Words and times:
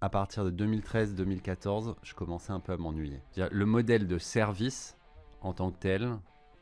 À 0.00 0.08
partir 0.08 0.44
de 0.44 0.64
2013-2014, 0.64 1.96
je 2.04 2.14
commençais 2.14 2.52
un 2.52 2.60
peu 2.60 2.72
à 2.72 2.76
m'ennuyer. 2.76 3.20
Le 3.50 3.66
modèle 3.66 4.06
de 4.06 4.18
service 4.18 4.96
en 5.40 5.52
tant 5.52 5.72
que 5.72 5.78
tel, 5.80 6.10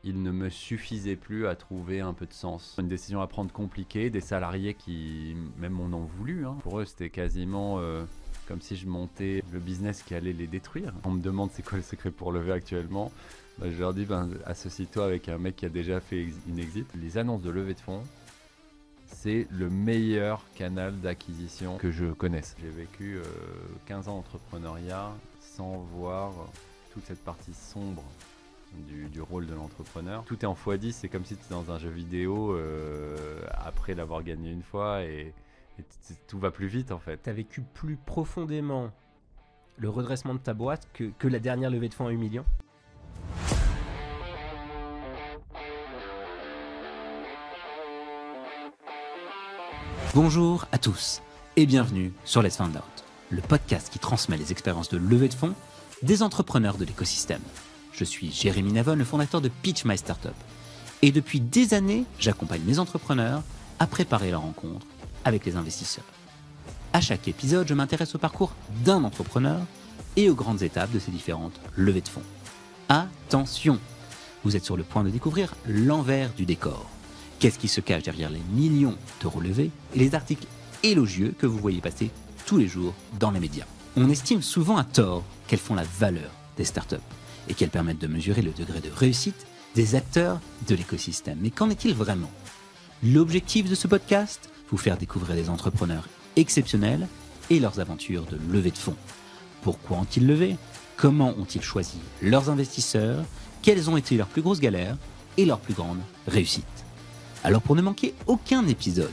il 0.03 0.23
ne 0.23 0.31
me 0.31 0.49
suffisait 0.49 1.15
plus 1.15 1.45
à 1.45 1.55
trouver 1.55 1.99
un 1.99 2.13
peu 2.13 2.25
de 2.25 2.33
sens. 2.33 2.75
Une 2.79 2.87
décision 2.87 3.21
à 3.21 3.27
prendre 3.27 3.51
compliquée, 3.51 4.09
des 4.09 4.21
salariés 4.21 4.73
qui 4.73 5.35
même 5.57 5.73
m'en 5.73 5.95
ont 5.95 6.05
voulu. 6.05 6.47
hein. 6.47 6.57
Pour 6.63 6.79
eux, 6.79 6.85
c'était 6.85 7.11
quasiment 7.11 7.77
euh, 7.79 8.05
comme 8.47 8.61
si 8.61 8.75
je 8.75 8.87
montais 8.87 9.43
le 9.53 9.59
business 9.59 10.01
qui 10.01 10.15
allait 10.15 10.33
les 10.33 10.47
détruire. 10.47 10.91
On 11.03 11.11
me 11.11 11.21
demande 11.21 11.51
c'est 11.53 11.63
quoi 11.63 11.77
le 11.77 11.83
secret 11.83 12.09
pour 12.09 12.31
lever 12.31 12.53
actuellement. 12.53 13.11
Bah, 13.59 13.67
je 13.69 13.77
leur 13.77 13.93
dis, 13.93 14.05
ben, 14.05 14.29
associe-toi 14.45 15.05
avec 15.05 15.29
un 15.29 15.37
mec 15.37 15.57
qui 15.57 15.65
a 15.67 15.69
déjà 15.69 15.99
fait 15.99 16.27
une 16.47 16.57
exit. 16.57 16.87
Les 16.95 17.19
annonces 17.19 17.41
de 17.43 17.51
levée 17.51 17.75
de 17.75 17.79
fonds, 17.79 18.01
c'est 19.27 19.45
le 19.51 19.69
meilleur 19.69 20.41
canal 20.55 20.97
d'acquisition 21.01 21.77
que 21.79 21.91
je 21.91 22.05
connaisse. 22.05 22.55
J'ai 22.61 22.69
vécu 22.69 23.17
euh, 23.17 23.23
15 23.85 24.07
ans 24.07 24.15
d'entrepreneuriat 24.15 25.11
sans 25.41 25.79
voir 25.97 26.31
toute 26.93 27.03
cette 27.03 27.21
partie 27.25 27.53
sombre 27.53 28.05
du, 28.87 29.19
rôle 29.19 29.45
de 29.45 29.53
l'entrepreneur. 29.53 30.23
Tout 30.23 30.39
est 30.39 30.45
en 30.45 30.53
x10, 30.53 30.93
c'est 30.93 31.09
comme 31.09 31.25
si 31.25 31.35
tu 31.35 31.43
étais 31.43 31.53
dans 31.53 31.71
un 31.71 31.77
jeu 31.77 31.89
vidéo 31.89 32.53
euh, 32.53 33.41
après 33.51 33.95
l'avoir 33.95 34.23
gagné 34.23 34.49
une 34.49 34.63
fois 34.63 35.03
et, 35.03 35.33
tout 36.27 36.39
va 36.39 36.49
plus 36.49 36.67
vite 36.67 36.93
en 36.93 36.99
fait. 36.99 37.21
Tu 37.23 37.29
as 37.29 37.33
vécu 37.33 37.61
plus 37.73 37.97
profondément 37.97 38.91
le 39.77 39.89
redressement 39.89 40.35
de 40.35 40.39
ta 40.39 40.53
boîte 40.53 40.87
que, 40.93 41.11
que 41.19 41.27
la 41.27 41.39
dernière 41.39 41.69
levée 41.69 41.89
de 41.89 41.93
fonds 41.93 42.07
à 42.07 42.11
8 42.11 42.17
millions 42.17 42.45
Bonjour 50.19 50.65
à 50.71 50.79
tous 50.79 51.21
et 51.57 51.67
bienvenue 51.67 52.11
sur 52.25 52.41
Let's 52.41 52.57
Find 52.57 52.75
Out, 52.75 53.03
le 53.29 53.39
podcast 53.39 53.91
qui 53.91 53.99
transmet 53.99 54.35
les 54.35 54.51
expériences 54.51 54.89
de 54.89 54.97
levée 54.97 55.27
de 55.27 55.33
fonds 55.35 55.53
des 56.01 56.23
entrepreneurs 56.23 56.79
de 56.79 56.85
l'écosystème. 56.85 57.43
Je 57.91 58.03
suis 58.03 58.31
Jérémy 58.31 58.73
Navon, 58.73 58.95
le 58.95 59.05
fondateur 59.05 59.41
de 59.41 59.49
Pitch 59.61 59.85
My 59.85 59.95
Startup. 59.95 60.33
Et 61.03 61.11
depuis 61.11 61.39
des 61.39 61.75
années, 61.75 62.03
j'accompagne 62.17 62.63
mes 62.65 62.79
entrepreneurs 62.79 63.43
à 63.77 63.85
préparer 63.85 64.31
leur 64.31 64.41
rencontre 64.41 64.87
avec 65.23 65.45
les 65.45 65.55
investisseurs. 65.55 66.03
À 66.93 66.99
chaque 66.99 67.27
épisode, 67.27 67.67
je 67.67 67.75
m'intéresse 67.75 68.15
au 68.15 68.17
parcours 68.17 68.53
d'un 68.83 69.03
entrepreneur 69.03 69.59
et 70.15 70.31
aux 70.31 70.35
grandes 70.35 70.63
étapes 70.63 70.91
de 70.91 70.97
ces 70.97 71.11
différentes 71.11 71.61
levées 71.75 72.01
de 72.01 72.09
fonds. 72.09 72.23
Attention, 72.89 73.77
vous 74.43 74.55
êtes 74.55 74.65
sur 74.65 74.77
le 74.77 74.83
point 74.83 75.03
de 75.03 75.11
découvrir 75.11 75.53
l'envers 75.67 76.33
du 76.33 76.47
décor. 76.47 76.89
Qu'est-ce 77.39 77.59
qui 77.59 77.67
se 77.67 77.81
cache 77.81 78.03
derrière 78.03 78.31
les 78.31 78.41
millions 78.51 78.97
d'euros 79.21 79.41
levés 79.41 79.69
et 79.93 79.99
les 79.99 80.15
articles 80.15 80.47
élogieux 80.81 81.35
que 81.37 81.45
vous 81.45 81.59
voyez 81.59 81.81
passer 81.81 82.09
tous 82.47 82.57
les 82.57 82.67
jours 82.67 82.95
dans 83.19 83.29
les 83.29 83.39
médias? 83.39 83.65
On 83.95 84.09
estime 84.09 84.41
souvent 84.41 84.77
à 84.77 84.83
tort 84.83 85.23
qu'elles 85.47 85.59
font 85.59 85.75
la 85.75 85.83
valeur 85.83 86.31
des 86.57 86.65
startups 86.65 86.95
et 87.47 87.53
qu'elles 87.53 87.69
permettent 87.69 88.01
de 88.01 88.07
mesurer 88.07 88.41
le 88.41 88.51
degré 88.51 88.79
de 88.79 88.89
réussite 88.89 89.45
des 89.75 89.93
acteurs 89.93 90.39
de 90.67 90.73
l'écosystème. 90.73 91.37
Mais 91.39 91.51
qu'en 91.51 91.69
est-il 91.69 91.93
vraiment? 91.93 92.31
L'objectif 93.03 93.69
de 93.69 93.75
ce 93.75 93.87
podcast? 93.87 94.49
Vous 94.71 94.77
faire 94.77 94.97
découvrir 94.97 95.35
des 95.35 95.49
entrepreneurs 95.49 96.07
exceptionnels 96.35 97.07
et 97.51 97.59
leurs 97.59 97.79
aventures 97.79 98.25
de 98.25 98.39
levée 98.51 98.71
de 98.71 98.77
fonds. 98.77 98.97
Pourquoi 99.61 99.97
ont-ils 99.97 100.25
levé? 100.25 100.57
Comment 100.95 101.35
ont-ils 101.37 101.61
choisi 101.61 101.99
leurs 102.23 102.49
investisseurs? 102.49 103.23
Quelles 103.61 103.91
ont 103.91 103.97
été 103.97 104.17
leurs 104.17 104.27
plus 104.27 104.41
grosses 104.41 104.59
galères 104.59 104.97
et 105.37 105.45
leurs 105.45 105.59
plus 105.59 105.75
grandes 105.75 106.01
réussites? 106.27 106.76
Alors 107.43 107.61
pour 107.61 107.75
ne 107.75 107.81
manquer 107.81 108.13
aucun 108.25 108.67
épisode, 108.67 109.11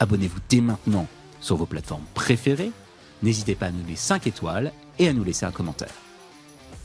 abonnez-vous 0.00 0.40
dès 0.48 0.60
maintenant 0.60 1.06
sur 1.40 1.56
vos 1.56 1.66
plateformes 1.66 2.04
préférées. 2.14 2.72
N'hésitez 3.22 3.54
pas 3.54 3.66
à 3.66 3.70
nous 3.70 3.82
donner 3.82 3.96
5 3.96 4.26
étoiles 4.26 4.72
et 4.98 5.08
à 5.08 5.12
nous 5.12 5.24
laisser 5.24 5.46
un 5.46 5.52
commentaire. 5.52 5.94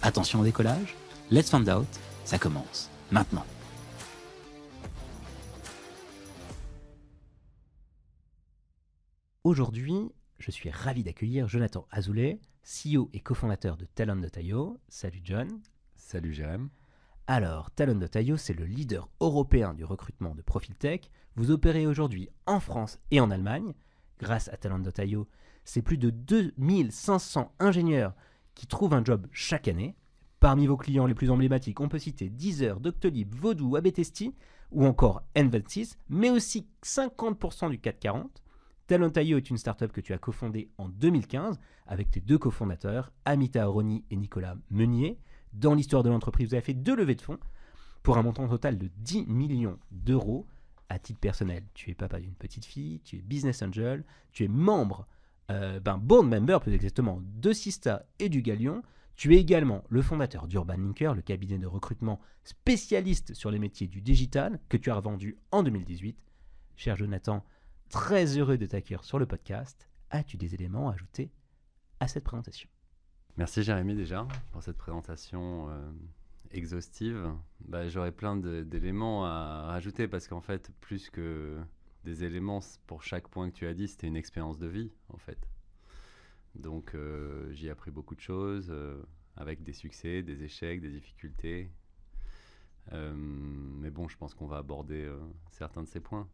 Attention 0.01 0.39
au 0.39 0.43
décollage, 0.43 0.95
Let's 1.29 1.49
Find 1.49 1.69
Out, 1.69 1.87
ça 2.25 2.37
commence 2.37 2.89
maintenant. 3.11 3.45
Aujourd'hui, 9.43 10.11
je 10.37 10.51
suis 10.51 10.69
ravi 10.69 11.03
d'accueillir 11.03 11.47
Jonathan 11.47 11.87
Azoulay, 11.89 12.39
CEO 12.63 13.09
et 13.13 13.19
cofondateur 13.19 13.75
de 13.75 13.85
Talon.io. 13.85 14.79
Salut 14.87 15.21
John. 15.23 15.47
Salut 15.95 16.33
Jérém. 16.33 16.69
Alors, 17.33 17.71
Talon.io, 17.71 18.35
c'est 18.35 18.51
le 18.51 18.65
leader 18.65 19.07
européen 19.21 19.73
du 19.73 19.85
recrutement 19.85 20.35
de 20.35 20.41
profil 20.41 20.75
tech. 20.75 20.99
Vous 21.37 21.49
opérez 21.49 21.87
aujourd'hui 21.87 22.27
en 22.45 22.59
France 22.59 22.99
et 23.09 23.21
en 23.21 23.31
Allemagne. 23.31 23.73
Grâce 24.19 24.49
à 24.49 24.57
Talon.io, 24.57 25.29
c'est 25.63 25.81
plus 25.81 25.97
de 25.97 26.09
2500 26.09 27.53
ingénieurs 27.59 28.13
qui 28.53 28.67
trouvent 28.67 28.93
un 28.93 29.05
job 29.05 29.27
chaque 29.31 29.69
année. 29.69 29.95
Parmi 30.41 30.67
vos 30.67 30.75
clients 30.75 31.05
les 31.05 31.13
plus 31.13 31.31
emblématiques, 31.31 31.79
on 31.79 31.87
peut 31.87 31.99
citer 31.99 32.27
Deezer, 32.27 32.81
Doctolib, 32.81 33.33
Vodou, 33.33 33.77
Abetesti 33.77 34.35
ou 34.73 34.85
encore 34.85 35.23
N26, 35.37 35.95
mais 36.09 36.31
aussi 36.31 36.67
50% 36.83 37.69
du 37.69 37.79
440. 37.79 38.43
Talent.io 38.87 39.37
est 39.37 39.49
une 39.49 39.57
startup 39.57 39.93
que 39.93 40.01
tu 40.01 40.11
as 40.11 40.17
cofondée 40.17 40.69
en 40.77 40.89
2015 40.89 41.61
avec 41.87 42.11
tes 42.11 42.19
deux 42.19 42.37
cofondateurs, 42.37 43.13
Amita 43.23 43.63
Aroni 43.63 44.03
et 44.11 44.17
Nicolas 44.17 44.57
Meunier. 44.69 45.17
Dans 45.53 45.73
l'histoire 45.73 46.03
de 46.03 46.09
l'entreprise, 46.09 46.49
vous 46.49 46.53
avez 46.55 46.63
fait 46.63 46.73
deux 46.73 46.95
levées 46.95 47.15
de 47.15 47.21
fonds 47.21 47.39
pour 48.03 48.17
un 48.17 48.23
montant 48.23 48.47
total 48.47 48.77
de 48.77 48.89
10 48.97 49.25
millions 49.27 49.77
d'euros. 49.91 50.47
À 50.89 50.99
titre 50.99 51.19
personnel, 51.19 51.63
tu 51.73 51.89
es 51.89 51.93
papa 51.93 52.19
d'une 52.19 52.35
petite 52.35 52.65
fille, 52.65 52.99
tu 53.01 53.17
es 53.17 53.21
business 53.21 53.61
angel, 53.61 54.03
tu 54.31 54.43
es 54.43 54.47
membre, 54.47 55.07
euh, 55.49 55.79
ben, 55.79 55.97
board 55.97 56.27
member 56.27 56.59
plus 56.59 56.73
exactement, 56.73 57.21
de 57.23 57.53
Sista 57.53 58.05
et 58.19 58.29
du 58.29 58.41
Galion. 58.41 58.81
Tu 59.15 59.35
es 59.35 59.39
également 59.39 59.83
le 59.89 60.01
fondateur 60.01 60.47
d'Urban 60.47 60.77
Linker, 60.77 61.13
le 61.13 61.21
cabinet 61.21 61.59
de 61.59 61.67
recrutement 61.67 62.19
spécialiste 62.43 63.33
sur 63.33 63.51
les 63.51 63.59
métiers 63.59 63.87
du 63.87 64.01
digital 64.01 64.59
que 64.67 64.77
tu 64.77 64.89
as 64.89 64.95
revendu 64.95 65.37
en 65.51 65.63
2018. 65.63 66.17
Cher 66.75 66.95
Jonathan, 66.95 67.45
très 67.89 68.37
heureux 68.37 68.57
de 68.57 68.65
t'accueillir 68.65 69.03
sur 69.03 69.19
le 69.19 69.25
podcast. 69.25 69.89
As-tu 70.09 70.37
des 70.37 70.55
éléments 70.55 70.89
à 70.89 70.93
ajouter 70.93 71.31
à 71.99 72.07
cette 72.07 72.23
présentation? 72.23 72.69
Merci 73.37 73.63
Jérémy 73.63 73.95
déjà 73.95 74.27
pour 74.51 74.61
cette 74.61 74.77
présentation 74.77 75.69
euh, 75.69 75.91
exhaustive. 76.51 77.33
Bah, 77.61 77.87
J'aurais 77.87 78.11
plein 78.11 78.35
d'éléments 78.35 79.25
à 79.25 79.67
rajouter 79.67 80.07
parce 80.07 80.27
qu'en 80.27 80.41
fait, 80.41 80.69
plus 80.81 81.09
que 81.09 81.57
des 82.03 82.25
éléments 82.25 82.59
pour 82.87 83.03
chaque 83.03 83.29
point 83.29 83.49
que 83.49 83.55
tu 83.55 83.67
as 83.67 83.73
dit, 83.73 83.87
c'était 83.87 84.07
une 84.07 84.17
expérience 84.17 84.59
de 84.59 84.67
vie 84.67 84.91
en 85.09 85.17
fait. 85.17 85.37
Donc 86.55 86.93
euh, 86.93 87.49
j'y 87.53 87.67
ai 87.67 87.69
appris 87.69 87.89
beaucoup 87.89 88.15
de 88.15 88.19
choses 88.21 88.67
euh, 88.69 89.01
avec 89.37 89.63
des 89.63 89.73
succès, 89.73 90.23
des 90.23 90.43
échecs, 90.43 90.81
des 90.81 90.91
difficultés. 90.91 91.71
Mais 92.91 93.89
bon, 93.89 94.09
je 94.09 94.17
pense 94.17 94.33
qu'on 94.33 94.47
va 94.47 94.57
aborder 94.57 95.09
certains 95.49 95.81
de 95.81 95.87
ces 95.87 96.01
points. 96.01 96.27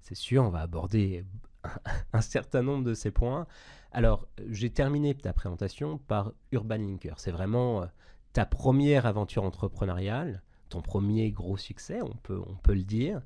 C'est 0.00 0.16
sûr, 0.16 0.42
on 0.42 0.50
va 0.50 0.62
aborder 0.62 1.24
un 2.12 2.20
certain 2.20 2.62
nombre 2.62 2.84
de 2.84 2.94
ces 2.94 3.10
points. 3.10 3.46
Alors, 3.92 4.26
j'ai 4.48 4.70
terminé 4.70 5.14
ta 5.14 5.32
présentation 5.32 5.98
par 5.98 6.32
Urban 6.52 6.76
Linker. 6.76 7.18
C'est 7.18 7.32
vraiment 7.32 7.82
euh, 7.82 7.86
ta 8.32 8.46
première 8.46 9.06
aventure 9.06 9.44
entrepreneuriale, 9.44 10.42
ton 10.68 10.80
premier 10.80 11.32
gros 11.32 11.56
succès, 11.56 12.00
on 12.02 12.14
peut, 12.22 12.40
on 12.46 12.54
peut 12.54 12.74
le 12.74 12.84
dire. 12.84 13.22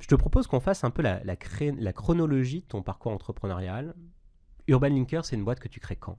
Je 0.00 0.06
te 0.06 0.14
propose 0.14 0.46
qu'on 0.46 0.60
fasse 0.60 0.84
un 0.84 0.90
peu 0.90 1.02
la, 1.02 1.92
chronologie 1.92 2.60
de 2.60 2.66
ton 2.66 2.82
parcours 2.82 3.12
entrepreneurial. 3.12 3.94
Urban 4.66 4.88
Linker, 4.88 5.24
c'est 5.24 5.36
une 5.36 5.44
boîte 5.44 5.60
que 5.60 5.68
tu 5.68 5.80
crées 5.80 5.96
quand? 5.96 6.18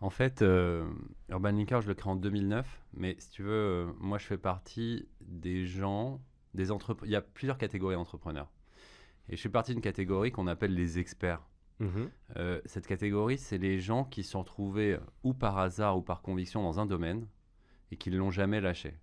En 0.00 0.10
fait, 0.10 0.42
euh, 0.42 0.90
Urban 1.28 1.52
Linker, 1.52 1.82
je 1.82 1.88
le 1.88 1.94
crée 1.94 2.10
en 2.10 2.16
2009, 2.16 2.82
mais 2.94 3.16
si 3.18 3.30
tu 3.30 3.42
veux, 3.42 3.52
euh, 3.52 3.92
moi 4.00 4.18
je 4.18 4.24
fais 4.24 4.38
partie 4.38 5.06
des 5.20 5.66
gens, 5.66 6.20
des 6.54 6.72
entrepreneurs. 6.72 7.08
Il 7.08 7.12
y 7.12 7.16
a 7.16 7.20
plusieurs 7.20 7.58
catégories 7.58 7.94
d'entrepreneurs. 7.94 8.50
Et 9.30 9.36
je 9.36 9.40
fais 9.42 9.48
partie 9.48 9.72
d'une 9.72 9.80
catégorie 9.82 10.30
qu'on 10.32 10.46
appelle 10.46 10.74
les 10.74 10.98
experts. 10.98 11.40
Euh, 12.36 12.60
cette 12.66 12.86
catégorie, 12.86 13.38
c'est 13.38 13.56
les 13.56 13.78
gens 13.80 14.04
qui 14.04 14.22
se 14.22 14.32
sont 14.32 14.40
retrouvés 14.40 14.94
euh, 14.94 15.00
ou 15.22 15.32
par 15.32 15.56
hasard 15.58 15.96
ou 15.96 16.02
par 16.02 16.20
conviction 16.20 16.62
dans 16.62 16.78
un 16.78 16.84
domaine 16.84 17.26
et 17.90 17.96
qui 17.96 18.10
ne 18.10 18.18
l'ont 18.18 18.30
jamais 18.30 18.60
lâché. 18.60 18.98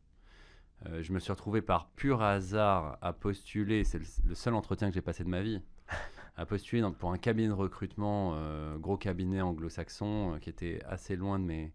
Euh, 0.85 1.01
je 1.01 1.11
me 1.11 1.17
suis 1.19 1.31
retrouvé 1.31 1.61
par 1.63 1.89
pur 1.91 2.21
hasard 2.21 2.99
à 3.01 3.13
postuler, 3.13 3.83
c'est 3.83 3.97
le, 3.97 4.05
le 4.27 4.35
seul 4.35 4.53
entretien 4.53 4.89
que 4.89 4.93
j'ai 4.93 5.01
passé 5.01 5.23
de 5.23 5.29
ma 5.29 5.41
vie, 5.41 5.59
à 6.35 6.45
postuler 6.45 6.81
dans- 6.83 6.91
pour 6.91 7.11
un 7.11 7.17
cabinet 7.17 7.47
de 7.47 7.53
recrutement, 7.53 8.33
euh, 8.35 8.77
gros 8.77 8.95
cabinet 8.97 9.41
anglo-saxon, 9.41 10.37
qui 10.39 10.49
était 10.51 10.79
assez 10.87 11.15
loin 11.15 11.39
de 11.39 11.45
mes, 11.45 11.73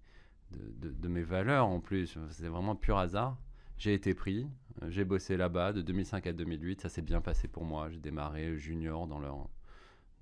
de, 0.52 0.88
de- 0.88 0.94
de 0.94 1.08
mes 1.08 1.22
valeurs 1.22 1.66
en 1.66 1.80
plus. 1.80 2.16
C'est 2.30 2.46
vraiment 2.48 2.76
pur 2.76 2.96
hasard. 2.98 3.36
J'ai 3.76 3.94
été 3.94 4.14
pris, 4.14 4.46
j'ai 4.88 5.04
bossé 5.04 5.36
là-bas 5.36 5.72
de 5.72 5.82
2005 5.82 6.26
à 6.26 6.32
2008, 6.32 6.80
ça 6.80 6.88
s'est 6.88 7.02
bien 7.02 7.20
passé 7.20 7.48
pour 7.48 7.64
moi. 7.64 7.90
J'ai 7.90 8.00
démarré 8.00 8.56
junior 8.56 9.06
dans 9.06 9.18
leur, 9.18 9.48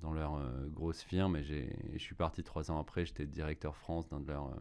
dans 0.02 0.12
leur 0.12 0.36
euh, 0.36 0.68
grosse 0.68 1.02
firme 1.02 1.36
et 1.36 1.44
je 1.44 1.98
suis 1.98 2.14
parti 2.14 2.42
trois 2.42 2.70
ans 2.70 2.78
après, 2.80 3.04
j'étais 3.06 3.26
directeur 3.26 3.76
France 3.76 4.08
d'un 4.08 4.20
de 4.20 4.28
leurs 4.28 4.48
euh, 4.48 4.60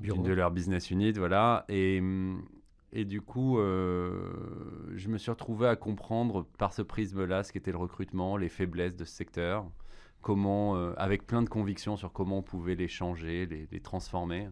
Bureau. 0.00 0.22
de 0.22 0.50
business 0.50 0.90
units, 0.90 1.12
voilà. 1.12 1.64
Et, 1.68 1.98
hum, 2.00 2.46
et 2.92 3.04
du 3.04 3.20
coup, 3.20 3.58
euh, 3.58 4.92
je 4.94 5.08
me 5.08 5.18
suis 5.18 5.30
retrouvé 5.30 5.68
à 5.68 5.76
comprendre 5.76 6.46
par 6.58 6.72
ce 6.72 6.82
prisme-là 6.82 7.42
ce 7.44 7.52
qu'était 7.52 7.72
le 7.72 7.78
recrutement, 7.78 8.36
les 8.36 8.48
faiblesses 8.48 8.96
de 8.96 9.04
ce 9.04 9.12
secteur, 9.14 9.70
comment, 10.22 10.74
avec 10.96 11.26
plein 11.26 11.42
de 11.42 11.48
convictions 11.48 11.96
sur 11.96 12.12
comment 12.12 12.38
on 12.38 12.42
pouvait 12.42 12.74
les 12.76 12.88
changer, 12.88 13.46
les, 13.46 13.68
les 13.70 13.80
transformer. 13.80 14.48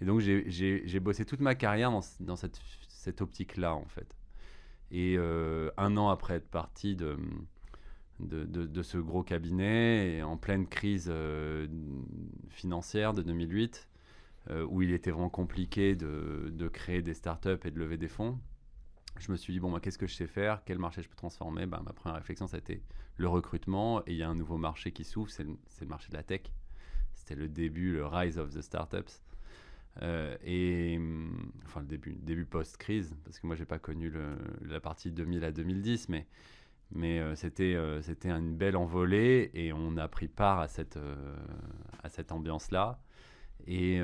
Et 0.00 0.04
donc 0.04 0.20
j'ai- 0.20 1.00
bossé 1.00 1.24
toute 1.24 1.40
ma 1.40 1.54
carrière 1.54 1.90
dans, 1.90 2.00
dans 2.20 2.36
cette, 2.36 2.60
cette 2.98 3.22
optique-là, 3.22 3.74
en 3.74 3.86
fait. 3.86 4.14
Et 4.90 5.16
euh, 5.18 5.70
un 5.76 5.96
an 5.96 6.10
après 6.10 6.34
être 6.36 6.50
parti 6.50 6.96
de, 6.96 7.16
de, 8.20 8.44
de- 8.44 8.82
ce 8.82 8.98
gros 8.98 9.22
cabinet, 9.22 10.16
et 10.16 10.22
en 10.22 10.36
pleine 10.36 10.66
crise 10.66 11.08
euh, 11.10 11.66
financière 12.50 13.14
de 13.14 13.22
2008, 13.22 13.88
euh, 14.50 14.66
où 14.68 14.82
il 14.82 14.92
était 14.92 15.10
vraiment 15.10 15.30
compliqué 15.30 15.94
de, 15.94 16.50
de 16.52 16.68
créer 16.68 17.02
des 17.02 17.14
startups 17.14 17.60
et 17.64 17.70
de 17.70 17.78
lever 17.78 17.96
des 17.96 18.08
fonds, 18.08 18.38
je 19.18 19.32
me 19.32 19.36
suis 19.36 19.52
dit, 19.52 19.60
bon, 19.60 19.72
bah, 19.72 19.80
qu'est-ce 19.80 19.98
que 19.98 20.06
je 20.06 20.14
sais 20.14 20.26
faire? 20.26 20.62
Quel 20.64 20.78
marché 20.78 21.02
je 21.02 21.08
peux 21.08 21.16
transformer? 21.16 21.66
Bah, 21.66 21.82
Ma 21.84 21.92
première 21.92 22.16
réflexion, 22.16 22.46
ça 22.46 22.56
a 22.56 22.60
été 22.60 22.82
le 23.16 23.28
recrutement. 23.28 24.00
Et 24.06 24.12
il 24.12 24.16
y 24.16 24.22
a 24.22 24.28
un 24.28 24.34
nouveau 24.36 24.58
marché 24.58 24.92
qui 24.92 25.04
s'ouvre, 25.04 25.30
c'est 25.30 25.44
le 25.44 25.86
marché 25.86 26.10
de 26.10 26.16
la 26.16 26.22
tech. 26.22 26.42
C'était 27.14 27.34
le 27.36 27.48
début, 27.48 27.92
le 27.92 28.06
rise 28.06 28.38
of 28.38 28.50
the 28.54 28.62
startups. 28.62 29.12
Euh, 30.02 30.36
et 30.44 30.96
hum, 30.98 31.52
enfin, 31.66 31.80
le 31.80 31.86
début, 31.86 32.14
début 32.22 32.44
post-crise, 32.46 33.16
parce 33.24 33.38
que 33.40 33.46
moi, 33.46 33.56
j'ai 33.56 33.64
pas 33.66 33.78
connu 33.80 34.12
la 34.62 34.80
partie 34.80 35.10
2000 35.10 35.44
à 35.44 35.52
2010, 35.52 36.08
mais, 36.08 36.26
mais 36.92 37.20
euh, 37.20 37.34
c'était 37.36 37.74
euh, 37.76 38.02
c'était 38.02 38.30
une 38.30 38.56
belle 38.56 38.76
envolée 38.76 39.50
et 39.54 39.72
on 39.72 39.96
a 39.98 40.08
pris 40.08 40.28
part 40.28 40.60
à 40.60 40.68
cette, 40.68 40.98
à 42.02 42.08
cette 42.08 42.32
ambiance-là. 42.32 42.98
Et, 43.66 44.00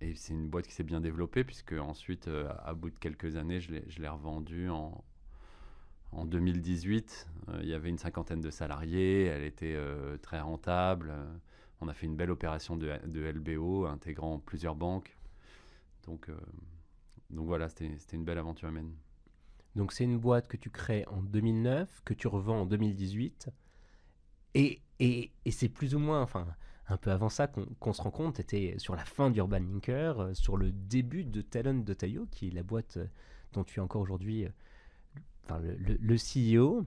et 0.00 0.14
c'est 0.14 0.32
une 0.34 0.48
boîte 0.48 0.66
qui 0.66 0.74
s'est 0.74 0.84
bien 0.84 1.00
développée, 1.00 1.44
puisque 1.44 1.72
ensuite, 1.74 2.28
à 2.64 2.74
bout 2.74 2.90
de 2.90 2.98
quelques 2.98 3.36
années, 3.36 3.60
je 3.60 3.72
l'ai- 3.72 3.84
je 3.88 4.00
l'ai 4.00 4.08
revendue 4.08 4.68
en, 4.68 5.04
en 6.12 6.24
2018. 6.24 7.28
Euh, 7.48 7.58
il 7.62 7.68
y 7.68 7.74
avait 7.74 7.88
une 7.88 7.98
cinquantaine 7.98 8.40
de 8.40 8.50
salariés, 8.50 9.24
elle 9.24 9.44
était 9.44 9.76
très 10.22 10.40
rentable. 10.40 11.12
On 11.80 11.88
a 11.88 11.94
fait 11.94 12.06
une 12.06 12.16
belle 12.16 12.30
opération 12.30 12.76
de, 12.76 12.88
LBO, 13.14 13.86
intégrant 13.86 14.38
plusieurs 14.38 14.74
banques. 14.74 15.16
Donc, 16.06 16.28
euh, 16.28 16.36
donc 17.30 17.46
voilà, 17.46 17.68
c'était 17.68 17.90
une 18.12 18.24
belle 18.24 18.38
aventure 18.38 18.68
humaine. 18.68 18.92
Donc 19.76 19.92
c'est 19.92 20.04
une 20.04 20.18
boîte 20.18 20.48
que 20.48 20.56
tu 20.56 20.70
crées 20.70 21.04
en 21.06 21.22
2009, 21.22 22.02
que 22.04 22.14
tu 22.14 22.26
revends 22.26 22.62
en 22.62 22.66
2018. 22.66 23.50
Et, 24.54 24.80
et, 24.98 25.30
et 25.44 25.50
c'est 25.50 25.68
plus 25.68 25.94
ou 25.94 25.98
moins, 25.98 26.22
enfin, 26.22 26.46
un 26.88 26.96
peu 26.96 27.12
avant 27.12 27.28
ça 27.28 27.46
qu'on 27.46 27.92
se 27.92 28.02
rend 28.02 28.10
compte, 28.10 28.36
tu 28.36 28.40
étais 28.40 28.74
sur 28.78 28.96
la 28.96 29.04
fin 29.04 29.30
d'Urban 29.30 29.58
Linker, 29.60 30.18
euh, 30.20 30.34
sur 30.34 30.56
le 30.56 30.72
début 30.72 31.24
de 31.24 31.42
Talent 31.42 31.74
de 31.74 31.94
Tayo, 31.94 32.26
qui 32.30 32.48
est 32.48 32.50
la 32.50 32.62
boîte 32.62 32.96
euh, 32.96 33.06
dont 33.52 33.62
tu 33.62 33.78
es 33.78 33.82
encore 33.82 34.02
aujourd'hui 34.02 34.46
le- 35.50 35.96
le 36.00 36.16
CEO. 36.16 36.84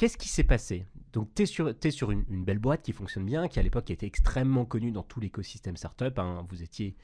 Qu'est-ce 0.00 0.16
qui 0.16 0.30
s'est 0.30 0.44
passé? 0.44 0.86
Donc, 1.12 1.28
tu 1.34 1.42
es 1.42 1.44
sur, 1.44 1.78
t'es 1.78 1.90
sur 1.90 2.10
une, 2.10 2.24
belle 2.42 2.58
boîte 2.58 2.80
qui 2.80 2.94
fonctionne 2.94 3.26
bien, 3.26 3.48
qui 3.48 3.58
à 3.58 3.62
l'époque 3.62 3.90
était 3.90 4.06
extrêmement 4.06 4.64
connue 4.64 4.92
dans 4.92 5.02
tout 5.02 5.20
l'écosystème 5.20 5.76
startup. 5.76 6.18
hein. 6.18 6.46
Vous 6.48 6.62
étiez 6.62 6.96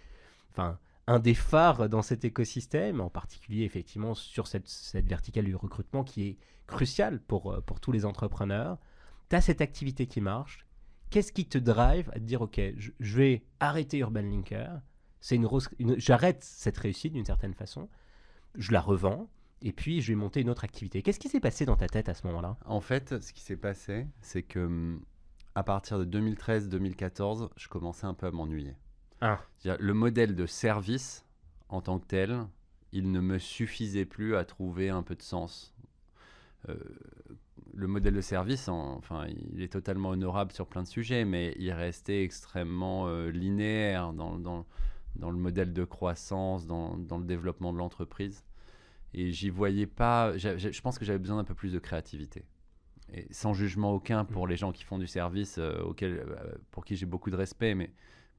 enfin, 0.53 0.79
un 1.07 1.19
des 1.19 1.35
phares 1.35 1.91
dans 1.91 2.01
cet 2.01 2.25
écosystème, 2.25 3.03
en 3.03 3.11
particulier 3.11 3.65
effectivement 3.65 4.15
sur 4.15 4.47
cette, 4.47 4.67
cette 4.67 5.07
verticale 5.07 5.45
du 5.45 5.55
recrutement 5.55 6.05
qui 6.05 6.27
est 6.27 6.39
cruciale 6.67 7.21
pour, 7.21 7.53
euh, 7.53 7.61
pour 7.61 7.81
tous 7.81 7.93
les 7.93 8.07
entrepreneurs. 8.07 8.79
Tu 9.29 9.37
as 9.37 9.43
cette 9.43 9.61
activité 9.61 10.07
qui 10.07 10.23
marche. 10.23 10.67
Qu'est-ce 11.11 11.33
qui 11.33 11.45
te 11.45 11.59
drive 11.59 12.09
à 12.15 12.15
te 12.15 12.25
dire, 12.25 12.41
OK, 12.41 12.59
je, 12.79 12.93
vais 13.19 13.45
arrêter 13.61 13.99
Urban 13.99 14.23
Linker, 14.23 14.81
une, 15.33 15.47
une- 15.81 16.01
j'arrête 16.01 16.43
cette 16.43 16.79
réussite 16.79 17.13
d'une 17.13 17.27
certaine 17.27 17.53
façon, 17.53 17.91
je 18.55 18.73
la 18.73 18.81
revends, 18.81 19.29
et 19.63 19.73
puis 19.73 20.01
je 20.01 20.13
vais 20.13 20.17
monter 20.17 20.41
une 20.41 20.51
autre 20.51 20.65
activité. 20.65 21.03
Qu'est-ce 21.03 21.19
qui 21.21 21.29
s'est 21.29 21.41
passé 21.41 21.65
dans 21.67 21.77
ta 21.77 21.89
tête 21.89 22.09
à 22.09 22.15
ce 22.15 22.27
moment-là? 22.27 22.57
En 22.67 22.81
fait, 22.81 23.21
ce 23.23 23.33
qui 23.33 23.41
s'est 23.41 23.57
passé, 23.57 24.07
c'est 24.21 24.43
que 24.43 24.61
hum, 24.61 25.01
à 25.55 25.63
partir 25.63 25.99
de 25.99 26.05
2013-2014, 26.05 27.49
je 27.57 27.69
commençais 27.69 28.07
un 28.07 28.15
peu 28.15 28.27
à 28.27 28.31
m'ennuyer. 28.31 28.75
Ah. 29.21 29.41
Le 29.65 29.95
modèle 29.95 30.35
de 30.35 30.47
service 30.47 31.25
en 31.69 31.81
tant 31.81 31.99
que 31.99 32.07
tel, 32.07 32.45
il 32.93 33.11
ne 33.11 33.21
me 33.21 33.39
suffisait 33.39 34.05
plus 34.05 34.37
à 34.37 34.45
trouver 34.45 34.91
un 34.91 35.03
peu 35.03 35.15
de 35.15 35.23
sens. 35.23 35.75
Euh, 36.69 36.77
le 37.75 37.87
modèle 37.87 38.15
de 38.15 38.21
service, 38.21 38.69
en- 38.69 38.97
enfin, 38.97 39.27
il 39.53 39.61
est 39.63 39.73
totalement 39.73 40.11
honorable 40.11 40.53
sur 40.53 40.67
plein 40.67 40.83
de 40.83 40.89
sujets, 40.89 41.25
mais 41.25 41.55
il 41.59 41.71
restait 41.73 42.23
extrêmement 42.23 43.07
euh, 43.09 43.31
linéaire 43.31 44.13
dans, 44.13 44.39
dans- 44.39 44.67
dans 45.17 45.31
le 45.31 45.39
modèle 45.39 45.73
de 45.73 45.85
croissance, 45.85 46.67
dans, 46.67 46.97
dans 46.99 47.19
le 47.19 47.25
développement 47.25 47.73
de 47.73 47.79
l'entreprise. 47.79 48.45
Et 49.17 49.33
j'y 49.33 49.49
voyais 49.51 49.87
pas. 49.87 50.37
Je 50.37 50.81
pense 50.81 50.99
que 50.99 51.05
j'avais 51.05 51.19
besoin 51.19 51.39
d'un 51.39 51.45
peu 51.45 51.55
plus 51.55 51.73
de 51.73 51.79
créativité. 51.79 52.45
Et 53.13 53.27
sans 53.33 53.55
jugement 53.55 53.93
aucun 53.93 54.25
pour 54.25 54.47
les 54.47 54.57
gens 54.57 54.73
qui 54.73 54.85
font 54.85 54.99
du 54.99 55.07
service, 55.07 55.57
euh, 55.59 55.81
auquel, 55.83 56.13
euh, 56.19 56.55
pour 56.71 56.85
qui 56.85 56.97
j'ai 56.97 57.07
beaucoup 57.07 57.31
de 57.31 57.37
respect, 57.37 57.75
mais 57.75 57.91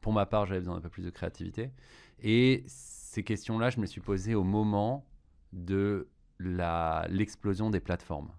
pour 0.02 0.14
ma 0.14 0.26
part, 0.26 0.46
j'avais 0.46 0.60
besoin 0.60 0.76
d'un 0.76 0.82
peu 0.82 0.90
plus 0.90 1.06
de 1.06 1.10
créativité. 1.10 1.72
Et 2.22 2.64
ces 2.68 3.24
questions-là, 3.24 3.70
je 3.72 3.78
me 3.80 3.84
les 3.84 3.88
suis 3.88 4.02
posées 4.02 4.36
au 4.36 4.44
moment 4.44 5.06
de 5.54 6.08
l'explosion 7.10 7.70
des 7.70 7.80
plateformes. 7.80 8.30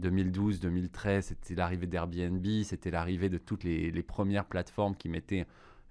2012, 0.00 0.60
2013, 0.60 1.26
c'était 1.26 1.54
l'arrivée 1.54 1.86
d'Airbnb, 1.86 2.44
c'était 2.64 2.90
l'arrivée 2.90 3.28
de 3.30 3.38
toutes 3.38 3.64
les, 3.64 3.90
les 3.90 4.02
premières 4.02 4.44
plateformes 4.44 4.94
qui 4.94 5.08
mettaient, 5.08 5.46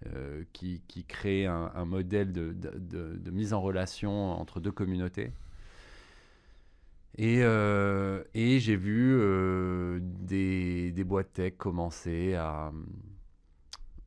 euh, 0.08 0.44
qui, 0.54 0.82
qui 0.88 1.06
créaient 1.06 1.48
un, 1.48 1.72
un 1.74 1.86
modèle 1.86 2.32
de, 2.32 2.52
de- 2.54 2.78
de- 2.78 3.16
de 3.18 3.32
mise 3.32 3.54
en 3.54 3.62
relation 3.62 4.32
entre 4.34 4.60
deux 4.60 4.72
communautés. 4.72 5.32
Et, 7.18 7.40
euh, 7.44 8.24
et 8.34 8.60
j'ai 8.60 8.76
vu 8.76 9.16
euh, 9.18 10.00
des, 10.02 10.92
des 10.92 11.04
boîtes 11.06 11.32
tech 11.34 11.54
commencer 11.58 12.34
à, 12.36 12.74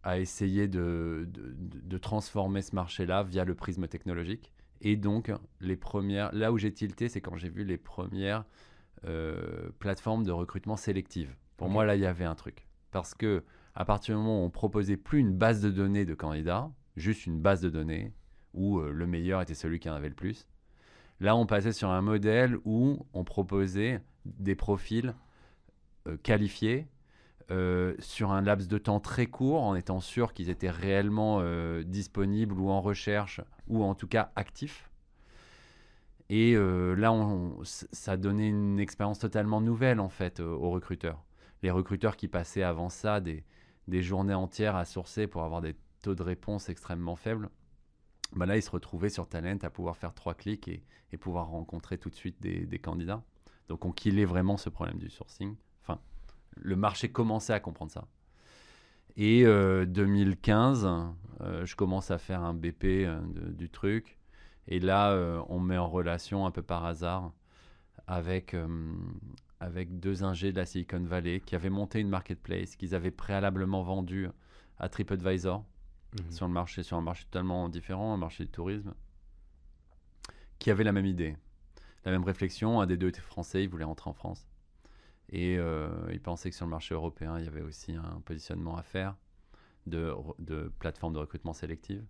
à 0.02 0.19
essayer 0.19 0.69
de, 0.69 1.26
de- 1.32 1.55
de- 1.56 1.81
de 1.81 1.99
transformer 1.99 2.60
ce 2.60 2.75
marché-là 2.75 3.22
via 3.22 3.44
le 3.44 3.55
prisme 3.55 3.88
technologique. 3.88 4.52
Et 4.82 4.96
donc, 4.96 5.32
les 5.60 5.76
premières, 5.76 6.32
là 6.34 6.52
où 6.52 6.58
j'ai 6.58 6.72
tilté, 6.72 7.08
c'est 7.08 7.20
quand 7.20 7.37
j'ai 7.37 7.49
vu 7.49 7.64
les 7.64 7.78
premières 7.78 8.44
euh, 9.06 9.70
plateformes 9.78 10.25
de 10.25 10.31
recrutement 10.32 10.76
sélective. 10.76 11.34
Pour 11.56 11.69
moi, 11.70 11.84
là, 11.84 11.96
il 11.96 12.02
y 12.02 12.06
avait 12.06 12.25
un 12.25 12.34
truc. 12.34 12.69
Parce 12.90 13.14
que 13.14 13.43
à 13.75 13.84
partir 13.84 14.16
du 14.16 14.22
moment 14.22 14.43
où 14.43 14.44
on 14.46 14.50
proposait 14.50 14.96
plus 14.96 15.19
une 15.20 15.32
base 15.32 15.60
de 15.62 15.70
données 15.70 16.05
de 16.05 16.14
candidats, 16.14 16.70
juste 16.96 17.26
une 17.26 17.40
base 17.40 17.60
de 17.60 17.70
données 17.70 18.12
où 18.55 18.81
le 18.81 19.06
meilleur 19.06 19.40
était 19.40 19.55
celui 19.55 19.78
qui 19.78 19.88
en 19.88 19.94
avait 19.94 20.08
le 20.08 20.14
plus, 20.14 20.46
là, 21.20 21.37
on 21.37 21.47
passait 21.47 21.73
sur 21.73 21.91
un 21.91 22.03
modèle 22.03 22.56
où 22.65 23.06
on 23.12 23.25
proposait 23.25 24.00
des 24.25 24.55
profils 24.55 25.15
euh, 26.06 26.17
qualifiés 26.23 26.87
euh, 27.50 27.94
sur 27.99 28.31
un 28.31 28.43
laps 28.43 28.69
de 28.69 28.79
temps 28.79 29.00
très 29.00 29.26
court, 29.26 29.62
en 29.62 29.75
étant 29.75 30.00
sûr 30.00 30.32
qu'ils 30.32 30.50
étaient 30.50 30.70
réellement 30.70 31.39
euh, 31.41 31.82
disponibles 31.82 32.55
ou 32.58 32.70
en 32.70 32.81
recherche, 32.81 33.41
ou 33.69 33.82
en 33.82 33.94
tout 33.94 34.06
cas 34.06 34.31
actifs. 34.37 34.91
Et 36.31 36.56
là, 36.56 37.10
ça 37.65 38.19
donnait 38.19 38.51
une 38.51 38.79
expérience 38.79 39.19
totalement 39.19 39.63
nouvelle, 39.63 39.98
en 39.98 40.10
fait, 40.10 40.41
aux 40.41 40.69
recruteurs. 40.69 41.25
Les 41.63 41.70
recruteurs 41.70 42.19
qui 42.19 42.29
passaient 42.29 42.63
avant 42.63 42.91
ça 42.91 43.22
des 43.22 44.03
journées 44.03 44.34
entières 44.34 44.77
à 44.77 44.84
sourcer 44.84 45.27
pour 45.27 45.43
avoir 45.43 45.63
des 45.63 45.75
taux 46.03 46.15
de 46.15 46.22
réponse 46.22 46.69
extrêmement 46.69 47.17
faibles, 47.17 47.48
bah 48.32 48.47
là, 48.47 48.56
ils 48.56 48.63
se 48.63 48.70
retrouvaient 48.70 49.08
sur 49.08 49.29
Talent 49.29 49.58
à 49.63 49.70
pouvoir 49.70 49.97
faire 49.97 50.15
trois 50.15 50.35
clics 50.35 50.69
et, 50.69 50.82
pouvoir 51.19 51.49
rencontrer 51.49 51.99
tout 51.99 52.11
de 52.11 52.15
suite 52.15 52.41
des, 52.41 52.79
candidats. 52.79 53.23
Donc, 53.69 53.85
on 53.85 53.93
killait 53.93 54.25
vraiment 54.25 54.56
ce 54.56 54.69
problème 54.69 54.99
du 54.99 55.11
sourcing. 55.11 55.56
Enfin, 55.82 56.01
le 56.56 56.77
marché 56.77 57.11
commençait 57.11 57.53
à 57.55 57.61
comprendre 57.61 57.91
ça. 57.91 58.06
Et 59.17 59.44
euh, 59.47 59.85
2015, 59.87 60.89
euh, 61.41 61.67
je 61.67 61.77
commence 61.77 62.11
à 62.11 62.19
faire 62.19 62.43
un 62.43 62.55
BP 62.55 62.85
euh, 62.85 63.20
du 63.51 63.69
truc. 63.69 64.19
Et 64.69 64.81
là, 64.81 65.13
euh, 65.13 65.43
on 65.49 65.58
me 65.58 65.69
met 65.69 65.79
en 65.79 65.89
relation 65.89 66.47
un 66.47 66.51
peu 66.51 66.63
par 66.63 66.85
hasard 66.85 67.32
avec, 68.06 68.53
euh, 68.53 68.93
avec 69.61 69.99
deux 69.99 70.25
ingés 70.25 70.53
de 70.53 70.58
la 70.58 70.67
Silicon 70.67 71.01
Valley 71.01 71.41
qui 71.41 71.55
avaient 71.56 71.70
monté 71.70 72.01
une 72.01 72.11
marketplace 72.11 72.77
qu'ils 72.77 72.94
avaient 72.94 73.11
préalablement 73.11 73.82
vendue 73.82 74.29
à 74.79 74.91
TripAdvisor 74.91 75.65
Mhm. 76.15 76.32
sur 76.32 76.46
le 76.46 76.53
marché, 76.53 76.82
sur 76.82 76.96
un 76.96 77.03
marché 77.03 77.24
totalement 77.24 77.69
différent, 77.69 78.15
un 78.15 78.17
marché 78.17 78.44
du 78.44 78.50
tourisme, 78.50 78.94
qui 80.58 80.70
avait 80.70 80.84
la 80.84 80.93
même 80.93 81.06
idée, 81.06 81.36
la 82.05 82.10
même 82.12 82.24
réflexion. 82.24 82.81
Un 82.81 82.86
des 82.86 82.96
deux 82.96 83.08
était 83.08 83.20
français, 83.20 83.62
il 83.62 83.69
voulait 83.69 83.84
rentrer 83.84 84.10
en 84.10 84.15
France. 84.15 84.48
Et 85.31 85.58
euh, 85.58 85.88
il 86.10 86.20
pensait 86.20 86.50
que 86.50 86.56
sur 86.56 86.65
le 86.65 86.70
marché 86.70 86.94
européen, 86.94 87.38
il 87.38 87.44
y 87.44 87.48
avait 87.48 87.60
aussi 87.60 87.94
un 87.94 88.20
positionnement 88.24 88.77
à 88.77 88.82
faire 88.82 89.15
de, 89.86 90.15
de 90.38 90.72
plateforme 90.79 91.12
de 91.12 91.19
recrutement 91.19 91.53
sélective. 91.53 92.05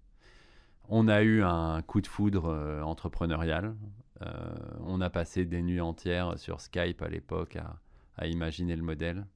On 0.89 1.09
a 1.09 1.23
eu 1.23 1.43
un 1.43 1.83
coup 1.83 2.01
de 2.01 2.07
foudre 2.07 2.47
euh, 2.47 2.83
entrepreneurial. 2.83 3.77
Euh, 4.23 4.55
on 4.81 5.01
a 5.01 5.11
passé 5.11 5.45
des 5.45 5.63
nuits 5.63 5.81
entières 5.81 6.39
sur 6.39 6.61
Skype 6.61 7.03
à 7.03 7.09
l'époque 7.09 7.57
à, 7.57 7.79
à 8.17 8.27
imaginer 8.27 8.77
le 8.77 8.83
modèle. 8.83 9.27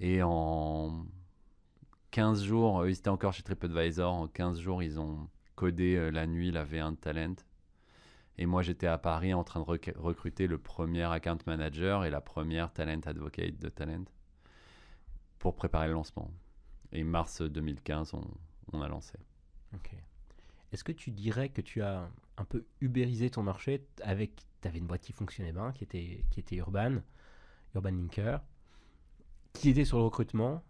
Et 0.00 0.22
en 0.22 1.04
15 2.10 2.42
jours, 2.44 2.82
eux, 2.82 2.90
ils 2.90 2.96
étaient 2.98 3.08
encore 3.08 3.32
chez 3.32 3.42
TripAdvisor. 3.42 4.12
En 4.12 4.28
15 4.28 4.60
jours, 4.60 4.82
ils 4.82 4.98
ont 4.98 5.28
codé 5.56 5.96
euh, 5.96 6.10
la 6.10 6.26
nuit 6.26 6.50
la 6.50 6.64
V1 6.64 6.92
de 6.92 6.96
Talent. 6.96 7.34
Et 8.38 8.46
moi, 8.46 8.62
j'étais 8.62 8.86
à 8.86 8.98
Paris 8.98 9.34
en 9.34 9.44
train 9.44 9.60
de 9.60 9.64
rec- 9.64 9.92
recruter 9.96 10.46
le 10.46 10.58
premier 10.58 11.02
account 11.04 11.38
manager 11.46 12.04
et 12.04 12.10
la 12.10 12.20
première 12.20 12.72
talent 12.72 13.00
advocate 13.04 13.58
de 13.58 13.68
Talent. 13.68 14.04
pour 15.38 15.54
préparer 15.54 15.88
le 15.88 15.94
lancement. 15.94 16.30
Et 16.92 17.04
mars 17.04 17.42
2015, 17.42 18.14
on, 18.72 18.80
a 18.82 18.88
lancé. 18.88 19.18
Est-ce 20.72 20.82
que 20.84 20.92
tu 20.92 21.10
dirais 21.10 21.48
que 21.48 21.60
tu 21.60 21.82
as 21.82 22.08
un 22.36 22.44
peu 22.44 22.64
ubérisé 22.80 23.30
ton 23.30 23.42
marché 23.42 23.86
avec 24.02 24.32
tu 24.62 24.68
avais 24.68 24.78
une 24.78 24.86
boîte 24.86 25.02
qui 25.02 25.12
fonctionnait 25.12 25.52
bien, 25.52 25.72
qui 25.72 25.84
était, 25.84 26.24
qui 26.30 26.40
était 26.40 26.56
Urban, 26.56 26.96
Urban 27.74 27.90
Linker, 27.90 28.40
qui 29.52 29.70
était 29.70 29.84
sur 29.84 29.98
le 29.98 30.04
recrutement. 30.04 30.62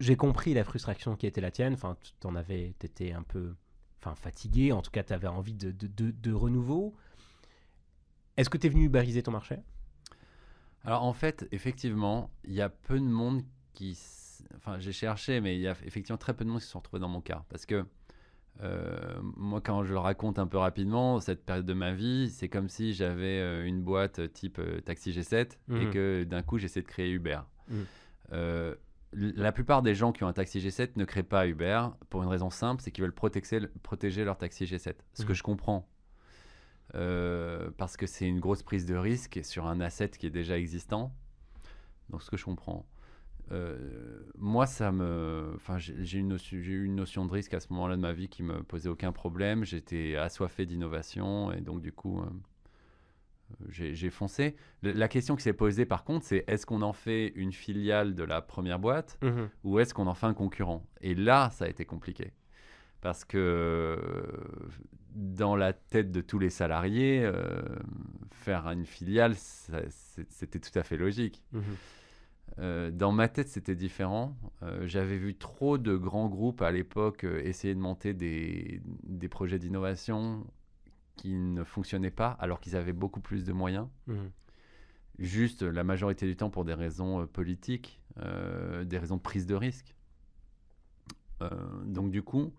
J'ai 0.00 0.16
compris 0.16 0.54
la 0.54 0.64
frustration 0.64 1.16
qui 1.16 1.26
était 1.26 1.40
la 1.40 1.50
tienne. 1.50 1.74
Enfin, 1.74 1.96
tu 2.02 2.26
en 2.26 2.34
avais, 2.34 2.74
étais 2.82 3.12
un 3.12 3.22
peu 3.22 3.54
enfin, 4.00 4.14
fatigué. 4.14 4.72
En 4.72 4.82
tout 4.82 4.90
cas, 4.90 5.02
tu 5.04 5.12
avais 5.12 5.28
envie 5.28 5.54
de, 5.54 5.70
de, 5.70 6.10
de, 6.10 6.32
renouveau. 6.32 6.94
Est-ce 8.36 8.50
que 8.50 8.58
tu 8.58 8.66
es 8.66 8.70
venu 8.70 8.84
ubériser 8.84 9.22
ton 9.22 9.30
marché? 9.30 9.58
Alors, 10.84 11.04
en 11.04 11.12
fait, 11.12 11.46
effectivement, 11.52 12.30
il 12.44 12.54
y 12.54 12.60
a 12.60 12.68
peu 12.68 12.98
de 12.98 13.04
monde 13.04 13.42
qui. 13.72 13.98
Enfin, 14.56 14.78
j'ai 14.78 14.92
cherché, 14.92 15.40
mais 15.40 15.54
il 15.54 15.60
y 15.60 15.68
a 15.68 15.76
effectivement 15.84 16.18
très 16.18 16.34
peu 16.34 16.44
de 16.44 16.50
monde 16.50 16.58
qui 16.60 16.66
se 16.66 16.72
sont 16.72 16.80
retrouvés 16.80 17.00
dans 17.00 17.08
mon 17.08 17.20
cas. 17.20 17.44
Parce 17.48 17.64
que 17.64 17.86
euh, 18.62 19.20
moi, 19.36 19.60
quand 19.60 19.84
je 19.84 19.92
le 19.92 19.98
raconte 19.98 20.38
un 20.38 20.46
peu 20.46 20.58
rapidement, 20.58 21.20
cette 21.20 21.44
période 21.44 21.66
de 21.66 21.72
ma 21.72 21.92
vie, 21.92 22.30
c'est 22.30 22.48
comme 22.48 22.68
si 22.68 22.92
j'avais 22.94 23.40
euh, 23.40 23.64
une 23.64 23.82
boîte 23.82 24.32
type 24.32 24.58
euh, 24.58 24.80
Taxi 24.80 25.12
G7 25.12 25.52
et 25.70 25.72
Mhm. 25.72 25.90
que 25.92 26.24
d'un 26.24 26.42
coup, 26.42 26.58
j'essaie 26.58 26.82
de 26.82 26.86
créer 26.86 27.10
Uber. 27.10 27.40
Mhm. 27.68 27.86
La 29.14 29.52
plupart 29.52 29.82
des 29.82 29.94
gens 29.94 30.12
qui 30.12 30.24
ont 30.24 30.28
un 30.28 30.32
taxi 30.32 30.58
G7 30.60 30.90
ne 30.96 31.04
créent 31.04 31.22
pas 31.22 31.46
Uber 31.46 31.86
pour 32.10 32.22
une 32.22 32.28
raison 32.28 32.50
simple, 32.50 32.82
c'est 32.82 32.90
qu'ils 32.90 33.02
veulent 33.04 33.12
protéger, 33.14 33.60
protéger 33.82 34.24
leur 34.24 34.36
taxi 34.38 34.64
G7. 34.64 34.94
Ce 35.14 35.22
que 35.24 35.28
Mhm. 35.28 35.34
je 35.34 35.42
comprends. 35.42 35.88
Euh, 36.94 37.70
parce 37.76 37.96
que 37.96 38.06
c'est 38.06 38.26
une 38.28 38.40
grosse 38.40 38.62
prise 38.62 38.86
de 38.86 38.94
risque 38.94 39.40
sur 39.42 39.66
un 39.66 39.80
asset 39.80 40.10
qui 40.10 40.26
est 40.26 40.30
déjà 40.30 40.58
existant. 40.58 41.14
Donc, 42.10 42.22
ce 42.22 42.30
que 42.30 42.36
je 42.36 42.44
comprends. 42.44 42.86
Euh, 43.52 44.20
moi, 44.38 44.66
ça 44.66 44.92
me. 44.92 45.52
Enfin, 45.56 45.78
j'ai 45.78 46.18
une 46.18 46.36
eu 46.52 46.84
une 46.84 46.94
notion 46.96 47.24
de 47.26 47.30
risque 47.32 47.54
à 47.54 47.60
ce 47.60 47.72
moment-là 47.72 47.96
de 47.96 48.00
ma 48.00 48.12
vie 48.12 48.28
qui 48.28 48.42
me 48.42 48.62
posait 48.62 48.88
aucun 48.88 49.12
problème. 49.12 49.64
J'étais 49.64 50.16
assoiffé 50.16 50.66
d'innovation 50.66 51.52
et 51.52 51.60
donc, 51.60 51.80
du 51.82 51.92
coup, 51.92 52.20
euh, 52.20 52.26
j'ai 53.68 54.10
foncé. 54.10 54.56
La 54.82 55.08
question 55.08 55.36
qui 55.36 55.42
s'est 55.42 55.52
posée, 55.52 55.86
par 55.86 56.04
contre, 56.04 56.24
c'est 56.26 56.44
est-ce 56.46 56.66
qu'on 56.66 56.82
en 56.82 56.92
fait 56.92 57.28
une 57.36 57.52
filiale 57.52 58.14
de 58.14 58.24
la 58.24 58.42
première 58.42 58.78
boîte 58.78 59.18
ou 59.64 59.78
est-ce 59.78 59.94
qu'on 59.94 60.06
en 60.06 60.14
fait 60.14 60.26
un 60.26 60.34
concurrent? 60.34 60.84
Et 61.00 61.14
là, 61.14 61.50
ça 61.50 61.64
a 61.64 61.68
été 61.68 61.84
compliqué. 61.84 62.32
Parce 63.00 63.24
que 63.26 63.36
euh, 63.36 63.96
dans 65.14 65.56
la 65.56 65.74
tête 65.74 66.10
de 66.10 66.22
tous 66.22 66.38
les 66.38 66.48
salariés, 66.50 67.22
euh, 67.22 67.62
faire 68.30 68.66
une 68.68 68.86
filiale, 68.86 69.34
c'était 69.36 70.58
tout 70.58 70.78
à 70.78 70.82
fait 70.82 70.96
logique. 70.96 71.42
Mhm. 71.52 71.62
Euh, 72.60 72.90
dans 72.90 73.12
ma 73.12 73.28
tête, 73.28 73.48
c'était 73.48 73.74
différent. 73.74 74.36
Euh, 74.62 74.86
J'avais 74.86 75.16
vu 75.16 75.34
trop 75.34 75.76
de 75.76 75.96
grands 75.96 76.28
groupes 76.28 76.62
à 76.62 76.70
l'époque 76.70 77.24
essayer 77.24 77.74
de 77.74 77.80
monter 77.80 78.14
des, 78.14 78.80
des 79.02 79.28
projets 79.28 79.58
d'innovation 79.58 80.46
qui 81.16 81.34
ne 81.34 81.64
fonctionnaient 81.64 82.10
pas 82.10 82.36
alors 82.40 82.60
qu'ils 82.60 82.76
avaient 82.76 82.92
beaucoup 82.92 83.20
plus 83.20 83.44
de 83.44 83.52
moyens. 83.52 83.88
Mhm. 84.06 84.30
Juste 85.18 85.62
la 85.62 85.84
majorité 85.84 86.26
du 86.26 86.36
temps 86.36 86.50
pour 86.50 86.64
des 86.64 86.74
raisons 86.74 87.20
euh, 87.22 87.26
politiques, 87.26 88.00
euh, 88.18 88.84
des 88.84 88.98
raisons 88.98 89.16
de 89.16 89.22
prise 89.22 89.46
de 89.46 89.54
risque. 89.54 89.94
Euh, 91.42 91.48
donc 91.84 92.10
du 92.10 92.22
coup, 92.22 92.52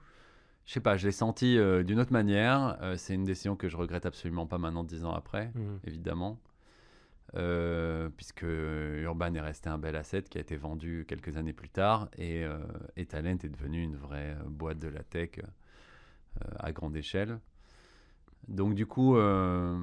je 0.65 0.73
sais 0.73 0.79
pas, 0.79 0.95
je 0.95 1.05
l'ai 1.05 1.11
senti 1.11 1.57
euh, 1.57 1.83
d'une 1.83 1.99
autre 1.99 2.13
manière. 2.13 2.77
C'est 2.97 3.13
une 3.13 3.25
décision 3.25 3.55
que 3.57 3.67
je 3.67 3.75
regrette 3.77 4.05
absolument 4.05 4.47
pas 4.47 4.57
maintenant, 4.57 4.83
dix 4.83 5.03
ans 5.05 5.13
après 5.13 5.51
Mhm. 5.55 5.79
évidemment, 5.83 6.39
puisque 8.15 8.43
Urban 8.43 9.33
est 9.33 9.41
resté 9.41 9.69
un 9.69 9.77
bel 9.77 9.95
asset 9.97 10.23
qui 10.23 10.37
a 10.37 10.41
été 10.41 10.55
vendu 10.55 11.05
quelques 11.07 11.35
années 11.35 11.51
plus 11.53 11.69
tard 11.69 12.09
et, 12.17 12.45
et 12.95 13.05
Talent 13.05 13.37
est 13.43 13.49
devenu 13.49 13.81
une 13.83 13.97
vraie 13.97 14.37
boîte 14.47 14.79
de 14.79 14.87
la 14.87 15.03
tech 15.03 15.31
à 16.59 16.71
grande 16.71 16.95
échelle. 16.95 17.39
Donc 18.47 18.75
du 18.75 18.85
coup, 18.85 19.15
euh, 19.17 19.77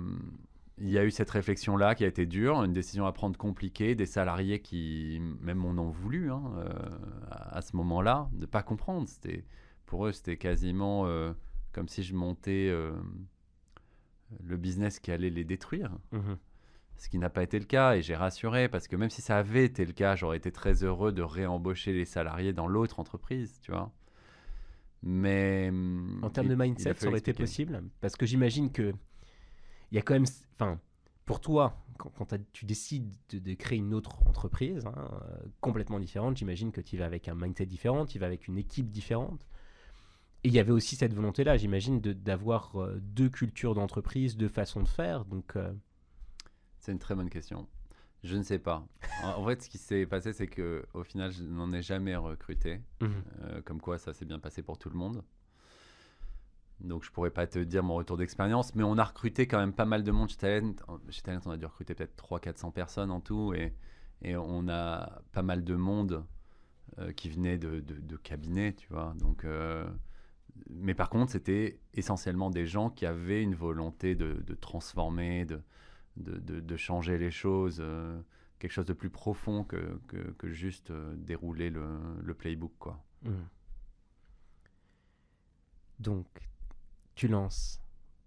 il 0.79 0.89
y 0.91 0.99
a 0.99 1.05
eu 1.05 1.11
cette 1.11 1.31
réflexion-là 1.31 1.95
qui 1.95 2.05
a 2.05 2.07
été 2.07 2.27
dure, 2.27 2.63
une 2.63 2.73
décision 2.73 3.07
à 3.07 3.13
prendre 3.13 3.37
compliquée, 3.37 3.95
des 3.95 4.07
salariés 4.07 4.61
qui 4.61 5.21
même 5.41 5.65
en 5.65 5.71
ont 5.79 5.91
voulu 5.91 6.31
hein, 6.31 6.43
euh, 6.57 6.69
à, 7.31 7.59
à 7.59 7.61
ce 7.63 7.77
moment-là, 7.77 8.29
de 8.33 8.47
pas 8.47 8.63
comprendre. 8.63 9.09
C'était 9.09 9.45
pour 9.87 10.07
eux, 10.07 10.13
c'était 10.13 10.37
quasiment 10.37 11.07
euh, 11.07 11.33
comme 11.73 11.89
si 11.89 12.03
je 12.03 12.15
montais 12.15 12.73
le 14.43 14.57
business 14.57 14.99
qui 15.01 15.11
allait 15.13 15.31
les 15.31 15.45
détruire 15.45 15.91
Mhm. 16.13 16.37
ce 16.97 17.09
qui 17.09 17.19
n'a 17.19 17.31
pas 17.31 17.43
été 17.43 17.59
le 17.59 17.65
cas 17.65 17.97
et 17.97 18.03
j'ai 18.03 18.15
rassuré 18.15 18.69
parce 18.69 18.87
que 18.89 18.97
même 18.97 19.11
si 19.11 19.21
ça 19.23 19.37
avait 19.39 19.65
été 19.65 19.85
le 19.85 19.93
cas, 19.93 20.15
j'aurais 20.17 20.37
été 20.37 20.53
très 20.53 20.85
heureux 20.85 21.13
de 21.13 21.23
réembaucher 21.23 21.93
les 21.93 22.05
salariés 22.05 22.53
dans 22.53 22.67
l'autre 22.69 23.01
entreprise, 23.01 23.59
tu 23.63 23.73
vois. 23.73 23.91
Mais 25.03 25.71
En 26.23 26.31
termes 26.31 26.49
de 26.49 26.55
mindset, 26.55 26.95
ça 26.95 27.09
aurait 27.09 27.19
été 27.19 27.33
possible 27.33 27.83
Parce 28.01 28.17
que 28.17 28.27
j'imagine 28.27 28.71
que 28.71 28.93
il 29.91 29.97
y 29.97 29.99
a 29.99 30.03
quand 30.03 30.15
même, 30.15 30.25
enfin, 30.55 30.81
pour 31.27 31.41
toi, 31.41 31.85
quand, 31.99 32.35
tu 32.53 32.65
décides 32.65 33.13
de, 33.31 33.39
de 33.39 33.55
créer 33.55 33.79
une 33.79 33.95
autre 33.95 34.27
entreprise 34.27 34.85
hein, 34.87 34.95
euh, 34.97 35.37
complètement 35.61 36.01
différente, 36.01 36.37
j'imagine 36.37 36.73
que 36.73 36.81
tu 36.81 36.97
vas 36.97 37.05
avec 37.05 37.29
un 37.29 37.35
mindset 37.35 37.67
différent, 37.67 38.07
tu 38.07 38.19
vas 38.19 38.27
avec 38.27 38.49
une 38.49 38.59
équipe 38.59 38.91
différente. 38.91 39.47
Et 40.45 40.49
il 40.49 40.55
y 40.55 40.59
avait 40.59 40.73
aussi 40.73 40.97
cette 40.97 41.15
volonté-là, 41.15 41.57
j'imagine, 41.57 42.01
de- 42.01 42.13
d'avoir 42.13 42.81
euh, 42.81 42.99
deux 43.01 43.29
cultures 43.29 43.75
d'entreprise, 43.75 44.37
deux 44.37 44.49
façons 44.49 44.83
de 44.83 44.89
faire. 44.89 45.25
Donc, 45.27 45.57
euh, 45.57 45.73
C'est 46.79 46.93
une 46.93 46.99
très 46.99 47.15
bonne 47.15 47.31
question. 47.31 47.69
Je 48.25 48.37
ne 48.37 48.43
sais 48.43 48.59
pas. 48.61 48.87
En, 49.25 49.29
en 49.43 49.47
fait, 49.47 49.63
ce 49.63 49.69
qui 49.69 49.79
s'est 49.79 50.07
passé, 50.07 50.33
c'est 50.33 50.47
que 50.47 50.85
au 50.95 51.03
final, 51.03 51.33
je 51.33 51.43
n'en 51.43 51.73
ai 51.73 51.83
jamais 51.83 52.15
recruté. 52.17 52.81
Euh, 53.43 53.61
comme 53.63 53.81
quoi, 53.81 53.99
ça 53.99 54.13
s'est 54.15 54.25
bien 54.25 54.39
passé 54.39 54.63
pour 54.63 54.79
tout 54.79 54.91
le 54.91 54.97
monde. 54.97 55.23
Donc, 56.81 57.05
je 57.05 57.11
pourrais 57.13 57.31
pas 57.31 57.47
te 57.47 57.59
dire 57.61 57.83
mon 57.85 57.95
retour 57.95 58.17
d'expérience, 58.17 58.75
mais 58.75 58.83
on 58.83 58.99
a 58.99 59.05
recruté 59.05 59.47
quand 59.47 59.59
même 59.59 59.73
pas 59.73 59.85
mal 59.85 60.03
de 60.03 60.11
monde 60.11 60.29
chez 60.31 60.37
Talent. 60.37 60.75
En- 60.89 60.99
Chez 61.11 61.23
Talent, 61.23 61.41
on 61.47 61.51
a 61.51 61.57
dû 61.57 61.67
recruter 61.67 61.95
peut-être 61.95 62.17
300-400 62.17 62.73
personnes 62.73 63.11
en 63.11 63.21
tout, 63.21 63.55
et, 63.55 63.73
et 64.23 64.37
on 64.37 64.69
a 64.69 65.21
pas 65.33 65.43
mal 65.43 65.63
de 65.65 65.75
monde 65.77 66.25
euh, 66.99 67.13
qui 67.13 67.29
venait 67.31 67.57
de, 67.59 67.81
de, 67.81 67.95
de 67.95 68.17
cabinets, 68.17 68.73
tu 68.73 68.89
vois. 68.91 69.15
Donc, 69.19 69.45
euh, 69.45 69.89
mais 70.71 70.95
par 70.95 71.09
contre, 71.09 71.33
c'était 71.33 71.79
essentiellement 71.95 72.51
des 72.51 72.67
gens 72.67 72.91
qui 72.91 73.07
avaient 73.07 73.43
une 73.43 73.55
volonté 73.55 74.15
de, 74.17 74.43
de 74.45 74.55
transformer, 74.55 75.45
de, 75.45 75.61
de, 76.17 76.39
de- 76.39 76.61
de 76.61 76.77
changer 76.77 77.19
les 77.19 77.31
choses, 77.31 77.79
euh, 77.81 78.21
quelque 78.59 78.73
chose 78.73 78.87
de 78.87 78.93
plus 78.93 79.11
profond 79.11 79.65
que, 79.65 79.99
que, 80.09 80.17
que 80.39 80.51
juste 80.51 80.91
euh, 80.91 81.15
dérouler 81.17 81.71
le, 81.71 81.87
le 82.23 82.35
playbook, 82.35 82.73
quoi. 82.79 83.03
Mhm. 83.23 83.47
Donc, 85.99 86.27
tu 87.15 87.29
lances 87.29 87.79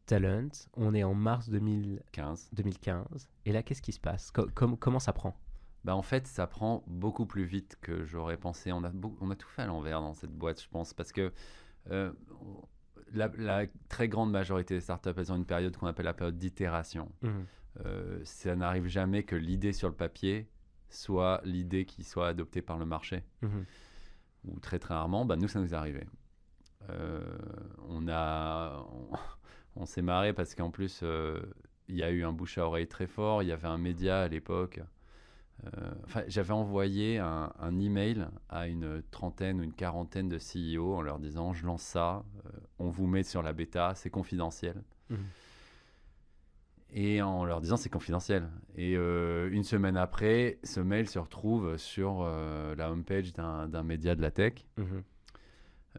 Talent, 0.06 0.50
on 0.76 0.94
est 0.94 1.04
en 1.04 1.16
mars 1.16 1.50
2000 1.50 2.02
15. 2.12 2.50
2015, 2.54 3.28
et 3.46 3.52
là, 3.52 3.64
qu'est-ce 3.64 3.82
qui 3.82 3.92
se 3.92 4.00
passe? 4.00 4.30
Co- 4.32 4.48
com- 4.54 4.78
Comment 4.78 5.00
ça 5.00 5.14
prend? 5.14 5.36
Bah 5.84 5.96
en 5.96 6.02
fait, 6.04 6.28
ça 6.28 6.46
prend 6.48 6.84
beaucoup 6.88 7.26
plus 7.26 7.44
vite 7.46 7.78
que 7.82 8.06
j'aurais 8.06 8.38
pensé. 8.38 8.72
On 8.72 8.84
a, 8.84 8.92
on 9.22 9.30
a 9.32 9.36
tout 9.36 9.48
fait 9.50 9.64
à 9.64 9.66
l'envers 9.68 10.02
dans 10.02 10.14
cette 10.14 10.32
boîte, 10.32 10.62
je 10.62 10.68
pense, 10.70 10.94
parce 10.94 11.12
que 11.12 11.32
euh, 11.92 12.12
la, 13.14 13.28
la 13.38 13.66
très 13.90 14.08
grande 14.08 14.32
majorité 14.32 14.74
des 14.76 14.82
startups, 14.82 15.10
elles 15.18 15.32
ont 15.32 15.36
une 15.36 15.46
période 15.46 15.76
qu'on 15.78 15.88
appelle 15.88 16.06
la 16.06 16.14
période 16.14 16.38
d'itération. 16.38 17.12
Euh, 17.86 18.20
ça 18.24 18.56
n'arrive 18.56 18.88
jamais 18.88 19.24
que 19.24 19.36
l'idée 19.36 19.74
sur 19.74 19.90
le 19.90 19.96
papier 19.96 20.48
soit 20.90 21.42
l'idée 21.44 21.86
qui 21.86 22.04
soit 22.04 22.28
adoptée 22.30 22.62
par 22.62 22.78
le 22.78 22.86
marché. 22.86 23.24
Mhm. 23.42 23.66
ou 24.46 24.60
très 24.60 24.78
très 24.78 24.94
rarement, 24.94 25.26
bah, 25.26 25.36
nous 25.36 25.48
ça 25.48 25.60
nous 25.60 25.74
est 25.74 25.78
arrivé. 25.78 26.06
Euh, 26.90 27.22
on 27.90 28.08
a, 28.08 28.86
on, 28.94 29.10
on 29.76 29.86
s'est 29.86 30.04
marré 30.04 30.34
parce 30.34 30.54
qu'en 30.54 30.70
plus 30.70 31.02
euh, 31.04 31.42
il 31.88 31.96
y 31.96 32.04
a 32.04 32.12
eu 32.12 32.24
un 32.24 32.32
bouche 32.32 32.58
à 32.58 32.66
oreille 32.66 32.88
très 32.88 33.08
fort. 33.08 33.44
Il 33.44 33.48
y 33.48 33.52
avait 33.52 33.68
un 33.68 33.78
média 33.78 34.22
à 34.22 34.28
l'époque. 34.28 34.80
Enfin, 36.04 36.22
j'avais 36.28 36.52
envoyé 36.52 37.18
un, 37.18 37.52
un 37.60 37.80
email 37.80 38.28
à 38.50 38.68
une 38.68 39.02
trentaine 39.10 39.62
ou 39.62 39.64
une 39.64 39.74
quarantaine 39.74 40.30
de 40.30 40.38
CEO 40.38 40.94
en 40.96 41.02
leur 41.02 41.18
disant 41.18 41.54
je 41.54 41.66
lance 41.66 41.82
ça, 41.82 42.24
on 42.78 42.90
vous 42.90 43.08
met 43.08 43.24
sur 43.24 43.42
la 43.42 43.54
bêta, 43.54 43.94
c'est 43.96 44.10
confidentiel. 44.12 44.84
Mhm. 45.10 45.26
Et 46.98 47.22
en 47.22 47.44
leur 47.44 47.60
disant 47.60 47.76
c'est 47.76 47.90
confidentiel. 47.90 48.48
Et 48.78 48.96
euh, 48.96 49.50
une 49.52 49.64
semaine 49.66 49.98
après, 49.98 50.60
ce 50.64 50.80
mail 50.80 51.10
se 51.10 51.20
retrouve 51.20 51.76
sur 51.78 52.22
euh, 52.22 52.74
la 52.76 52.90
homepage 52.90 53.34
d'un 53.34 53.84
média 53.84 54.16
de 54.16 54.22
la 54.22 54.32
tech 54.32 54.54
Mhm. 54.78 55.04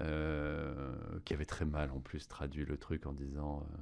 euh, 0.00 0.94
qui 1.24 1.34
avait 1.34 1.44
très 1.44 1.64
mal 1.64 1.90
en 1.90 2.00
plus 2.00 2.28
traduit 2.28 2.64
le 2.64 2.76
truc 2.76 3.06
en 3.06 3.12
disant 3.12 3.62
euh, 3.62 3.76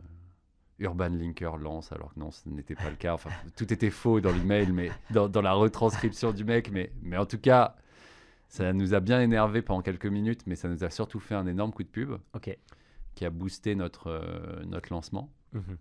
Urban 0.85 1.09
Linker 1.11 1.57
lance, 1.57 1.93
alors 1.93 2.15
que 2.15 2.19
non, 2.21 2.31
ce 2.33 2.49
n'était 2.49 2.75
pas 2.75 2.91
le 2.91 2.97
cas. 2.97 3.15
Enfin, 3.15 3.31
tout 3.57 3.73
était 3.73 3.91
faux 3.91 4.21
dans 4.21 4.33
l'email, 4.33 4.73
mais 4.73 4.91
dans, 5.13 5.29
dans 5.29 5.43
la 5.43 5.53
retranscription 5.53 6.33
du 6.33 6.45
mec. 6.45 6.71
Mais, 6.73 6.91
mais 7.03 7.17
en 7.17 7.27
tout 7.27 7.39
cas, 7.39 7.77
ça 8.49 8.73
nous 8.73 8.93
a 8.95 8.99
bien 9.01 9.21
énervé 9.21 9.63
pendant 9.63 9.83
quelques 9.83 10.07
minutes, 10.07 10.43
mais 10.47 10.57
ça 10.57 10.69
nous 10.69 10.83
a 10.85 10.91
surtout 10.91 11.21
fait 11.21 11.35
un 11.37 11.47
énorme 11.47 11.73
coup 11.73 11.83
de 11.85 11.89
pub 11.89 12.13
qui 13.15 13.25
a 13.25 13.31
boosté 13.31 13.77
notre, 13.77 14.65
notre 14.67 14.93
lancement. 14.93 15.31
Mhm. 15.53 15.79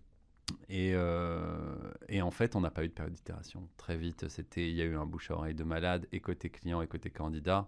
Et, 0.70 0.92
euh, 0.94 1.92
et 2.10 2.22
en 2.22 2.32
fait, 2.32 2.56
on 2.56 2.62
n'a 2.62 2.72
pas 2.72 2.84
eu 2.84 2.88
de 2.88 2.94
période 2.94 3.14
d'itération. 3.14 3.68
Très 3.78 3.98
vite, 3.98 4.28
c'était, 4.30 4.70
il 4.70 4.76
y 4.76 4.82
a 4.82 4.86
eu 4.86 4.96
un 4.96 5.06
bouche 5.06 5.32
à 5.32 5.36
oreille 5.36 5.56
de 5.56 5.64
malade, 5.64 6.08
et 6.12 6.20
côté 6.20 6.50
client 6.50 6.82
et 6.82 6.88
côté 6.88 7.10
candidat. 7.10 7.68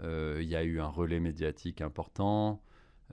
Euh, 0.00 0.38
il 0.40 0.48
y 0.48 0.56
a 0.56 0.64
eu 0.64 0.80
un 0.80 0.88
relais 0.88 1.20
médiatique 1.20 1.80
important. 1.80 2.62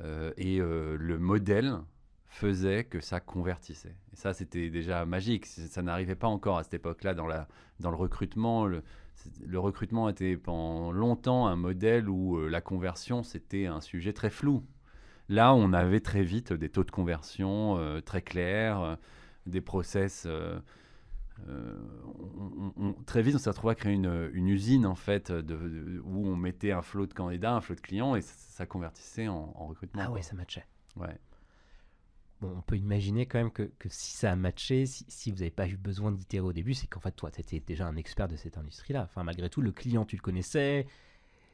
euh, 0.01 0.31
et 0.37 0.59
le 0.59 1.17
modèle 1.17 1.79
faisait 2.27 2.83
que 2.83 3.01
ça 3.01 3.19
convertissait. 3.19 3.95
Et 4.13 4.15
ça, 4.15 4.33
c'était 4.33 4.69
déjà 4.69 5.05
magique. 5.05 5.45
Ça 5.45 5.81
n'arrivait 5.81 6.15
pas 6.15 6.27
encore 6.27 6.57
à 6.57 6.63
cette 6.63 6.75
époque-là 6.75 7.13
dans, 7.13 7.27
la, 7.27 7.47
dans 7.79 7.89
le 7.89 7.97
recrutement. 7.97 8.65
Le, 8.65 8.83
recrutement 9.59 10.07
était 10.07 10.37
pendant 10.37 10.91
longtemps 10.91 11.47
un 11.47 11.57
modèle 11.57 12.07
où 12.07 12.39
la 12.47 12.61
conversion, 12.61 13.23
c'était 13.23 13.65
un 13.65 13.81
sujet 13.81 14.13
très 14.13 14.29
flou. 14.29 14.63
Là, 15.29 15.53
on 15.53 15.73
avait 15.73 15.99
très 16.01 16.23
vite 16.23 16.51
des 16.53 16.69
taux 16.69 16.83
de 16.83 16.91
conversion 16.91 17.77
euh, 17.77 18.01
très 18.01 18.21
clairs, 18.21 18.81
euh, 18.81 18.95
des 19.45 19.61
process. 19.61 20.23
euh, 20.25 20.59
on- 21.47 22.51
on- 22.57 22.73
on- 22.75 22.93
très 23.05 23.21
vite, 23.21 23.35
on 23.35 23.37
s'est 23.37 23.49
retrouvé 23.49 23.71
à 23.71 23.75
créer 23.75 23.93
une, 23.93 24.29
une 24.33 24.49
usine 24.49 24.85
en 24.85 24.95
fait, 24.95 25.31
de, 25.31 25.41
de- 25.41 26.01
où 26.03 26.27
on 26.27 26.35
mettait 26.35 26.71
un 26.71 26.81
flot 26.81 27.05
de 27.07 27.13
candidats, 27.13 27.53
un 27.55 27.61
flot 27.61 27.75
de 27.75 27.81
clients, 27.81 28.15
et 28.15 28.21
ça, 28.21 28.33
ça 28.35 28.65
convertissait 28.65 29.27
en, 29.29 29.53
en 29.55 29.67
recrutement. 29.67 30.01
Ah 30.05 30.11
ouais, 30.11 30.21
ça 30.21 30.35
matchait. 30.35 30.65
Ouais. 30.97 31.17
Bon, 32.41 32.53
on 32.57 32.61
peut 32.61 32.77
imaginer 32.77 33.25
quand 33.25 33.37
même 33.37 33.51
que, 33.51 33.63
que 33.79 33.89
si 33.89 34.15
ça 34.17 34.31
a 34.31 34.35
matché, 34.35 34.85
si, 34.85 35.05
si 35.07 35.31
vous 35.31 35.37
n'avez 35.37 35.51
pas 35.51 35.67
eu 35.67 35.77
besoin 35.77 36.11
d'itérer 36.11 36.45
au 36.45 36.53
début, 36.53 36.73
c'est 36.73 36.87
qu'en 36.87 37.01
fait, 37.01 37.11
toi, 37.11 37.31
tu 37.31 37.41
étais 37.41 37.59
déjà 37.59 37.85
un 37.85 37.95
expert 37.97 38.27
de 38.27 38.35
cette 38.35 38.57
industrie-là. 38.57 39.03
Enfin, 39.03 39.23
malgré 39.23 39.49
tout, 39.49 39.61
le 39.61 39.71
client, 39.71 40.05
tu 40.05 40.15
le 40.15 40.21
connaissais, 40.21 40.87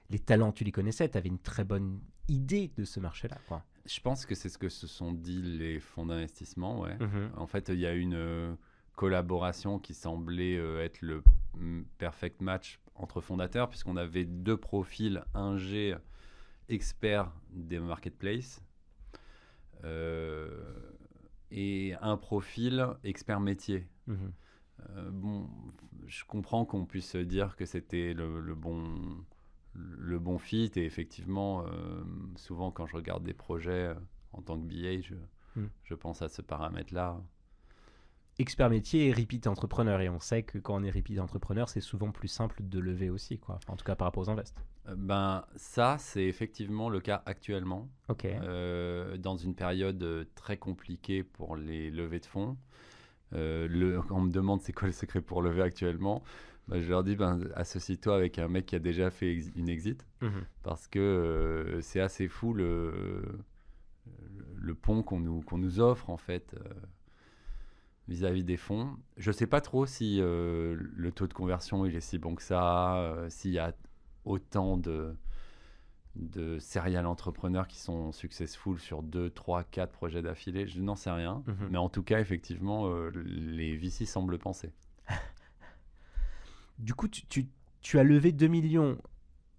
les 0.10 0.20
talents, 0.20 0.52
tu 0.52 0.64
les 0.64 0.72
connaissais, 0.72 1.10
tu 1.10 1.18
avais 1.18 1.30
une 1.30 1.40
très 1.40 1.64
bonne 1.64 2.00
idée 2.28 2.72
de 2.78 2.86
ce 2.86 3.00
marché-là. 3.00 3.38
Je 3.86 4.00
pense 4.00 4.26
que 4.26 4.34
c'est 4.36 4.50
ce 4.50 4.58
que 4.58 4.70
se 4.70 4.88
sont 4.88 5.12
dit 5.12 5.42
les 5.42 5.80
fonds 5.80 6.06
d'investissement. 6.06 6.80
Ouais. 6.82 6.98
Mhm. 6.98 7.32
En 7.38 7.48
fait, 7.48 7.70
il 7.70 7.80
y 7.80 7.86
a 7.86 7.94
une 7.94 8.16
euh, 8.16 8.56
collaboration 8.96 9.80
qui 9.80 9.94
semblait 9.94 10.58
euh, 10.58 10.84
être 10.84 11.02
le 11.02 11.24
mm, 11.56 11.84
perfect 11.98 12.42
match 12.42 12.80
entre 12.96 13.22
fondateurs, 13.22 13.70
puisqu'on 13.70 13.98
avait 13.98 14.26
deux 14.26 14.58
profils, 14.58 15.24
un 15.34 15.58
G 15.58 15.96
expert 16.70 17.32
des 17.52 17.80
marketplaces 17.80 18.64
euh, 19.84 20.50
et 21.52 21.94
un 22.02 22.18
profil 22.18 22.88
expert 23.04 23.40
métier. 23.40 23.88
Mhm. 24.08 24.34
Euh, 24.90 25.10
bon, 25.12 25.50
je 26.08 26.24
comprends 26.26 26.66
qu'on 26.66 26.86
puisse 26.86 27.16
dire 27.16 27.56
que 27.56 27.66
c'était 27.66 28.14
le, 28.14 28.40
le 28.40 28.56
bon 28.56 29.24
le 29.76 30.20
bon 30.20 30.38
fit 30.38 30.72
et 30.76 30.86
effectivement 30.86 31.66
euh, 31.66 32.04
souvent 32.36 32.72
quand 32.72 32.86
je 32.88 32.96
regarde 32.96 33.24
des 33.24 33.34
projets 33.34 33.88
euh, 33.90 33.96
en 34.34 34.42
tant 34.42 34.58
que 34.60 34.66
BA 34.66 35.02
je, 35.02 35.16
Hmm. 35.56 35.68
je 35.86 35.94
pense 35.94 36.22
à 36.22 36.28
ce 36.28 36.42
paramètre 36.42 36.94
là 36.94 37.18
Expert 38.38 38.70
métier 38.70 39.08
et 39.08 39.14
repeat 39.14 39.48
entrepreneur. 39.48 40.02
Et 40.02 40.10
on 40.10 40.20
sait 40.20 40.44
que 40.44 40.58
quand 40.58 40.76
on 40.76 40.84
est 40.84 40.92
repeat 40.92 41.20
entrepreneur, 41.20 41.70
c'est 41.70 41.80
souvent 41.80 42.12
plus 42.12 42.28
simple 42.28 42.58
de 42.62 42.80
lever 42.80 43.10
aussi. 43.10 43.40
Quoi. 43.40 43.56
Enfin, 43.56 43.72
en 43.72 43.76
tout 43.78 43.86
cas, 43.86 43.96
par 43.96 44.08
rapport 44.08 44.24
aux 44.24 44.30
invests. 44.30 44.58
ben 44.98 45.46
ça 45.56 45.96
c'est 45.98 46.26
effectivement 46.26 46.90
le 46.90 47.00
cas 47.00 47.24
actuellement 47.26 47.88
Ok. 48.10 48.26
euh, 48.26 49.16
dans 49.18 49.38
une 49.38 49.56
période 49.56 50.04
euh, 50.04 50.26
très 50.36 50.58
compliquée 50.58 51.24
pour 51.24 51.56
les 51.56 51.90
levées 51.90 52.20
de 52.20 52.26
fonds 52.26 52.58
Euh, 53.34 53.68
le, 53.68 54.00
on 54.12 54.22
me 54.22 54.32
demande 54.32 54.62
c'est 54.62 54.74
quoi 54.74 54.88
le 54.88 54.94
secret 54.94 55.22
pour 55.22 55.42
lever 55.42 55.62
actuellement 55.64 56.22
ben, 56.68 56.82
je 56.82 56.90
leur 56.90 57.04
dis 57.04 57.16
ben, 57.16 57.40
associe-toi 57.56 58.16
avec 58.16 58.40
un 58.40 58.48
mec 58.48 58.66
qui 58.66 58.76
a 58.76 58.80
déjà 58.80 59.10
fait 59.12 59.32
ex- 59.34 59.52
une 59.56 59.70
exit 59.70 60.06
Mhm. 60.22 60.44
parce 60.64 60.88
que 60.88 61.00
euh, 61.00 61.82
c'est 61.82 62.00
assez 62.00 62.28
fou 62.28 62.54
le, 62.54 63.24
le 64.56 64.76
pont 64.76 65.04
qu'on 65.04 65.20
nous, 65.20 65.42
qu'on 65.42 65.58
nous 65.58 65.80
offre 65.80 66.10
en 66.10 66.18
fait 66.18 66.54
euh, 66.56 66.70
vis-à-vis 68.08 68.44
des 68.44 68.58
fonds. 68.58 68.96
Je 69.18 69.32
sais 69.32 69.48
pas 69.48 69.62
trop 69.62 69.86
si 69.86 70.20
euh, 70.22 70.76
le 70.96 71.12
taux 71.12 71.28
de 71.28 71.34
conversion 71.34 71.86
il 71.86 71.96
est 71.96 72.02
si 72.02 72.18
bon 72.20 72.36
que 72.36 72.44
ça, 72.44 73.26
s'il 73.30 73.52
y 73.52 73.60
a 73.60 73.74
autant 74.26 74.78
de, 74.78 75.16
de 76.16 76.58
serial 76.60 77.06
entrepreneurs 77.06 77.68
qui 77.68 77.78
sont 77.78 78.12
successful 78.12 78.80
sur 78.80 79.04
2, 79.04 79.30
3, 79.30 79.64
4 79.66 79.92
projets 79.92 80.22
d'affilée, 80.24 80.66
je 80.68 80.82
n'en 80.82 80.96
sais 80.96 81.12
rien. 81.12 81.44
Mhm. 81.48 81.68
Mais 81.72 81.78
en 81.78 81.90
tout 81.90 82.04
cas, 82.04 82.20
effectivement, 82.20 82.92
les 83.14 83.76
VC 83.78 84.06
semblent 84.06 84.38
penser. 84.40 84.72
Du 86.78 86.94
coup, 86.94 87.08
tu, 87.08 87.26
tu- 87.28 87.48
tu 87.82 88.00
as 88.00 88.04
levé 88.04 88.32
2 88.32 88.48
millions 88.48 88.98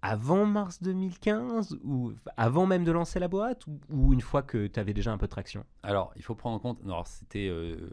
avant 0.01 0.45
mars 0.45 0.81
2015 0.81 1.77
ou 1.83 2.13
avant 2.37 2.65
même 2.65 2.83
de 2.83 2.91
lancer 2.91 3.19
la 3.19 3.27
boîte 3.27 3.65
ou, 3.67 3.79
ou 3.89 4.13
une 4.13 4.21
fois 4.21 4.43
que 4.43 4.67
tu 4.67 4.79
avais 4.79 4.93
déjà 4.93 5.11
un 5.11 5.17
peu 5.17 5.25
de 5.25 5.31
traction? 5.31 5.65
Alors, 5.83 6.13
il 6.15 6.23
faut 6.23 6.35
prendre 6.35 6.55
en 6.55 6.59
compte, 6.59 6.79
alors 6.83 7.07
c'était 7.07 7.47
euh, 7.49 7.89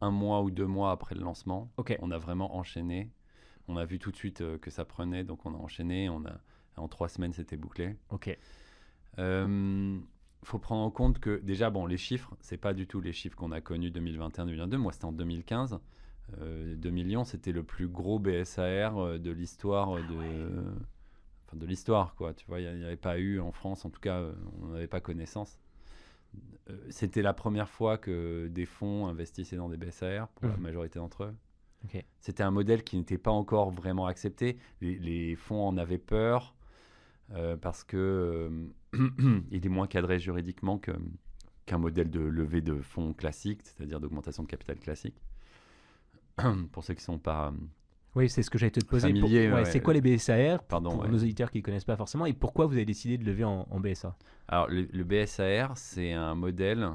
un 0.00 0.10
mois 0.10 0.42
ou 0.42 0.50
deux 0.50 0.66
mois 0.66 0.90
après 0.90 1.14
le 1.14 1.22
lancement. 1.22 1.70
Ok. 1.78 1.96
On 2.00 2.10
a 2.10 2.18
vraiment 2.18 2.56
enchaîné. 2.56 3.10
On 3.68 3.76
a 3.76 3.84
vu 3.84 3.98
tout 3.98 4.12
de 4.12 4.16
suite 4.16 4.42
euh, 4.42 4.58
que 4.58 4.70
ça 4.70 4.84
prenait, 4.84 5.24
donc 5.24 5.46
on 5.46 5.54
a 5.54 5.58
enchaîné. 5.58 6.08
On 6.08 6.24
a, 6.26 6.38
en 6.76 6.88
trois 6.88 7.08
semaines, 7.08 7.32
c'était 7.32 7.56
bouclé. 7.56 7.96
Ok. 8.10 8.36
Il 9.18 10.48
faut 10.48 10.58
prendre 10.58 10.82
en 10.82 10.90
compte 10.90 11.18
que 11.18 11.40
déjà, 11.42 11.70
bon, 11.70 11.86
les 11.86 11.96
chiffres, 11.96 12.36
c'est 12.40 12.58
pas 12.58 12.72
du 12.74 12.86
tout 12.86 13.00
les 13.00 13.12
chiffres 13.12 13.36
qu'on 13.36 13.50
a 13.50 13.60
connus 13.60 13.90
2021-2022. 13.90 14.76
Moi, 14.76 14.92
c'était 14.92 15.06
en 15.06 15.12
2015. 15.12 15.80
Euh, 16.40 16.74
2 16.76 16.90
millions, 16.90 17.24
c'était 17.24 17.52
le 17.52 17.62
plus 17.62 17.88
gros 17.88 18.18
BSAR 18.18 18.98
euh, 18.98 19.18
de 19.18 19.30
l'histoire 19.30 19.90
Ah 19.96 20.02
de, 20.02 20.48
enfin, 21.46 21.56
de 21.56 21.66
l'histoire, 21.66 22.14
quoi. 22.16 22.34
Tu 22.34 22.44
vois, 22.46 22.60
il 22.60 22.76
n'y 22.78 22.84
avait 22.84 22.96
pas 22.96 23.18
eu 23.18 23.40
en 23.40 23.52
France, 23.52 23.84
en 23.84 23.90
tout 23.90 24.00
cas, 24.00 24.20
euh, 24.20 24.32
on 24.62 24.68
n'avait 24.68 24.88
pas 24.88 25.00
connaissance. 25.00 25.58
Euh, 26.70 26.76
c'était 26.90 27.22
la 27.22 27.32
première 27.32 27.68
fois 27.68 27.96
que 27.96 28.48
des 28.48 28.66
fonds 28.66 29.06
investissaient 29.06 29.56
dans 29.56 29.68
des 29.68 29.76
BSAR 29.76 30.28
pour 30.28 30.46
la 30.48 30.56
Mhm. 30.56 30.62
majorité 30.62 30.98
d'entre 30.98 31.24
eux. 31.24 31.34
C'était 32.18 32.42
un 32.42 32.50
modèle 32.50 32.82
qui 32.82 32.96
n'était 32.96 33.18
pas 33.18 33.30
encore 33.30 33.70
vraiment 33.70 34.06
accepté. 34.06 34.58
Les, 34.80 34.98
les 34.98 35.36
fonds 35.36 35.68
en 35.68 35.76
avaient 35.76 35.98
peur 35.98 36.56
euh, 37.32 37.56
parce 37.56 37.84
que 37.84 37.96
euh, 37.96 38.68
il 39.52 39.64
est 39.64 39.68
moins 39.68 39.86
cadré 39.86 40.18
juridiquement 40.18 40.78
que- 40.78 40.90
qu'un 41.64 41.78
modèle 41.78 42.10
de 42.10 42.18
levée 42.20 42.60
de 42.60 42.80
fonds 42.80 43.12
classique, 43.12 43.60
c'est-à-dire 43.62 44.00
d'augmentation 44.00 44.42
de 44.42 44.48
capital 44.48 44.78
classique. 44.80 45.14
pour 46.72 46.84
ceux 46.84 46.94
qui 46.94 47.00
ne 47.00 47.04
sont 47.04 47.18
pas 47.18 47.52
Oui, 48.14 48.28
c'est 48.28 48.42
ce 48.42 48.50
que 48.50 48.58
j'allais 48.58 48.70
te 48.70 48.84
poser. 48.84 49.08
Pour- 49.12 49.20
Familier, 49.28 49.48
ouais, 49.48 49.54
ouais. 49.54 49.64
C'est 49.64 49.80
quoi 49.80 49.94
les 49.94 50.00
BSAR 50.00 50.62
Pardon, 50.64 50.90
pour 50.90 51.02
ouais. 51.02 51.08
nos 51.08 51.18
auditeurs 51.18 51.50
qui 51.50 51.58
ne 51.58 51.62
connaissent 51.62 51.84
pas 51.84 51.96
forcément 51.96 52.26
et 52.26 52.32
pourquoi 52.32 52.66
vous 52.66 52.74
avez 52.74 52.84
décidé 52.84 53.18
de 53.18 53.24
lever 53.24 53.44
en, 53.44 53.66
en 53.70 53.80
BSA 53.80 54.16
Alors, 54.48 54.68
le, 54.68 54.82
le 54.92 55.04
BSAR, 55.04 55.76
c'est 55.76 56.12
un 56.12 56.34
modèle 56.34 56.88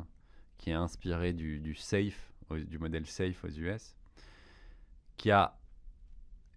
qui 0.57 0.69
est 0.69 0.73
inspiré 0.73 1.33
du, 1.33 1.59
du 1.59 1.73
SAFE, 1.75 2.31
du 2.51 2.77
modèle 2.77 3.05
SAFE 3.07 3.43
aux 3.45 3.49
US, 3.49 3.95
qui 5.17 5.31
a 5.31 5.57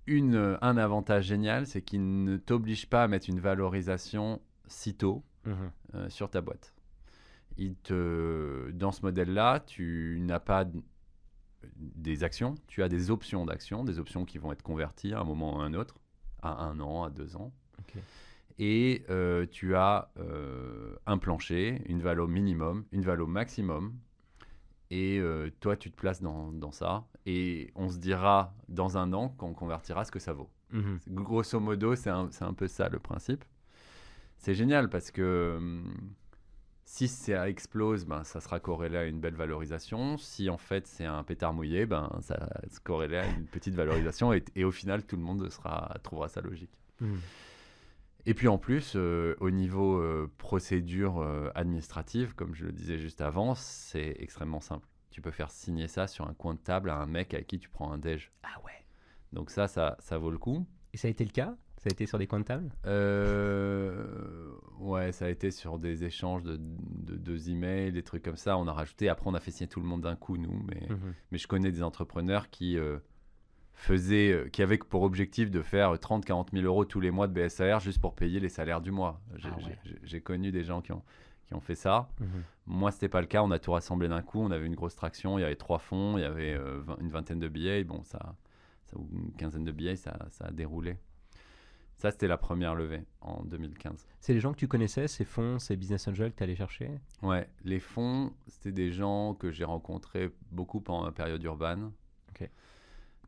une, 0.07 0.59
un 0.61 0.77
avantage 0.77 1.25
génial, 1.25 1.66
c'est 1.66 1.81
qu'il 1.81 2.25
ne 2.25 2.37
t'oblige 2.37 2.87
pas 2.90 3.05
à 3.05 3.09
mettre 3.09 3.31
une 3.31 3.40
valorisation 3.40 4.42
sitôt 4.66 5.23
euh, 5.47 6.09
sur 6.11 6.29
ta 6.31 6.42
boîte. 6.42 6.75
Il 7.57 7.77
te, 7.77 8.70
dans 8.73 8.92
ce 8.92 9.01
modèle-là, 9.03 9.61
tu 9.61 10.18
n'as 10.20 10.40
pas 10.40 10.66
des 11.77 12.24
actions, 12.24 12.55
tu 12.66 12.83
as 12.83 12.88
des 12.88 13.11
options 13.11 13.44
d'actions, 13.44 13.85
des 13.85 13.98
options 13.98 14.24
qui 14.24 14.38
vont 14.38 14.53
être 14.53 14.62
converties 14.62 15.12
à 15.12 15.20
un 15.20 15.24
moment 15.24 15.57
ou 15.57 15.61
à 15.61 15.64
un 15.64 15.74
autre, 15.74 15.98
à 16.42 16.64
un 16.64 16.81
an, 16.81 17.05
à 17.05 17.11
deux 17.11 17.37
ans. 17.37 17.53
Et 18.59 19.05
euh, 19.11 19.46
tu 19.50 19.74
as 19.74 20.12
euh, 20.18 20.94
un 21.07 21.18
plancher, 21.18 21.83
une 21.87 22.00
valo 22.00 22.27
minimum, 22.27 22.85
une 22.92 23.03
valo 23.03 23.27
maximum. 23.27 23.94
Et 24.90 25.18
euh, 25.18 25.50
toi, 25.61 25.77
tu 25.77 25.90
te 25.90 25.96
places 25.96 26.22
dans, 26.22 26.53
dans 26.53 26.70
ça. 26.70 27.05
Et 27.27 27.72
on 27.74 27.88
se 27.88 27.98
dira 27.98 28.55
dans 28.68 28.96
un 28.96 29.12
an, 29.12 29.35
quand 29.37 29.48
on 29.48 29.55
convertira, 29.55 30.05
ce 30.05 30.12
que 30.12 30.20
ça 30.20 30.33
vaut. 30.33 30.50
Mhm. 30.70 31.00
Grosso 31.09 31.59
modo, 31.59 31.96
c'est 31.96 32.11
un, 32.11 32.29
c'est 32.31 32.44
un 32.44 32.55
peu 32.55 32.68
ça 32.68 32.88
le 32.88 32.98
principe. 32.98 33.44
C'est 34.37 34.55
génial 34.55 34.88
parce 34.88 35.11
que 35.11 35.55
hum, 35.57 35.94
si 36.94 37.09
ça 37.09 37.48
explose, 37.48 38.04
ben, 38.04 38.22
ça 38.22 38.40
sera 38.40 38.61
corrélé 38.61 38.96
à 38.96 39.04
une 39.04 39.18
belle 39.18 39.35
valorisation. 39.35 40.16
Si 40.16 40.48
en 40.48 40.59
fait 40.59 40.87
c'est 40.87 41.04
un 41.04 41.24
pétard 41.24 41.52
mouillé, 41.52 41.87
ben, 41.87 42.09
ça 42.22 42.48
se 42.70 42.78
corrélé 42.78 43.16
à 43.16 43.26
une 43.26 43.46
petite 43.46 43.74
valorisation. 43.74 44.33
Et, 44.33 44.44
et 44.54 44.62
au 44.62 44.70
final, 44.70 45.04
tout 45.04 45.16
le 45.16 45.22
monde 45.22 45.50
sera, 45.50 45.96
trouvera 46.04 46.28
ça 46.28 46.40
logique. 46.40 46.70
Mhm. 47.00 47.18
Et 48.26 48.35
puis 48.35 48.46
en 48.46 48.59
plus, 48.59 48.92
euh, 48.94 49.35
au 49.40 49.50
niveau 49.50 49.98
euh, 49.98 50.30
procédure 50.38 51.18
euh, 51.18 51.50
administrative, 51.57 52.37
comme 52.37 52.54
je 52.54 52.64
le 52.64 52.70
disais 52.70 53.00
juste 53.00 53.20
avant, 53.20 53.57
c'est 53.57 54.14
extrêmement 54.20 54.61
simple. 54.61 54.87
Tu 55.11 55.20
peux 55.20 55.33
faire 55.33 55.50
signer 55.50 55.88
ça 55.88 56.07
sur 56.07 56.28
un 56.28 56.35
coin 56.35 56.54
de 56.54 56.61
table 56.61 56.90
à 56.90 56.94
un 56.94 57.07
mec 57.07 57.35
avec 57.35 57.48
qui 57.48 57.59
tu 57.59 57.68
prends 57.68 57.90
un 57.90 57.98
déj. 57.98 58.30
Ah 58.44 58.61
ouais. 58.64 58.85
Donc 59.33 59.50
ça, 59.50 59.66
ça, 59.66 59.96
ça 59.98 60.16
vaut 60.16 60.30
le 60.30 60.38
coup. 60.38 60.64
Et 60.92 60.96
ça 60.96 61.09
a 61.09 61.11
été 61.11 61.24
le 61.24 61.33
cas? 61.33 61.57
Ça 61.85 61.90
a 61.90 61.92
été 61.92 62.07
sur 62.07 62.18
des 62.18 62.27
table 62.27 62.70
Euh, 62.87 64.07
ouais, 64.79 65.12
ça 65.12 65.27
a 65.27 65.29
été 65.29 65.51
sur 65.51 65.79
des 65.79 66.05
échanges 66.05 66.42
de, 66.42 66.57
de, 66.57 67.14
deux 67.16 67.51
emails, 67.51 67.92
des 67.92 68.03
trucs 68.03 68.23
comme 68.23 68.38
ça. 68.38 68.57
On 68.57 68.66
a 68.66 68.73
rajouté. 68.73 69.11
Après, 69.11 69.29
on 69.29 69.35
a 69.35 69.38
fait 69.40 69.51
signer 69.51 69.68
tout 69.68 69.81
le 69.81 69.87
monde 69.87 70.01
d'un 70.01 70.16
coup, 70.16 70.38
nous. 70.38 70.62
Mais, 70.66 70.87
Mhm. 70.88 71.12
mais 71.31 71.37
je 71.37 71.47
connais 71.47 71.70
des 71.70 71.83
entrepreneurs 71.83 72.49
qui 72.49 72.79
euh, 72.79 72.97
faisaient, 73.75 74.33
euh, 74.33 74.49
qui 74.49 74.62
avaient 74.62 74.79
pour 74.79 75.03
objectif 75.03 75.51
de 75.51 75.61
faire 75.61 75.92
30-40 75.99 76.53
000 76.53 76.64
euros 76.64 76.87
tous 76.87 77.01
les 77.01 77.11
mois 77.11 77.29
de 77.29 77.35
BSAR 77.35 77.81
juste 77.81 78.01
pour 78.01 78.14
payer 78.14 78.40
les 78.40 78.49
salaires 78.49 78.81
du 78.81 78.90
mois. 78.90 79.20
J'ai 79.37 79.51
Ah 79.53 79.57
ouais. 79.59 79.79
j'ai- 80.05 80.20
connu 80.23 80.53
des 80.53 80.64
gens 80.64 80.81
qui 80.81 80.92
ont, 80.92 81.03
qui 81.47 81.53
ont 81.53 81.61
fait 81.61 81.75
ça. 81.75 82.09
Mhm. 82.18 82.27
Moi, 82.66 82.92
c'était 82.92 83.11
pas 83.11 83.20
le 83.20 83.27
cas. 83.27 83.42
On 83.42 83.51
a 83.51 83.59
tout 83.59 83.73
rassemblé 83.73 84.09
d'un 84.09 84.23
coup. 84.23 84.40
On 84.40 84.51
avait 84.53 84.66
une 84.66 84.75
grosse 84.75 84.97
traction. 84.97 85.38
Il 85.38 85.42
y 85.42 85.44
avait 85.44 85.55
trois 85.57 85.79
fonds. 85.79 86.16
Il 86.16 86.23
y 86.23 86.25
avait 86.25 86.55
euh, 86.55 86.81
une 86.99 87.11
vingtaine 87.11 87.40
de 87.40 87.49
billets. 87.49 87.85
Bon, 87.85 88.03
ça, 88.05 88.37
ça 88.87 88.97
ou 88.97 89.07
une 89.12 89.33
quinzaine 89.33 89.64
de 89.64 89.73
billets, 89.73 89.97
ça, 89.97 90.16
ça 90.31 90.47
a 90.47 90.51
déroulé. 90.51 90.97
Ça, 91.96 92.11
c'était 92.11 92.26
la 92.28 92.37
première 92.37 92.74
levée 92.74 93.02
en 93.20 93.42
2015. 93.44 94.07
C'est 94.20 94.35
les 94.35 94.40
gens 94.40 94.52
que 94.52 94.59
tu 94.59 94.68
connaissais, 94.68 95.07
ces 95.09 95.24
fonds, 95.24 95.59
ces 95.59 95.76
business 95.76 96.07
angels 96.09 96.33
que 96.33 96.38
tu 96.38 96.42
allais 96.42 96.57
chercher? 96.57 96.90
Ouais, 97.22 97.48
les 97.64 97.80
fonds, 97.80 98.33
c'était 98.48 98.72
des 98.72 98.90
gens 98.90 99.35
que 99.35 99.50
j'ai 99.50 99.64
rencontrés 99.64 100.30
beaucoup 100.50 100.80
pendant 100.80 101.04
la 101.04 101.12
période 101.12 101.42
urbaine. 101.44 101.90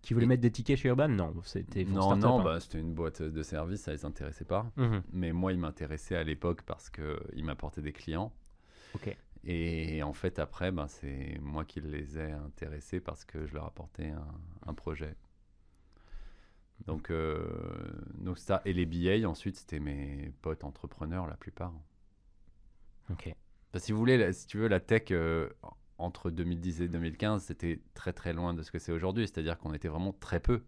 Qui 0.03 0.15
voulaient 0.15 0.27
Et- 0.27 0.29
mettre 0.29 0.43
des 0.43 0.53
tickets 0.53 0.79
chez 0.79 0.89
Urban? 0.89 1.09
Non, 1.09 1.35
c'était 1.43 1.85
Non, 1.85 2.15
non, 2.17 2.39
hein. 2.41 2.45
bah, 2.45 2.61
c'était 2.61 2.79
une 2.79 2.95
boîte 2.95 3.23
de 3.23 3.43
service, 3.43 3.81
ça 3.81 3.93
les 3.93 4.05
intéressait 4.05 4.45
pas. 4.45 4.71
Mhm. 4.77 5.03
Mais 5.13 5.33
moi, 5.33 5.53
il 5.53 5.59
m'intéressait 5.59 6.15
à 6.15 6.23
l'époque 6.23 6.63
parce 6.63 6.91
qu'il 6.91 7.45
m'apportait 7.45 7.81
des 7.83 7.93
clients. 7.93 8.33
Ok. 8.95 9.17
Et 9.43 10.03
en 10.05 10.13
fait, 10.13 10.39
après, 10.39 10.71
ben, 10.71 10.87
c'est 10.87 11.39
moi 11.41 11.65
qui 11.65 11.81
les 11.81 12.19
ai 12.19 12.31
intéressés 12.31 13.01
parce 13.01 13.25
que 13.25 13.47
je 13.47 13.55
leur 13.55 13.65
apportais 13.65 14.11
un, 14.11 14.27
un 14.67 14.75
projet. 14.75 15.15
Donc, 16.87 17.11
euh, 17.11 17.45
donc 18.19 18.39
ça. 18.39 18.63
Et 18.65 18.73
les 18.73 18.87
billets, 18.87 19.25
ensuite, 19.25 19.57
c'était 19.57 19.81
mes 19.81 20.33
potes 20.43 20.65
entrepreneurs, 20.65 21.27
la 21.27 21.37
plupart. 21.37 21.73
Ok. 23.11 23.35
Si 23.77 23.93
vous 23.93 23.99
voulez, 23.99 24.17
la- 24.17 24.33
si 24.33 24.47
tu 24.47 24.59
veux, 24.59 24.69
la 24.69 24.81
tech 24.81 25.05
euh, 25.11 25.49
entre 25.99 26.31
2010 26.31 26.81
et 26.83 26.89
2015, 26.89 27.43
c'était 27.45 27.81
très 27.95 28.13
très 28.13 28.33
loin 28.33 28.55
de 28.55 28.63
ce 28.63 28.71
que 28.71 28.79
c'est 28.79 28.93
aujourd'hui. 28.93 29.27
C'est-à-dire 29.27 29.59
qu'on 29.59 29.75
était 29.75 29.89
vraiment 29.89 30.13
très 30.13 30.41
peu. 30.41 30.63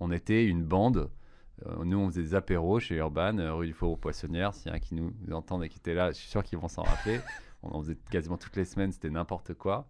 On 0.00 0.10
était 0.10 0.44
une 0.46 0.64
bande. 0.64 1.10
Euh, 1.64 1.84
nous, 1.84 1.98
on 1.98 2.08
faisait 2.08 2.22
des 2.22 2.34
apéros 2.34 2.80
chez 2.80 2.96
Urban, 2.96 3.38
euh, 3.38 3.54
rue 3.54 3.66
du 3.68 3.72
Faubourg 3.72 3.98
Poissonnière. 3.98 4.52
S'il 4.54 4.68
y 4.68 4.70
en 4.72 4.74
a 4.76 4.80
qui 4.80 4.94
nous 4.94 5.12
entendent 5.32 5.64
et 5.64 5.68
qui 5.70 5.78
étaient 5.78 5.94
là, 5.94 6.08
je 6.12 6.16
suis 6.18 6.28
sûr 6.28 6.42
qu'ils 6.42 6.58
vont 6.58 6.68
s'en 6.68 6.82
rappeler. 6.82 7.20
on 7.62 7.70
en 7.74 7.80
faisait 7.82 7.96
quasiment 8.10 8.36
toutes 8.36 8.56
les 8.56 8.66
semaines, 8.66 8.92
c'était 8.92 9.10
n'importe 9.10 9.54
quoi. 9.54 9.88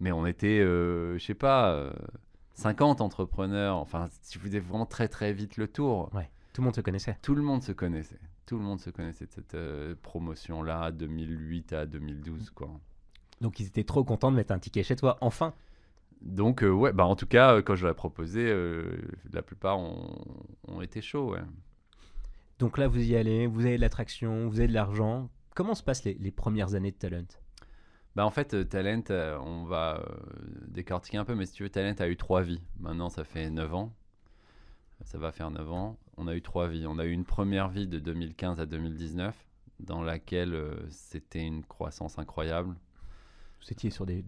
Mais 0.00 0.12
on 0.12 0.26
était, 0.26 0.58
je 0.60 1.18
sais 1.18 1.34
pas, 1.34 1.92
50 2.58 3.00
entrepreneurs. 3.00 3.76
Enfin, 3.76 4.08
tu 4.28 4.38
faisais 4.38 4.58
vraiment 4.58 4.86
très 4.86 5.06
très 5.08 5.32
vite 5.32 5.56
le 5.56 5.68
tour. 5.68 6.10
Tout 6.52 6.60
le 6.60 6.64
monde 6.64 6.74
se 6.74 6.80
connaissait. 6.80 7.16
Tout 7.22 7.34
le 7.36 7.42
monde 7.42 7.62
se 7.62 7.70
connaissait. 7.70 8.18
Tout 8.46 8.58
le 8.58 8.64
monde 8.64 8.80
se 8.80 8.90
connaissait 8.90 9.26
de 9.26 9.30
cette 9.30 9.54
euh, 9.54 9.94
promotion-là, 10.02 10.90
2008 10.90 11.72
à 11.72 11.86
2012, 11.86 12.50
quoi. 12.50 12.68
Donc 13.40 13.60
ils 13.60 13.66
étaient 13.66 13.84
trop 13.84 14.02
contents 14.02 14.32
de 14.32 14.36
mettre 14.36 14.52
un 14.52 14.58
ticket 14.58 14.82
chez 14.82 14.96
toi, 14.96 15.18
enfin. 15.20 15.54
Donc, 16.20 16.64
euh, 16.64 16.70
ouais, 16.70 16.92
bah 16.92 17.04
en 17.04 17.14
tout 17.14 17.28
cas, 17.28 17.54
euh, 17.54 17.62
quand 17.62 17.76
je 17.76 17.86
l'ai 17.86 17.94
proposé, 17.94 18.52
la 19.32 19.42
plupart 19.42 19.78
ont, 19.78 20.18
ont 20.66 20.80
été 20.80 21.00
chauds, 21.00 21.34
ouais. 21.34 21.42
Donc 22.58 22.76
là, 22.76 22.88
vous 22.88 23.00
y 23.00 23.14
allez, 23.14 23.46
vous 23.46 23.66
avez 23.66 23.76
de 23.76 23.80
l'attraction, 23.82 24.48
vous 24.48 24.58
avez 24.58 24.66
de 24.66 24.74
l'argent. 24.74 25.30
Comment 25.54 25.76
se 25.76 25.84
passent 25.84 26.02
les, 26.02 26.14
les 26.14 26.32
premières 26.32 26.74
années 26.74 26.90
de 26.90 26.96
Talent? 26.96 27.28
Bah 28.18 28.26
en 28.26 28.32
fait, 28.32 28.52
euh, 28.54 28.64
Talent, 28.64 29.04
euh, 29.10 29.38
on 29.38 29.62
va 29.62 30.00
euh, 30.00 30.16
décortiquer 30.66 31.18
un 31.18 31.24
peu, 31.24 31.36
mais 31.36 31.46
si 31.46 31.52
tu 31.52 31.62
veux, 31.62 31.68
Talent 31.68 31.94
a 32.00 32.08
eu 32.08 32.16
trois 32.16 32.42
vies. 32.42 32.60
Maintenant, 32.80 33.10
ça 33.10 33.22
fait 33.22 33.48
9 33.48 33.72
ans. 33.72 33.92
Ça 35.02 35.18
va 35.18 35.30
faire 35.30 35.52
9 35.52 35.70
ans. 35.70 35.96
On 36.16 36.26
a 36.26 36.34
eu 36.34 36.42
trois 36.42 36.66
vies. 36.66 36.84
On 36.88 36.98
a 36.98 37.04
eu 37.04 37.12
une 37.12 37.24
première 37.24 37.68
vie 37.68 37.86
de 37.86 38.00
2015 38.00 38.58
à 38.58 38.66
2019, 38.66 39.36
dans 39.78 40.02
laquelle 40.02 40.60
c'était 40.90 41.46
une 41.46 41.62
croissance 41.62 42.18
incroyable. 42.18 42.74
Vous 43.60 43.70
étiez 43.70 43.90
sur 43.90 44.04
des 44.04 44.24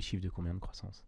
chiffres 0.00 0.22
de 0.22 0.30
combien 0.30 0.54
de 0.54 0.60
croissance? 0.60 1.02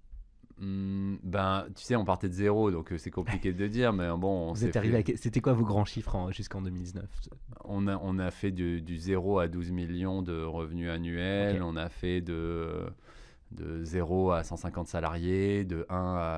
Hmm, 0.60 1.16
ben, 1.22 1.66
tu 1.76 1.84
sais, 1.84 1.94
on 1.94 2.04
partait 2.04 2.28
de 2.28 2.32
zéro, 2.34 2.70
donc 2.72 2.92
euh, 2.92 2.98
c'est 2.98 3.10
compliqué 3.12 3.52
de 3.52 3.66
dire, 3.68 3.92
mais 3.92 4.08
bon, 4.16 4.48
on 4.48 4.52
Vous 4.54 4.64
êtes 4.64 4.76
arrivé 4.76 5.02
fait- 5.04 5.14
à... 5.14 5.16
C'était 5.16 5.40
quoi 5.40 5.52
vos 5.52 5.64
grands 5.64 5.84
chiffres 5.84 6.16
en- 6.16 6.32
jusqu'en 6.32 6.60
2019 6.62 7.04
On 7.64 7.86
a, 7.86 7.96
on 8.02 8.18
a 8.18 8.30
fait 8.32 8.50
du, 8.50 8.82
du 8.82 8.96
0 8.96 9.38
à 9.38 9.46
12 9.48 9.70
millions 9.70 10.20
de 10.22 10.42
revenus 10.42 10.90
annuels. 10.90 11.62
Ok. 11.62 11.68
On 11.68 11.76
a 11.76 11.88
fait 11.88 12.20
de, 12.20 12.86
de 13.52 13.84
0 13.84 14.32
à 14.32 14.42
150 14.42 14.88
salariés, 14.88 15.64
de 15.64 15.86
1 15.88 15.94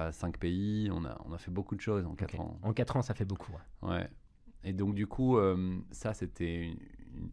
à 0.09 0.13
5 0.13 0.39
pays. 0.39 0.91
On 0.93 1.05
a, 1.07 1.19
on 1.27 1.33
a 1.33 1.39
fait 1.39 1.51
beaucoup 1.51 1.75
de 1.75 1.81
choses 1.81 2.05
en 2.05 2.15
4 2.15 2.35
Ok. 2.35 2.41
ans. 2.41 2.59
En 2.63 2.73
4 2.75 2.97
ans, 2.97 3.03
ça 3.03 3.15
fait 3.15 3.25
beaucoup. 3.25 3.53
ouais. 3.83 3.89
Ouais. 3.91 4.09
Et 4.65 4.75
donc, 4.75 4.95
du 4.95 5.07
coup, 5.07 5.39
euh, 5.39 5.79
ça, 5.93 6.13
c'était 6.13 6.57
une- 6.67 6.77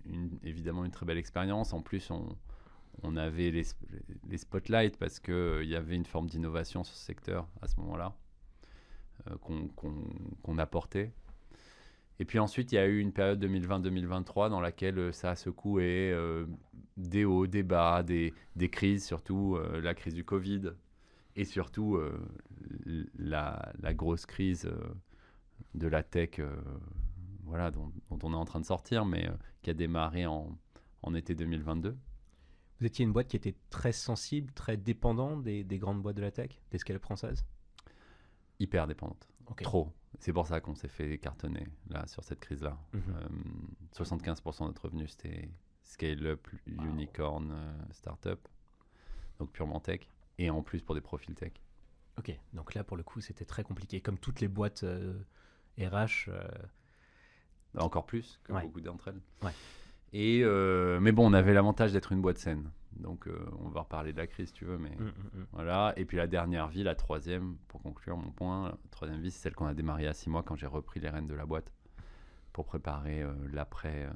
une- 0.06 0.39
évidemment 0.43 0.86
une 0.86 0.91
très 0.91 1.06
belle 1.06 1.17
expérience. 1.17 1.73
En 1.73 1.82
plus, 1.82 2.10
on, 2.12 2.30
on 3.04 3.16
avait 3.16 3.52
les, 3.52 3.64
les 4.30 4.38
spotlights 4.38 4.98
parce 4.98 5.20
qu'il 5.20 5.66
y 5.66 5.76
avait 5.76 5.96
une 5.96 6.06
forme 6.06 6.28
d'innovation 6.28 6.84
sur 6.84 6.96
ce 6.96 7.06
secteur 7.06 7.48
à 7.62 7.68
ce 7.68 7.76
moment-là 7.78 8.16
euh, 9.30 9.38
qu'on 9.38 9.68
qu'on 10.42 10.58
apportait. 10.58 11.12
Et 12.20 12.26
puis 12.26 12.40
ensuite, 12.40 12.72
il 12.72 12.76
y 12.76 12.80
a 12.80 12.88
eu 12.88 13.00
une 13.00 13.14
période 13.14 13.44
2020-2023 13.44 14.50
dans 14.50 14.60
laquelle 14.60 14.98
euh, 14.98 15.12
ça 15.12 15.32
a 15.32 15.36
secoué 15.36 16.12
euh, 16.12 16.48
des 16.98 17.26
hauts, 17.26 17.46
des 17.46 17.64
bas, 17.64 18.02
des, 18.02 18.34
des 18.56 18.70
crises, 18.70 19.06
surtout 19.06 19.56
euh, 19.56 19.80
la 19.82 19.94
crise 19.94 20.16
du 20.16 20.24
Covid 20.24 20.72
et 21.36 21.46
surtout 21.46 21.96
euh, 21.96 22.20
la, 23.18 23.72
la 23.80 23.94
grosse 23.94 24.26
crise 24.26 24.66
euh, 24.66 24.76
de 25.76 25.88
la 25.88 26.02
tech 26.02 26.40
euh, 26.40 26.50
voilà, 27.44 27.70
dont, 27.70 27.92
dont 28.10 28.20
on 28.24 28.34
est 28.34 28.38
en 28.38 28.46
train 28.46 28.60
de 28.60 28.66
sortir, 28.66 29.06
mais 29.06 29.28
euh, 29.28 29.34
qui 29.62 29.70
a 29.70 29.74
démarré 29.76 30.26
en, 30.26 30.58
en 31.04 31.14
été 31.14 31.36
2022. 31.36 31.96
Vous 32.80 32.86
étiez 32.86 33.04
une 33.06 33.12
boîte 33.12 33.28
qui 33.28 33.36
était 33.38 33.56
très 33.70 33.92
sensible, 33.92 34.52
très 34.54 34.78
dépendante 34.78 35.44
des, 35.44 35.63
des 35.63 35.78
grandes 35.80 36.02
boîtes 36.02 36.16
de 36.18 36.22
la 36.22 36.32
tech, 36.32 36.52
des 36.72 36.78
scale 36.78 37.00
françaises? 37.00 37.44
Hyper 38.60 38.88
dépendante. 38.88 39.28
Ok. 39.48 39.63
Trop. 39.63 39.92
C'est 40.20 40.34
pour 40.34 40.48
ça 40.48 40.60
qu'on 40.62 40.76
s'est 40.76 40.88
fait 40.88 41.18
cartonner 41.18 41.68
là, 41.90 42.06
sur 42.08 42.24
cette 42.24 42.40
crise-là. 42.40 42.78
Mhm. 42.94 43.02
Euh, 43.16 43.28
75% 43.94 44.62
de 44.62 44.68
notre 44.68 44.86
revenu, 44.86 45.08
c'était 45.08 45.50
scale-up, 45.84 46.48
unicorn, 46.68 47.52
euh, 47.52 47.74
startup, 47.92 48.48
donc 49.40 49.52
purement 49.52 49.80
tech, 49.80 50.02
et 50.38 50.50
en 50.50 50.62
plus 50.62 50.82
pour 50.82 50.96
des 50.96 51.02
profils 51.02 51.34
tech. 51.36 51.54
Ok, 52.18 52.36
donc 52.54 52.74
là 52.74 52.84
pour 52.84 52.98
le 52.98 53.04
coup 53.04 53.22
c'était 53.22 53.46
très 53.46 53.63
compliqué, 53.63 54.02
comme 54.02 54.18
toutes 54.18 54.40
les 54.42 54.48
boîtes 54.48 54.84
euh, 54.84 55.20
RH. 55.80 56.30
euh, 56.30 56.48
Encore 57.78 58.06
plus 58.08 58.40
que 58.44 58.54
Ouais. 58.54 58.63
beaucoup 58.63 58.82
d'entre 58.82 59.08
elles. 59.10 59.22
Ouais. 59.44 59.52
Et, 60.13 60.41
euh, 60.43 61.00
mais 61.00 61.12
bon, 61.12 61.30
on 61.30 61.34
avait 61.34 61.54
l'avantage 61.54 61.93
d'être 61.93 62.12
une 62.12 62.22
boîte 62.22 62.38
saine. 62.38 62.70
Donc 63.00 63.28
euh, 63.28 63.46
on 63.60 63.70
va 63.70 63.82
reparler 63.82 64.12
de 64.12 64.17
la 64.17 64.28
crise 64.28 64.48
si 64.48 64.54
tu 64.54 64.65
veux, 64.65 64.78
mais 64.78 64.89
mm, 64.89 65.04
mm, 65.04 65.39
mm. 65.39 65.46
voilà. 65.54 65.93
Et 65.98 66.06
puis 66.06 66.17
la 66.17 66.28
dernière 66.28 66.67
vie, 66.67 66.84
la 66.84 66.96
troisième, 66.96 67.58
pour 67.67 67.82
conclure 67.82 68.17
mon 68.17 68.32
point, 68.32 68.70
la 68.70 68.78
troisième 68.91 69.22
vie, 69.22 69.32
c'est 69.32 69.39
celle 69.39 69.54
qu'on 69.54 69.67
a 69.67 69.74
démarrée 69.74 70.08
à 70.08 70.13
six 70.13 70.30
mois 70.30 70.43
quand 70.43 70.56
j'ai 70.56 70.67
repris 70.67 71.00
les 71.00 71.10
rênes 71.10 71.28
de 71.28 71.36
la 71.36 71.46
boîte 71.46 71.72
pour 72.54 72.65
préparer 72.65 73.22
euh, 73.22 73.34
l'après 73.52 74.10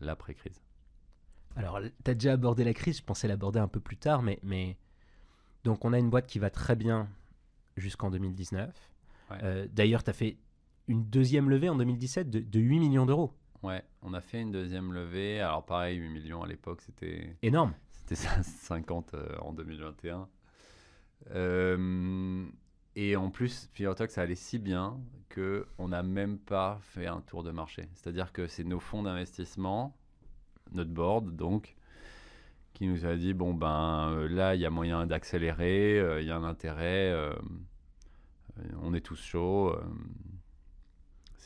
l'après-crise. 0.00 0.60
Alors 1.56 1.80
tu 2.04 2.10
as 2.10 2.14
déjà 2.14 2.32
abordé 2.32 2.64
la 2.64 2.74
crise, 2.74 2.98
je 2.98 3.04
pensais 3.04 3.28
l'aborder 3.28 3.58
un 3.58 3.68
peu 3.68 3.80
plus 3.80 3.96
tard, 3.96 4.22
mais, 4.22 4.38
mais 4.42 4.76
donc 5.64 5.84
on 5.84 5.92
a 5.92 5.98
une 5.98 6.10
boîte 6.10 6.26
qui 6.26 6.38
va 6.38 6.50
très 6.50 6.76
bien 6.76 7.08
jusqu'en 7.76 8.10
2019. 8.10 8.72
Ouais. 9.30 9.36
Euh, 9.42 9.68
D'ailleurs 9.70 10.02
tu 10.02 10.10
as 10.10 10.14
fait 10.14 10.36
une 10.88 11.04
deuxième 11.04 11.50
levée 11.50 11.68
en 11.68 11.76
2017 11.76 12.30
de, 12.30 12.40
de 12.40 12.60
8 12.60 12.80
millions 12.80 13.06
d'euros. 13.06 13.32
Ouais, 13.62 13.82
on 14.02 14.14
a 14.14 14.20
fait 14.20 14.40
une 14.40 14.52
deuxième 14.52 14.92
levée. 14.92 15.40
Alors 15.40 15.64
pareil, 15.64 15.98
8 15.98 16.08
millions 16.08 16.42
à 16.42 16.46
l'époque, 16.46 16.80
c'était 16.80 17.36
Énorme. 17.42 17.74
C'était 17.90 18.14
ça, 18.14 18.42
50 18.42 19.14
euh, 19.14 19.36
en 19.40 19.52
2021. 19.52 20.28
Euh, 21.32 22.46
et 22.96 23.16
en 23.16 23.30
plus, 23.30 23.68
que 23.74 24.08
ça 24.08 24.22
allait 24.22 24.34
si 24.34 24.58
bien 24.58 24.98
qu'on 25.34 25.88
n'a 25.88 26.02
même 26.02 26.38
pas 26.38 26.78
fait 26.82 27.06
un 27.06 27.20
tour 27.20 27.42
de 27.42 27.50
marché. 27.50 27.88
C'est-à-dire 27.94 28.32
que 28.32 28.46
c'est 28.46 28.64
nos 28.64 28.80
fonds 28.80 29.02
d'investissement, 29.02 29.94
notre 30.72 30.90
board, 30.90 31.36
donc, 31.36 31.76
qui 32.72 32.86
nous 32.86 33.04
a 33.04 33.14
dit, 33.16 33.34
bon, 33.34 33.52
ben 33.52 34.10
euh, 34.12 34.28
là, 34.28 34.54
il 34.54 34.60
y 34.60 34.66
a 34.66 34.70
moyen 34.70 35.06
d'accélérer, 35.06 36.00
euh, 36.00 36.22
il 36.22 36.26
y 36.26 36.30
a 36.30 36.36
un 36.36 36.44
intérêt, 36.44 37.14
on 38.82 38.94
est 38.94 39.00
tous 39.00 39.20
chauds. 39.20 39.76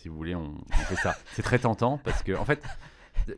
Si 0.04 0.10
vous 0.10 0.16
voulez, 0.16 0.34
on, 0.34 0.54
on 0.68 0.72
fait 0.84 0.96
ça. 0.96 1.16
C'est 1.32 1.40
très 1.40 1.58
tentant 1.58 1.96
parce 1.96 2.22
que, 2.22 2.32
en 2.36 2.44
fait, 2.44 2.62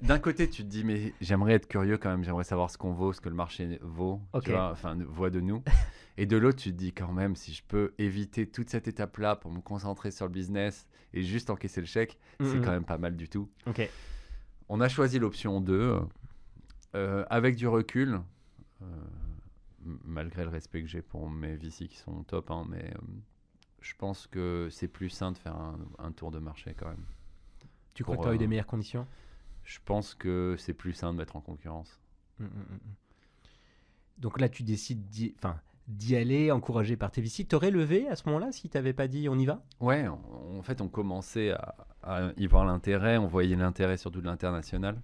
d'un 0.03 0.19
côté, 0.19 0.51
tu 0.51 0.65
te 0.65 0.69
dis, 0.69 0.83
mais 0.83 1.15
j'aimerais 1.21 1.53
être 1.53 1.69
curieux 1.69 1.97
quand 1.97 2.11
même, 2.11 2.25
j'aimerais 2.25 2.43
savoir 2.43 2.73
ce 2.73 2.77
qu'on 2.77 2.91
vaut, 2.93 3.13
ce 3.13 3.21
que 3.21 3.29
le 3.29 3.37
marché 3.37 3.79
vaut, 3.83 4.21
tu 4.33 4.39
Ok. 4.39 4.49
vois, 4.49 4.73
enfin, 4.73 4.99
voit 5.07 5.31
de 5.31 5.39
nous. 5.41 5.63
Et 6.19 6.27
de 6.27 6.37
l'autre, 6.37 6.59
tu 6.59 6.73
te 6.73 6.77
dis 6.77 6.93
quand 6.93 7.13
même, 7.13 7.37
si 7.37 7.53
je 7.55 7.63
peux 7.63 7.95
éviter 7.99 8.49
toute 8.51 8.69
cette 8.69 8.89
étape-là 8.89 9.37
pour 9.37 9.53
me 9.53 9.61
concentrer 9.61 10.11
sur 10.11 10.27
le 10.27 10.33
business 10.33 10.89
et 11.15 11.23
juste 11.23 11.51
encaisser 11.51 11.81
le 11.81 11.87
chèque, 11.87 12.19
c'est 12.41 12.61
quand 12.61 12.73
même 12.73 12.85
pas 12.85 12.99
mal 12.99 13.15
du 13.17 13.29
tout. 13.29 13.49
Ok. 13.67 13.89
On 14.69 14.81
a 14.81 14.89
choisi 14.89 15.21
l'option 15.21 15.61
2. 15.61 16.01
euh, 16.97 17.25
avec 17.31 17.55
du 17.55 17.69
recul, 17.69 18.19
euh, 18.83 18.87
malgré 20.05 20.43
le 20.43 20.49
respect 20.51 20.83
que 20.83 20.89
j'ai 20.89 21.03
pour 21.03 21.31
mes 21.31 21.55
VC 21.55 21.87
qui 21.87 21.99
sont 21.99 22.25
top, 22.25 22.51
hein, 22.51 22.65
mais 22.69 22.83
euh, 22.93 22.99
je 23.87 23.95
pense 23.97 24.27
que 24.27 24.69
c'est 24.71 24.89
plus 24.89 25.11
sain 25.11 25.31
de 25.31 25.39
faire 25.39 25.55
un, 25.55 25.79
un 25.99 26.11
tour 26.11 26.33
de 26.33 26.41
marché 26.41 26.75
quand 26.77 26.89
même. 26.89 27.05
Tu 27.95 28.03
crois 28.03 28.17
Pour, 28.17 28.25
que 28.25 28.29
tu 28.29 28.31
as 28.31 28.35
eu 28.35 28.37
euh, 28.37 28.39
des 28.39 28.49
meilleures 28.49 28.67
conditions? 28.67 29.07
Je 29.63 29.79
pense 29.85 30.15
que 30.15 30.57
c'est 30.59 30.75
plus 30.75 30.93
sain 30.93 31.13
de 31.13 31.19
mettre 31.19 31.37
en 31.37 31.41
concurrence. 31.41 32.01
Mm, 32.41 32.45
mm, 32.45 32.49
mm, 32.49 32.75
mm. 32.75 32.95
Donc 34.19 34.41
là, 34.41 34.49
tu 34.49 34.65
décides 34.65 35.09
d'y 35.87 36.17
aller, 36.17 36.51
encouragé 36.51 36.97
par 36.97 37.13
tes 37.13 37.21
VC. 37.21 37.45
T'aurais 37.45 37.71
levé 37.71 38.09
à 38.09 38.17
ce 38.17 38.27
moment-là 38.27 38.51
si 38.51 38.69
t'avais 38.69 38.93
pas 38.93 39.07
dit 39.07 39.29
on 39.29 39.39
y 39.39 39.47
va? 39.47 39.63
Ouais, 39.79 40.09
en, 40.09 40.21
en 40.59 40.63
fait, 40.63 40.81
on 40.81 40.89
commençait 40.89 41.53
à, 41.53 41.77
à 42.03 42.33
y 42.37 42.47
voir 42.49 42.65
l'intérêt, 42.65 43.19
on 43.19 43.29
voyait 43.29 43.55
l'intérêt 43.55 43.97
surtout 43.97 44.21
de 44.21 44.27
l'international. 44.27 45.01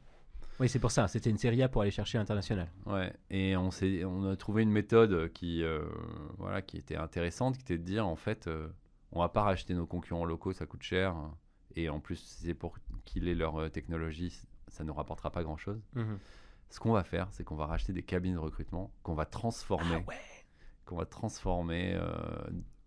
Oui, 0.61 0.69
c'est 0.69 0.79
pour 0.79 0.91
ça. 0.91 1.09
C'était 1.09 1.31
une 1.31 1.39
série 1.39 1.63
A 1.63 1.69
pour 1.69 1.83
aller 1.83 1.91
chercher 1.91 2.19
l'international. 2.19 2.71
Ouais, 2.87 3.13
et 3.31 3.57
on, 3.57 3.71
on 4.07 4.31
a 4.31 4.37
trouvé 4.37 4.63
une 4.63 4.71
méthode 4.71 5.33
qui, 5.33 5.63
euh, 5.65 5.85
voilà, 6.39 6.63
qui 6.63 6.77
était 6.77 6.97
intéressante, 6.97 7.57
qui 7.57 7.63
était 7.63 7.79
de 7.79 7.85
dire 7.85 8.07
en 8.07 8.17
fait, 8.17 8.47
euh, 8.47 8.69
on 9.11 9.21
va 9.21 9.29
pas 9.29 9.43
racheter 9.43 9.75
nos 9.75 9.87
concurrents 9.87 10.25
locaux, 10.25 10.53
ça 10.53 10.67
coûte 10.67 10.83
cher, 10.83 11.17
et 11.75 11.89
en 11.89 12.01
plus, 12.01 12.17
c'est 12.17 12.55
pour 12.55 12.77
qu'ils 13.05 13.29
aient 13.29 13.35
leur 13.35 13.57
euh, 13.61 13.69
technologie, 13.71 14.39
ça 14.69 14.85
ne 14.85 14.91
rapportera 14.91 15.31
pas 15.31 15.43
grand 15.43 15.57
chose. 15.57 15.81
Ce 16.71 16.81
qu'on 16.81 16.93
va 16.93 17.03
faire, 17.05 17.29
c'est 17.33 17.45
qu'on 17.45 17.57
va 17.57 17.67
racheter 17.67 17.93
des 17.93 18.03
cabines 18.03 18.35
de 18.35 18.39
recrutement 18.39 18.93
qu'on 19.03 19.15
va 19.15 19.27
transformer, 19.27 19.97
Ah 19.97 20.09
ouais. 20.09 20.17
qu'on 20.87 20.97
va 20.97 21.07
transformer 21.07 21.95
euh, 21.95 22.11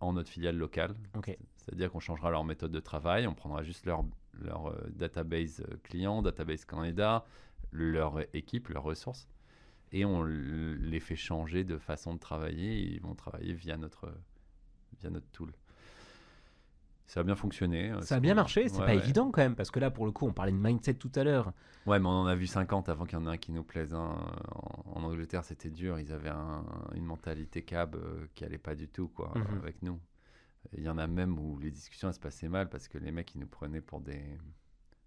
en 0.00 0.12
notre 0.14 0.30
filiale 0.30 0.56
locale. 0.56 0.94
Ok. 1.16 1.36
C'est-à-dire 1.58 1.90
qu'on 1.90 2.00
changera 2.00 2.30
leur 2.30 2.44
méthode 2.44 2.70
de 2.72 2.80
travail, 2.80 3.26
on 3.26 3.34
prendra 3.34 3.62
juste 3.62 3.86
leur, 3.86 4.04
leur 4.40 4.68
euh, 4.70 4.86
database 4.90 5.62
client, 5.84 6.22
database 6.22 6.64
candidat, 6.64 7.24
leur 7.76 8.20
équipe, 8.34 8.68
leurs 8.68 8.82
ressources, 8.82 9.28
et 9.92 10.04
on 10.04 10.22
les 10.24 11.00
fait 11.00 11.16
changer 11.16 11.64
de 11.64 11.78
façon 11.78 12.14
de 12.14 12.18
travailler. 12.18 12.78
et 12.78 12.92
ils 12.94 13.00
vont 13.00 13.14
travailler 13.14 13.54
via 13.54 13.76
notre, 13.76 14.12
via 15.00 15.10
notre 15.10 15.28
tool. 15.32 15.52
Ça 17.06 17.20
a 17.20 17.22
bien 17.22 17.36
fonctionné. 17.36 17.92
euh, 17.92 18.00
Ça 18.02 18.16
a 18.16 18.20
bien 18.20 18.34
marché. 18.34 18.68
C'est 18.68 18.80
Ouais, 18.80 18.86
pas 18.86 18.92
ouais. 18.92 18.98
évident 18.98 19.30
quand 19.30 19.40
même, 19.40 19.54
parce 19.54 19.70
que 19.70 19.78
là, 19.78 19.92
pour 19.92 20.06
le 20.06 20.10
coup, 20.12 20.26
on 20.26 20.32
parlait 20.32 20.50
de 20.50 20.56
mindset 20.56 20.94
tout 20.94 21.12
à 21.14 21.22
l'heure. 21.22 21.52
Ouais, 21.86 22.00
mais 22.00 22.06
on 22.06 22.22
en 22.22 22.26
a 22.26 22.34
vu 22.34 22.48
50 22.48 22.88
avant 22.88 23.04
qu'il 23.04 23.16
y 23.16 23.22
en 23.22 23.26
ait 23.26 23.30
un 23.30 23.36
qui 23.36 23.52
nous 23.52 23.62
plaise. 23.62 23.94
hein. 23.94 24.16
En, 24.52 24.98
en 25.00 25.02
Angleterre, 25.04 25.44
c'était 25.44 25.70
dur. 25.70 26.00
Ils 26.00 26.12
avaient 26.12 26.30
un- 26.30 26.64
une 26.96 27.04
mentalité 27.04 27.62
cab 27.62 27.94
euh, 27.94 28.26
qui 28.34 28.44
allait 28.44 28.58
pas 28.58 28.74
du 28.74 28.88
tout 28.88 29.06
quoi, 29.06 29.32
Mhm. 29.36 29.58
avec 29.62 29.82
nous. 29.82 30.00
Il 30.76 30.82
y 30.82 30.88
en 30.88 30.98
a 30.98 31.06
même 31.06 31.38
où 31.38 31.60
les 31.60 31.70
discussions 31.70 32.08
elles 32.08 32.14
se 32.14 32.18
passaient 32.18 32.48
mal 32.48 32.68
parce 32.68 32.88
que 32.88 32.98
les 32.98 33.12
mecs 33.12 33.32
ils 33.36 33.38
nous 33.38 33.46
prenaient 33.46 33.80
pour 33.80 34.00
des 34.00 34.20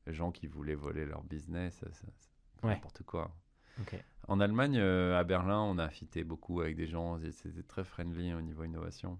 gens 0.07 0.31
qui 0.31 0.47
voulaient 0.47 0.73
voler 0.75 1.05
leur 1.05 1.21
business. 1.25 1.75
ça- 1.79 1.91
ça- 1.91 2.07
c'est 2.17 2.28
Ouais. 2.63 2.75
N'importe 2.75 3.03
quoi. 3.03 3.35
Ok. 3.79 3.95
En 4.27 4.39
Allemagne, 4.39 4.77
euh, 4.77 5.17
à 5.17 5.23
Berlin, 5.23 5.59
on 5.61 5.77
a 5.77 5.89
fité 5.89 6.23
beaucoup 6.23 6.61
avec 6.61 6.75
des 6.75 6.87
gens. 6.87 7.17
C'était 7.31 7.63
très 7.63 7.83
friendly 7.83 8.33
au 8.33 8.41
niveau 8.41 8.63
innovation. 8.63 9.17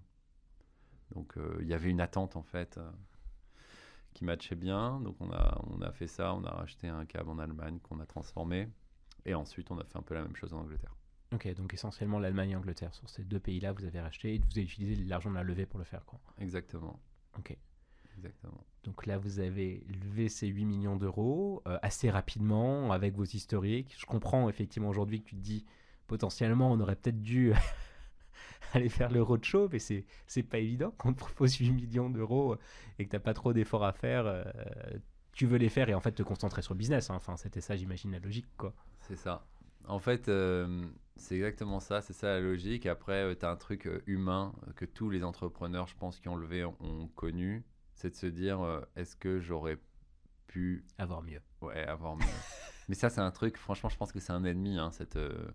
Donc 1.14 1.36
euh, 1.36 1.58
il 1.60 1.66
y 1.66 1.74
avait 1.74 1.90
une 1.90 2.00
attente 2.00 2.36
en 2.36 2.42
fait 2.42 2.78
euh, 2.78 2.90
qui 4.14 4.24
matchait 4.24 4.54
bien. 4.54 5.00
Donc 5.00 5.16
on 5.20 5.32
a, 5.32 5.60
on 5.66 5.80
a 5.82 5.90
fait 5.90 6.06
ça. 6.06 6.34
On 6.34 6.44
a 6.44 6.50
racheté 6.50 6.88
un 6.88 7.04
cab 7.06 7.28
en 7.28 7.38
Allemagne 7.38 7.80
qu'on 7.80 7.98
a 8.00 8.06
transformé. 8.06 8.68
Et 9.26 9.34
ensuite, 9.34 9.70
on 9.70 9.78
a 9.78 9.84
fait 9.84 9.98
un 9.98 10.02
peu 10.02 10.14
la 10.14 10.22
même 10.22 10.36
chose 10.36 10.54
en 10.54 10.60
Angleterre. 10.60 10.94
Ok, 11.32 11.52
donc 11.54 11.74
essentiellement 11.74 12.18
l'Allemagne 12.18 12.50
et 12.50 12.54
l'Angleterre. 12.54 12.94
Sur 12.94 13.08
ces 13.08 13.22
deux 13.22 13.38
pays-là, 13.38 13.72
vous 13.72 13.84
avez 13.84 14.00
racheté 14.00 14.34
et 14.34 14.38
vous 14.38 14.50
avez 14.52 14.62
utilisé 14.62 15.04
l'argent 15.04 15.30
de 15.30 15.34
la 15.34 15.42
levée 15.44 15.66
pour 15.66 15.78
le 15.78 15.84
faire. 15.84 16.04
Quoi. 16.04 16.20
Exactement. 16.38 16.98
Ok. 17.38 17.56
Exactement. 18.20 18.64
Donc 18.84 19.06
là, 19.06 19.18
vous 19.18 19.40
avez 19.40 19.82
levé 19.88 20.28
ces 20.28 20.46
8 20.46 20.64
millions 20.66 20.96
d'euros 20.96 21.62
euh, 21.66 21.78
assez 21.82 22.10
rapidement 22.10 22.92
avec 22.92 23.14
vos 23.14 23.24
historiques. 23.24 23.94
Je 23.98 24.04
comprends 24.06 24.48
effectivement 24.48 24.88
aujourd'hui 24.88 25.20
que 25.22 25.28
tu 25.30 25.36
te 25.36 25.40
dis 25.40 25.64
potentiellement 26.06 26.70
on 26.72 26.80
aurait 26.80 26.96
peut-être 26.96 27.22
dû 27.22 27.52
aller 28.74 28.88
faire 28.88 29.10
le 29.10 29.22
roadshow, 29.22 29.68
mais 29.72 29.78
c'est 29.78 30.04
c'est 30.26 30.42
pas 30.42 30.58
évident 30.58 30.92
quand 30.98 31.10
on 31.10 31.12
te 31.12 31.18
propose 31.18 31.54
8 31.56 31.70
millions 31.72 32.10
d'euros 32.10 32.56
et 32.98 33.04
que 33.06 33.10
t'as 33.10 33.18
pas 33.20 33.34
trop 33.34 33.52
d'efforts 33.52 33.84
à 33.84 33.92
faire. 33.92 34.26
euh, 34.26 34.44
tu 35.32 35.46
veux 35.46 35.58
les 35.58 35.68
faire 35.68 35.88
et 35.88 35.94
en 35.94 36.00
fait 36.00 36.12
te 36.12 36.22
concentrer 36.22 36.62
sur 36.62 36.74
le 36.74 36.78
business. 36.78 37.10
hein. 37.10 37.14
Enfin, 37.14 37.36
c'était 37.36 37.60
ça, 37.60 37.76
j'imagine, 37.76 38.10
la 38.12 38.18
logique. 38.18 38.46
quoi. 38.56 38.74
C'est 39.00 39.16
ça. 39.16 39.46
En 39.86 39.98
fait, 39.98 40.28
euh, 40.28 40.86
c'est 41.16 41.36
exactement 41.36 41.80
ça, 41.80 42.00
c'est 42.02 42.12
ça 42.12 42.28
la 42.28 42.40
logique. 42.40 42.86
Après, 42.86 43.34
tu 43.36 43.46
as 43.46 43.50
un 43.50 43.56
truc 43.56 43.86
euh, 43.86 44.02
humain 44.06 44.52
euh, 44.68 44.72
que 44.74 44.84
tous 44.84 45.10
les 45.10 45.24
entrepreneurs, 45.24 45.86
je 45.86 45.96
pense, 45.96 46.20
qui 46.20 46.28
ont 46.28 46.36
levé 46.36 46.64
ont, 46.64 46.76
ont 46.80 47.08
connu. 47.08 47.64
C'est 48.00 48.08
de 48.08 48.14
se 48.16 48.24
dire, 48.26 48.62
euh, 48.62 48.80
est-ce 48.96 49.14
que 49.14 49.40
j'aurais 49.40 49.78
pu 50.46 50.86
Avoir 50.96 51.20
mieux. 51.22 51.42
ouais, 51.60 51.84
avoir 51.84 52.16
mieux 52.16 52.24
Mais 52.88 52.94
ça, 52.94 53.10
c'est 53.10 53.20
un 53.20 53.30
truc, 53.30 53.58
franchement, 53.58 53.90
je 53.90 53.96
pense 53.98 54.10
que 54.10 54.20
c'est 54.20 54.32
un 54.32 54.42
ennemi, 54.44 54.78
hein, 54.78 54.90
cette, 54.90 55.16
euh, 55.16 55.50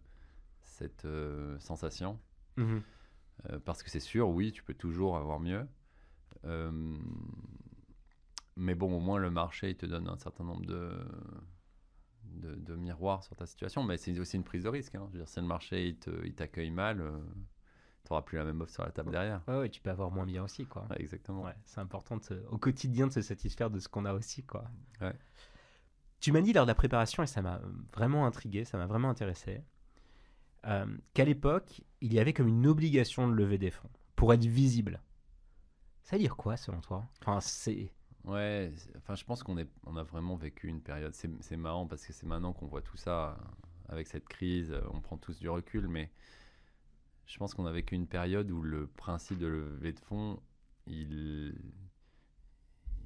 cette 0.62 1.06
euh, 1.06 1.58
sensation. 1.58 2.20
Euh, 2.60 3.58
parce 3.66 3.82
que 3.82 3.90
c'est 3.90 4.00
sûr, 4.00 4.30
oui, 4.30 4.52
tu 4.52 4.62
peux 4.64 4.76
toujours 4.76 5.18
avoir 5.18 5.40
mieux. 5.40 5.68
Mais 8.56 8.76
bon, 8.76 8.96
au 8.96 9.00
moins, 9.00 9.18
le 9.18 9.32
marché, 9.32 9.72
il 9.72 9.76
te 9.76 9.88
donne 9.88 10.08
un 10.08 10.18
certain 10.18 10.44
nombre 10.44 10.68
de, 10.68 10.94
de, 12.26 12.54
de 12.54 12.76
miroirs 12.76 13.24
sur 13.24 13.36
ta 13.36 13.48
situation. 13.48 13.82
Mais 13.84 13.98
c'est 13.98 14.18
aussi 14.20 14.36
une 14.38 14.44
prise 14.44 14.64
de 14.66 14.70
risque. 14.70 14.94
hein. 14.94 15.08
Je 15.08 15.14
veux 15.14 15.24
dire, 15.24 15.28
si 15.28 15.40
le 15.40 15.48
marché, 15.48 15.98
il 16.24 16.36
t'accueille 16.36 16.70
mal, 16.70 17.04
tu 18.06 18.14
n'auras 18.14 18.22
plus 18.22 18.38
la 18.38 18.46
même 18.46 18.62
offre 18.62 18.72
sur 18.72 18.84
la 18.84 18.92
table 18.92 19.12
derrière. 19.12 19.42
Ouais, 19.48 19.60
ouais, 19.60 19.70
tu 19.70 19.82
peux 19.82 19.90
avoir 19.90 20.12
moins 20.12 20.26
bien 20.26 20.44
aussi. 20.44 20.66
quoi. 20.66 20.86
Ouais, 20.90 21.02
exactement. 21.02 21.44
Ouais, 21.44 21.56
c'est 21.66 21.80
important 21.82 22.18
de 22.18 22.24
se- 22.24 22.46
au 22.50 22.58
quotidien 22.58 23.08
de 23.08 23.12
se 23.12 23.22
satisfaire 23.22 23.70
de 23.70 23.80
ce 23.80 23.88
qu'on 23.88 24.06
a 24.06 24.14
aussi. 24.14 24.44
Quoi. 24.44 24.66
Ouais. 25.02 25.14
Tu 26.20 26.32
m'as 26.32 26.42
dit 26.42 26.54
lors 26.54 26.66
de 26.66 26.72
la 26.72 26.76
préparation, 26.76 27.24
et 27.24 27.28
ça 27.28 27.42
m'a 27.42 27.60
vraiment 27.94 28.26
intrigué, 28.26 28.66
ça 28.66 28.78
m'a 28.78 28.86
vraiment 28.88 29.10
intéressé, 29.10 29.62
euh, 30.66 30.86
qu'à 31.14 31.26
l'époque, 31.26 31.82
il 32.02 32.14
y 32.14 32.20
avait 32.20 32.34
comme 32.34 32.48
une 32.48 32.66
obligation 32.68 33.28
de 33.28 33.34
lever 33.34 33.58
des 33.58 33.72
fonds 33.72 33.90
pour 34.16 34.34
être 34.34 34.46
visible. 34.46 35.02
Ça 36.04 36.16
veut 36.16 36.22
dire 36.22 36.36
quoi 36.36 36.58
selon 36.58 36.82
toi? 36.82 37.06
Enfin, 37.22 37.42
c'est... 37.42 37.92
Ouais, 38.24 38.72
enfin, 38.98 39.14
je 39.16 39.24
pense 39.24 39.44
qu'on 39.44 39.58
est, 39.58 39.70
on 39.86 39.98
a 39.98 40.04
vraiment 40.04 40.36
vécu 40.36 40.68
une 40.68 40.82
période. 40.82 41.14
C'est, 41.14 41.58
marrant 41.58 41.86
parce 41.86 42.06
que 42.06 42.14
c'est 42.14 42.26
maintenant 42.26 42.54
qu'on 42.54 42.66
voit 42.66 42.82
tout 42.82 42.98
ça 42.98 43.38
avec 43.88 44.08
cette 44.08 44.28
crise. 44.28 44.74
On 44.94 45.02
prend 45.02 45.18
tous 45.18 45.38
du 45.40 45.48
recul, 45.48 45.88
mais 45.88 46.10
je 47.26 47.38
pense 47.38 47.54
qu'on 47.54 47.66
a 47.66 47.72
vécu 47.72 47.96
une 47.96 48.08
période 48.08 48.50
où 48.52 48.62
le 48.62 48.88
principe 48.88 49.40
de 49.40 49.48
lever 49.48 49.94
de 49.94 50.00
fonds, 50.00 50.40
il, 50.88 51.56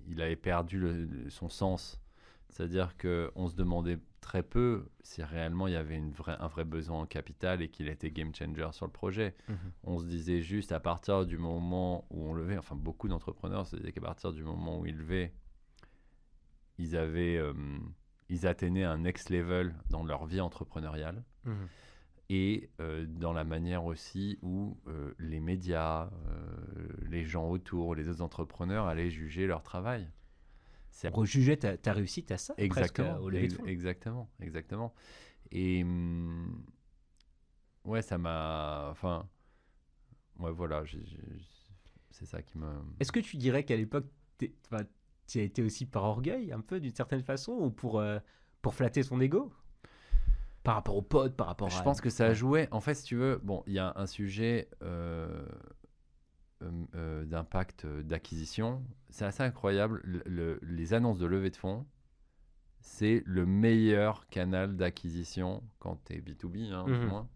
il 0.08 0.22
avait 0.22 0.36
perdu 0.36 0.80
le- 0.80 1.30
son 1.30 1.50
sens. 1.50 2.02
C'est-à-dire 2.50 2.98
qu'on 2.98 3.48
se 3.48 3.56
demandait 3.56 4.00
très 4.22 4.42
peu 4.44 4.90
si 5.02 5.22
réellement 5.24 5.68
il 5.68 5.74
y 5.74 5.78
avait 5.78 5.96
une 5.96 6.12
vraie, 6.12 6.36
un 6.40 6.48
vrai 6.48 6.66
besoin 6.66 7.00
en 7.02 7.06
capital 7.06 7.62
et 7.62 7.70
qu'il 7.70 7.88
était 7.88 8.10
game 8.12 8.34
changer 8.34 8.68
sur 8.72 8.86
le 8.86 8.92
projet. 8.92 9.36
On 9.84 10.00
se 10.00 10.06
disait 10.06 10.42
juste 10.42 10.72
à 10.72 10.80
partir 10.80 11.26
du 11.26 11.38
moment 11.38 12.06
où 12.10 12.24
on 12.28 12.34
levait, 12.34 12.58
enfin 12.58 12.76
beaucoup 12.76 13.08
d'entrepreneurs 13.08 13.68
se 13.68 13.76
disaient 13.76 13.92
qu'à 13.92 14.02
partir 14.02 14.34
du 14.34 14.44
moment 14.44 14.80
où 14.80 14.86
ils 14.86 14.98
levaient, 14.98 15.32
ils 16.78 16.96
avaient, 16.98 17.38
euh, 17.38 17.54
ils 18.30 18.48
atteignaient 18.48 18.84
un 18.84 18.98
next 18.98 19.30
level 19.30 19.76
dans 19.90 20.04
leur 20.04 20.26
vie 20.26 20.42
entrepreneuriale 20.42 21.24
et 22.30 22.70
euh, 22.80 23.06
dans 23.08 23.34
la 23.34 23.44
manière 23.44 23.86
aussi 23.86 24.38
où 24.42 24.78
euh, 24.88 25.14
les 25.18 25.40
médias, 25.40 26.10
euh, 26.28 26.88
les 27.10 27.26
gens 27.26 27.50
autour, 27.50 27.96
les 27.96 28.08
autres 28.08 28.22
entrepreneurs 28.22 28.86
allaient 28.86 29.10
juger 29.10 29.48
leur 29.48 29.64
travail. 29.64 30.08
C'est 30.92 31.10
Rejuger 31.10 31.58
ta, 31.58 31.78
ta 31.78 31.94
réussite 31.94 32.32
à 32.32 32.38
ça 32.38 32.54
presque, 32.54 32.66
Exactement, 32.66 33.18
au 33.18 33.30
lever 33.30 33.48
de 33.48 33.54
fonds. 33.54 33.66
exactement, 33.66 34.30
exactement. 34.42 34.94
Et 35.52 35.84
hum, 35.84 36.64
ouais, 37.86 38.02
ça 38.02 38.18
m'a, 38.18 38.90
enfin, 38.92 39.28
ouais, 40.40 40.52
voilà, 40.52 40.84
c'est 42.12 42.26
ça 42.26 42.42
qui 42.42 42.58
me. 42.58 42.68
Est-ce 43.00 43.12
que 43.12 43.20
tu 43.20 43.38
dirais 43.38 43.64
qu'à 43.64 43.76
l'époque, 43.76 44.06
tu 44.38 45.40
as 45.40 45.42
été 45.44 45.64
aussi 45.64 45.86
par 45.86 46.04
orgueil, 46.04 46.52
un 46.52 46.62
peu 46.62 46.80
d'une 46.80 46.94
certaine 46.94 47.24
façon, 47.24 47.54
ou 47.54 47.72
pour, 47.72 48.00
euh, 48.00 48.20
pour 48.62 48.74
flatter 48.76 49.04
son 49.04 49.20
ego? 49.22 49.52
Par 50.64 50.76
rapport 50.76 50.96
aux 50.98 51.02
potes, 51.02 51.36
par 51.36 51.48
rapport 51.48 51.70
Je 51.70 51.80
à... 51.80 51.84
pense 51.84 52.02
que 52.02 52.10
ça 52.10 52.26
a 52.28 52.34
joué. 52.34 52.68
En 52.72 52.82
fait, 52.82 52.94
si 52.96 53.04
tu 53.06 53.16
veux, 53.16 53.40
bon, 53.44 53.64
il 53.66 53.74
y 53.74 53.80
a 53.80 53.94
un 53.96 54.06
sujet 54.08 54.70
euh, 54.84 55.46
euh, 56.62 56.72
euh, 56.96 57.26
d'impact 57.26 57.86
d'acquisition. 57.86 58.84
C'est 59.10 59.26
assez 59.26 59.44
incroyable. 59.44 60.02
Le- 60.04 60.24
le- 60.26 60.60
les 60.62 60.94
annonces 60.94 61.18
de 61.18 61.26
levée 61.26 61.50
de 61.50 61.56
fonds, 61.56 61.86
c'est 62.82 63.24
le 63.26 63.46
meilleur 63.46 64.28
canal 64.28 64.76
d'acquisition 64.76 65.64
quand 65.80 66.04
tu 66.06 66.14
es 66.14 66.22
B2B, 66.22 66.72
hein, 66.72 66.86
Mhm. 66.88 67.06
moins, 67.08 67.30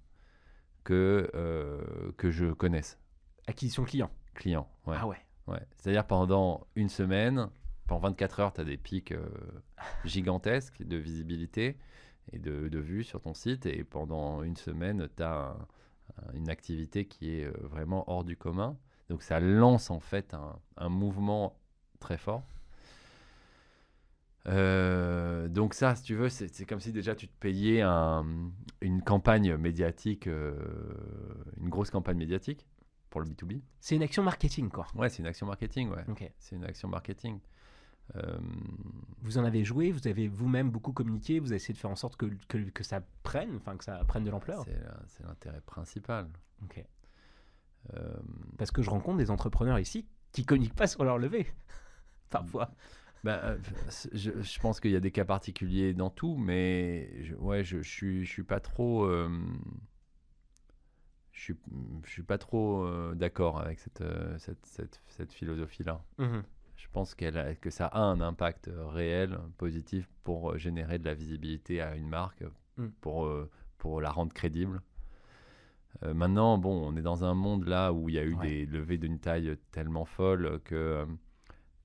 que, 0.84 1.30
euh, 1.34 2.12
que 2.18 2.30
je 2.30 2.48
connaisse. 2.52 3.00
Acquisition 3.48 3.84
client. 3.86 4.12
Client. 4.34 4.68
Ouais. 4.86 4.98
Ah 5.00 5.08
ouais. 5.08 5.18
Ouais. 5.48 5.62
C'est-à-dire 5.78 6.06
pendant 6.08 6.68
une 6.76 6.90
semaine, 6.90 7.50
pendant 7.88 8.02
24 8.02 8.40
heures, 8.42 8.54
tu 8.54 8.62
as 8.62 8.64
des 8.66 8.78
pics 8.78 9.14
gigantesques 10.06 10.82
de 10.84 10.98
visibilité 10.98 11.78
et 12.32 12.40
de, 12.40 12.70
de 12.70 12.80
vues 12.80 13.04
sur 13.04 13.22
ton 13.22 13.34
site. 13.34 13.66
Et 13.66 13.84
pendant 13.84 14.44
une 14.44 14.56
semaine, 14.56 15.08
tu 15.16 15.24
as 15.24 15.56
une 16.34 16.50
activité 16.50 17.06
qui 17.06 17.40
est 17.40 17.46
euh, 17.46 17.54
vraiment 17.64 18.10
hors 18.10 18.24
du 18.24 18.38
commun. 18.38 18.78
Donc 19.10 19.24
ça 19.24 19.40
lance 19.40 19.90
en 19.92 20.00
fait 20.00 20.34
un, 20.34 20.60
un 20.78 20.90
mouvement 20.90 21.58
très 22.00 22.18
fort. 22.18 22.44
Euh, 24.48 25.48
donc 25.48 25.74
ça, 25.74 25.96
si 25.96 26.04
tu 26.04 26.16
veux, 26.16 26.28
c'est 26.30 26.50
c'est 26.54 26.66
comme 26.66 26.82
si 26.82 26.92
déjà 26.92 27.16
tu 27.16 27.28
te 27.28 27.34
payais 27.40 27.82
un- 27.82 28.26
une 28.82 29.02
campagne 29.02 29.56
médiatique, 29.56 30.28
euh, 30.28 30.54
une 31.62 31.70
grosse 31.70 31.90
campagne 31.92 32.18
médiatique 32.18 32.68
pour 33.10 33.22
le 33.22 33.28
B2B. 33.28 33.62
C'est 33.80 33.96
une 33.96 34.04
action 34.04 34.22
marketing, 34.24 34.70
quoi. 34.70 34.86
Ouais, 34.96 35.08
c'est 35.10 35.20
une 35.20 35.28
action 35.28 35.46
marketing, 35.48 35.90
ouais. 35.92 36.04
C'est 36.40 36.56
une 36.58 36.66
action 36.66 36.90
marketing. 36.90 37.40
Euh, 38.16 38.38
Vous 39.22 39.38
en 39.38 39.44
avez 39.46 39.64
joué, 39.64 39.92
vous 39.92 40.08
avez 40.08 40.28
vous-même 40.28 40.70
beaucoup 40.70 40.92
communiqué, 40.92 41.40
vous 41.40 41.48
avez 41.48 41.56
essayé 41.56 41.74
de 41.74 41.80
faire 41.80 41.90
en 41.90 41.96
sorte 41.96 42.18
que, 42.18 42.26
que, 42.48 42.58
que 42.70 42.84
ça 42.84 43.02
prenne, 43.24 43.56
enfin 43.56 43.78
que 43.78 43.84
ça 43.84 44.04
prenne 44.06 44.24
de 44.26 44.30
l'ampleur. 44.30 44.66
c'est 45.08 45.24
l'intérêt 45.26 45.62
principal. 45.62 46.28
Ok. 46.64 46.84
Euh, 47.94 48.14
Parce 48.58 48.72
que 48.72 48.82
je 48.82 48.90
rencontre 48.90 49.18
des 49.18 49.32
entrepreneurs 49.32 49.80
ici 49.80 50.08
qui 50.32 50.46
communiquent 50.46 50.76
pas 50.76 50.88
sur 50.88 51.04
leur 51.04 51.18
levée, 51.18 51.48
parfois. 52.30 52.72
Euh, 53.26 53.58
je, 54.12 54.32
je 54.42 54.60
pense 54.60 54.82
qu'il 54.82 54.92
y 54.92 54.96
a 54.98 55.00
des 55.00 55.12
cas 55.12 55.24
particuliers 55.26 55.94
dans 55.94 56.10
tout, 56.10 56.36
mais 56.36 57.24
je, 57.24 57.36
ouais, 57.36 57.64
je, 57.64 57.82
je 57.82 57.90
suis, 57.90 58.26
je 58.26 58.30
suis 58.32 58.44
pas 58.44 58.60
trop, 58.60 59.08
je 61.32 61.42
suis, 61.42 61.56
je 62.04 62.10
suis 62.10 62.24
pas 62.24 62.38
trop 62.38 62.86
d'accord 63.16 63.60
avec 63.62 63.80
cette, 63.80 64.04
cette, 64.40 64.66
cette, 64.66 65.02
cette 65.08 65.32
philosophie-là. 65.34 66.04
Mhm. 66.18 66.44
Je 66.84 66.90
pense 66.92 67.16
qu'elle 67.16 67.38
a- 67.38 67.56
que 67.56 67.70
ça 67.70 67.88
a 67.88 68.02
un 68.02 68.20
impact 68.20 68.68
euh, 68.68 68.88
réel, 68.88 69.40
positif, 69.58 70.08
pour 70.26 70.52
euh, 70.52 70.58
générer 70.58 71.00
de 71.00 71.06
la 71.06 71.14
visibilité 71.14 71.80
à 71.82 71.96
une 71.96 72.10
marque, 72.10 72.44
Mm. 72.78 72.88
pour, 73.02 73.26
euh, 73.26 73.50
pour 73.78 74.02
la 74.02 74.12
rendre 74.12 74.34
crédible. 74.34 74.82
Euh, 76.04 76.14
maintenant, 76.14 76.58
bon, 76.58 76.86
on 76.86 76.96
est 76.98 77.02
dans 77.02 77.24
un 77.24 77.34
monde 77.34 77.66
là 77.68 77.94
où 77.94 78.10
il 78.10 78.16
y 78.16 78.20
a 78.20 78.24
eu 78.24 78.34
Ouais. 78.36 78.48
des 78.48 78.66
levées 78.66 78.98
d'une 78.98 79.20
taille 79.20 79.56
tellement 79.72 80.06
folle 80.06 80.60
que, 80.66 80.76
euh, 80.76 81.06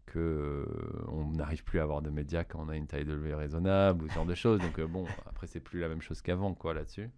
que 0.07 0.19
euh, 0.19 1.05
on 1.09 1.31
n'arrive 1.33 1.63
plus 1.63 1.79
à 1.79 1.83
avoir 1.85 2.03
de 2.03 2.11
médias 2.11 2.43
quand 2.45 2.61
on 2.65 2.69
a 2.69 2.77
une 2.77 2.87
taille 2.87 3.05
de 3.05 3.13
levée 3.13 3.35
raisonnable 3.35 4.05
ou 4.05 4.09
ce 4.09 4.15
genre 4.15 4.27
de 4.27 4.35
choses. 4.35 4.61
Donc 4.61 4.79
euh, 4.81 4.87
bon, 4.87 5.05
après 5.27 5.47
c'est 5.47 5.61
plus 5.61 5.79
la 5.79 5.89
même 5.89 6.01
chose 6.03 6.23
qu'avant, 6.23 6.55
quoi, 6.55 6.75
là-dessus. 6.75 7.09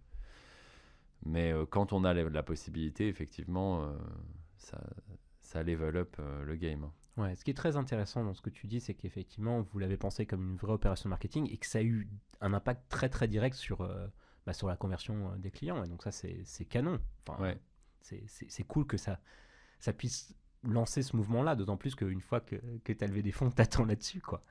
Mais 1.25 1.51
euh, 1.51 1.65
quand 1.65 1.93
on 1.93 2.03
a 2.03 2.13
la, 2.13 2.23
la 2.29 2.43
possibilité, 2.43 3.07
effectivement, 3.07 3.83
euh, 3.83 3.93
ça, 4.57 4.79
ça 5.39 5.63
level 5.63 5.95
up 5.97 6.15
euh, 6.19 6.43
le 6.43 6.55
game. 6.55 6.89
Ouais, 7.17 7.35
ce 7.35 7.43
qui 7.43 7.51
est 7.51 7.55
très 7.55 7.75
intéressant 7.75 8.23
dans 8.23 8.33
ce 8.33 8.41
que 8.41 8.49
tu 8.49 8.67
dis, 8.67 8.79
c'est 8.79 8.93
qu'effectivement, 8.93 9.61
vous 9.61 9.79
l'avez 9.79 9.97
pensé 9.97 10.25
comme 10.25 10.51
une 10.51 10.57
vraie 10.57 10.71
opération 10.73 11.09
marketing 11.09 11.49
et 11.51 11.57
que 11.57 11.67
ça 11.67 11.79
a 11.79 11.81
eu 11.83 12.07
un 12.39 12.53
impact 12.53 12.87
très 12.89 13.09
très 13.09 13.27
direct 13.27 13.55
sur, 13.55 13.81
euh, 13.81 14.07
bah, 14.45 14.53
sur 14.53 14.67
la 14.67 14.77
conversion 14.77 15.31
euh, 15.31 15.35
des 15.37 15.51
clients. 15.51 15.83
Et 15.83 15.87
donc 15.89 16.03
ça, 16.03 16.11
c'est 16.11 16.41
c'est 16.45 16.65
canon. 16.65 16.99
Enfin, 17.27 17.41
Ouais. 17.41 17.59
c'est- 17.99 18.23
C'est 18.27 18.49
c'est 18.49 18.63
cool 18.63 18.85
que 18.87 18.97
ça, 18.97 19.19
ça 19.79 19.91
puisse 19.93 20.35
lancer 20.63 21.01
ce 21.03 21.15
mouvement-là, 21.17 21.55
d'autant 21.55 21.75
plus 21.77 21.95
qu'une 21.95 22.21
fois 22.21 22.39
que, 22.39 22.55
que 22.83 22.93
tu 22.93 23.03
as 23.03 23.07
levé 23.07 23.21
des 23.21 23.31
fonds, 23.31 23.49
t'attends 23.51 23.83
là-dessus. 23.85 24.21
quoi. 24.21 24.43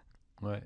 Ouais. 0.43 0.63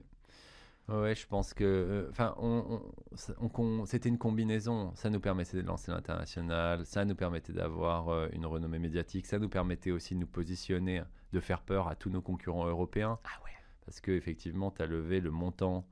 Ouais, 0.89 1.15
je 1.15 1.27
pense 1.27 1.55
que. 1.55 1.65
euh, 1.65 2.07
Enfin, 2.11 2.35
on, 2.39 2.65
on- 2.69 3.17
ça- 3.17 3.33
on 3.41 3.49
con- 3.49 3.87
c'était 3.87 4.09
une 4.11 4.19
combinaison. 4.19 4.93
Ça 4.95 5.09
nous 5.09 5.21
permettait 5.21 5.57
de 5.63 5.67
lancer 5.67 5.91
l'international, 5.91 6.85
ça 6.85 7.05
nous 7.07 7.15
permettait 7.15 7.55
d'avoir 7.55 8.09
euh, 8.11 8.29
une 8.33 8.45
renommée 8.45 8.79
médiatique, 8.79 9.27
ça 9.27 9.39
nous 9.39 9.49
permettait 9.49 9.91
aussi 9.93 10.15
de 10.15 10.21
nous 10.21 10.27
positionner, 10.27 11.03
de 11.33 11.41
faire 11.41 11.63
peur 11.63 11.89
à 11.89 11.95
tous 11.97 12.11
nos 12.11 12.21
concurrents 12.21 12.67
européens. 12.67 13.19
Ah 13.25 13.43
ouais. 13.45 13.51
Parce 13.87 14.01
que 14.01 14.11
effectivement, 14.13 14.71
tu 14.71 14.83
as 14.83 14.87
levé 14.87 15.21
le 15.21 15.31
montant, 15.31 15.87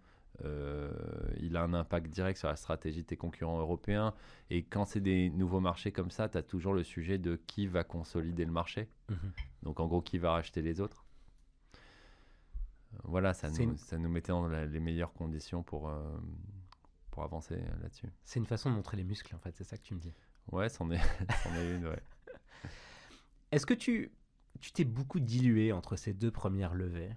euh, 0.44 0.90
il 1.40 1.57
a 1.57 1.62
un 1.62 1.72
impact 1.74 2.09
direct 2.11 2.38
sur 2.38 2.48
la 2.48 2.57
stratégie 2.57 3.02
de 3.02 3.07
tes 3.07 3.16
concurrents 3.16 3.59
européens. 3.61 4.12
Et 4.50 4.62
quand 4.62 4.85
c'est 4.85 5.00
des 5.00 5.31
nouveaux 5.31 5.61
marchés 5.61 5.92
comme 5.92 6.11
ça, 6.11 6.28
tu 6.28 6.37
as 6.38 6.42
toujours 6.42 6.74
le 6.74 6.83
sujet 6.85 7.16
de 7.18 7.37
qui 7.46 7.66
va 7.66 7.83
consolider 7.85 8.44
le 8.44 8.52
marché. 8.52 8.88
Mhm. 9.09 9.16
Donc 9.62 9.81
en 9.81 9.87
gros, 9.87 10.02
qui 10.02 10.18
va 10.18 10.33
racheter 10.33 10.61
les 10.62 10.81
autres 10.83 11.05
Voilà, 13.05 13.35
ça 13.35 13.48
nous, 13.50 13.57
une- 13.62 13.76
ça 13.76 13.98
nous 13.98 14.09
mettait 14.09 14.33
dans 14.33 14.46
la- 14.48 14.66
les 14.66 14.81
meilleures 14.81 15.12
conditions 15.12 15.62
pour, 15.62 15.88
euh, 15.88 16.18
pour 17.11 17.22
avancer 17.22 17.57
là-dessus. 17.83 18.09
C'est 18.24 18.38
une 18.40 18.46
façon 18.46 18.70
de 18.70 18.76
montrer 18.76 18.96
les 18.96 19.05
muscles, 19.05 19.35
en 19.35 19.38
fait, 19.38 19.55
c'est 19.57 19.64
ça 19.64 19.76
que 19.76 19.83
tu 19.83 19.94
me 19.94 20.00
dis. 20.00 20.12
Ouais, 20.50 20.68
c'en 20.68 20.90
est, 20.90 20.96
est 21.57 21.76
une, 21.76 21.87
ouais. 21.87 22.02
Est-ce 23.52 23.66
que 23.66 23.74
tu 23.74 24.12
tu 24.61 24.70
t'es 24.70 24.85
beaucoup 24.85 25.18
dilué 25.18 25.72
entre 25.72 25.96
ces 25.96 26.12
deux 26.12 26.31
premières 26.31 26.74
levées? 26.74 27.11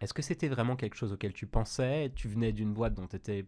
Est-ce 0.00 0.12
que 0.14 0.22
c'était 0.22 0.48
vraiment 0.48 0.76
quelque 0.76 0.96
chose 0.96 1.12
auquel 1.12 1.32
tu 1.32 1.46
pensais? 1.46 2.10
Tu 2.16 2.26
venais 2.28 2.52
d'une 2.52 2.72
boîte 2.72 2.94
dont 2.94 3.06
tu 3.06 3.16
étais 3.16 3.46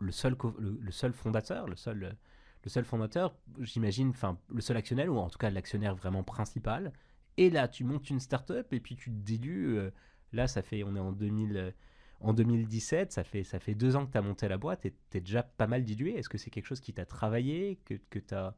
le 0.00 0.12
seul, 0.12 0.36
le, 0.58 0.78
le 0.80 0.90
seul 0.90 1.12
fondateur, 1.12 1.66
le 1.66 1.76
seul, 1.76 2.16
le 2.64 2.68
seul 2.70 2.84
fondateur, 2.84 3.34
j'imagine, 3.60 4.10
enfin 4.10 4.38
le 4.52 4.60
seul 4.60 4.76
actionnaire, 4.76 5.10
ou 5.12 5.18
en 5.18 5.30
tout 5.30 5.38
cas 5.38 5.50
l'actionnaire 5.50 5.94
vraiment 5.94 6.22
principal. 6.24 6.92
Et 7.38 7.48
là, 7.48 7.68
tu 7.68 7.84
montes 7.84 8.10
une 8.10 8.20
start-up 8.20 8.72
et 8.72 8.80
puis 8.80 8.96
tu 8.96 9.10
te 9.10 9.16
dilues. 9.16 9.78
euh, 9.78 9.90
là, 10.32 10.46
ça 10.48 10.62
fait, 10.62 10.82
on 10.84 10.94
est 10.96 11.00
en 11.00 11.12
2000, 11.12 11.56
euh, 11.56 11.70
en 12.20 12.32
2017, 12.32 13.12
ça 13.12 13.24
fait, 13.24 13.44
ça 13.44 13.58
fait 13.58 13.74
deux 13.74 13.96
ans 13.96 14.06
que 14.06 14.12
tu 14.12 14.18
as 14.18 14.22
monté 14.22 14.48
la 14.48 14.58
boîte 14.58 14.86
et 14.86 14.94
tu 15.10 15.18
es 15.18 15.20
déjà 15.20 15.42
pas 15.42 15.66
mal 15.66 15.84
dilué. 15.84 16.16
Est-ce 16.16 16.28
que 16.28 16.38
c'est 16.38 16.50
quelque 16.50 16.66
chose 16.66 16.80
qui 16.80 16.92
t'a 16.92 17.04
travaillé, 17.04 17.78
que, 17.84 17.94
que 18.10 18.18
tu 18.18 18.34
as... 18.34 18.54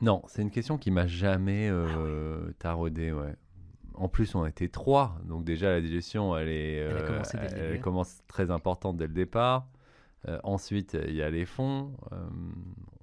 Non, 0.00 0.22
c'est 0.28 0.42
une 0.42 0.50
question 0.50 0.78
qui 0.78 0.90
m'a 0.90 1.06
jamais 1.06 1.68
euh, 1.68 2.52
taraudé, 2.58 3.10
ouais. 3.12 3.34
En 3.94 4.08
plus, 4.08 4.36
on 4.36 4.46
était 4.46 4.68
trois, 4.68 5.18
donc 5.24 5.44
déjà 5.44 5.70
la 5.70 5.80
digestion, 5.80 6.36
elle 6.36 6.48
est, 6.48 6.74
Elle 6.74 6.96
euh, 6.96 7.74
elle 7.74 7.80
commence 7.80 8.22
très 8.28 8.52
importante 8.52 8.96
dès 8.96 9.08
le 9.08 9.12
départ. 9.12 9.66
Euh, 10.28 10.38
ensuite, 10.44 10.96
il 11.08 11.14
y 11.14 11.22
a 11.22 11.30
les 11.30 11.44
fonds. 11.44 11.92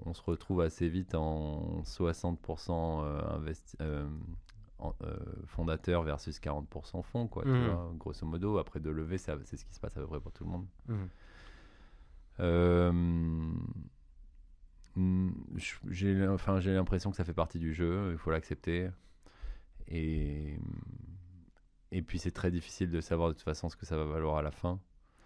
On 0.06 0.14
se 0.14 0.22
retrouve 0.22 0.62
assez 0.62 0.88
vite 0.88 1.16
en 1.16 1.82
60% 1.84 3.04
euh, 3.04 3.22
investi- 3.40 3.76
fondateur 5.48 6.04
versus 6.04 6.40
40% 6.40 7.02
fonds, 7.04 7.28
quoi. 7.28 7.44
tu 7.44 7.50
Mhm. 7.50 7.64
vois, 7.66 7.92
grosso 7.98 8.26
modo, 8.26 8.58
après 8.58 8.80
de 8.80 8.90
lever, 8.90 9.18
c'est 9.18 9.34
ce 9.58 9.66
qui 9.66 9.74
se 9.74 9.80
passe 9.80 9.96
à 9.98 10.02
peu 10.02 10.08
près 10.08 10.20
pour 10.20 10.32
tout 10.32 10.44
le 10.44 10.50
monde. 10.52 10.68
Mhm. 10.88 11.10
Euh, 12.42 12.92
je- 15.56 15.76
j'ai 15.90 16.28
enfin, 16.28 16.60
j'ai 16.60 16.74
l'impression 16.74 17.12
que 17.12 17.18
ça 17.18 17.26
fait 17.26 17.34
partie 17.34 17.60
du 17.60 17.74
jeu, 17.74 18.10
il 18.12 18.18
faut 18.18 18.32
l'accepter. 18.32 18.90
Et, 19.88 20.58
et 21.92 22.02
puis 22.02 22.18
c'est 22.20 22.32
très 22.32 22.52
difficile 22.52 22.90
de 22.90 23.02
savoir 23.02 23.30
de 23.30 23.34
toute 23.34 23.44
façon 23.44 23.70
ce 23.70 23.76
que 23.76 23.86
ça 23.86 23.98
va 23.98 24.06
valoir 24.06 24.38
à 24.38 24.42
la 24.42 24.52
fin. 24.52 24.80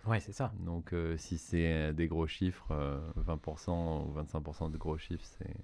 Ouais, 0.06 0.20
c'est 0.20 0.32
ça. 0.34 0.52
Donc 0.60 0.94
euh, 0.94 1.18
si 1.18 1.38
c'est 1.38 1.72
euh, 1.74 1.94
des 1.94 2.08
gros 2.08 2.28
chiffres, 2.28 2.72
euh, 2.72 3.00
20% 3.16 4.06
ou 4.06 4.12
25% 4.14 4.70
de 4.72 4.78
gros 4.78 4.98
chiffres, 4.98 5.26
c'est 5.38 5.56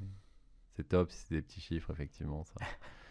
c'est 0.76 0.88
top. 0.88 1.10
Si 1.12 1.18
c'est 1.26 1.36
des 1.36 1.42
petits 1.42 1.62
chiffres, 1.62 1.90
effectivement, 1.92 2.44
ça, 2.44 2.56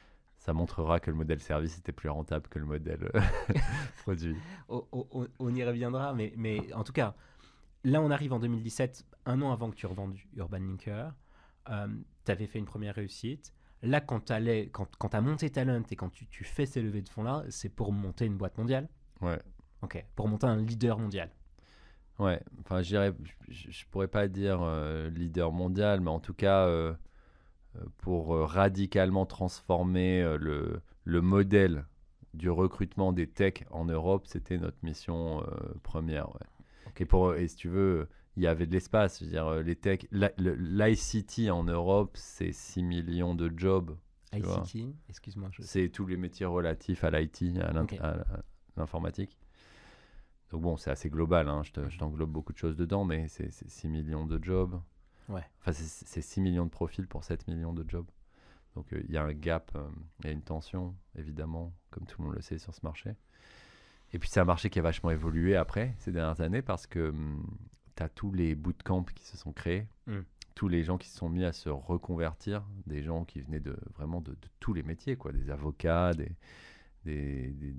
ça 0.44 0.52
montrera 0.52 1.00
que 1.00 1.10
le 1.10 1.16
modèle 1.16 1.40
service 1.40 1.78
était 1.78 1.92
plus 1.92 2.10
rentable 2.10 2.48
que 2.48 2.58
le 2.58 2.66
modèle 2.66 3.10
euh, 3.14 3.20
produit. 4.02 4.36
on, 4.68 4.84
on- 4.92 5.26
on 5.38 5.54
y 5.54 5.64
reviendra, 5.64 6.12
mais, 6.12 6.34
mais 6.36 6.70
en 6.74 6.84
tout 6.84 6.92
cas, 6.92 7.14
là 7.82 8.02
on 8.02 8.10
arrive 8.10 8.34
en 8.34 8.38
2017, 8.38 9.06
un 9.24 9.40
an 9.40 9.52
avant 9.52 9.70
que 9.70 9.74
tu 9.76 9.86
revendes 9.86 10.14
Urban 10.36 10.58
Linker. 10.58 11.14
tu 11.66 12.30
avais 12.30 12.46
fait 12.46 12.58
une 12.58 12.66
première 12.66 12.94
réussite. 12.94 13.54
Là, 13.82 14.02
quand 14.02 14.20
tu 14.26 14.34
quand, 14.70 14.88
quand 14.98 15.14
as 15.14 15.20
monté 15.22 15.48
Talent 15.48 15.82
et 15.90 15.96
quand 15.96 16.10
tu, 16.10 16.26
tu 16.26 16.44
fais 16.44 16.66
ces 16.66 16.82
levées 16.82 17.00
de 17.02 17.08
fonds-là, 17.08 17.44
c'est 17.48 17.70
pour 17.70 17.90
monter 17.92 18.26
une 18.26 18.36
boîte 18.36 18.58
mondiale 18.58 18.88
Ouais. 19.22 19.40
Ok, 19.80 20.04
pour 20.14 20.28
monter 20.28 20.46
un 20.46 20.56
leader 20.56 20.98
mondial. 20.98 21.30
Ouais, 22.18 22.40
enfin, 22.60 22.82
je 22.82 23.12
je, 23.48 23.84
pourrais 23.90 24.08
pas 24.08 24.28
dire 24.28 24.60
euh, 24.62 25.08
leader 25.08 25.52
mondial, 25.52 26.00
mais 26.00 26.10
en 26.10 26.20
tout 26.20 26.34
cas, 26.34 26.66
euh, 26.66 26.92
euh, 26.92 26.94
pour 27.98 28.34
euh, 28.34 28.44
radicalement 28.44 29.26
transformer 29.26 30.22
euh, 30.22 30.36
le, 30.38 30.80
le 31.04 31.20
modèle 31.20 31.86
du 32.34 32.50
recrutement 32.50 33.12
des 33.12 33.28
techs 33.28 33.64
en 33.70 33.84
Europe, 33.84 34.26
c'était 34.26 34.58
notre 34.58 34.78
mission 34.82 35.42
euh, 35.42 35.74
première. 35.82 36.28
Ouais. 36.34 36.92
Et, 36.98 37.04
pour, 37.04 37.34
et 37.34 37.46
si 37.48 37.56
tu 37.56 37.68
veux, 37.68 38.08
il 38.36 38.42
y 38.42 38.46
avait 38.46 38.66
de 38.66 38.72
l'espace. 38.72 39.22
Dire, 39.22 39.46
euh, 39.46 39.62
les 39.62 39.76
techs, 39.76 40.08
l'ICT 40.12 41.50
en 41.50 41.64
Europe, 41.64 42.12
c'est 42.16 42.52
6 42.52 42.82
millions 42.82 43.34
de 43.34 43.52
jobs. 43.56 43.96
ICT, 44.32 44.94
excuse-moi. 45.08 45.48
Je... 45.52 45.62
C'est 45.62 45.88
tous 45.90 46.06
les 46.06 46.16
métiers 46.16 46.46
relatifs 46.46 47.04
à 47.04 47.10
l'IT, 47.10 47.44
à 47.60 47.72
l'informatique. 48.76 49.38
Donc 50.50 50.62
bon, 50.62 50.76
c'est 50.76 50.90
assez 50.90 51.08
global, 51.10 51.48
hein, 51.48 51.62
je 51.62 51.72
te- 51.72 51.88
je 51.88 51.98
t'englobe 51.98 52.30
beaucoup 52.30 52.52
de 52.52 52.58
choses 52.58 52.76
dedans, 52.76 53.04
mais 53.04 53.28
c'est 53.28 53.50
6 53.52 53.88
millions 53.88 54.26
de 54.26 54.42
jobs. 54.42 54.80
Ouais. 55.28 55.44
Enfin, 55.60 55.72
c'est 55.72 55.84
c'est 56.06 56.20
6 56.22 56.40
millions 56.40 56.64
de 56.66 56.70
profils 56.70 57.06
pour 57.06 57.24
7 57.24 57.48
millions 57.48 57.72
de 57.72 57.84
jobs. 57.88 58.06
Donc 58.76 58.92
euh, 58.92 59.02
il 59.08 59.14
y 59.14 59.16
a 59.16 59.22
un 59.22 59.32
gap, 59.32 59.70
euh, 59.76 59.88
il 60.20 60.26
y 60.26 60.28
a 60.28 60.32
une 60.32 60.42
tension, 60.42 60.94
évidemment, 61.16 61.72
comme 61.90 62.06
tout 62.06 62.20
le 62.20 62.26
monde 62.26 62.36
le 62.36 62.42
sait 62.42 62.58
sur 62.58 62.74
ce 62.74 62.80
marché. 62.82 63.14
Et 64.12 64.18
puis 64.18 64.28
c'est 64.28 64.40
un 64.40 64.44
marché 64.44 64.68
qui 64.70 64.78
a 64.78 64.82
vachement 64.82 65.10
évolué 65.10 65.56
après, 65.56 65.94
ces 65.98 66.12
dernières 66.12 66.40
années, 66.40 66.62
parce 66.62 66.86
que 66.86 67.12
tu 67.96 68.02
as 68.02 68.08
tous 68.08 68.32
les 68.32 68.54
bootcamps 68.54 69.04
qui 69.04 69.24
se 69.24 69.36
sont 69.36 69.52
créés, 69.52 69.86
Mm. 70.06 70.18
tous 70.54 70.68
les 70.68 70.82
gens 70.84 70.98
qui 70.98 71.08
se 71.08 71.16
sont 71.16 71.28
mis 71.28 71.44
à 71.44 71.52
se 71.52 71.68
reconvertir, 71.68 72.64
des 72.86 73.02
gens 73.02 73.24
qui 73.24 73.40
venaient 73.40 73.60
de 73.60 73.76
vraiment 73.94 74.20
de, 74.20 74.32
de 74.32 74.48
tous 74.60 74.72
les 74.74 74.82
métiers, 74.82 75.16
quoi, 75.16 75.32
des 75.32 75.50
avocats, 75.50 76.12
des, 76.14 76.30
des, 77.04 77.48
des, 77.52 77.74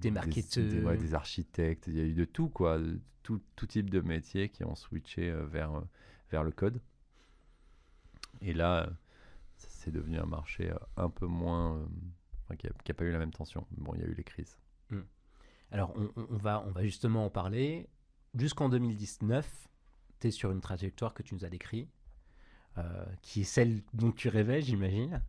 Des 0.00 0.10
marketeurs. 0.10 0.64
des, 0.68 0.82
ouais, 0.82 0.96
des 0.98 1.14
architectes, 1.14 1.84
il 1.86 1.94
y 1.96 2.00
a 2.00 2.04
eu 2.04 2.14
de 2.14 2.24
tout, 2.24 2.48
quoi, 2.48 2.78
de 2.78 2.98
tout, 3.22 3.40
tout 3.56 3.66
type 3.66 3.88
de 3.90 4.00
métiers 4.00 4.48
qui 4.50 4.64
ont 4.64 4.74
switché 4.74 5.30
euh, 5.30 5.46
vers, 5.46 5.82
vers 6.34 6.42
le 6.42 6.50
code. 6.50 6.80
Et 8.40 8.52
là, 8.52 8.90
c'est 9.56 9.92
devenu 9.92 10.18
un 10.18 10.26
marché 10.26 10.70
euh, 10.70 10.76
un 10.96 11.08
peu 11.08 11.26
moins. 11.26 11.76
euh, 11.76 11.86
enfin, 12.42 12.56
qui 12.56 12.66
n'a 12.66 12.94
pas 12.94 13.04
eu 13.04 13.12
la 13.12 13.18
même 13.20 13.32
tension. 13.32 13.64
Bon, 13.70 13.94
il 13.94 14.00
y 14.00 14.04
a 14.04 14.06
eu 14.08 14.14
les 14.14 14.24
crises. 14.24 14.58
Alors, 15.70 15.92
on, 16.16 16.36
va, 16.36 16.62
on 16.66 16.70
va 16.70 16.84
justement 16.84 17.24
en 17.24 17.30
parler. 17.30 17.88
Jusqu'en 18.34 18.68
2019, 18.68 19.68
tu 20.20 20.28
es 20.28 20.30
sur 20.30 20.52
une 20.52 20.60
trajectoire 20.60 21.14
que 21.14 21.22
tu 21.22 21.34
nous 21.34 21.44
as 21.44 21.48
décrite, 21.48 21.88
euh, 22.78 23.04
qui 23.22 23.40
est 23.40 23.44
celle 23.44 23.82
dont 23.92 24.12
tu 24.12 24.28
rêvais, 24.28 24.60
j'imagine. 24.62 25.20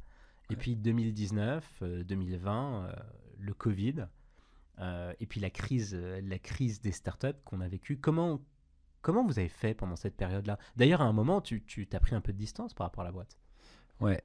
Et 0.52 0.56
puis 0.56 0.76
2019, 0.76 1.80
euh, 1.82 2.04
2020, 2.04 2.86
euh, 2.86 2.94
le 3.40 3.54
Covid, 3.54 4.08
et 5.20 5.26
puis 5.26 5.40
la 5.40 5.50
crise, 5.50 5.96
la 5.96 6.38
crise 6.38 6.82
des 6.82 6.92
startups 6.92 7.40
qu'on 7.46 7.62
a 7.62 7.68
vécue. 7.68 7.98
Comment, 7.98 8.42
comment 9.06 9.24
vous 9.24 9.38
avez 9.38 9.50
fait 9.50 9.76
pendant 9.76 9.96
cette 9.96 10.18
période-là? 10.18 10.58
D'ailleurs, 10.78 11.02
à 11.02 11.06
un 11.06 11.14
moment, 11.14 11.40
tu, 11.40 11.62
t'as 11.88 12.00
pris 12.00 12.16
un 12.16 12.22
peu 12.22 12.34
de 12.34 12.40
distance 12.40 12.74
par 12.74 12.88
rapport 12.88 13.04
à 13.04 13.06
la 13.06 13.12
boîte. 13.12 13.38
Ouais. 14.02 14.24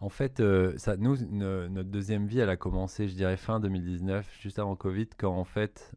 En 0.00 0.08
fait, 0.08 0.40
euh, 0.40 0.72
ça, 0.78 0.96
nous, 0.96 1.16
notre 1.28 1.90
deuxième 1.90 2.26
vie, 2.26 2.38
elle 2.38 2.48
a 2.48 2.56
commencé, 2.56 3.06
je 3.06 3.14
dirais, 3.14 3.36
fin 3.36 3.60
2019, 3.60 4.38
juste 4.40 4.58
avant 4.58 4.76
Covid, 4.76 5.08
quand 5.18 5.36
en 5.36 5.44
fait, 5.44 5.92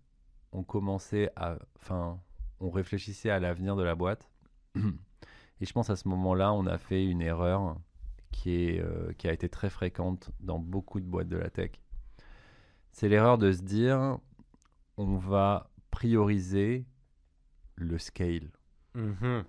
on 0.51 0.63
commençait 0.63 1.31
à. 1.37 1.57
Enfin, 1.77 2.19
on 2.59 2.69
réfléchissait 2.69 3.29
à 3.29 3.39
l'avenir 3.39 3.77
de 3.77 3.83
la 3.83 3.95
boîte. 3.95 4.29
Et 5.61 5.65
je 5.65 5.71
pense 5.71 5.89
à 5.89 5.95
ce 5.95 6.09
moment-là, 6.09 6.51
on 6.51 6.65
a 6.65 6.77
fait 6.77 7.05
une 7.05 7.21
erreur 7.21 7.77
qui, 8.31 8.51
est, 8.51 8.81
euh, 8.81 9.13
qui 9.17 9.29
a 9.29 9.33
été 9.33 9.47
très 9.47 9.69
fréquente 9.69 10.31
dans 10.41 10.59
beaucoup 10.59 10.99
de 10.99 11.05
boîtes 11.05 11.29
de 11.29 11.37
la 11.37 11.49
tech. 11.49 11.71
C'est 12.91 13.07
l'erreur 13.07 13.37
de 13.37 13.53
se 13.53 13.61
dire 13.61 14.19
on 14.97 15.15
va 15.15 15.69
prioriser 15.91 16.85
le 17.77 17.97
scale. 17.97 18.51
Mhm. 18.93 19.43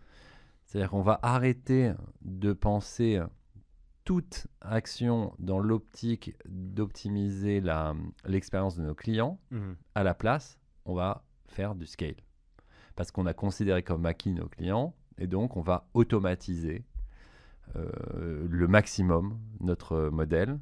C'est-à-dire 0.65 0.91
qu'on 0.91 1.03
va 1.03 1.19
arrêter 1.23 1.93
de 2.23 2.53
penser 2.53 3.21
toute 4.05 4.47
action 4.61 5.35
dans 5.39 5.59
l'optique 5.59 6.35
d'optimiser 6.47 7.63
l'expérience 8.27 8.77
de 8.77 8.83
nos 8.83 8.95
clients. 8.95 9.39
Mhm. 9.51 9.77
À 9.95 10.03
la 10.03 10.15
place, 10.15 10.59
on 10.85 10.95
va 10.95 11.25
faire 11.47 11.75
du 11.75 11.87
scale. 11.87 12.17
Parce 12.97 13.11
qu'on 13.11 13.27
a 13.27 13.35
considéré 13.35 13.83
comme 13.83 14.07
acquis 14.07 14.33
nos 14.33 14.49
clients 14.49 14.95
et 15.19 15.27
donc 15.27 15.57
on 15.57 15.61
va 15.61 15.89
automatiser 15.95 16.85
euh, 17.77 18.47
le 18.49 18.67
maximum 18.67 19.39
notre 19.61 20.09
modèle 20.09 20.59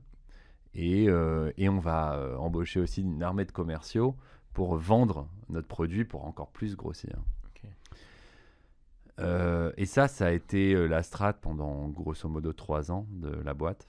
et, 0.74 1.08
euh, 1.08 1.52
et 1.56 1.68
on 1.68 1.78
va 1.78 2.14
euh, 2.14 2.36
embaucher 2.36 2.80
aussi 2.80 3.02
une 3.02 3.22
armée 3.22 3.44
de 3.44 3.52
commerciaux 3.52 4.16
pour 4.52 4.76
vendre 4.76 5.28
notre 5.48 5.68
produit 5.68 6.04
pour 6.04 6.24
encore 6.24 6.50
plus 6.50 6.76
grossir. 6.76 7.22
Euh, 9.18 9.72
et 9.76 9.86
ça, 9.86 10.08
ça 10.08 10.26
a 10.26 10.30
été 10.30 10.74
euh, 10.74 10.86
la 10.86 11.02
strat 11.02 11.32
pendant 11.34 11.88
grosso 11.88 12.28
modo 12.28 12.52
trois 12.52 12.90
ans 12.92 13.06
de 13.10 13.30
la 13.30 13.54
boîte, 13.54 13.88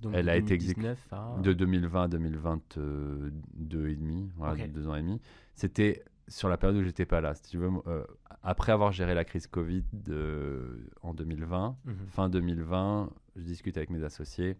Donc, 0.00 0.12
Elle 0.16 0.28
a 0.30 0.36
été 0.36 0.54
exécutée 0.54 0.94
2019 0.94 1.12
à... 1.12 1.40
de 1.42 1.52
2020 1.52 2.02
à 2.04 2.08
2022 2.08 3.88
et 3.88 3.96
demi, 3.96 4.30
voilà, 4.36 4.66
deux 4.68 4.88
ans 4.88 4.94
et 4.94 5.02
demi. 5.02 5.20
C'était 5.54 6.02
sur 6.28 6.48
la 6.48 6.56
période 6.56 6.78
où 6.80 6.82
j'étais 6.84 7.04
pas 7.04 7.20
là. 7.20 7.34
Si 7.34 7.42
tu 7.50 7.58
veux, 7.58 7.70
euh, 7.86 8.04
après 8.42 8.72
avoir 8.72 8.92
géré 8.92 9.14
la 9.14 9.24
crise 9.24 9.46
Covid 9.46 9.84
de- 9.92 10.88
en 11.02 11.12
2020, 11.12 11.76
Mhm. 11.84 11.94
fin 12.08 12.28
2020, 12.30 13.10
je 13.36 13.42
discute 13.42 13.76
avec 13.76 13.90
mes 13.90 14.02
associés. 14.02 14.56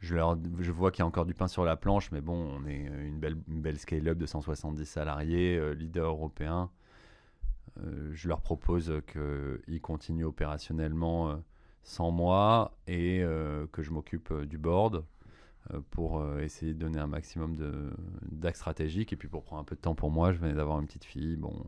Je, 0.00 0.14
leur, 0.14 0.38
je 0.60 0.70
vois 0.70 0.90
qu'il 0.92 1.00
y 1.00 1.02
a 1.02 1.06
encore 1.06 1.26
du 1.26 1.34
pain 1.34 1.48
sur 1.48 1.64
la 1.64 1.76
planche, 1.76 2.12
mais 2.12 2.20
bon, 2.20 2.34
on 2.34 2.66
est 2.66 2.84
une 2.86 3.18
belle, 3.18 3.36
une 3.48 3.60
belle 3.60 3.78
scale-up 3.78 4.16
de 4.16 4.26
170 4.26 4.84
salariés, 4.84 5.56
euh, 5.58 5.72
leader 5.74 6.06
européen. 6.10 6.70
Euh, 7.80 8.10
je 8.12 8.28
leur 8.28 8.40
propose 8.40 8.92
qu'ils 9.06 9.80
continuent 9.80 10.26
opérationnellement 10.26 11.30
euh, 11.30 11.36
sans 11.82 12.10
moi 12.10 12.76
et 12.86 13.22
euh, 13.22 13.66
que 13.72 13.82
je 13.82 13.90
m'occupe 13.90 14.32
du 14.44 14.58
board 14.58 15.04
pour 15.90 16.26
essayer 16.38 16.72
de 16.72 16.78
donner 16.78 16.98
un 16.98 17.06
maximum 17.06 17.54
d'axes 18.22 18.60
stratégiques. 18.60 19.12
Et 19.12 19.16
puis 19.16 19.28
pour 19.28 19.42
prendre 19.42 19.60
un 19.60 19.64
peu 19.64 19.76
de 19.76 19.80
temps 19.82 19.94
pour 19.94 20.10
moi, 20.10 20.32
je 20.32 20.38
venais 20.38 20.54
d'avoir 20.54 20.80
une 20.80 20.86
petite 20.86 21.04
fille. 21.04 21.36
Bon, 21.36 21.62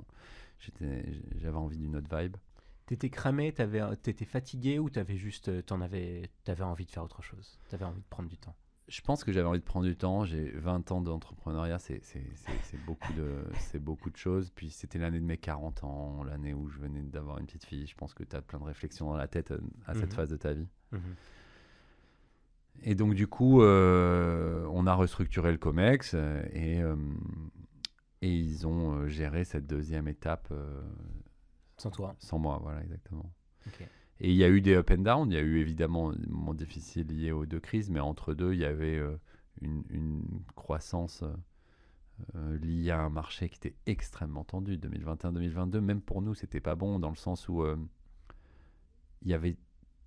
j'avais 1.37 1.57
envie 1.57 1.77
d'une 1.77 1.97
autre 1.97 2.17
vibe. 2.17 2.39
T'étais 2.87 3.11
cramé, 3.11 3.53
t'étais 3.53 4.25
fatigué 4.25 4.79
ou 4.79 4.89
t'avais 4.89 5.19
juste, 5.19 5.67
t'en 5.67 5.83
avais, 5.83 6.31
t'avais 6.45 6.65
envie 6.65 6.87
de 6.87 6.91
faire 6.91 7.05
autre 7.05 7.21
chose? 7.21 7.59
T'avais 7.69 7.85
envie 7.85 8.01
de 8.01 8.09
prendre 8.09 8.31
du 8.31 8.39
temps? 8.39 8.57
Je 8.91 9.01
pense 9.03 9.23
que 9.23 9.31
j'avais 9.31 9.47
envie 9.47 9.61
de 9.61 9.65
prendre 9.65 9.87
du 9.87 9.97
temps. 9.97 10.25
J'ai 10.25 10.51
20 10.51 10.91
ans 10.91 11.01
d'entrepreneuriat, 11.01 11.79
c'est 11.79 12.03
beaucoup, 12.87 13.13
de- 13.13 13.45
c'est 13.61 13.79
beaucoup 13.79 14.11
de 14.11 14.17
choses. 14.17 14.51
Puis 14.51 14.71
c'était 14.71 14.99
l'année 14.99 15.21
de 15.21 15.25
mes 15.25 15.39
40 15.39 15.85
ans, 15.85 16.25
l'année 16.25 16.53
où 16.55 16.69
je 16.69 16.79
venais 16.81 17.01
d'avoir 17.03 17.39
une 17.39 17.47
petite 17.47 17.65
fille. 17.65 17.87
Je 17.87 17.95
pense 17.95 18.15
que 18.15 18.25
tu 18.25 18.35
as 18.35 18.43
plein 18.43 18.59
de 18.59 18.65
réflexions 18.65 19.07
dans 19.07 19.17
la 19.17 19.29
tête 19.29 19.53
euh, 19.53 19.61
à 19.87 19.95
cette 19.95 20.07
Mhm. 20.11 20.11
phase 20.17 20.29
de 20.31 20.37
ta 20.37 20.53
vie. 20.55 20.67
Mhm. 20.91 21.01
Et 22.83 22.95
donc, 22.97 23.15
du 23.15 23.29
coup, 23.29 23.63
euh, 23.63 24.67
on 24.73 24.87
a 24.89 24.95
restructuré 24.95 25.53
le 25.53 25.59
COMEX 25.59 26.13
euh, 26.15 26.43
et, 26.53 26.83
euh, 26.83 26.97
et 28.23 28.35
ils 28.35 28.67
ont 28.67 29.07
géré 29.07 29.45
cette 29.45 29.69
deuxième 29.69 30.09
étape 30.09 30.49
euh, 30.51 30.83
Sans 31.77 31.91
toi 31.93 32.17
sans 32.19 32.41
moi. 32.41 32.59
Voilà, 32.61 32.83
exactement. 32.83 33.31
Ok. 33.69 33.87
Et 34.21 34.31
il 34.31 34.37
y 34.37 34.45
a 34.45 34.49
eu 34.49 34.61
des 34.61 34.75
up 34.75 34.91
and 34.91 34.99
down. 34.99 35.31
Il 35.31 35.35
y 35.35 35.39
a 35.39 35.43
eu 35.43 35.59
évidemment 35.61 36.13
des 36.13 36.27
moments 36.29 36.55
difficiles 36.55 37.07
liés 37.07 37.33
aux 37.33 37.47
deux 37.47 37.61
crises, 37.61 37.91
mais 37.91 38.01
entre 38.01 38.35
deux, 38.35 38.53
il 38.53 38.61
y 38.61 38.65
avait 38.67 38.99
euh, 38.99 39.17
une, 39.63 39.83
une 39.89 40.23
croissance 40.57 41.23
euh, 41.23 41.33
euh, 42.37 42.59
liée 42.59 42.91
à 42.91 43.01
un 43.01 43.09
marché 43.09 43.49
qui 43.49 43.57
était 43.57 43.77
extrêmement 43.87 44.45
tendu. 44.45 44.77
2021-2022, 44.77 45.81
même 45.81 46.03
pour 46.03 46.21
nous, 46.21 46.35
c'était 46.35 46.61
pas 46.61 46.75
bon 46.75 46.99
dans 46.99 47.09
le 47.11 47.17
sens 47.17 47.49
où 47.49 47.63
euh, 47.63 47.77
il 49.23 49.29
y 49.31 49.35
avait 49.35 49.57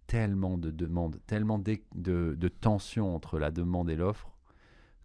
tellement 0.07 0.57
de 0.57 0.70
demandes, 0.70 1.20
tellement 1.28 1.57
d'é- 1.59 1.86
de, 1.95 2.36
de 2.38 2.47
tensions 2.47 3.16
entre 3.16 3.39
la 3.39 3.51
demande 3.51 3.89
et 3.89 3.95
l'offre 3.95 4.30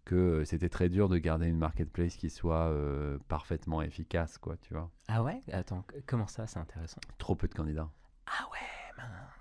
que 0.05 0.43
c'était 0.43 0.69
très 0.69 0.89
dur 0.89 1.07
de 1.07 1.17
garder 1.17 1.47
une 1.47 1.57
marketplace 1.57 2.15
qui 2.15 2.29
soit 2.29 2.67
euh, 2.69 3.17
parfaitement 3.27 3.81
efficace, 3.81 4.37
quoi, 4.39 4.57
tu 4.57 4.73
vois. 4.73 4.89
Ah 5.07 5.23
ouais? 5.23 5.41
Attends, 5.51 5.83
comment 6.07 6.25
ça 6.27 6.47
C'est 6.47 6.59
intéressant? 6.59 6.99
Trop 7.19 7.35
peu 7.35 7.47
de 7.47 7.53
candidats. 7.53 7.89
Ah 8.25 8.47
ouais? 8.51 8.57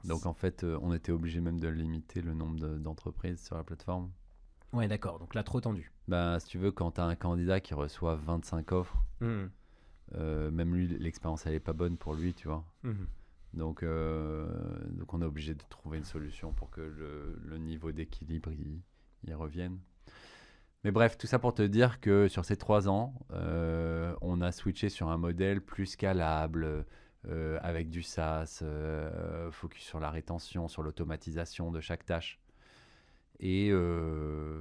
Donc 0.05 0.27
en 0.27 0.33
fait, 0.35 0.65
euh, 0.65 0.79
on 0.83 0.93
était 0.95 1.13
obligé 1.13 1.41
même 1.41 1.59
de 1.61 1.69
limiter 1.69 2.23
le 2.23 2.35
nombre 2.35 2.59
de- 2.59 2.79
d'entreprises 2.79 3.45
sur 3.45 3.57
la 3.57 3.65
plateforme. 3.65 4.11
Ouais, 4.73 4.87
d'accord. 4.89 5.19
Donc 5.19 5.35
là, 5.35 5.43
trop 5.43 5.61
tendu. 5.61 5.91
Bah, 6.09 6.39
si 6.41 6.47
tu 6.49 6.59
veux, 6.59 6.71
quand 6.71 6.93
tu 6.93 7.01
as 7.01 7.05
un 7.05 7.17
candidat 7.17 7.61
qui 7.61 7.75
reçoit 7.75 8.17
25 8.17 8.73
offres, 8.73 8.97
Mhm. 9.21 9.51
euh, 10.15 10.51
même 10.51 10.75
lui, 10.75 10.87
l'expérience, 10.89 11.47
elle 11.47 11.55
est 11.55 11.61
pas 11.61 11.73
bonne 11.73 11.97
pour 11.97 12.15
lui, 12.15 12.35
tu 12.35 12.49
vois. 12.49 12.65
Mhm. 12.83 13.07
Donc, 13.55 13.83
euh, 13.83 14.47
donc 14.91 15.13
on 15.15 15.23
est 15.23 15.25
obligé 15.25 15.55
de 15.55 15.63
trouver 15.71 15.99
une 15.99 16.05
solution 16.05 16.53
pour 16.53 16.71
que 16.71 16.81
le, 16.83 17.39
le 17.45 17.59
niveau 17.59 17.93
d'équilibre 17.93 18.53
y, 18.53 18.81
y 19.27 19.35
revienne. 19.35 19.79
Mais 20.85 20.91
bref, 20.93 21.19
tout 21.19 21.27
ça 21.27 21.39
pour 21.39 21.55
te 21.55 21.63
dire 21.63 21.99
que 22.01 22.29
sur 22.29 22.45
ces 22.45 22.57
trois 22.57 22.89
ans, 22.89 23.15
euh, 23.33 24.15
on 24.21 24.41
a 24.43 24.53
switché 24.53 24.89
sur 24.91 25.09
un 25.09 25.17
modèle 25.17 25.61
plus 25.61 25.87
scalable, 25.87 26.87
euh, 27.27 27.59
avec 27.63 27.91
du 27.91 28.03
SaaS, 28.03 28.61
euh, 28.63 29.51
focus 29.51 29.83
sur 29.85 30.01
la 30.01 30.11
rétention, 30.11 30.69
sur 30.69 30.83
l'automatisation 30.83 31.71
de 31.71 31.81
chaque 31.81 32.05
tâche. 32.05 32.39
Et, 33.41 33.69
euh, 33.71 34.61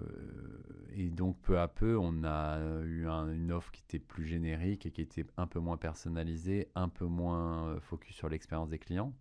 et 0.95 1.09
donc 1.09 1.39
peu 1.41 1.59
à 1.59 1.67
peu, 1.67 1.97
on 1.97 2.23
a 2.23 2.59
eu 2.83 3.07
un- 3.07 3.31
une 3.31 3.51
offre 3.51 3.71
qui 3.71 3.81
était 3.83 3.99
plus 3.99 4.25
générique 4.25 4.85
et 4.85 4.91
qui 4.91 5.01
était 5.01 5.25
un 5.37 5.47
peu 5.47 5.59
moins 5.59 5.77
personnalisée, 5.77 6.69
un 6.75 6.89
peu 6.89 7.05
moins 7.05 7.79
focus 7.79 8.15
sur 8.15 8.29
l'expérience 8.29 8.69
des 8.69 8.79
clients. 8.79 9.13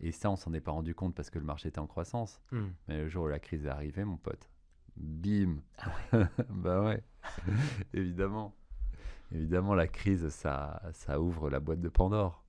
Et 0.00 0.12
ça, 0.12 0.30
on 0.30 0.36
s'en 0.36 0.52
est 0.52 0.60
pas 0.60 0.72
rendu 0.72 0.94
compte 0.94 1.14
parce 1.14 1.30
que 1.30 1.38
le 1.38 1.44
marché 1.46 1.68
était 1.68 1.78
en 1.78 1.86
croissance. 1.86 2.40
Mhm. 2.50 2.72
Mais 2.88 2.98
le 2.98 3.08
jour 3.08 3.24
où 3.24 3.28
la 3.28 3.38
crise 3.38 3.64
est 3.64 3.70
arrivée, 3.70 4.04
mon 4.04 4.16
pote, 4.18 4.50
bim 4.96 5.56
Ah 5.78 5.92
Bah 6.50 6.82
ouais, 6.82 7.02
évidemment. 7.94 8.54
Évidemment, 9.30 9.74
la 9.74 9.86
crise, 9.86 10.28
ça, 10.28 10.82
ça 10.92 11.20
ouvre 11.20 11.48
la 11.48 11.58
boîte 11.60 11.80
de 11.80 11.88
Pandore. 11.88 12.41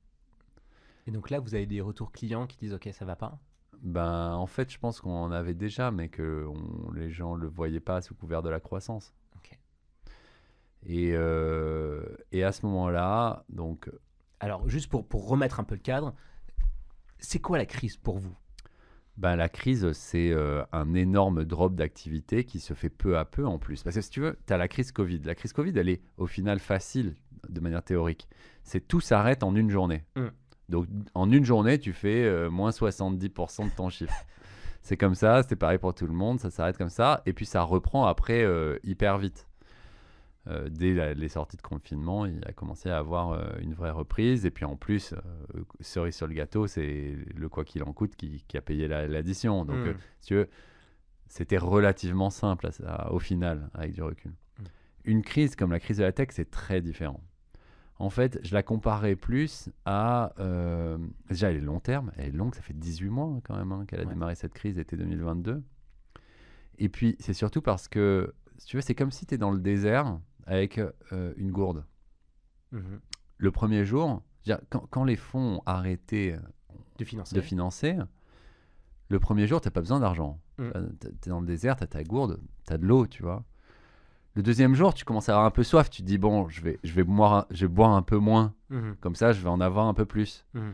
Et 1.07 1.11
donc 1.11 1.29
là, 1.29 1.39
vous 1.39 1.55
avez 1.55 1.65
des 1.65 1.81
retours 1.81 2.11
clients 2.11 2.47
qui 2.47 2.57
disent 2.57 2.73
Ok, 2.73 2.89
ça 2.93 3.05
va 3.05 3.15
pas 3.15 3.39
Ben, 3.81 4.33
en 4.33 4.45
fait, 4.47 4.71
je 4.71 4.77
pense 4.79 5.01
qu'on 5.01 5.15
en 5.23 5.31
avait 5.31 5.53
déjà, 5.53 5.91
mais 5.91 6.07
que 6.09 6.45
on- 6.47 6.91
les 6.93 7.09
gens 7.11 7.35
le 7.35 7.47
voyaient 7.47 7.79
pas 7.81 8.01
sous 8.01 8.15
couvert 8.15 8.41
de 8.41 8.49
la 8.49 8.59
croissance. 8.59 9.13
Et, 10.85 11.11
euh, 11.13 12.03
et 12.33 12.43
à 12.43 12.51
ce 12.51 12.65
moment-là, 12.65 13.45
donc, 13.49 13.89
Alors, 14.41 14.67
juste 14.67 14.89
pour, 14.89 15.07
pour 15.07 15.29
remettre 15.29 15.61
un 15.61 15.63
peu 15.63 15.75
le 15.75 15.79
cadre, 15.81 16.13
c'est 17.19 17.39
quoi 17.39 17.57
la 17.57 17.65
crise 17.65 17.95
pour 17.95 18.17
vous? 18.19 18.35
Ben, 19.15 19.37
la 19.37 19.47
crise, 19.47 19.93
c'est 19.93 20.31
euh, 20.31 20.63
un 20.73 20.93
énorme 20.95 21.45
drop 21.45 21.75
d'activité 21.75 22.43
qui 22.43 22.59
se 22.59 22.73
fait 22.73 22.89
peu 22.89 23.17
à 23.17 23.23
peu 23.23 23.45
en 23.45 23.59
plus. 23.59 23.81
Parce 23.83 23.95
que 23.95 24.01
si 24.01 24.09
tu 24.09 24.19
veux, 24.19 24.37
tu 24.45 24.51
as 24.51 24.57
la 24.57 24.67
crise 24.67 24.91
Covid. 24.91 25.19
La 25.23 25.35
crise 25.35 25.53
Covid, 25.53 25.71
elle 25.77 25.87
est 25.87 26.01
au 26.17 26.27
final 26.27 26.59
facile 26.59 27.15
de 27.47 27.61
manière 27.61 27.83
théorique. 27.83 28.27
C'est 28.63 28.85
tout 28.85 28.99
s'arrête 28.99 29.43
en 29.43 29.55
une 29.55 29.69
journée. 29.69 30.03
Mm. 30.17 30.27
Donc, 30.73 30.87
en 31.13 31.31
une 31.31 31.45
journée, 31.45 31.77
tu 31.79 31.93
fais 31.93 32.23
euh, 32.25 32.49
moins 32.49 32.71
70% 32.71 33.69
de 33.69 33.75
ton 33.75 33.89
chiffre. 33.89 34.13
C'est 34.81 34.97
comme 34.97 35.15
ça, 35.15 35.43
c'est 35.43 35.55
pareil 35.55 35.77
pour 35.77 35.93
tout 35.95 36.05
le 36.05 36.11
monde, 36.13 36.41
ça 36.41 36.49
s'arrête 36.49 36.77
comme 36.77 36.89
ça. 36.89 37.21
Et 37.25 37.31
puis, 37.31 37.45
ça 37.45 37.61
reprend 37.61 38.05
après 38.05 38.43
euh, 38.43 38.77
hyper 38.83 39.17
vite. 39.17 39.47
Euh, 40.47 40.67
dès 40.69 40.93
la- 40.93 41.13
les 41.13 41.29
sorties 41.29 41.55
de 41.55 41.61
confinement, 41.61 42.25
il 42.25 42.43
a 42.45 42.51
commencé 42.51 42.89
à 42.89 42.97
avoir 42.97 43.39
une 43.61 43.73
vraie 43.73 43.91
reprise. 43.91 44.45
Et 44.45 44.51
puis 44.51 44.65
en 44.65 44.75
plus, 44.75 45.13
cerise 45.79 46.15
sur 46.17 46.27
le 46.27 46.33
gâteau, 46.33 46.67
c'est 46.67 47.15
le 47.33 47.47
quoi 47.47 47.63
qu'il 47.63 47.81
en 47.83 47.93
coûte 47.93 48.17
qui, 48.17 48.43
qui 48.49 48.57
a 48.57 48.61
payé 48.61 48.89
la- 48.89 49.07
l'addition. 49.07 49.63
Donc, 49.63 49.77
Mm. 49.77 49.87
euh, 49.87 49.93
si 50.19 50.27
tu 50.27 50.35
veux, 50.35 50.49
c'était 51.27 51.57
relativement 51.57 52.29
simple 52.29 52.67
à 52.85 53.13
au 53.13 53.19
final, 53.19 53.69
avec 53.73 53.93
du 53.93 54.01
recul. 54.03 54.31
Mm. 54.31 54.63
Une 55.05 55.21
crise 55.21 55.55
comme 55.55 55.71
la 55.71 55.79
crise 55.79 55.99
de 55.99 56.03
la 56.03 56.11
tech, 56.11 56.27
c'est 56.31 56.51
très 56.51 56.81
différent. 56.81 57.21
En 58.03 58.09
fait, 58.09 58.39
je 58.43 58.53
la 58.53 58.63
comparais 58.63 59.15
plus 59.15 59.69
à. 59.85 60.33
euh, 60.39 60.97
déjà, 61.29 61.49
elle 61.51 61.57
est 61.57 61.61
long 61.61 61.79
terme, 61.79 62.11
elle 62.17 62.27
est 62.27 62.31
longue, 62.31 62.53
ça 62.53 62.61
fait 62.61 62.73
18 62.73 63.09
mois 63.09 63.27
hein, 63.27 63.39
quand 63.45 63.55
même 63.55 63.71
hein, 63.71 63.85
qu'elle 63.87 64.01
a 64.01 64.03
Ouais. 64.03 64.09
démarré 64.13 64.35
cette 64.35 64.53
crise, 64.53 64.77
été 64.77 64.97
2022. 64.97 65.63
Et 66.79 66.89
puis, 66.89 67.15
c'est 67.19 67.33
surtout 67.33 67.61
parce 67.61 67.87
que, 67.87 68.33
si 68.57 68.65
tu 68.67 68.75
veux, 68.77 68.81
c'est 68.81 68.95
comme 68.95 69.11
si 69.11 69.25
tu 69.25 69.35
es 69.35 69.37
dans 69.37 69.51
le 69.51 69.59
désert 69.59 70.19
avec 70.45 70.79
euh, 71.13 71.33
une 71.37 71.51
gourde. 71.51 71.85
Mhm. 72.71 72.99
Le 73.37 73.51
premier 73.51 73.85
jour, 73.85 74.21
quand, 74.69 74.85
quand 74.89 75.03
les 75.05 75.15
fonds 75.15 75.57
ont 75.57 75.61
arrêté 75.65 76.35
De 76.97 77.05
financer 77.05 77.35
de 77.35 77.41
financer, 77.41 77.97
Le 79.09 79.19
premier 79.19 79.47
jour, 79.47 79.61
t'as 79.61 79.69
pas 79.71 79.81
besoin 79.81 79.99
d'argent. 79.99 80.41
Mm. 80.57 80.69
T'es- 80.99 81.11
T'es 81.21 81.29
dans 81.29 81.39
le 81.39 81.45
désert, 81.47 81.75
t'as 81.77 81.87
ta 81.87 82.03
gourde, 82.03 82.39
t'as 82.65 82.77
de 82.77 82.85
l'eau, 82.85 83.05
tu 83.07 83.21
vois. 83.23 83.45
Le 84.35 84.41
deuxième 84.41 84.73
jour, 84.73 84.93
tu 84.93 85.05
commences 85.05 85.29
à 85.29 85.33
avoir 85.33 85.45
un 85.45 85.51
peu 85.51 85.63
soif. 85.63 85.89
Tu 85.89 86.01
te 86.01 86.07
dis, 86.07 86.17
bon, 86.17 86.49
je 86.49 86.61
vais, 86.61 86.79
je 86.83 86.93
vais, 86.93 87.03
boire, 87.03 87.33
un- 87.33 87.45
je 87.51 87.65
vais 87.65 87.71
boire 87.71 87.91
un 87.91 88.01
peu 88.01 88.17
moins. 88.17 88.53
Mhm. 88.69 88.95
Comme 88.99 89.15
ça, 89.15 89.31
je 89.31 89.41
vais 89.41 89.49
en 89.49 89.61
avoir 89.61 89.87
un 89.87 89.93
peu 89.93 90.05
plus. 90.05 90.45
Mhm. 90.55 90.73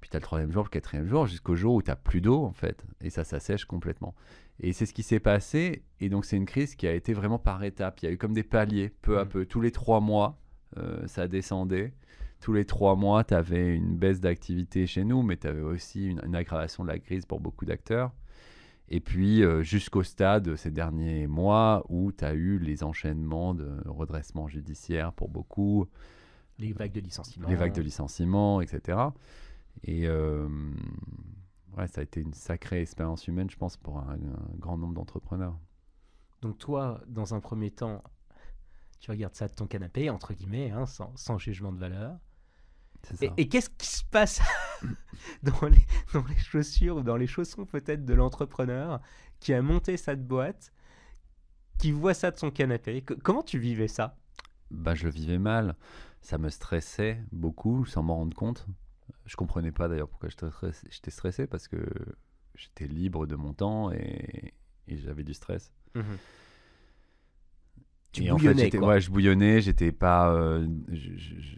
Puis 0.00 0.10
t'as 0.10 0.18
le 0.18 0.22
troisième 0.22 0.52
jour, 0.52 0.64
le 0.64 0.68
quatrième 0.68 1.06
jour, 1.08 1.26
jusqu'au 1.26 1.54
jour 1.56 1.74
où 1.74 1.82
t'as 1.82 1.96
plus 1.96 2.20
d'eau, 2.20 2.44
en 2.44 2.52
fait. 2.52 2.84
Et 3.00 3.10
ça 3.10 3.24
s'assèche 3.24 3.64
complètement. 3.64 4.14
Et 4.60 4.72
c'est 4.72 4.86
ce 4.86 4.92
qui 4.94 5.02
s'est 5.02 5.20
passé. 5.20 5.82
Et 6.00 6.08
donc, 6.08 6.24
c'est 6.24 6.36
une 6.36 6.46
crise 6.46 6.74
qui 6.76 6.86
a 6.86 6.92
été 6.92 7.14
vraiment 7.14 7.38
par 7.38 7.62
étapes. 7.64 8.00
Il 8.02 8.06
y 8.06 8.08
a 8.08 8.12
eu 8.12 8.18
comme 8.18 8.32
des 8.32 8.42
paliers, 8.44 8.92
peu 9.02 9.18
à 9.18 9.24
Mhm. 9.24 9.30
peu. 9.30 9.46
Tous 9.46 9.60
les 9.60 9.70
trois 9.72 10.00
mois, 10.00 10.38
euh, 10.78 11.04
ça 11.06 11.26
descendait. 11.28 11.92
Tous 12.40 12.52
les 12.52 12.64
trois 12.64 12.96
mois, 12.96 13.22
tu 13.24 13.34
avais 13.34 13.74
une 13.74 13.96
baisse 13.96 14.20
d'activité 14.20 14.86
chez 14.88 15.04
nous, 15.04 15.22
mais 15.22 15.36
tu 15.36 15.46
avais 15.46 15.60
aussi 15.62 16.06
une, 16.06 16.20
une 16.24 16.34
aggravation 16.34 16.82
de 16.84 16.88
la 16.88 16.98
crise 16.98 17.24
pour 17.26 17.40
beaucoup 17.40 17.64
d'acteurs. 17.64 18.12
Et 18.94 19.00
puis, 19.00 19.42
euh, 19.42 19.62
jusqu'au 19.62 20.02
stade, 20.02 20.54
ces 20.56 20.70
derniers 20.70 21.26
mois, 21.26 21.82
où 21.88 22.12
tu 22.12 22.26
as 22.26 22.34
eu 22.34 22.58
les 22.58 22.84
enchaînements 22.84 23.54
de 23.54 23.80
redressement 23.86 24.48
judiciaire 24.48 25.14
pour 25.14 25.30
beaucoup, 25.30 25.88
Les 26.58 26.74
vagues 26.74 26.92
de 26.92 27.00
licenciement. 27.00 27.48
les 27.48 27.56
vagues 27.56 27.72
de 27.72 27.80
licenciements, 27.80 28.60
etc. 28.60 28.98
Et 29.82 30.06
euh, 30.06 30.46
ouais, 31.78 31.88
ça 31.88 32.02
a 32.02 32.04
été 32.04 32.20
une 32.20 32.34
sacrée 32.34 32.82
expérience 32.82 33.26
humaine, 33.26 33.48
je 33.48 33.56
pense, 33.56 33.78
pour 33.78 33.96
un, 33.96 34.12
un 34.12 34.56
grand 34.58 34.76
nombre 34.76 34.92
d'entrepreneurs. 34.92 35.58
Donc 36.42 36.58
toi, 36.58 37.00
dans 37.08 37.34
un 37.34 37.40
premier 37.40 37.70
temps, 37.70 38.04
tu 39.00 39.10
regardes 39.10 39.34
ça 39.34 39.48
de 39.48 39.54
ton 39.54 39.66
canapé, 39.66 40.10
entre 40.10 40.34
guillemets, 40.34 40.70
hein, 40.70 40.84
sans, 40.84 41.16
sans 41.16 41.38
jugement 41.38 41.72
de 41.72 41.78
valeur. 41.78 42.18
Et 43.38 43.48
qu'est-ce 43.48 43.70
qui 43.70 43.86
se 43.88 44.04
passe 44.04 44.42
dans, 45.42 45.66
les, 45.68 45.86
dans 46.12 46.24
les 46.26 46.36
chaussures 46.38 46.96
ou 46.98 47.02
dans 47.02 47.16
les 47.16 47.26
chaussons 47.26 47.66
peut-être 47.66 48.04
de 48.04 48.14
l'entrepreneur 48.14 49.00
qui 49.40 49.52
a 49.54 49.62
monté 49.62 49.96
cette 49.96 50.26
boîte, 50.26 50.72
qui 51.78 51.92
voit 51.92 52.14
ça 52.14 52.30
de 52.30 52.38
son 52.38 52.50
canapé 52.50 53.02
Co- 53.02 53.16
Comment 53.22 53.42
tu 53.42 53.58
vivais 53.58 53.88
ça? 53.88 54.16
Bah, 54.70 54.94
je 54.94 55.04
le 55.04 55.10
vivais 55.10 55.38
mal. 55.38 55.76
Ça 56.20 56.38
me 56.38 56.48
stressait 56.48 57.22
beaucoup 57.32 57.84
sans 57.84 58.02
m'en 58.02 58.16
rendre 58.16 58.36
compte. 58.36 58.66
Je 59.26 59.36
comprenais 59.36 59.72
pas 59.72 59.88
d'ailleurs 59.88 60.08
pourquoi 60.08 60.28
j'étais 60.30 61.10
stressé, 61.10 61.46
parce 61.46 61.68
que 61.68 61.84
j'étais 62.54 62.86
libre 62.86 63.26
de 63.26 63.36
mon 63.36 63.52
temps 63.52 63.90
et, 63.92 64.54
et 64.88 64.96
j'avais 64.98 65.24
du 65.24 65.34
stress. 65.34 65.72
Tu 68.12 68.24
et 68.24 68.30
en 68.30 68.36
fait, 68.36 68.52
bouillonnais, 68.52 68.70
quoi. 68.70 68.88
ouais, 68.88 69.00
je 69.00 69.10
bouillonnais, 69.10 69.60
j'étais 69.62 69.90
pas, 69.90 70.32
euh, 70.34 70.66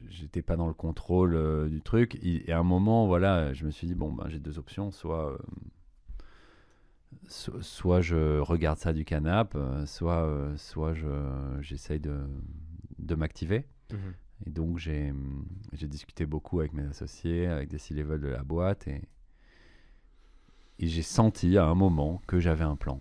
j'étais 0.09 0.41
pas 0.43 0.57
dans 0.57 0.69
le 0.69 0.75
contrôle 0.75 1.35
euh, 1.35 1.69
du 1.69 1.81
truc. 1.83 2.17
Et, 2.23 2.51
à 2.53 2.59
un 2.59 2.63
moment, 2.63 3.07
voilà, 3.07 3.53
je 3.53 3.65
me 3.67 3.71
suis 3.71 3.89
dit 3.89 3.95
bon, 3.97 4.13
ben, 4.13 4.29
j'ai 4.29 4.39
deux 4.39 4.59
options, 4.59 4.93
soit, 4.93 5.33
euh, 5.33 5.39
so- 7.27 7.61
soit 7.61 8.01
je 8.01 8.39
regarde 8.39 8.79
ça 8.79 8.93
du 8.93 9.05
canapé, 9.05 9.59
euh, 9.59 9.85
soit, 9.87 10.53
soit 10.57 10.95
je, 10.95 11.09
j'essaye 11.61 11.99
de, 11.99 12.21
de 12.99 13.15
m'activer. 13.17 13.67
Mhm. 13.93 14.15
Et 14.47 14.51
donc, 14.51 14.79
j'ai, 14.79 15.13
j'ai 15.73 15.89
discuté 15.89 16.27
beaucoup 16.27 16.61
avec 16.61 16.73
mes 16.73 16.85
associés, 16.87 17.47
avec 17.47 17.69
des 17.69 17.79
C-level 17.79 18.21
de 18.21 18.29
la 18.29 18.43
boîte, 18.43 18.87
et, 18.89 19.03
et 20.79 20.87
j'ai 20.87 21.03
senti 21.03 21.57
à 21.57 21.67
un 21.67 21.75
moment 21.75 22.21
que 22.27 22.39
j'avais 22.39 22.65
un 22.65 22.77
plan. 22.77 23.01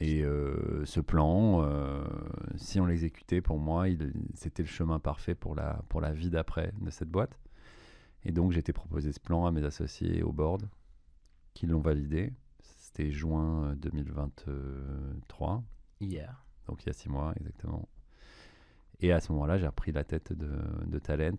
Et 0.00 0.22
euh, 0.22 0.84
ce 0.84 1.00
plan, 1.00 1.62
euh, 1.64 2.04
si 2.56 2.78
on 2.80 2.86
l'exécutait 2.86 3.40
pour 3.40 3.58
moi, 3.58 3.86
c'était 4.34 4.62
le 4.62 4.68
chemin 4.68 5.00
parfait 5.00 5.34
pour 5.34 5.54
la, 5.56 5.82
pour 5.88 6.00
la 6.00 6.12
vie 6.12 6.30
d'après 6.30 6.72
de 6.80 6.90
cette 6.90 7.08
boîte. 7.10 7.38
Et 8.24 8.30
donc, 8.32 8.52
j'ai 8.52 8.60
été 8.60 8.72
proposé 8.72 9.10
ce 9.12 9.20
plan 9.20 9.46
à 9.46 9.50
mes 9.52 9.64
associés 9.64 10.22
au 10.22 10.32
board, 10.32 10.68
qui 11.54 11.66
l'ont 11.66 11.80
validé. 11.80 12.32
C'était 12.60 13.10
juin 13.10 13.70
euh, 13.70 13.74
2023 13.76 15.62
Hier. 16.00 16.44
donc 16.66 16.84
il 16.84 16.86
y 16.86 16.90
a 16.90 16.92
six 16.92 17.08
mois 17.08 17.32
exactement. 17.36 17.88
Et 19.00 19.12
à 19.12 19.20
ce 19.20 19.32
moment-là, 19.32 19.58
j'ai 19.58 19.66
repris 19.66 19.92
la 19.92 20.04
tête 20.04 20.32
de, 20.32 20.50
de 20.86 20.98
Talent 20.98 21.36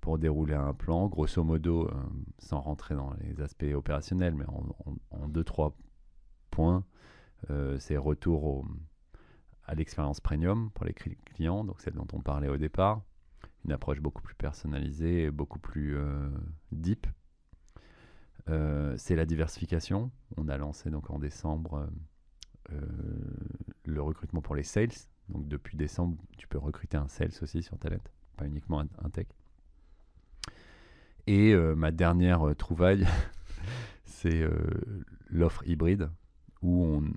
pour 0.00 0.18
dérouler 0.18 0.54
un 0.54 0.72
plan, 0.74 1.06
grosso 1.08 1.42
modo, 1.44 1.86
euh, 1.88 1.92
sans 2.38 2.60
rentrer 2.60 2.94
dans 2.94 3.12
les 3.20 3.40
aspects 3.42 3.66
opérationnels, 3.74 4.34
mais 4.34 4.46
en, 4.46 4.64
en- 4.86 4.96
en 5.22 5.28
deux, 5.28 5.44
trois 5.44 5.76
points. 6.50 6.84
Euh, 7.48 7.78
c'est 7.78 7.96
retour 7.96 8.66
à 9.64 9.74
l'expérience 9.74 10.20
premium 10.20 10.70
pour 10.72 10.84
les 10.84 10.92
cli- 10.92 11.16
clients, 11.24 11.64
donc 11.64 11.80
celle 11.80 11.94
dont 11.94 12.06
on 12.12 12.20
parlait 12.20 12.48
au 12.48 12.56
départ. 12.56 13.02
Une 13.64 13.72
approche 13.72 14.00
beaucoup 14.00 14.22
plus 14.22 14.34
personnalisée, 14.34 15.30
beaucoup 15.30 15.58
plus 15.58 15.96
euh, 15.96 16.28
deep. 16.72 17.06
Euh, 18.48 18.94
c'est 18.96 19.16
la 19.16 19.26
diversification. 19.26 20.10
On 20.36 20.48
a 20.48 20.56
lancé 20.56 20.90
donc 20.90 21.10
en 21.10 21.18
décembre 21.18 21.88
le 23.84 24.00
recrutement 24.00 24.42
pour 24.42 24.54
les 24.54 24.62
sales. 24.62 24.92
Donc 25.28 25.48
depuis 25.48 25.76
décembre, 25.76 26.16
tu 26.38 26.46
peux 26.46 26.58
recruter 26.58 26.96
un 26.96 27.08
sales 27.08 27.32
aussi 27.42 27.64
sur 27.64 27.76
Talent, 27.78 27.98
pas 28.36 28.46
uniquement 28.46 28.78
un, 28.80 29.10
tech. 29.10 29.26
Et 31.26 31.52
ma 31.74 31.90
dernière 31.90 32.54
trouvaille, 32.56 33.08
c'est 34.04 34.48
l'offre 35.30 35.66
hybride 35.66 36.10
où 36.62 36.84
on, 36.84 37.12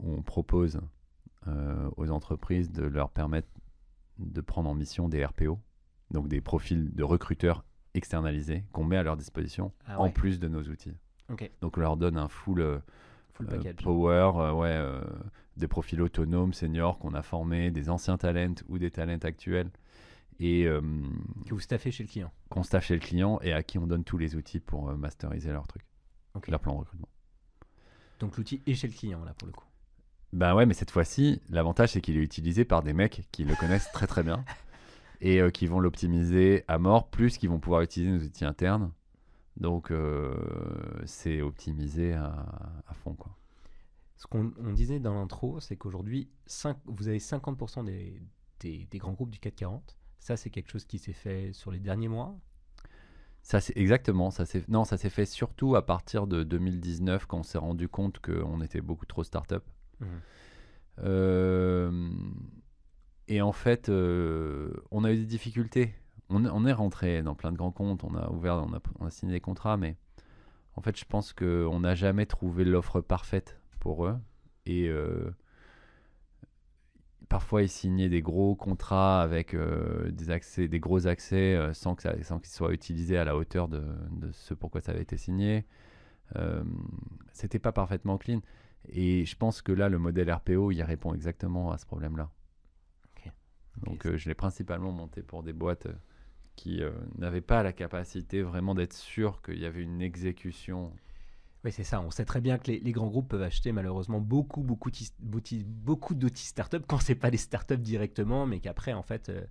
on 0.00 0.22
propose 0.22 0.80
euh, 1.46 1.90
aux 1.96 2.10
entreprises 2.10 2.70
de 2.70 2.84
leur 2.84 3.10
permettre 3.10 3.48
de 4.18 4.40
prendre 4.40 4.68
en 4.68 4.74
mission 4.74 5.08
des 5.08 5.24
RPO, 5.24 5.58
donc 6.10 6.28
des 6.28 6.40
profils 6.40 6.94
de 6.94 7.04
recruteurs 7.04 7.64
externalisés 7.94 8.64
qu'on 8.72 8.84
met 8.84 8.96
à 8.96 9.02
leur 9.02 9.16
disposition 9.16 9.72
Ah 9.86 10.00
en 10.00 10.10
plus 10.10 10.38
de 10.40 10.48
nos 10.48 10.62
outils. 10.62 10.94
Donc 11.60 11.76
on 11.76 11.80
leur 11.80 11.96
donne 11.96 12.16
un 12.16 12.28
full 12.28 12.60
euh, 12.60 12.78
Full 13.34 13.46
euh, 13.46 13.56
package. 13.56 13.84
power, 13.84 14.32
euh, 14.36 14.52
ouais, 14.52 15.00
des 15.56 15.68
profils 15.68 16.00
autonomes, 16.00 16.52
seniors 16.52 16.98
qu'on 16.98 17.14
a 17.14 17.22
formés, 17.22 17.70
des 17.70 17.90
anciens 17.90 18.16
talents 18.18 18.54
ou 18.68 18.78
des 18.78 18.90
talents 18.90 19.18
actuels 19.22 19.70
et 20.40 20.64
Que 20.64 21.50
vous 21.54 21.60
staffez 21.60 21.90
chez 21.90 22.04
le 22.04 22.08
client. 22.08 22.32
qu'on 22.48 22.62
staffe 22.62 22.84
chez 22.86 22.94
le 22.94 23.00
client 23.00 23.40
et 23.42 23.52
à 23.52 23.62
qui 23.62 23.78
on 23.78 23.86
donne 23.86 24.04
tous 24.04 24.18
les 24.18 24.36
outils 24.36 24.60
pour 24.60 24.92
masteriser 24.96 25.50
leur 25.52 25.66
truc, 25.66 25.82
leur 26.46 26.60
plan 26.60 26.74
de 26.74 26.78
recrutement. 26.78 27.08
Donc 28.20 28.36
l'outil 28.36 28.62
est 28.66 28.74
chez 28.74 28.88
le 28.88 28.94
client 28.94 29.24
là 29.24 29.34
pour 29.34 29.46
le 29.46 29.52
coup. 29.52 29.64
Ben 30.32 30.54
ouais, 30.54 30.66
mais 30.66 30.74
cette 30.74 30.90
fois-ci, 30.90 31.40
l'avantage 31.48 31.92
c'est 31.92 32.00
qu'il 32.00 32.16
est 32.16 32.22
utilisé 32.22 32.64
par 32.64 32.82
des 32.82 32.92
mecs 32.92 33.26
qui 33.32 33.44
le 33.44 33.54
connaissent 33.54 33.90
très 33.92 34.06
très 34.06 34.22
bien 34.22 34.44
et 35.20 35.40
euh, 35.40 35.50
qui 35.50 35.66
vont 35.66 35.80
l'optimiser 35.80 36.64
à 36.68 36.78
mort, 36.78 37.08
plus 37.08 37.38
qu'ils 37.38 37.48
vont 37.48 37.58
pouvoir 37.58 37.82
utiliser 37.82 38.12
nos 38.12 38.22
outils 38.22 38.44
internes. 38.44 38.92
Donc 39.56 39.90
euh, 39.90 40.34
c'est 41.06 41.40
optimisé 41.40 42.12
à, 42.12 42.46
à 42.86 42.94
fond 42.94 43.14
quoi. 43.14 43.34
Ce 44.16 44.26
qu'on 44.26 44.52
on 44.58 44.72
disait 44.72 44.98
dans 44.98 45.14
l'intro, 45.14 45.60
c'est 45.60 45.76
qu'aujourd'hui, 45.76 46.28
vous 46.86 47.06
avez 47.06 47.18
50% 47.18 47.84
des, 47.84 48.20
des, 48.58 48.88
des 48.90 48.98
grands 48.98 49.12
groupes 49.12 49.30
du 49.30 49.38
CAC 49.38 49.54
40. 49.54 49.96
Ça, 50.18 50.36
c'est 50.36 50.50
quelque 50.50 50.70
chose 50.72 50.84
qui 50.84 50.98
s'est 50.98 51.12
fait 51.12 51.52
sur 51.52 51.70
les 51.70 51.78
derniers 51.78 52.08
mois? 52.08 52.36
Ça 53.42 53.60
c'est 53.60 53.76
exactement, 53.78 54.30
ça 54.30 54.44
non, 54.66 54.84
ça 54.84 54.98
s'est 54.98 55.08
fait 55.08 55.24
surtout 55.24 55.76
à 55.76 55.86
partir 55.86 56.26
de 56.26 56.42
2019 56.42 57.24
quand 57.26 57.38
on 57.38 57.42
s'est 57.42 57.56
rendu 57.56 57.88
compte 57.88 58.18
qu'on 58.18 58.60
était 58.60 58.80
beaucoup 58.80 59.06
trop 59.06 59.24
start-up. 59.24 59.64
Euh, 61.02 61.90
et 63.28 63.42
en 63.42 63.52
fait, 63.52 63.88
euh, 63.88 64.72
on 64.90 65.04
a 65.04 65.12
eu 65.12 65.16
des 65.16 65.26
difficultés. 65.26 65.94
On, 66.30 66.66
est 66.66 66.72
rentré 66.72 67.22
dans 67.22 67.34
plein 67.34 67.52
de 67.52 67.56
grands 67.56 67.72
comptes, 67.72 68.04
on 68.04 68.14
a 68.14 68.28
ouvert, 68.30 68.66
on 68.98 69.06
a, 69.06 69.10
signé 69.10 69.32
des 69.32 69.40
contrats, 69.40 69.78
mais 69.78 69.96
en 70.74 70.82
fait, 70.82 70.98
je 70.98 71.06
pense 71.06 71.32
qu'on 71.32 71.80
n'a 71.80 71.94
jamais 71.94 72.26
trouvé 72.26 72.66
l'offre 72.66 73.00
parfaite 73.00 73.58
pour 73.80 74.04
eux. 74.04 74.18
Et 74.66 74.88
euh, 74.88 75.30
parfois, 77.30 77.62
ils 77.62 77.70
signaient 77.70 78.10
des 78.10 78.20
gros 78.20 78.54
contrats 78.56 79.22
avec 79.22 79.56
des 79.56 80.30
accès, 80.30 80.68
des 80.68 80.80
gros 80.80 81.06
accès, 81.06 81.58
sans 81.72 81.94
qu'ils 81.94 82.52
soient 82.52 82.74
utilisés 82.74 83.16
à 83.16 83.24
la 83.24 83.34
hauteur 83.34 83.66
de, 83.66 83.82
de 84.12 84.30
ce 84.32 84.52
pourquoi 84.52 84.82
ça 84.82 84.92
avait 84.92 85.02
été 85.02 85.16
signé. 85.16 85.64
C'était 87.32 87.58
pas 87.58 87.72
parfaitement 87.72 88.18
clean. 88.18 88.42
Et 88.88 89.24
je 89.26 89.36
pense 89.36 89.62
que 89.62 89.72
là, 89.72 89.88
le 89.88 89.98
modèle 89.98 90.30
RPO, 90.32 90.72
il 90.72 90.82
répond 90.82 91.14
exactement 91.14 91.72
à 91.72 91.78
ce 91.78 91.86
problème-là. 91.86 92.30
Donc, 93.84 94.06
euh, 94.06 94.16
je 94.16 94.28
l'ai 94.28 94.34
principalement 94.34 94.90
monté 94.90 95.22
pour 95.22 95.42
des 95.44 95.52
boîtes 95.52 95.86
euh, 95.86 95.92
qui 96.56 96.82
euh, 96.82 96.90
n'avaient 97.16 97.40
pas 97.40 97.62
la 97.62 97.72
capacité 97.72 98.42
vraiment 98.42 98.74
d'être 98.74 98.92
sûr 98.92 99.40
qu'il 99.42 99.58
y 99.58 99.66
avait 99.66 99.82
une 99.82 100.02
exécution. 100.02 100.92
Oui, 101.64 101.72
c'est 101.72 101.84
ça. 101.84 102.00
On 102.00 102.10
sait 102.10 102.24
très 102.24 102.40
bien 102.40 102.58
que 102.58 102.70
les, 102.70 102.80
les 102.80 102.92
grands 102.92 103.08
groupes 103.08 103.28
peuvent 103.28 103.42
acheter 103.42 103.72
malheureusement 103.72 104.20
beaucoup, 104.20 104.62
beaucoup, 104.62 104.90
beaucoup 105.20 106.14
d'outils 106.14 106.46
startups 106.46 106.82
quand 106.86 106.98
c'est 106.98 107.14
pas 107.14 107.30
des 107.30 107.36
startups 107.36 107.78
directement, 107.78 108.46
mais 108.46 108.60
qu'après, 108.60 108.92
en 108.92 109.02
fait, 109.02 109.28
euh, 109.28 109.44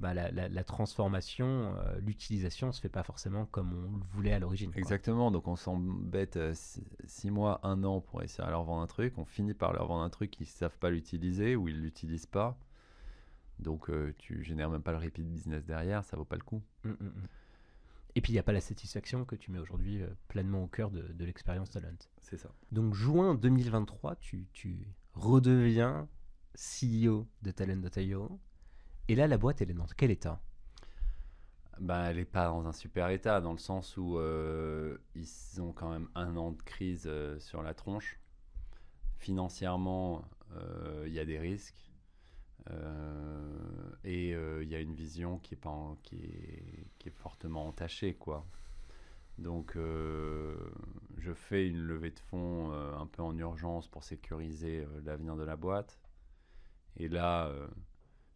bah, 0.00 0.14
la, 0.14 0.30
la- 0.32 0.48
la 0.48 0.64
transformation, 0.64 1.74
euh, 1.76 1.98
l'utilisation 2.00 2.72
se 2.72 2.80
fait 2.80 2.88
pas 2.88 3.02
forcément 3.04 3.46
comme 3.46 3.72
on 3.72 3.96
le 3.98 4.04
voulait 4.12 4.32
à 4.32 4.38
l'origine. 4.38 4.70
quoi. 4.72 4.78
Exactement. 4.78 5.30
Donc, 5.30 5.46
on 5.46 5.56
s'embête 5.56 6.36
euh, 6.36 6.52
six, 6.54 6.82
six 7.04 7.30
mois, 7.30 7.60
un 7.62 7.84
an 7.84 8.00
pour 8.00 8.22
essayer 8.22 8.44
de 8.44 8.50
leur 8.50 8.64
vendre 8.64 8.82
un 8.82 8.86
truc. 8.86 9.16
On 9.18 9.24
finit 9.24 9.54
par 9.54 9.72
leur 9.72 9.86
vendre 9.86 10.02
un 10.02 10.10
truc 10.10 10.30
qu'ils 10.30 10.46
ne 10.46 10.50
savent 10.50 10.78
pas 10.78 10.90
l'utiliser 10.90 11.54
ou 11.54 11.68
ils 11.68 11.80
l'utilisent 11.80 12.26
pas. 12.26 12.58
Donc, 13.58 13.90
euh, 13.90 14.14
tu 14.18 14.42
génères 14.42 14.70
même 14.70 14.82
pas 14.82 14.92
le 14.92 14.98
repeat 14.98 15.26
business 15.28 15.64
derrière, 15.66 16.02
ça 16.04 16.16
vaut 16.16 16.24
pas 16.24 16.36
le 16.36 16.42
coup. 16.42 16.62
Mm, 16.84 16.90
mm, 16.90 16.94
mm. 17.04 17.12
Et 18.16 18.20
puis 18.22 18.32
il 18.32 18.34
n'y 18.34 18.40
a 18.40 18.42
pas 18.42 18.52
la 18.52 18.60
satisfaction 18.60 19.24
que 19.24 19.36
tu 19.36 19.52
mets 19.52 19.60
aujourd'hui 19.60 20.02
euh, 20.02 20.08
pleinement 20.26 20.64
au 20.64 20.66
cœur 20.66 20.90
de, 20.90 21.02
de 21.02 21.24
l'expérience 21.24 21.70
Talent. 21.70 21.94
C'est 22.18 22.38
ça. 22.38 22.50
Donc 22.72 22.94
juin 22.94 23.36
2023, 23.36 24.16
tu, 24.16 24.48
tu 24.52 24.88
redeviens 25.14 26.08
CEO 26.56 27.28
de 27.42 27.50
Talent.io. 27.52 28.40
Et 29.10 29.16
là, 29.16 29.26
la 29.26 29.38
boîte, 29.38 29.60
elle 29.60 29.72
est 29.72 29.74
dans 29.74 29.88
quel 29.96 30.12
état? 30.12 30.40
Bah, 31.80 32.10
elle 32.10 32.18
n'est 32.18 32.24
pas 32.24 32.46
dans 32.46 32.68
un 32.68 32.72
super 32.72 33.08
état, 33.08 33.40
dans 33.40 33.50
le 33.50 33.58
sens 33.58 33.96
où 33.96 34.16
euh, 34.16 34.98
ils 35.16 35.60
ont 35.60 35.72
quand 35.72 35.90
même 35.90 36.08
un 36.14 36.36
an 36.36 36.52
de 36.52 36.62
crise 36.62 37.08
euh, 37.08 37.36
sur 37.40 37.64
la 37.64 37.74
tronche. 37.74 38.20
Financièrement, 39.18 40.24
euh, 40.52 41.06
il 41.08 41.12
y 41.12 41.18
a 41.18 41.24
des 41.24 41.40
risques. 41.40 41.90
et 44.04 44.30
il 44.30 44.68
y 44.68 44.76
a 44.76 44.78
une 44.78 44.94
vision 44.94 45.40
qui 45.40 45.54
est, 45.54 45.56
pas 45.56 45.96
qui 46.04 46.22
est, 46.22 46.86
qui 47.00 47.08
est 47.08 47.16
fortement 47.16 47.66
entachée. 47.66 48.14
Quoi. 48.14 48.46
Donc, 49.38 49.74
je 49.74 51.34
fais 51.34 51.66
une 51.66 51.82
levée 51.82 52.12
de 52.12 52.20
fonds 52.20 52.70
un 52.72 53.06
peu 53.08 53.22
en 53.22 53.36
urgence 53.36 53.88
pour 53.88 54.04
sécuriser 54.04 54.86
l'avenir 55.04 55.34
de 55.34 55.42
la 55.42 55.56
boîte. 55.56 55.98
Et 56.96 57.08
là, 57.08 57.50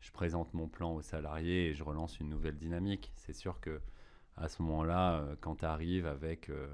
je 0.05 0.12
présente 0.12 0.52
mon 0.52 0.68
plan 0.68 0.94
aux 0.94 1.00
salariés 1.00 1.68
et 1.68 1.74
je 1.74 1.82
relance 1.82 2.20
une 2.20 2.28
nouvelle 2.28 2.59
dynamique. 2.59 3.11
C'est 3.16 3.32
sûr 3.32 3.59
que 3.61 3.80
à 4.36 4.48
ce 4.48 4.61
moment-là, 4.62 5.14
euh, 5.14 5.36
quand 5.40 5.57
tu 5.57 5.64
arrives 5.64 6.07
avec 6.07 6.50
euh, 6.50 6.68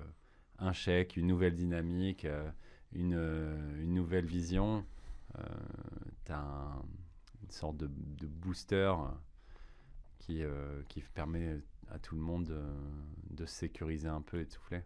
un 0.58 0.72
chèque, 0.72 1.16
une 1.16 1.28
nouvelle 1.28 1.54
dynamique, 1.54 2.24
euh, 2.24 2.50
une, 2.92 3.94
nouvelle 3.94 4.26
vision, 4.26 4.84
tu 6.24 6.32
as 6.32 6.82
une 7.44 7.50
sorte 7.50 7.76
de, 7.76 7.86
booster 8.26 8.92
qui, 10.18 10.42
qui 10.88 11.00
permet 11.14 11.60
à 11.88 12.00
tout 12.00 12.16
le 12.16 12.20
monde 12.20 12.46
de, 12.46 12.62
de 13.30 13.46
se 13.46 13.54
sécuriser 13.54 14.08
un 14.08 14.22
peu 14.22 14.40
et 14.40 14.44
de 14.44 14.50
souffler. 14.50 14.82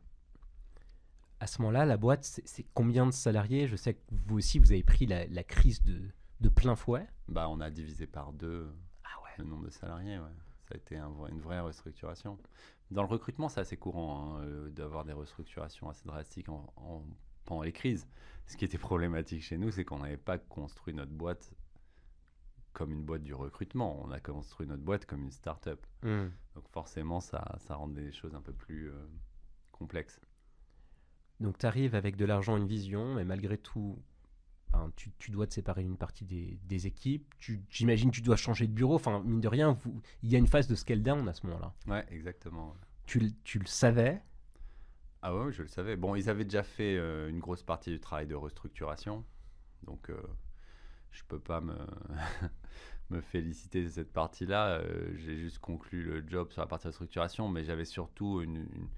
À 1.40 1.47
ce 1.47 1.62
moment-là, 1.62 1.86
la 1.86 1.97
boîte, 1.97 2.24
c'est 2.24 2.66
combien 2.74 3.07
de 3.07 3.12
salariés? 3.12 3.66
Je 3.68 3.76
sais 3.76 3.95
que 3.95 4.03
vous 4.11 4.36
aussi, 4.36 4.59
vous 4.59 4.72
avez 4.72 4.82
pris 4.82 5.07
la 5.07 5.45
crise 5.45 5.82
de, 5.82 6.11
de 6.41 6.49
plein 6.49 6.76
fouet. 6.76 7.09
Bah, 7.28 7.49
on 7.49 7.61
a 7.61 7.70
divisé 7.70 8.07
par 8.07 8.32
deux 8.32 8.72
Ah 9.05 9.22
ouais. 9.22 9.30
le 9.39 9.45
nombre 9.45 9.64
de 9.64 9.70
salariés. 9.70 10.18
ouais. 10.18 10.35
Ça 10.68 10.74
a 10.74 10.76
été 10.76 10.97
un 10.97 11.11
une 11.28 11.41
vraie 11.41 11.61
restructuration. 11.61 12.39
Dans 12.91 13.03
le 13.03 13.09
recrutement, 13.09 13.49
c'est 13.49 13.61
assez 13.61 13.76
courant 13.76 14.37
hein, 14.39 14.43
euh, 14.45 14.70
d'avoir 14.70 15.05
des 15.05 15.12
restructurations 15.12 15.89
assez 15.91 16.05
drastiques 16.07 16.49
en- 16.49 16.72
en- 16.76 17.03
pendant 17.45 17.62
les 17.62 17.72
crises. 17.72 18.07
Ce 18.47 18.57
qui 18.57 18.64
était 18.64 18.78
problématique 18.78 19.43
chez 19.43 19.59
nous, 19.59 19.70
c'est 19.70 19.85
qu'on 19.85 19.99
n'avait 20.01 20.16
pas 20.16 20.39
construit 20.39 20.95
notre 20.95 21.12
boîte 21.12 21.53
comme 22.72 22.93
une 22.93 23.05
boîte 23.05 23.22
du 23.22 23.35
recrutement. 23.35 24.01
On 24.05 24.11
a 24.11 24.20
construit 24.20 24.66
notre 24.66 24.82
boîte 24.82 25.07
comme 25.07 25.22
une 25.22 25.30
start-up. 25.30 25.85
Hmm. 26.03 26.28
Donc 26.55 26.68
forcément, 26.70 27.20
ça, 27.20 27.57
ça 27.59 27.76
rend 27.76 27.89
des 27.89 28.11
choses 28.12 28.35
un 28.35 28.41
peu 28.43 28.53
plus 28.53 28.91
euh, 28.91 29.07
complexes. 29.72 30.20
Donc 31.41 31.59
tu 31.59 31.66
arrives 31.66 31.95
avec 31.95 32.16
de 32.16 32.24
l'argent, 32.24 32.57
une 32.57 32.66
vision, 32.66 33.14
mais 33.14 33.24
malgré 33.24 33.59
tout, 33.59 33.99
tu, 34.97 35.11
tu 35.18 35.31
dois 35.31 35.47
te 35.47 35.55
séparer 35.55 35.83
une 35.83 35.97
partie 35.97 36.25
des, 36.25 36.59
des 36.66 36.87
équipes. 36.87 37.33
J'imagine 37.70 38.11
que 38.11 38.16
tu 38.16 38.22
dois 38.22 38.37
changer 38.37 38.66
de 38.66 38.72
bureau. 38.72 38.95
Enfin, 38.95 39.20
mine 39.25 39.41
de 39.41 39.49
rien, 39.49 39.72
vous- 39.72 40.01
il 40.22 40.31
y 40.31 40.37
a 40.37 40.39
une 40.39 40.47
phase 40.47 40.68
de 40.68 40.75
scale 40.75 41.03
down 41.03 41.29
à 41.29 41.33
ce 41.35 41.47
moment-là. 41.47 41.72
Ouais, 41.87 42.05
exactement. 42.11 42.75
Tu, 43.07 43.18
le- 43.20 43.31
tu 43.45 43.59
le 43.59 43.66
savais? 43.66 44.22
Ah 45.22 45.35
ouais, 45.37 45.53
je 45.53 45.62
le 45.62 45.68
savais. 45.68 45.97
Bon, 45.97 46.14
ils 46.14 46.29
avaient 46.29 46.45
déjà 46.45 46.62
fait 46.62 46.97
euh, 46.97 47.29
une 47.29 47.41
grosse 47.41 47.62
partie 47.62 47.91
du 47.91 48.01
travail 48.01 48.27
de 48.27 48.35
restructuration. 48.35 49.25
Donc, 49.85 50.11
euh, 50.11 50.22
je 51.12 51.22
peux 51.29 51.39
pas 51.39 51.61
me, 51.61 51.75
me 53.11 53.20
féliciter 53.20 53.83
de 53.85 53.89
cette 53.89 54.12
partie-là. 54.12 54.79
Euh, 54.81 55.12
J'ai 55.16 55.37
juste 55.37 55.59
conclu 55.59 56.03
le 56.03 56.25
job 56.29 56.51
sur 56.53 56.61
la 56.62 56.66
partie 56.66 56.87
restructuration, 56.89 57.49
mais 57.49 57.64
j'avais 57.64 57.85
surtout 57.85 58.41
une, 58.43 58.57
une- 58.57 58.89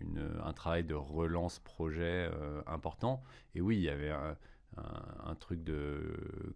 une- 0.00 0.40
un 0.44 0.52
travail 0.52 0.84
de 0.84 0.94
relance 0.94 1.58
projet 1.60 2.28
euh, 2.32 2.62
important. 2.66 3.22
Et 3.54 3.60
oui, 3.60 3.76
il 3.76 3.82
y 3.82 3.88
avait 3.88 4.10
un, 4.10 4.36
un- 4.76 5.30
un 5.30 5.34
truc 5.34 5.62
de, 5.64 6.54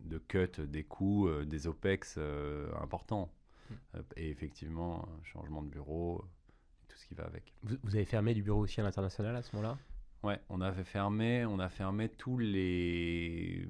de 0.00 0.18
cut 0.18 0.60
des 0.60 0.84
coûts, 0.84 1.28
euh, 1.28 1.44
des 1.44 1.66
OPEX 1.66 2.16
euh, 2.18 2.72
importants. 2.80 3.32
Euh, 3.94 4.02
Et 4.16 4.30
effectivement, 4.30 5.08
un 5.08 5.24
changement 5.24 5.62
de 5.62 5.68
bureau, 5.68 6.24
tout 6.88 6.96
ce 6.96 7.06
qui 7.06 7.14
va 7.14 7.24
avec. 7.24 7.52
Vous, 7.62 7.76
vous 7.82 7.96
avez 7.96 8.04
fermé 8.04 8.32
du 8.34 8.42
bureau 8.42 8.60
aussi 8.60 8.80
à 8.80 8.84
l'international 8.84 9.34
à 9.36 9.42
ce 9.42 9.54
moment-là? 9.56 9.76
Ouais, 10.22 10.40
on 10.48 10.60
avait 10.60 10.84
fermé, 10.84 11.44
on 11.44 11.58
a 11.58 11.68
fermé 11.68 12.08
tous 12.08 12.38
les 12.38 13.68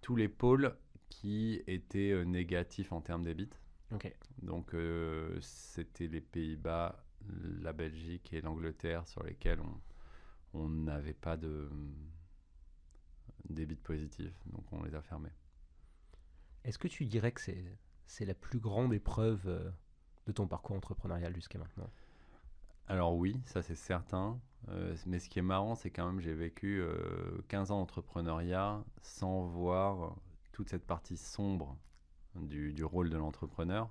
tous 0.00 0.16
les 0.16 0.28
pôles 0.28 0.74
qui 1.08 1.62
étaient 1.66 2.24
négatifs 2.24 2.92
en 2.92 3.00
termes 3.00 3.22
d'ébit. 3.22 3.48
Ok. 3.92 4.12
Donc 4.42 4.74
euh, 4.74 5.38
c'était 5.40 6.08
les 6.08 6.20
Pays-Bas, 6.20 7.04
la 7.60 7.72
Belgique 7.72 8.32
et 8.32 8.40
l'Angleterre 8.40 9.06
sur 9.06 9.22
lesquels 9.22 9.60
on 9.60 9.80
on 10.54 10.68
n'avait 10.68 11.14
pas 11.14 11.38
de 11.38 11.70
débit 13.48 13.76
positif, 13.76 14.32
donc 14.46 14.64
on 14.72 14.82
les 14.82 14.94
a 14.94 15.02
fermés. 15.02 15.32
Est-ce 16.64 16.78
que 16.78 16.88
tu 16.88 17.06
dirais 17.06 17.32
que 17.32 17.40
c'est 17.40 17.64
c'est 18.06 18.24
la 18.26 18.34
plus 18.34 18.58
grande 18.58 18.92
épreuve 18.92 19.42
euh, 19.46 19.70
de 20.26 20.32
ton 20.32 20.46
parcours 20.46 20.76
entrepreneurial 20.76 21.34
jusqu'à 21.34 21.58
maintenant? 21.58 21.90
Alors 22.88 23.16
oui, 23.16 23.40
ça 23.46 23.62
c'est 23.62 23.74
certain. 23.74 24.40
Euh, 24.68 24.94
mais 25.06 25.18
ce 25.18 25.28
qui 25.28 25.38
est 25.38 25.42
marrant, 25.42 25.74
c'est 25.74 25.90
quand 25.90 26.06
même 26.06 26.20
j'ai 26.20 26.34
vécu 26.34 26.80
euh, 26.80 27.40
15 27.48 27.70
ans 27.70 27.78
d'entrepreneuriat 27.78 28.84
sans 29.00 29.42
voir 29.42 30.16
toute 30.52 30.68
cette 30.68 30.84
partie 30.84 31.16
sombre 31.16 31.76
du, 32.36 32.72
du 32.72 32.84
rôle 32.84 33.10
de 33.10 33.16
l'entrepreneur. 33.16 33.90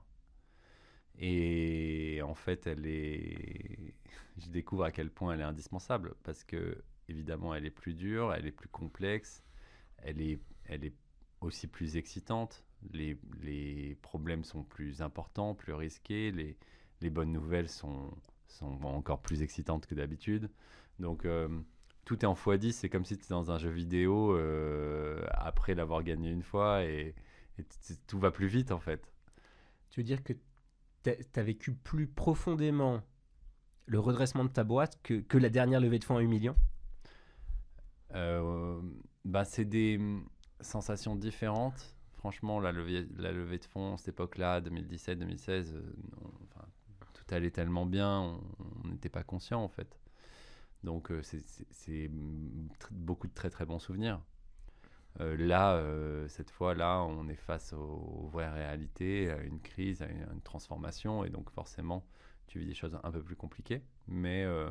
Et 1.17 2.21
en 2.23 2.35
fait, 2.35 2.67
elle 2.67 2.85
est. 2.85 3.93
Je 4.37 4.49
découvre 4.49 4.85
à 4.85 4.91
quel 4.91 5.11
point 5.11 5.33
elle 5.33 5.41
est 5.41 5.43
indispensable 5.43 6.15
parce 6.23 6.43
que 6.43 6.81
évidemment, 7.11 7.53
elle 7.53 7.65
est 7.65 7.69
plus 7.71 7.93
dure, 7.93 8.33
elle 8.33 8.47
est 8.47 8.51
plus 8.51 8.69
complexe, 8.69 9.43
elle 9.97 10.21
est, 10.21 10.39
elle 10.65 10.83
est 10.83 10.93
aussi 11.41 11.67
plus 11.67 11.97
excitante. 11.97 12.63
Les, 12.91 13.17
les 13.43 13.95
problèmes 14.01 14.43
sont 14.43 14.63
plus 14.63 15.01
importants, 15.01 15.53
plus 15.53 15.73
risqués. 15.73 16.31
Les, 16.31 16.57
les 17.01 17.09
bonnes 17.09 17.31
nouvelles 17.31 17.69
sont, 17.69 18.11
sont 18.47 18.79
encore 18.83 19.21
plus 19.21 19.41
excitantes 19.41 19.85
que 19.85 19.95
d'habitude. 19.95 20.49
Donc 20.99 21.25
euh, 21.25 21.47
tout 22.05 22.19
est 22.19 22.27
en 22.27 22.33
x10, 22.33 22.71
c'est 22.71 22.89
comme 22.89 23.05
si 23.05 23.17
tu 23.17 23.23
étais 23.23 23.33
dans 23.33 23.51
un 23.51 23.57
jeu 23.57 23.69
vidéo 23.69 24.35
euh, 24.35 25.23
après 25.33 25.75
l'avoir 25.75 26.03
gagné 26.03 26.29
une 26.29 26.43
fois 26.43 26.83
et, 26.83 27.15
tout 28.07 28.17
va 28.17 28.31
plus 28.31 28.47
vite 28.47 28.71
en 28.71 28.79
fait. 28.79 29.13
Tu 29.91 29.99
veux 29.99 30.03
dire 30.03 30.23
que 30.23 30.33
tu 31.03 31.11
as 31.11 31.43
vécu 31.43 31.73
plus 31.73 32.07
profondément 32.07 33.03
le 33.85 33.99
redressement 33.99 34.43
de 34.43 34.49
ta 34.49 34.63
boîte 34.63 34.99
que, 35.03 35.19
que 35.19 35.37
la 35.37 35.49
dernière 35.49 35.79
levée 35.79 35.99
de 35.99 36.03
fonds 36.03 36.15
à 36.15 36.21
8 36.21 36.27
millions? 36.27 36.55
Bah, 39.25 39.45
c'est 39.45 39.65
des 39.65 39.97
mm, 39.97 40.23
sensations 40.61 41.15
différentes. 41.15 41.95
Franchement, 42.17 42.59
la 42.59 42.71
levée, 42.71 43.03
de 43.57 43.65
fonds, 43.65 43.97
cette 43.97 44.09
époque-là, 44.09 44.61
2017-2016, 44.61 45.73
euh, 45.75 45.81
tout 47.13 47.23
allait 47.33 47.51
tellement 47.51 47.85
bien, 47.85 48.39
on- 48.83 48.87
n'était 48.87 49.09
pas 49.09 49.23
conscient 49.23 49.61
en 49.63 49.69
fait. 49.69 49.99
Donc 50.83 51.11
euh, 51.11 51.21
c'est- 51.23 52.09
tr- 52.09 52.91
beaucoup 52.91 53.27
de 53.27 53.33
très 53.33 53.49
très 53.49 53.65
bons 53.65 53.79
souvenirs. 53.79 54.21
Euh, 55.19 55.35
là, 55.37 55.75
euh, 55.75 56.27
cette 56.29 56.51
fois-là, 56.51 57.03
on 57.03 57.27
est 57.27 57.35
face 57.35 57.73
aux, 57.73 58.29
vraies 58.31 58.49
réalités, 58.49 59.29
à 59.31 59.37
une 59.43 59.59
crise, 59.59 60.01
à 60.01 60.07
une, 60.07 60.23
à 60.23 60.33
une 60.33 60.41
transformation, 60.41 61.25
et 61.25 61.29
donc 61.29 61.49
forcément, 61.51 62.05
tu 62.47 62.59
vis 62.59 62.65
des 62.65 62.73
choses 62.73 62.97
un 63.03 63.11
peu 63.11 63.21
plus 63.21 63.35
compliquées, 63.35 63.83
mais 64.07 64.43
euh, 64.45 64.69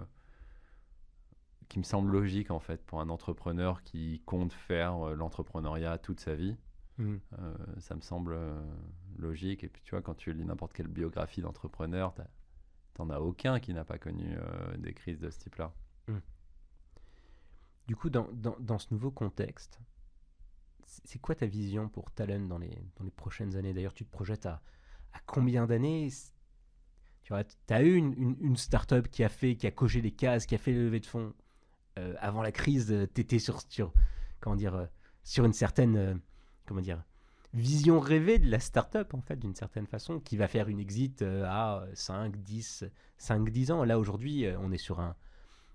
qui 1.71 1.79
me 1.79 1.85
semble 1.85 2.11
logique 2.11 2.51
en 2.51 2.59
fait 2.59 2.85
pour 2.85 3.01
un 3.01 3.09
entrepreneur 3.09 3.83
qui 3.85 4.21
compte 4.27 4.53
faire 4.53 5.07
euh, 5.07 5.14
l'entrepreneuriat 5.14 5.99
toute 5.99 6.18
sa 6.18 6.35
vie. 6.35 6.57
Mhm. 6.99 7.21
Euh, 7.39 7.55
ça 7.79 7.95
me 7.95 8.01
semble 8.01 8.33
euh, 8.35 8.61
logique. 9.16 9.62
Et 9.62 9.68
puis 9.68 9.81
tu 9.83 9.93
vois, 9.93 10.03
quand 10.03 10.14
tu 10.14 10.33
lis 10.35 10.45
n'importe 10.45 10.73
quelle 10.73 10.89
biographie 10.89 11.41
d'entrepreneur, 11.41 12.12
t'en 12.95 13.09
as 13.09 13.21
aucun 13.21 13.61
qui 13.61 13.73
n'a 13.73 13.85
pas 13.85 13.99
connu 13.99 14.37
des 14.79 14.93
crises 14.93 15.21
de 15.21 15.31
ce 15.31 15.39
type-là. 15.39 15.73
Du 17.87 17.95
coup, 17.97 18.11
dans, 18.11 18.29
dans, 18.33 18.57
dans 18.59 18.79
ce 18.79 18.93
nouveau 18.93 19.12
contexte, 19.12 19.81
c'est 20.85 21.21
quoi 21.21 21.37
ta 21.37 21.47
vision 21.47 21.89
pour 21.89 22.11
Talent 22.11 22.47
dans 22.47 22.59
les, 22.59 22.77
dans 22.97 23.05
les 23.05 23.11
prochaines 23.12 23.57
années? 23.57 23.73
D'ailleurs, 23.73 23.95
tu 23.95 24.05
te 24.05 24.11
projettes 24.11 24.47
à, 24.47 24.61
à 25.12 25.21
combien 25.25 25.66
d'années? 25.66 26.09
Tu 27.23 27.33
as 27.33 27.83
eu 27.83 27.95
une, 27.95 28.12
une, 28.16 28.37
une 28.41 28.57
start-up 28.57 29.09
qui 29.09 29.23
a 29.23 29.29
fait, 29.29 29.55
qui 29.55 29.68
a 29.68 29.71
coché 29.71 30.01
les 30.01 30.11
cases, 30.11 30.47
qui 30.47 30.57
a 30.57 30.59
fait 30.59 30.73
le 30.73 30.85
levée 30.85 31.01
de 31.01 31.07
fonds? 31.07 31.33
Euh, 32.01 32.14
avant 32.18 32.42
la 32.42 32.53
crise, 32.53 32.94
tu 33.14 33.20
étais 33.20 33.38
sur, 33.38 33.61
sur, 33.68 33.92
comment 34.40 34.57
dire, 34.57 34.74
euh, 34.74 34.86
sur 35.22 35.44
une 35.44 35.53
certaine 35.53 35.96
euh, 35.96 36.14
comment 36.70 36.80
dire, 36.80 37.03
vision 37.53 37.98
rêvée 37.98 38.38
de 38.38 38.48
la 38.48 38.61
start-up, 38.61 39.12
en 39.12 39.20
fait, 39.20 39.36
d'une 39.36 39.57
certaine 39.57 39.88
façon, 39.88 40.20
qui 40.20 40.36
va 40.36 40.46
faire 40.46 40.68
une 40.68 40.78
exit 40.78 41.22
euh, 41.22 41.44
à 41.46 41.84
5, 41.94 42.36
10, 42.36 42.84
5, 43.18 43.51
10 43.51 43.72
ans. 43.72 43.84
Là, 43.84 43.98
aujourd'hui, 43.98 44.46
euh, 44.46 44.57
on 44.61 44.70
est 44.70 44.78
sur 44.78 45.01
un, 45.01 45.16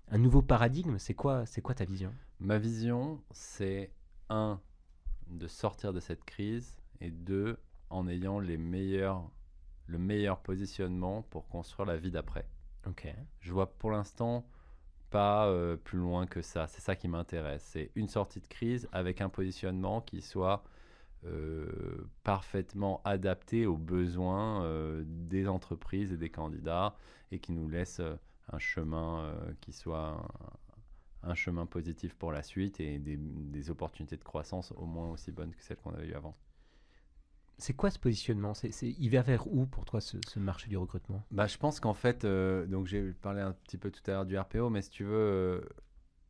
un 0.08 0.18
nouveau 0.18 0.40
paradigme. 0.40 0.98
C'est 0.98 1.12
quoi, 1.12 1.44
c'est 1.44 1.60
quoi 1.60 1.74
ta 1.74 1.84
vision? 1.84 2.14
Ma 2.40 2.56
vision, 2.58 3.22
c'est 3.30 3.92
un, 4.30 4.58
de 5.28 5.46
sortir 5.46 5.92
de 5.92 6.00
cette 6.00 6.24
crise, 6.24 6.78
et 7.02 7.10
deux, 7.10 7.58
en 7.90 8.08
ayant 8.08 8.40
les 8.40 8.56
meilleures 8.56 9.30
le 9.88 9.98
meilleur 9.98 10.40
positionnement 10.40 11.22
pour 11.22 11.46
construire 11.46 11.86
la 11.86 11.96
vie 11.96 12.10
d'après. 12.10 12.48
Ok. 12.88 13.06
Je 13.38 13.52
vois 13.52 13.72
pour 13.78 13.92
l'instant 13.92 14.44
pas 15.10 15.46
euh, 15.46 15.76
plus 15.76 15.98
loin 15.98 16.26
que 16.26 16.42
ça. 16.42 16.66
C'est 16.66 16.80
ça 16.80 16.96
qui 16.96 17.08
m'intéresse. 17.08 17.62
C'est 17.64 17.90
une 17.94 18.08
sortie 18.08 18.40
de 18.40 18.46
crise 18.46 18.88
avec 18.92 19.20
un 19.20 19.28
positionnement 19.28 20.00
qui 20.00 20.20
soit 20.20 20.64
euh, 21.24 22.08
parfaitement 22.22 23.00
adapté 23.04 23.66
aux 23.66 23.76
besoins 23.76 24.64
euh, 24.64 25.02
des 25.06 25.48
entreprises 25.48 26.12
et 26.12 26.16
des 26.16 26.30
candidats 26.30 26.96
et 27.32 27.38
qui 27.38 27.52
nous 27.52 27.68
laisse 27.68 28.00
un 28.52 28.58
chemin 28.58 29.34
qui 29.60 29.72
soit 29.72 30.08
un, 31.24 31.30
un 31.30 31.34
chemin 31.34 31.66
positif 31.66 32.14
pour 32.14 32.32
la 32.32 32.42
suite 32.42 32.80
et 32.80 32.98
des, 32.98 33.16
des 33.16 33.70
opportunités 33.70 34.16
de 34.16 34.24
croissance 34.24 34.72
au 34.76 34.86
moins 34.86 35.10
aussi 35.10 35.32
bonnes 35.32 35.54
que 35.54 35.62
celles 35.62 35.78
qu'on 35.78 35.92
avait 35.92 36.06
eues 36.08 36.14
avant. 36.14 36.36
C'est 37.58 37.72
quoi 37.74 37.90
ce 37.90 37.98
positionnement? 37.98 38.52
C'est, 38.54 38.70
Il 38.82 39.08
va 39.10 39.22
vers 39.22 39.46
où 39.46 39.66
pour 39.66 39.84
toi 39.84 40.00
ce, 40.00 40.18
ce 40.28 40.38
marché 40.38 40.68
du 40.68 40.76
recrutement? 40.76 41.22
Bah, 41.30 41.46
je 41.46 41.56
pense 41.56 41.80
qu'en 41.80 41.94
fait, 41.94 42.24
euh, 42.24 42.66
donc 42.66 42.86
j'ai 42.86 43.12
parlé 43.12 43.40
un 43.40 43.52
petit 43.52 43.78
peu 43.78 43.90
tout 43.90 44.02
à 44.08 44.12
l'heure 44.12 44.26
du 44.26 44.38
RPO, 44.38 44.68
mais 44.68 44.82
si 44.82 44.90
tu 44.90 45.04
veux, 45.04 45.14
euh, 45.14 45.60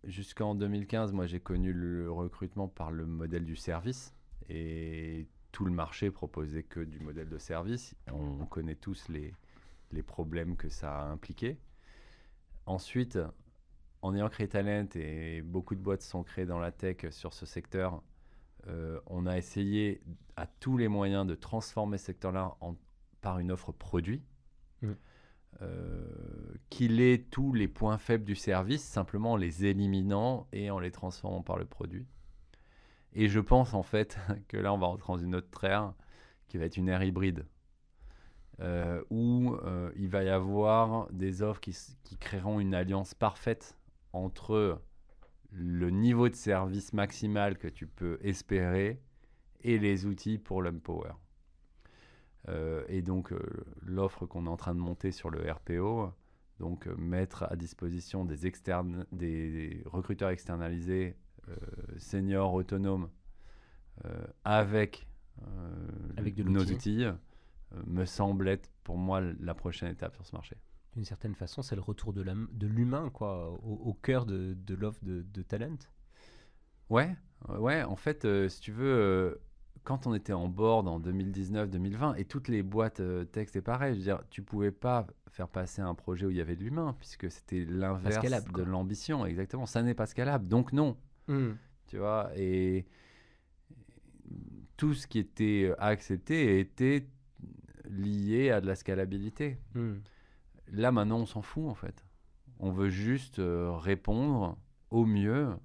jusqu'en 0.05 0.55
2015, 0.55 1.12
moi 1.12 1.27
j'ai 1.27 1.41
connu 1.41 1.72
le 1.72 2.11
recrutement 2.11 2.68
par 2.68 2.93
le 2.93 3.07
modèle 3.07 3.45
du 3.45 3.57
service 3.57 4.14
et 4.49 5.27
tout 5.51 5.64
le 5.64 5.72
marché 5.72 6.11
proposait 6.11 6.62
que 6.62 6.81
du 6.81 7.01
modèle 7.01 7.29
de 7.29 7.39
service. 7.39 7.97
On 8.12 8.47
connaît 8.47 8.77
tous 8.77 9.09
les, 9.09 9.35
les 9.91 10.03
problèmes 10.03 10.57
que 10.57 10.68
ça 10.68 11.01
a 11.01 11.05
impliqué. 11.07 11.59
Ensuite, 12.66 13.18
en 14.03 14.14
ayant 14.14 14.29
créé 14.29 14.47
Talent 14.49 14.87
et 14.95 15.43
beaucoup 15.43 15.74
de 15.74 15.81
boîtes 15.81 16.03
sont 16.03 16.22
créées 16.22 16.47
dans 16.47 16.61
la 16.61 16.70
tech 16.70 16.99
sur 17.11 17.33
ce 17.33 17.47
secteur, 17.47 18.03
euh, 18.69 19.01
on 19.07 19.27
a 19.27 19.37
essayé 19.39 20.01
à 20.37 20.47
tous 20.47 20.77
les 20.77 20.89
moyens 20.89 21.27
de 21.27 21.35
transformer 21.35 21.99
ce 21.99 22.07
secteur-là 22.07 22.57
en- 22.61 22.77
par 23.21 23.39
une 23.39 23.51
offre 23.53 23.73
produit 23.73 24.23
euh, 25.62 26.55
qu'il 26.69 27.01
ait 27.01 27.19
tous 27.31 27.53
les 27.55 27.67
points 27.69 27.97
faibles 27.99 28.25
du 28.25 28.35
service, 28.35 28.83
simplement 28.85 29.33
en 29.33 29.37
les 29.37 29.64
éliminant 29.64 30.47
et 30.53 30.71
en 30.71 30.79
les 30.79 30.91
transformant 30.91 31.43
par 31.43 31.57
le 31.57 31.64
produit. 31.64 32.07
Et 33.14 33.29
je 33.29 33.41
pense 33.41 33.73
en 33.73 33.83
fait 33.83 34.19
que 34.49 34.57
là, 34.59 34.73
on 34.75 34.79
va 34.79 34.87
rentrer 34.89 35.12
dans 35.14 35.19
une 35.19 35.35
autre 35.35 35.64
ère 35.64 35.95
qui 36.49 36.59
va 36.59 36.67
être 36.67 36.77
une 36.77 36.89
ère 36.89 37.03
hybride, 37.03 37.47
euh, 38.61 39.03
où 39.11 39.55
euh, 39.64 39.91
il 39.97 40.09
va 40.09 40.25
y 40.25 40.29
avoir 40.29 41.11
des 41.12 41.43
offres 41.43 41.61
qui 41.61 41.75
créeront 42.21 42.61
une 42.61 42.75
alliance 42.75 43.14
parfaite 43.14 43.77
entre 44.12 44.81
le 45.57 45.90
niveau 45.90 46.28
de 46.28 46.34
service 46.34 46.92
maximal 46.92 47.57
que 47.57 47.68
tu 47.68 47.86
peux 47.86 48.18
espérer 48.22 49.00
et 49.62 49.78
les 49.78 50.04
outils 50.04 50.38
pour 50.38 50.62
l'empower. 50.62 51.12
Euh, 52.48 52.84
et 52.88 53.02
donc 53.02 53.32
euh, 53.32 53.40
l'offre 53.82 54.26
qu'on 54.26 54.46
est 54.46 54.50
en 54.50 54.57
train 54.57 54.74
de 54.74 54.80
monter 54.80 55.11
sur 55.11 55.30
le 55.30 55.50
RPO, 55.50 56.12
donc 56.61 56.86
euh, 56.86 56.94
mettre 56.96 57.44
à 57.44 57.57
disposition 57.57 58.24
des, 58.24 58.46
externes, 58.46 59.07
des, 59.12 59.82
recruteurs 59.86 60.30
externalisés, 60.30 61.16
euh, 61.48 61.57
seniors, 61.96 62.54
autonomes, 62.54 63.09
avec, 64.44 65.09
Avec 66.18 66.34
de 66.34 66.42
nos 66.42 66.61
outils, 66.61 67.07
me 67.86 68.04
semble 68.04 68.46
être 68.46 68.70
pour 68.84 68.98
moi 68.98 69.22
la 69.40 69.54
prochaine 69.54 69.90
étape 69.90 70.14
sur 70.14 70.26
ce 70.26 70.36
marché. 70.36 70.57
D'une 70.97 71.05
certaine 71.05 71.34
façon, 71.34 71.62
c'est 71.62 71.76
le 71.76 71.82
retour 71.82 72.12
de, 72.12 72.22
l'hum- 72.22 72.49
de 72.53 72.66
l'humain 72.66 73.11
quoi, 73.11 73.51
au, 73.62 73.74
au 73.84 73.94
cœur 73.94 74.26
de, 74.26 74.55
de 74.55 74.74
l'offre 74.74 75.05
de, 75.05 75.22
de 75.22 75.42
talent. 75.42 75.76
Ouais, 76.90 77.14
euh, 77.51 77.59
ouais, 77.59 77.82
en 77.82 77.97
fait, 77.97 78.24
euh, 78.24 78.49
si 78.49 78.61
tu 78.61 78.72
veux, 78.72 78.86
euh, 78.94 79.34
quand 79.84 80.07
on 80.07 80.14
était 80.14 80.32
en 80.32 80.49
board 80.49 80.88
en 80.88 80.99
2019-2020, 81.01 82.16
et 82.16 82.24
toutes 82.24 82.49
les 82.49 82.62
boîtes 82.62 83.01
euh, 83.01 83.24
tech, 83.24 83.49
c'est 83.53 83.61
pareil, 83.62 83.92
je 83.94 83.99
veux 83.99 84.05
dire, 84.05 84.22
tu 84.30 84.42
pouvais 84.42 84.72
pas 84.72 85.07
faire 85.28 85.49
passer 85.49 85.82
un 85.82 85.94
projet 85.94 86.26
où 86.26 86.30
il 86.30 86.36
y 86.36 86.40
avait 86.40 86.57
de 86.57 86.64
l'humain, 86.64 86.94
puisque 86.99 87.30
c'était 87.30 87.64
l'inverse 87.66 88.22
de 88.59 88.62
l'ambition, 88.62 89.26
exactement. 89.26 89.66
Ça 89.66 89.82
n'est 89.82 89.94
pas 89.94 90.07
scalable, 90.07 90.49
donc 90.49 90.72
non, 90.72 90.97
tu 91.88 91.99
vois, 91.99 92.30
et 92.36 92.86
tout 94.76 94.94
ce 94.94 95.07
qui 95.07 95.18
était 95.18 95.72
accepté 95.78 96.59
était 96.61 97.07
lié 97.88 98.51
à 98.51 98.61
de 98.61 98.66
la 98.66 98.74
scalabilité. 98.76 99.59
Hmm. 99.74 99.97
Là, 100.69 100.93
maintenant, 100.93 101.19
on 101.19 101.27
s'en 101.27 101.43
fout, 101.43 101.69
en 101.69 101.75
fait. 101.75 102.05
On 102.59 102.71
veut 102.71 102.89
juste 102.89 103.39
euh, 103.39 103.73
répondre 103.73 104.59
au 104.91 105.05
mieux, 105.05 105.57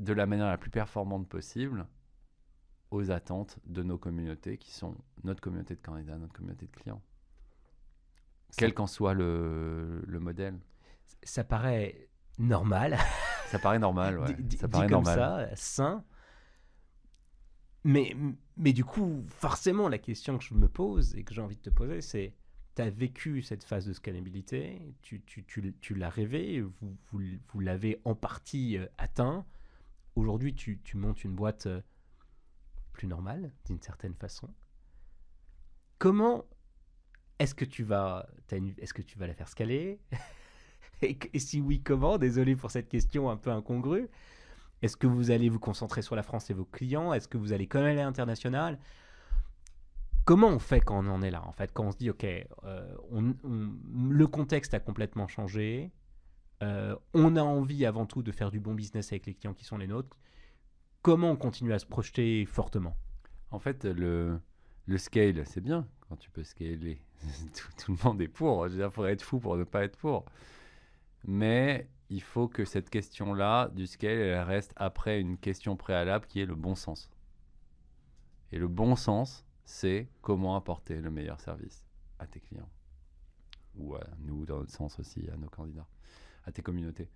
de 0.00 0.12
la 0.12 0.26
manière 0.26 0.46
la 0.46 0.58
plus 0.58 0.70
performante 0.70 1.28
possible, 1.28 1.86
aux 2.90 3.10
attentes 3.10 3.58
de 3.66 3.82
nos 3.82 3.98
communautés, 3.98 4.58
qui 4.58 4.72
sont 4.72 4.96
notre 5.22 5.40
communauté 5.40 5.74
de 5.74 5.80
candidats, 5.80 6.16
notre 6.16 6.32
communauté 6.32 6.66
de 6.66 6.72
clients. 6.72 7.02
Quel 8.56 8.72
qu'en 8.72 8.86
soit 8.86 9.14
le, 9.14 10.02
le 10.06 10.20
modèle. 10.20 10.58
Ça 11.22 11.44
paraît 11.44 12.08
normal, 12.38 12.98
Ça 13.54 13.58
paraît 13.58 13.78
normal, 13.78 14.18
ouais. 14.18 14.26
ça 14.26 14.32
dit 14.34 14.56
paraît 14.56 14.86
comme 14.86 15.04
normal. 15.04 15.48
ça, 15.50 15.56
sain. 15.56 16.04
Mais, 17.84 18.16
mais 18.56 18.72
du 18.72 18.84
coup, 18.84 19.24
forcément, 19.28 19.88
la 19.88 19.98
question 19.98 20.38
que 20.38 20.44
je 20.44 20.54
me 20.54 20.68
pose 20.68 21.14
et 21.14 21.22
que 21.22 21.34
j'ai 21.34 21.42
envie 21.42 21.56
de 21.56 21.60
te 21.62 21.70
poser, 21.70 22.00
c'est 22.00 22.34
tu 22.74 22.82
as 22.82 22.90
vécu 22.90 23.42
cette 23.42 23.64
phase 23.64 23.86
de 23.86 23.92
scalabilité, 23.92 24.94
tu, 25.02 25.22
tu, 25.22 25.44
tu, 25.44 25.74
tu 25.80 25.94
l'as 25.94 26.10
rêvé, 26.10 26.60
vous, 26.60 26.96
vous, 27.10 27.20
vous 27.48 27.60
l'avez 27.60 28.00
en 28.04 28.14
partie 28.14 28.78
euh, 28.78 28.86
atteint. 28.98 29.44
Aujourd'hui, 30.16 30.54
tu, 30.54 30.80
montes 30.94 31.24
une 31.24 31.34
boîte 31.34 31.66
euh, 31.66 31.80
plus 32.92 33.06
normale, 33.06 33.52
d'une 33.66 33.80
certaine 33.80 34.14
façon. 34.14 34.48
Comment 35.98 36.44
est-ce 37.38 37.54
que 37.54 37.64
tu 37.64 37.82
vas, 37.82 38.28
est-ce 38.50 38.94
que 38.94 39.02
tu 39.02 39.18
vas 39.18 39.26
la 39.26 39.34
faire 39.34 39.48
scaler? 39.48 40.00
Et, 41.02 41.18
et 41.34 41.38
si 41.38 41.60
oui, 41.60 41.82
comment? 41.82 42.16
Désolé 42.16 42.56
pour 42.56 42.70
cette 42.70 42.88
question 42.88 43.28
un 43.28 43.36
peu 43.36 43.50
incongrue. 43.50 44.08
Est-ce 44.80 44.96
que 44.96 45.06
vous 45.06 45.30
allez 45.30 45.50
vous 45.50 45.58
concentrer 45.58 46.00
sur 46.02 46.14
la 46.14 46.22
France 46.22 46.48
et 46.50 46.54
vos 46.54 46.64
clients? 46.64 47.12
Est-ce 47.12 47.28
que 47.28 47.36
vous 47.36 47.52
allez 47.52 47.66
quand 47.66 47.80
même 47.80 47.88
aller 47.88 48.00
à 48.00 48.04
l'international? 48.04 48.78
Comment 50.24 50.48
on 50.48 50.58
fait 50.58 50.80
quand 50.80 51.04
on 51.04 51.08
en 51.10 51.22
est 51.22 51.30
là 51.30 51.42
En 51.46 51.52
fait, 51.52 51.70
quand 51.72 51.84
on 51.84 51.92
se 51.92 51.98
dit, 51.98 52.10
OK, 52.10 52.24
euh, 52.24 52.96
on- 53.10 53.34
le 54.10 54.26
contexte 54.26 54.72
a 54.74 54.80
complètement 54.80 55.28
changé, 55.28 55.90
euh, 56.62 56.96
on 57.12 57.36
a 57.36 57.42
envie 57.42 57.84
avant 57.84 58.06
tout 58.06 58.22
de 58.22 58.32
faire 58.32 58.50
du 58.50 58.60
bon 58.60 58.74
business 58.74 59.12
avec 59.12 59.26
les 59.26 59.34
clients 59.34 59.54
qui 59.54 59.64
sont 59.64 59.76
les 59.76 59.86
nôtres, 59.86 60.16
comment 61.02 61.30
on 61.32 61.36
continue 61.36 61.72
à 61.72 61.78
se 61.78 61.86
projeter 61.86 62.46
fortement? 62.46 62.96
En 63.50 63.58
fait, 63.58 63.84
le, 63.84 64.40
le 64.86 64.98
scale, 64.98 65.44
c'est 65.46 65.60
bien 65.60 65.86
quand 66.08 66.16
tu 66.16 66.30
peux 66.30 66.44
scaler. 66.44 67.00
tout, 67.54 67.68
tout 67.84 67.92
le 67.92 67.98
monde 68.08 68.20
est 68.22 68.28
pour. 68.28 68.68
Dire, 68.68 68.92
faudrait 68.92 69.12
être 69.12 69.22
fou 69.22 69.38
pour 69.40 69.56
ne 69.56 69.64
pas 69.64 69.84
être 69.84 69.96
pour. 69.98 70.24
Mais 71.26 71.88
il 72.10 72.22
faut 72.22 72.48
que 72.48 72.64
cette 72.64 72.90
question-là 72.90 73.68
du 73.74 73.86
scale, 73.86 74.18
elle 74.18 74.42
reste 74.42 74.72
après 74.76 75.20
une 75.20 75.36
question 75.38 75.76
préalable 75.76 76.26
qui 76.26 76.40
est 76.40 76.46
le 76.46 76.54
bon 76.54 76.74
sens. 76.74 77.10
Et 78.52 78.58
le 78.58 78.68
bon 78.68 78.96
sens, 78.96 79.44
c'est 79.64 80.08
comment 80.22 80.56
apporter 80.56 81.00
le 81.00 81.10
meilleur 81.10 81.40
service 81.40 81.84
à 82.18 82.26
tes 82.26 82.40
clients. 82.40 82.68
Ou 83.76 83.94
à 83.96 84.04
nous, 84.20 84.44
dans 84.46 84.58
notre 84.58 84.70
sens 84.72 84.98
aussi, 85.00 85.28
à 85.32 85.36
nos 85.36 85.48
candidats, 85.48 85.86
à 86.44 86.52
tes 86.52 86.62
communautés. 86.62 87.08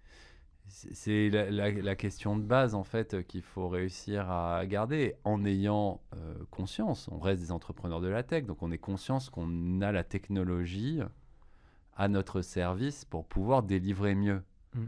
C'est 0.66 1.30
la, 1.30 1.51
la- 1.51 1.70
la 1.70 1.96
question 1.96 2.36
de 2.36 2.42
base, 2.42 2.74
en 2.74 2.84
fait, 2.84 3.14
euh, 3.14 3.22
qu'il 3.22 3.40
faut 3.42 3.68
réussir 3.68 4.30
à 4.30 4.66
garder 4.66 5.14
en 5.24 5.44
ayant 5.46 6.03
euh, 6.14 6.34
conscience. 6.51 7.09
On 7.09 7.18
reste 7.18 7.40
des 7.40 7.53
entrepreneurs 7.53 8.01
de 8.03 8.09
la 8.09 8.22
tech, 8.22 8.44
donc 8.44 8.62
on 8.62 8.70
est 8.70 8.78
conscience 8.78 9.30
qu'on 9.30 9.80
a 9.80 9.92
la 9.92 10.05
technologie 10.05 11.01
à 11.96 12.09
notre 12.09 12.42
service 12.42 13.05
pour 13.07 13.24
pouvoir 13.24 13.62
délivrer 13.62 14.14
mieux. 14.14 14.42
Mm. 14.74 14.84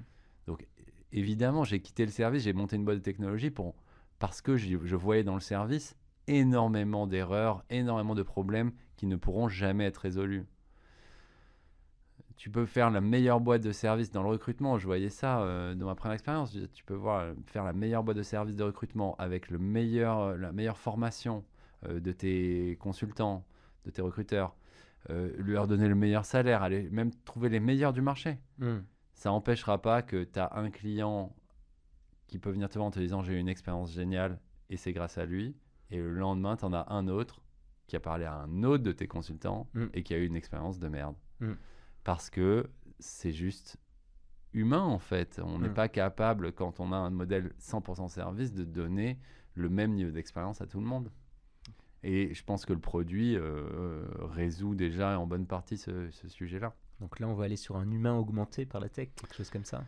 Donc, 0.48 0.66
évidemment, 1.12 1.64
j'ai 1.64 1.80
quitté 1.80 2.04
le 2.04 2.12
service, 2.12 2.42
j'ai 2.42 2.52
monté 2.52 2.76
une 2.76 2.84
boîte 2.84 2.98
de 2.98 3.02
technologie 3.02 3.50
pour, 3.50 3.74
parce 4.18 4.42
que 4.42 4.56
je 4.58 4.96
voyais 4.96 5.24
dans 5.24 5.34
le 5.34 5.40
service 5.40 5.96
énormément 6.38 7.06
d'erreurs, 7.06 7.64
énormément 7.70 8.14
de 8.14 8.22
problèmes 8.22 8.72
qui 8.96 9.06
ne 9.06 9.16
pourront 9.16 9.48
jamais 9.48 9.84
être 9.84 9.98
résolus. 9.98 10.46
Tu 12.36 12.50
peux 12.50 12.64
faire 12.64 12.90
la 12.90 13.02
meilleure 13.02 13.40
boîte 13.40 13.60
de 13.60 13.72
service 13.72 14.10
dans 14.10 14.22
le 14.22 14.30
recrutement. 14.30 14.78
Je 14.78 14.86
voyais 14.86 15.10
ça 15.10 15.42
euh, 15.42 15.74
dans 15.74 15.86
ma 15.86 15.94
première 15.94 16.14
expérience. 16.14 16.56
Tu 16.72 16.84
peux 16.84 16.94
voir, 16.94 17.20
euh, 17.20 17.34
faire 17.46 17.64
la 17.64 17.74
meilleure 17.74 18.02
boîte 18.02 18.16
de 18.16 18.22
service 18.22 18.56
de 18.56 18.64
recrutement 18.64 19.14
avec 19.18 19.50
le 19.50 19.58
meilleur, 19.58 20.20
euh, 20.20 20.36
la 20.38 20.50
meilleure 20.50 20.78
formation 20.78 21.44
euh, 21.86 22.00
de 22.00 22.12
tes 22.12 22.78
consultants, 22.80 23.44
de 23.84 23.90
tes 23.90 24.00
recruteurs, 24.00 24.56
euh, 25.10 25.34
leur 25.36 25.66
donner 25.66 25.86
le 25.86 25.94
meilleur 25.94 26.24
salaire, 26.24 26.62
aller 26.62 26.88
même 26.90 27.10
trouver 27.24 27.50
les 27.50 27.60
meilleurs 27.60 27.92
du 27.92 28.00
marché 28.00 28.38
ça 29.20 29.28
n'empêchera 29.28 29.82
pas 29.82 30.00
que 30.00 30.24
tu 30.24 30.38
as 30.38 30.50
un 30.54 30.70
client 30.70 31.36
qui 32.26 32.38
peut 32.38 32.48
venir 32.50 32.70
te 32.70 32.78
voir 32.78 32.86
en 32.86 32.90
te 32.90 32.98
disant 32.98 33.22
j'ai 33.22 33.34
eu 33.34 33.38
une 33.38 33.50
expérience 33.50 33.92
géniale 33.92 34.40
et 34.70 34.78
c'est 34.78 34.94
grâce 34.94 35.18
à 35.18 35.26
lui. 35.26 35.54
Et 35.90 35.96
le 35.98 36.14
lendemain, 36.14 36.56
tu 36.56 36.64
en 36.64 36.72
as 36.72 36.86
un 36.92 37.08
autre 37.08 37.42
qui 37.86 37.96
a 37.96 38.00
parlé 38.00 38.24
à 38.24 38.34
un 38.34 38.62
autre 38.62 38.84
de 38.84 38.92
tes 38.92 39.08
consultants 39.08 39.68
Mm. 39.74 39.86
et 39.94 40.02
qui 40.02 40.14
a 40.14 40.18
eu 40.18 40.26
une 40.26 40.36
expérience 40.36 40.78
de 40.78 40.88
merde. 40.88 41.16
Mm. 41.40 41.52
Parce 42.04 42.30
que 42.30 42.70
c'est 42.98 43.32
juste 43.32 43.76
humain 44.52 44.82
en 44.82 44.98
fait. 44.98 45.40
On 45.44 45.58
n'est 45.58 45.68
Mm. 45.70 45.74
pas 45.74 45.88
capable, 45.88 46.52
quand 46.52 46.78
on 46.80 46.92
a 46.92 46.96
un 46.96 47.10
modèle 47.10 47.52
100% 47.58 48.08
service, 48.08 48.52
de 48.52 48.64
donner 48.64 49.18
le 49.54 49.68
même 49.68 49.92
niveau 49.94 50.10
d'expérience 50.12 50.60
à 50.60 50.66
tout 50.66 50.78
le 50.80 50.86
monde. 50.86 51.10
Et 52.02 52.32
je 52.32 52.44
pense 52.44 52.64
que 52.64 52.72
le 52.72 52.78
produit 52.80 53.36
euh, 53.36 54.06
résout 54.20 54.74
déjà 54.74 55.18
en 55.18 55.26
bonne 55.26 55.46
partie 55.46 55.76
ce, 55.76 56.08
ce 56.10 56.28
sujet-là. 56.28 56.74
Donc 57.00 57.18
là, 57.20 57.28
on 57.28 57.34
va 57.34 57.44
aller 57.44 57.56
sur 57.56 57.76
un 57.76 57.90
humain 57.90 58.14
augmenté 58.14 58.64
par 58.66 58.80
la 58.80 58.88
tech, 58.88 59.08
quelque 59.16 59.34
chose 59.34 59.50
comme 59.50 59.64
ça. 59.64 59.84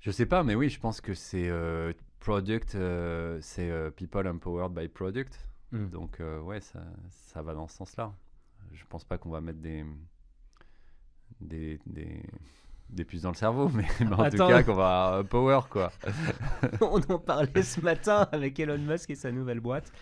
Je 0.00 0.10
sais 0.10 0.26
pas, 0.26 0.42
mais 0.42 0.54
oui, 0.54 0.68
je 0.68 0.78
pense 0.80 1.00
que 1.00 1.14
c'est 1.14 1.48
euh, 1.48 1.92
product, 2.24 2.74
euh, 2.74 3.38
c'est 3.42 3.70
euh, 3.70 3.90
people 3.90 4.26
empowered 4.26 4.72
by 4.72 4.88
product. 4.88 5.46
Mm. 5.72 5.88
Donc 5.90 6.20
euh, 6.20 6.40
ouais, 6.40 6.60
ça, 6.60 6.82
ça 7.10 7.42
va 7.42 7.52
dans 7.54 7.68
ce 7.68 7.76
sens-là. 7.76 8.12
Je 8.72 8.84
pense 8.88 9.04
pas 9.04 9.18
qu'on 9.18 9.30
va 9.30 9.40
mettre 9.40 9.60
des 9.60 9.84
des, 11.40 11.78
des, 11.84 12.22
des 12.88 13.04
puces 13.04 13.22
dans 13.22 13.30
le 13.30 13.36
cerveau, 13.36 13.68
mais, 13.68 13.86
mais 14.00 14.12
en 14.14 14.22
Attends. 14.22 14.46
tout 14.46 14.52
cas 14.52 14.62
qu'on 14.62 14.74
va 14.74 15.22
power 15.28 15.60
quoi. 15.68 15.92
on 16.80 17.00
en 17.12 17.18
parlait 17.18 17.62
ce 17.62 17.80
matin 17.82 18.26
avec 18.32 18.58
Elon 18.58 18.78
Musk 18.78 19.10
et 19.10 19.14
sa 19.14 19.30
nouvelle 19.30 19.60
boîte. 19.60 19.92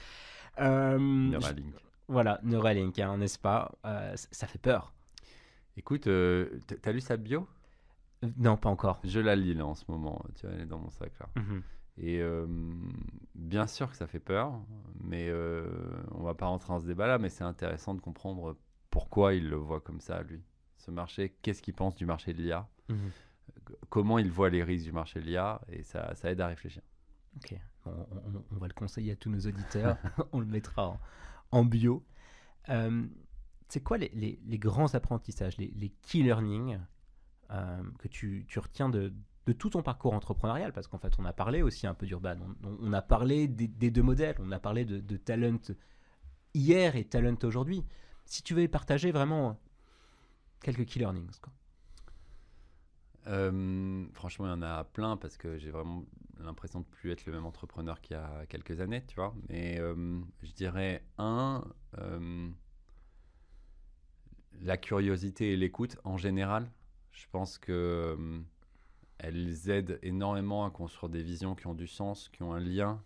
Euh, 0.60 0.98
Neuralink. 0.98 1.74
voilà, 2.06 2.38
Neuralink, 2.44 2.98
hein, 3.00 3.16
n'est-ce 3.16 3.38
pas? 3.38 3.72
Ça 4.14 4.46
fait 4.46 4.60
peur. 4.60 4.92
Écoute, 5.76 6.02
t'as 6.02 6.92
lu 6.92 7.00
sa 7.00 7.16
bio? 7.16 7.48
Non, 8.36 8.56
pas 8.56 8.68
encore. 8.68 9.00
Je 9.02 9.18
la 9.18 9.34
lis 9.34 9.54
là 9.54 9.66
en 9.66 9.74
ce 9.74 9.84
moment. 9.88 10.22
Tu 10.36 10.46
vois, 10.46 10.54
elle 10.54 10.62
est 10.62 10.66
dans 10.66 10.78
mon 10.78 10.90
sac 10.90 11.10
là. 11.18 11.26
Mhm. 11.34 11.62
Et 11.98 12.20
euh, 12.20 12.46
bien 13.34 13.66
sûr 13.66 13.90
que 13.90 13.96
ça 13.96 14.06
fait 14.06 14.18
peur, 14.20 14.60
mais 15.00 15.28
euh, 15.28 15.66
on 16.12 16.22
va 16.22 16.34
pas 16.34 16.46
rentrer 16.46 16.68
dans 16.72 16.80
ce 16.80 16.86
débat-là, 16.86 17.18
mais 17.18 17.28
c'est 17.28 17.44
intéressant 17.44 17.94
de 17.94 18.00
comprendre 18.00 18.56
pourquoi 18.90 19.34
il 19.34 19.48
le 19.48 19.56
voit 19.56 19.80
comme 19.80 20.00
ça, 20.00 20.22
lui. 20.22 20.42
Ce 20.78 20.90
marché, 20.90 21.36
qu'est-ce 21.42 21.62
qu'il 21.62 21.74
pense 21.74 21.94
du 21.94 22.06
marché 22.06 22.32
de 22.34 22.42
l'IA 22.42 22.68
Mhm. 22.88 23.10
Comment 23.90 24.18
il 24.18 24.30
voit 24.30 24.50
les 24.50 24.62
risques 24.62 24.84
du 24.86 24.92
marché 24.92 25.20
de 25.20 25.26
l'IA 25.26 25.60
Et 25.68 25.82
ça, 25.82 26.14
ça 26.14 26.30
aide 26.30 26.40
à 26.40 26.46
réfléchir. 26.48 26.82
Ok, 27.36 27.54
on, 27.86 27.90
on- 27.90 28.44
on 28.52 28.56
va 28.56 28.66
le 28.68 28.72
conseiller 28.74 29.12
à 29.12 29.16
tous 29.16 29.30
nos 29.30 29.40
auditeurs. 29.40 29.98
on 30.32 30.40
le 30.40 30.46
mettra 30.46 30.88
en, 30.88 31.00
en 31.50 31.64
bio. 31.64 32.04
Euh, 32.68 33.06
c'est 33.68 33.82
quoi 33.82 33.98
les, 33.98 34.10
les- 34.14 34.40
les 34.46 34.58
grands 34.58 34.94
apprentissages, 34.94 35.56
les, 35.58 35.72
les 35.76 35.90
key 36.02 36.22
learning 36.22 36.78
euh, 37.50 37.82
que 37.98 38.08
tu, 38.08 38.44
tu 38.48 38.58
retiens 38.58 38.88
de, 38.88 39.12
de 39.46 39.52
tout 39.52 39.70
ton 39.70 39.82
parcours 39.82 40.14
entrepreneurial 40.14 40.72
Parce 40.72 40.86
qu'en 40.86 40.98
fait, 40.98 41.12
on 41.18 41.24
a 41.24 41.32
parlé 41.32 41.62
aussi 41.62 41.86
un 41.86 41.94
peu 41.94 42.06
d'Urban. 42.06 42.36
On, 42.64 42.92
a 42.92 43.02
parlé 43.02 43.48
des, 43.48 43.90
deux 43.90 44.02
modèles. 44.02 44.36
On 44.38 44.52
a 44.52 44.58
parlé 44.58 44.84
de, 44.84 45.16
talent 45.16 45.58
hier 46.54 46.96
et 46.96 47.04
talent 47.04 47.36
aujourd'hui. 47.42 47.84
Si 48.24 48.42
tu 48.42 48.54
veux 48.54 48.66
partager 48.68 49.10
vraiment 49.10 49.58
quelques 50.62 50.86
key 50.86 51.00
learnings. 51.00 51.40
quoi. 51.40 51.52
Euh, 53.28 54.04
franchement, 54.14 54.46
il 54.46 54.50
y 54.50 54.52
en 54.52 54.62
a 54.62 54.84
plein 54.84 55.16
parce 55.16 55.36
que 55.36 55.58
j'ai 55.58 55.70
vraiment 55.70 56.04
l'impression 56.40 56.80
de 56.80 56.84
plus 56.86 57.12
être 57.12 57.24
le 57.26 57.32
même 57.32 57.46
entrepreneur 57.46 58.00
qu'il 58.00 58.16
y 58.16 58.20
a 58.20 58.46
quelques 58.46 58.80
années, 58.80 59.04
tu 59.06 59.14
vois. 59.16 59.34
Mais 59.48 59.78
euh, 59.78 60.20
je 60.42 60.52
dirais 60.52 61.04
un, 61.18 61.64
euh, 61.98 62.48
la 64.60 64.76
curiosité 64.76 65.52
et 65.52 65.56
l'écoute 65.56 65.96
en 66.04 66.16
général. 66.16 66.70
Je 67.12 67.26
pense 67.30 67.58
que 67.58 68.42
elles 69.22 69.70
aident 69.70 69.98
énormément 70.02 70.66
à 70.66 70.70
construire 70.70 71.08
des 71.08 71.22
visions 71.22 71.54
qui 71.54 71.68
ont 71.68 71.74
du 71.74 71.86
sens, 71.86 72.28
qui 72.28 72.42
ont 72.42 72.52
un 72.52 72.60
lien 72.60 73.02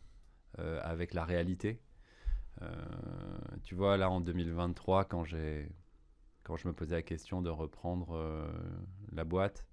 euh, 0.58 0.80
avec 0.82 1.12
la 1.12 1.24
réalité. 1.24 1.78
Euh, 2.62 2.74
tu 3.62 3.74
vois, 3.74 3.98
là 3.98 4.10
en 4.10 4.20
2023, 4.20 5.04
quand 5.04 5.24
j'ai 5.24 5.68
quand 6.42 6.56
je 6.56 6.68
me 6.68 6.72
posais 6.72 6.94
la 6.94 7.02
question 7.02 7.42
de 7.42 7.50
reprendre 7.50 8.16
euh, 8.16 8.48
la 9.12 9.24
boîte, 9.24 9.66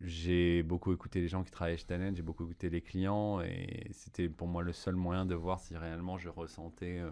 j'ai 0.00 0.62
beaucoup 0.62 0.92
écouté 0.92 1.20
les 1.20 1.28
gens 1.28 1.44
qui 1.44 1.50
travaillaient 1.50 1.76
chez 1.76 1.86
Talent, 1.86 2.12
j'ai 2.14 2.22
beaucoup 2.22 2.44
écouté 2.44 2.68
les 2.68 2.80
clients 2.80 3.40
et 3.42 3.88
c'était 3.92 4.28
pour 4.28 4.48
moi 4.48 4.62
le 4.62 4.72
seul 4.72 4.96
moyen 4.96 5.24
de 5.26 5.34
voir 5.34 5.60
si 5.60 5.76
réellement 5.76 6.18
je 6.18 6.30
ressentais 6.30 7.02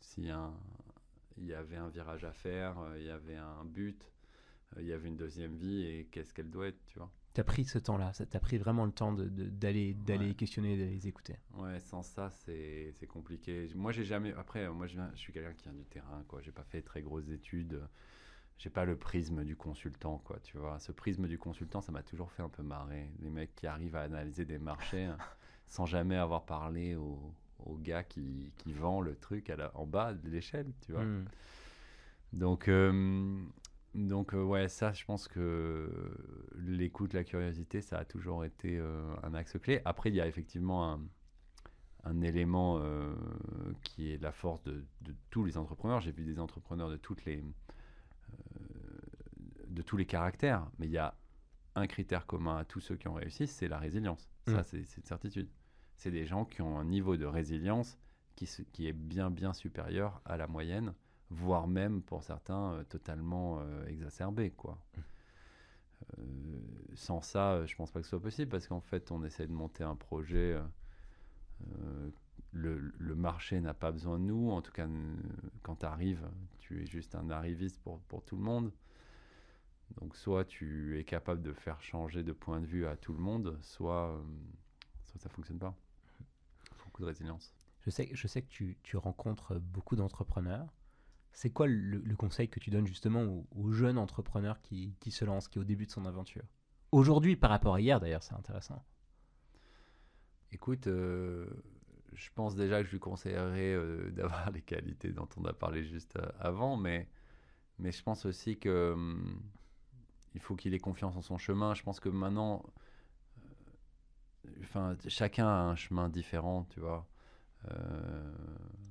s'il 0.00 0.24
y, 0.24 1.44
y 1.46 1.54
avait 1.54 1.76
un 1.76 1.88
virage 1.88 2.24
à 2.24 2.32
faire, 2.32 2.76
il 2.98 3.04
y 3.04 3.10
avait 3.10 3.36
un 3.36 3.64
but, 3.64 4.10
il 4.78 4.86
y 4.86 4.92
avait 4.92 5.08
une 5.08 5.16
deuxième 5.16 5.56
vie 5.56 5.84
et 5.86 6.08
qu'est-ce 6.10 6.32
qu'elle 6.32 6.50
doit 6.50 6.68
être, 6.68 6.84
tu 6.86 6.98
vois. 6.98 7.10
Tu 7.34 7.40
as 7.40 7.44
pris 7.44 7.64
ce 7.64 7.78
temps-là, 7.78 8.12
ça 8.12 8.26
t'a 8.26 8.40
pris 8.40 8.58
vraiment 8.58 8.84
le 8.84 8.90
temps 8.92 9.12
de- 9.12 9.28
de- 9.28 9.44
d'aller 9.48 9.94
d'aller 9.94 10.28
Ouais. 10.28 10.34
questionner, 10.34 10.76
d'aller 10.76 10.90
les 10.90 11.06
écouter. 11.08 11.36
Ouais, 11.56 11.78
sans 11.78 12.02
ça, 12.02 12.28
c'est 12.30 12.94
compliqué. 13.08 13.68
Moi, 13.76 13.92
j'ai 13.92 14.04
jamais. 14.04 14.32
Après, 14.34 14.68
moi, 14.70 14.86
je, 14.88 14.94
viens, 14.94 15.10
je 15.14 15.18
suis 15.20 15.32
quelqu'un 15.32 15.54
qui 15.54 15.64
vient 15.64 15.72
du 15.78 15.84
terrain, 15.84 16.24
quoi. 16.26 16.40
J'ai 16.42 16.50
pas 16.52 16.64
fait 16.64 16.82
très 16.82 17.02
grosses 17.02 17.28
études. 17.30 17.80
J'ai 18.58 18.68
pas 18.70 18.84
le 18.84 18.96
prisme 18.96 19.44
du 19.44 19.56
consultant, 19.56 20.18
quoi. 20.18 20.38
Tu 20.40 20.58
vois, 20.58 20.78
ce 20.80 20.92
prisme 20.92 21.26
du 21.28 21.38
consultant, 21.38 21.80
ça 21.80 21.92
m'a 21.92 22.02
toujours 22.02 22.30
fait 22.32 22.42
un 22.42 22.48
peu 22.48 22.62
marrer. 22.62 23.10
Les 23.20 23.30
mecs 23.30 23.54
qui 23.54 23.66
arrivent 23.66 23.96
à 23.96 24.02
analyser 24.02 24.44
des 24.44 24.58
marchés 24.58 25.04
hein, 25.04 25.16
sans 25.66 25.86
jamais 25.86 26.16
avoir 26.16 26.44
parlé 26.44 26.94
au, 26.96 27.32
au 27.64 27.76
gars 27.76 28.02
qui, 28.02 28.52
qui 28.58 28.72
vend 28.72 29.00
le 29.00 29.14
truc 29.16 29.48
à 29.50 29.56
la- 29.56 29.74
en 29.76 29.86
bas 29.86 30.12
de 30.14 30.28
l'échelle, 30.28 30.72
tu 30.84 30.92
vois. 30.92 31.04
Hmm. 31.04 31.24
Donc, 32.32 32.68
euh, 32.68 33.40
donc 33.94 34.34
euh, 34.34 34.42
ouais, 34.42 34.68
ça, 34.68 34.92
je 34.92 35.04
pense 35.04 35.26
que 35.28 35.90
l'écoute, 36.56 37.12
la 37.12 37.24
curiosité, 37.24 37.80
ça 37.80 37.98
a 37.98 38.04
toujours 38.04 38.44
été 38.44 38.78
euh, 38.78 39.14
un 39.22 39.34
axe 39.34 39.58
clé. 39.58 39.80
Après, 39.84 40.10
il 40.10 40.14
y 40.14 40.20
a 40.20 40.26
effectivement 40.26 40.92
un, 40.92 41.00
un 42.04 42.20
élément 42.22 42.78
euh, 42.80 43.12
qui 43.82 44.12
est 44.12 44.22
la 44.22 44.32
force 44.32 44.62
de, 44.62 44.84
de 45.02 45.14
tous 45.30 45.44
les 45.44 45.56
entrepreneurs. 45.58 46.00
J'ai 46.00 46.12
vu 46.12 46.24
des 46.24 46.38
entrepreneurs 46.38 46.90
de 46.90 46.96
toutes 46.96 47.24
les 47.24 47.44
de 49.68 49.82
tous 49.82 49.96
les 49.96 50.06
caractères, 50.06 50.68
mais 50.78 50.86
il 50.86 50.92
y 50.92 50.98
a 50.98 51.16
un 51.76 51.86
critère 51.86 52.26
commun 52.26 52.56
à 52.56 52.64
tous 52.64 52.80
ceux 52.80 52.96
qui 52.96 53.08
ont 53.08 53.14
réussi, 53.14 53.46
c'est 53.46 53.68
la 53.68 53.78
résilience. 53.78 54.28
Ça, 54.48 54.60
Mm. 54.60 54.64
c'est 54.64 54.96
une 54.96 55.04
certitude. 55.04 55.48
C'est 55.96 56.10
des 56.10 56.26
gens 56.26 56.44
qui 56.44 56.62
ont 56.62 56.78
un 56.78 56.84
niveau 56.84 57.16
de 57.16 57.26
résilience 57.26 57.98
qui, 58.34 58.48
qui 58.72 58.88
est 58.88 58.92
bien, 58.92 59.30
bien 59.30 59.52
supérieur 59.52 60.20
à 60.24 60.36
la 60.36 60.46
moyenne, 60.46 60.94
voire 61.30 61.68
même 61.68 62.02
pour 62.02 62.22
certains 62.22 62.72
euh, 62.72 62.84
totalement 62.84 63.60
euh, 63.60 63.86
exacerbé. 63.86 64.50
Quoi. 64.50 64.78
Euh, 66.18 66.22
sans 66.94 67.20
ça, 67.20 67.64
je 67.66 67.74
pense 67.76 67.90
pas 67.90 68.00
que 68.00 68.06
ce 68.06 68.10
soit 68.10 68.22
possible 68.22 68.50
parce 68.50 68.66
qu'en 68.66 68.80
fait, 68.80 69.10
on 69.12 69.24
essaie 69.24 69.46
de 69.46 69.52
monter 69.52 69.84
un 69.84 69.96
projet. 69.96 70.58
le, 72.52 72.92
le 72.98 73.14
marché 73.14 73.60
n'a 73.60 73.74
pas 73.74 73.92
besoin 73.92 74.18
de 74.18 74.24
nous. 74.24 74.50
En 74.50 74.62
tout 74.62 74.72
cas, 74.72 74.88
quand 75.62 75.76
tu 75.76 75.86
arrives, 75.86 76.28
tu 76.58 76.82
es 76.82 76.86
juste 76.86 77.14
un 77.14 77.30
arriviste 77.30 77.80
pour, 77.82 78.00
pour 78.02 78.24
tout 78.24 78.36
le 78.36 78.42
monde. 78.42 78.72
Donc, 80.00 80.16
soit 80.16 80.44
tu 80.44 80.98
es 80.98 81.04
capable 81.04 81.42
de 81.42 81.52
faire 81.52 81.82
changer 81.82 82.22
de 82.22 82.32
point 82.32 82.60
de 82.60 82.66
vue 82.66 82.86
à 82.86 82.96
tout 82.96 83.12
le 83.12 83.18
monde, 83.18 83.58
soit, 83.60 84.10
euh, 84.10 84.22
soit 85.04 85.20
ça 85.20 85.28
fonctionne 85.28 85.58
pas. 85.58 85.74
Beaucoup 86.84 87.02
de 87.02 87.06
résilience. 87.06 87.54
Je 87.80 87.90
sais, 87.90 88.08
je 88.12 88.26
sais 88.26 88.42
que 88.42 88.48
tu, 88.48 88.76
tu 88.82 88.96
rencontres 88.96 89.58
beaucoup 89.58 89.96
d'entrepreneurs. 89.96 90.72
C'est 91.32 91.50
quoi 91.50 91.66
le, 91.66 92.00
conseil 92.16 92.48
que 92.48 92.60
tu 92.60 92.70
donnes 92.70 92.86
justement 92.86 93.22
aux, 93.22 93.46
aux 93.52 93.70
jeunes 93.70 93.98
entrepreneurs 93.98 94.60
qui, 94.60 94.94
qui 95.00 95.10
se 95.10 95.24
lancent, 95.24 95.48
qui 95.48 95.58
est 95.58 95.60
au 95.60 95.64
début 95.64 95.86
de 95.86 95.90
son 95.90 96.04
aventure? 96.06 96.44
Aujourd'hui, 96.92 97.36
par 97.36 97.50
rapport 97.50 97.74
à 97.76 97.80
hier 97.80 98.00
d'ailleurs, 98.00 98.22
c'est 98.22 98.34
intéressant. 98.34 98.84
Écoute, 100.52 100.88
euh, 100.88 101.46
je 102.12 102.28
pense 102.34 102.56
déjà 102.56 102.80
que 102.80 102.86
je 102.86 102.92
lui 102.92 102.98
conseillerais 102.98 103.74
euh, 103.74 104.10
d'avoir 104.12 104.50
les 104.50 104.62
qualités 104.62 105.12
dont 105.12 105.28
on 105.36 105.44
a 105.44 105.52
parlé 105.52 105.84
juste 105.84 106.16
euh, 106.16 106.28
avant, 106.40 106.76
mais, 106.76 107.08
mais 107.78 107.92
je 107.92 108.02
pense 108.02 108.26
aussi 108.26 108.58
que 108.58 108.92
hum, 108.92 109.40
il 110.34 110.40
faut 110.40 110.56
qu'il 110.56 110.74
ait 110.74 110.80
confiance 110.80 111.16
en 111.16 111.22
son 111.22 111.38
chemin. 111.38 111.74
Je 111.74 111.82
pense 111.82 112.00
que 112.00 112.08
maintenant, 112.08 112.64
chacun 115.06 115.46
a 115.46 115.62
un 115.62 115.76
chemin 115.76 116.08
différent, 116.08 116.66
tu 116.70 116.80
vois. 116.80 117.06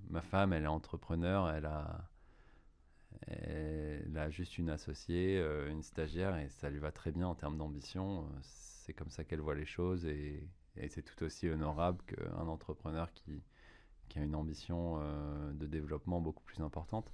Ma 0.09 0.21
femme, 0.21 0.53
elle 0.53 0.63
est 0.63 0.67
entrepreneur, 0.67 1.49
elle 1.49 1.65
a, 1.65 2.08
elle 3.27 4.17
a 4.17 4.29
juste 4.29 4.57
une 4.57 4.69
associée, 4.69 5.37
euh, 5.39 5.69
une 5.69 5.83
stagiaire, 5.83 6.37
et 6.37 6.49
ça 6.49 6.69
lui 6.69 6.79
va 6.79 6.91
très 6.91 7.11
bien 7.11 7.27
en 7.27 7.35
termes 7.35 7.57
d'ambition. 7.57 8.21
Euh, 8.21 8.39
C'est 8.41 8.93
comme 8.93 9.09
ça 9.09 9.23
qu'elle 9.23 9.41
voit 9.41 9.55
les 9.55 9.65
choses, 9.65 10.05
et, 10.05 10.47
et 10.77 10.87
c'est 10.89 11.03
tout 11.03 11.23
aussi 11.23 11.49
honorable 11.49 12.01
qu'un 12.05 12.47
entrepreneur 12.47 13.11
qui, 13.13 13.43
qui 14.09 14.19
a 14.19 14.23
une 14.23 14.35
ambition 14.35 14.99
euh, 15.01 15.51
de 15.53 15.67
développement 15.67 16.21
beaucoup 16.21 16.43
plus 16.43 16.61
importante. 16.61 17.13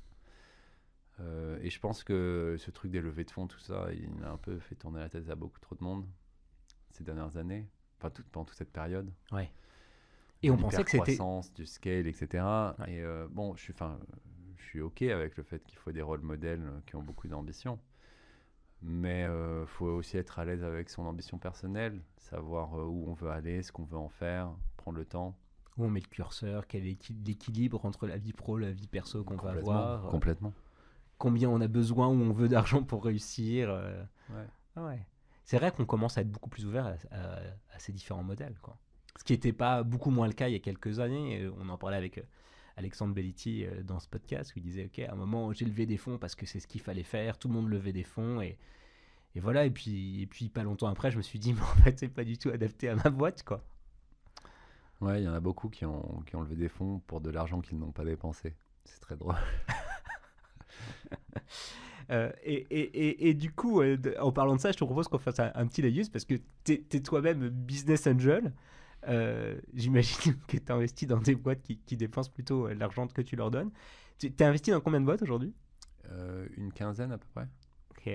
Euh, 1.20 1.58
et 1.62 1.70
je 1.70 1.80
pense 1.80 2.04
que 2.04 2.56
ce 2.60 2.72
truc 2.72 2.92
des 2.92 3.02
levées 3.02 3.24
de 3.24 3.32
fonds, 3.32 3.48
tout 3.48 3.60
ça, 3.60 3.88
il 3.94 4.24
a 4.24 4.32
un 4.32 4.38
peu 4.38 4.60
fait 4.60 4.76
tourner 4.76 5.00
la 5.00 5.10
tête 5.10 5.30
à 5.30 5.36
beaucoup 5.36 5.60
trop 5.60 5.76
de 5.76 5.84
monde 5.84 6.06
ces 6.92 7.04
dernières 7.04 7.38
années, 7.38 7.68
enfin 7.98 8.10
tout, 8.10 8.24
pendant 8.32 8.46
toute 8.46 8.58
cette 8.58 8.72
période. 8.72 9.12
Ouais. 9.32 9.52
Et 10.44 10.52
on 10.52 10.58
pensait 10.58 10.84
que 10.84 10.92
c'était. 10.92 11.16
croissance, 11.16 11.54
du 11.54 11.66
scale, 11.66 12.08
etc. 12.08 12.44
Ouais. 12.80 12.94
Et 12.94 13.02
euh, 13.02 13.28
bon, 13.30 13.56
je 13.56 13.64
suis, 13.64 13.74
enfin, 13.74 14.00
suis 14.66 14.82
ok 14.82 15.02
avec 15.04 15.38
le 15.38 15.44
fait 15.44 15.64
qu'il 15.66 15.78
faut 15.78 15.92
des 15.92 16.02
rôles 16.02 16.22
modèles 16.22 16.62
euh, 16.64 16.80
qui 16.86 16.96
ont 16.96 17.04
beaucoup 17.04 17.28
d'ambition, 17.28 17.80
mais 18.82 19.24
il 19.24 19.68
faut 19.68 19.88
aussi 19.88 20.18
être 20.18 20.38
à 20.40 20.46
l'aise 20.46 20.64
avec 20.64 20.90
son 20.90 21.06
ambition 21.06 21.38
personnelle, 21.38 22.02
savoir 22.18 22.80
euh, 22.80 22.84
où 22.86 23.06
on 23.10 23.14
veut 23.14 23.30
aller, 23.30 23.64
ce 23.64 23.72
qu'on 23.72 23.84
veut 23.86 23.98
en 23.98 24.10
faire, 24.10 24.52
prendre 24.78 24.98
le 24.98 25.06
temps. 25.06 25.36
Où 25.78 25.86
on 25.86 25.90
met 25.90 26.00
le 26.02 26.08
curseur, 26.08 26.68
quel 26.68 26.84
est 26.84 26.92
l'équi- 26.92 27.18
l'équilibre 27.26 27.84
entre 27.86 28.08
la 28.08 28.18
vie 28.18 28.34
pro, 28.34 28.58
la 28.58 28.72
vie 28.72 28.88
perso 28.88 29.24
qu'on 29.24 29.36
va 29.38 29.52
avoir, 29.52 30.06
euh, 30.06 30.10
Complètement. 30.10 30.54
combien 31.18 31.50
on 31.50 31.60
a 31.62 31.68
besoin, 31.68 32.08
où 32.08 32.12
on 32.12 32.32
veut 32.32 32.48
d'argent 32.48 32.84
pour 32.84 33.04
réussir. 33.06 33.70
euh. 33.70 34.04
Ouais. 34.30 34.46
Ah 34.76 34.86
ouais. 34.86 35.00
C'est 35.44 35.58
vrai 35.58 35.72
qu'on 35.72 35.86
commence 35.86 36.18
à 36.18 36.22
être 36.22 36.32
beaucoup 36.32 36.50
plus 36.50 36.66
ouvert 36.66 36.86
à, 36.86 36.92
à- 37.16 37.40
à 37.74 37.80
ces 37.80 37.92
différents 37.92 38.24
modèles. 38.24 38.58
Quoi. 38.62 38.78
Ce 39.18 39.24
qui 39.24 39.34
n'était 39.34 39.54
pas 39.54 39.84
beaucoup 39.84 40.10
moins 40.12 40.28
le 40.28 40.34
cas 40.34 40.48
il 40.48 40.54
y 40.54 40.56
a 40.56 40.60
quelques 40.60 41.00
années. 41.00 41.50
On 41.60 41.70
en 41.70 41.78
parlait 41.78 41.98
avec, 41.98 42.24
Alexandre 42.78 43.14
Belliti 43.14 43.66
euh, 43.66 43.84
dans 43.84 44.00
ce 44.00 44.08
podcast 44.08 44.54
où 44.56 44.60
il 44.60 44.64
disait 44.64 44.86
Ok, 44.86 45.00
à 45.00 45.12
un 45.12 45.16
moment, 45.16 45.52
j'ai 45.54 45.66
levé 45.66 45.86
des 45.86 45.98
fonds 45.98 46.18
parce 46.18 46.36
que 46.36 46.46
c'est 46.46 46.60
ce 46.60 46.68
qu'il 46.68 46.82
fallait 46.82 47.04
faire, 47.04 47.38
tout 47.38 47.48
le 47.48 47.54
monde 47.54 47.70
levait 47.70 47.94
des 47.94 48.04
fonds. 48.04 48.42
Et, 48.42 48.58
et 49.36 49.40
voilà, 49.40 49.66
et 49.66 49.72
puis, 49.72 50.22
et 50.22 50.28
puis 50.28 50.50
pas 50.50 50.64
longtemps 50.64 50.88
après, 50.88 51.12
je 51.12 51.18
me 51.18 51.22
suis 51.22 51.40
dit 51.40 51.54
Mais 51.56 51.62
en 51.62 51.76
fait, 51.84 52.00
c'est 52.00 52.08
pas 52.10 52.24
du 52.24 52.38
tout 52.38 52.50
adapté 52.50 52.90
à 52.90 52.96
ma 52.96 53.10
boîte, 53.10 53.44
quoi. 53.44 53.64
Ouais, 55.02 55.22
il 55.22 55.26
y 55.26 55.28
en 55.30 55.34
a 55.34 55.40
beaucoup 55.42 55.70
qui 55.70 55.86
ont, 55.86 56.22
qui 56.26 56.36
ont 56.36 56.42
levé 56.42 56.56
des 56.56 56.70
fonds 56.70 57.02
pour 57.08 57.20
de 57.22 57.30
l'argent 57.30 57.60
qu'ils 57.62 57.78
n'ont 57.78 57.92
pas 57.92 58.06
dépensé. 58.06 58.54
C'est 58.86 59.00
très 59.02 59.16
drôle. 59.16 59.36
Euh, 62.12 62.32
et, 62.44 62.68
et, 62.70 62.82
et, 63.08 63.30
et, 63.30 63.34
du 63.34 63.52
coup, 63.52 63.82
euh, 63.82 63.98
de- 63.98 64.16
en 64.20 64.32
parlant 64.32 64.56
de 64.56 64.62
ça, 64.62 64.72
je 64.72 64.78
te 64.78 64.84
propose 64.84 65.08
qu'on 65.08 65.18
fasse 65.18 65.40
un, 65.40 65.52
un 65.56 65.66
petit 65.66 65.82
laïus 65.82 66.08
parce 66.08 66.24
que 66.24 66.36
tu 66.64 66.74
es, 66.92 67.00
toi-même 67.02 67.50
business 67.50 68.06
angel. 68.06 68.54
Euh, 69.08 69.60
J'imagine 69.74 70.36
que 70.48 70.58
tu 70.58 70.72
investis 70.72 71.08
dans 71.08 71.20
des 71.20 71.36
boîtes 71.36 71.62
qui, 71.62 71.78
qui 71.78 71.98
dépensent 71.98 72.32
plutôt 72.32 72.68
euh, 72.68 72.74
l'argent 72.74 73.08
que 73.08 73.22
tu 73.22 73.36
leur 73.36 73.52
donnes. 73.52 73.72
Tu 74.20 74.32
as 74.40 74.48
investi 74.48 74.72
dans 74.72 74.82
combien 74.82 75.02
de 75.02 75.06
boîtes 75.06 75.22
aujourd'hui? 75.22 75.54
Euh, 76.10 76.48
une 76.58 76.72
quinzaine 76.72 77.12
à 77.12 77.18
peu 77.18 77.28
près. 77.34 77.48
Ok. 77.92 78.10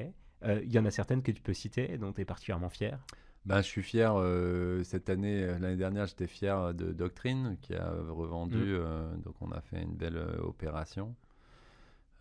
Il 0.62 0.72
y 0.72 0.78
en 0.78 0.86
a 0.86 0.90
certaines 0.90 1.22
que 1.22 1.32
tu 1.32 1.42
peux 1.42 1.52
citer 1.52 1.98
dont 1.98 2.12
tu 2.14 2.22
es 2.22 2.24
particulièrement 2.24 2.70
fier? 2.70 2.98
Ben, 3.44 3.58
je 3.58 3.66
suis 3.66 3.82
fier, 3.82 4.14
euh, 4.16 4.82
cette 4.84 5.10
année, 5.10 5.46
l'année 5.46 5.76
dernière, 5.76 6.06
j'étais 6.06 6.26
fier 6.26 6.72
de 6.74 6.92
Doctrine 6.92 7.56
qui 7.60 7.74
a 7.74 7.90
revendu, 8.08 8.56
Mm. 8.56 8.80
euh, 8.80 9.16
donc 9.18 9.34
on 9.42 9.50
a 9.52 9.60
fait 9.60 9.82
une 9.82 9.94
belle 9.94 10.18
opération, 10.42 11.14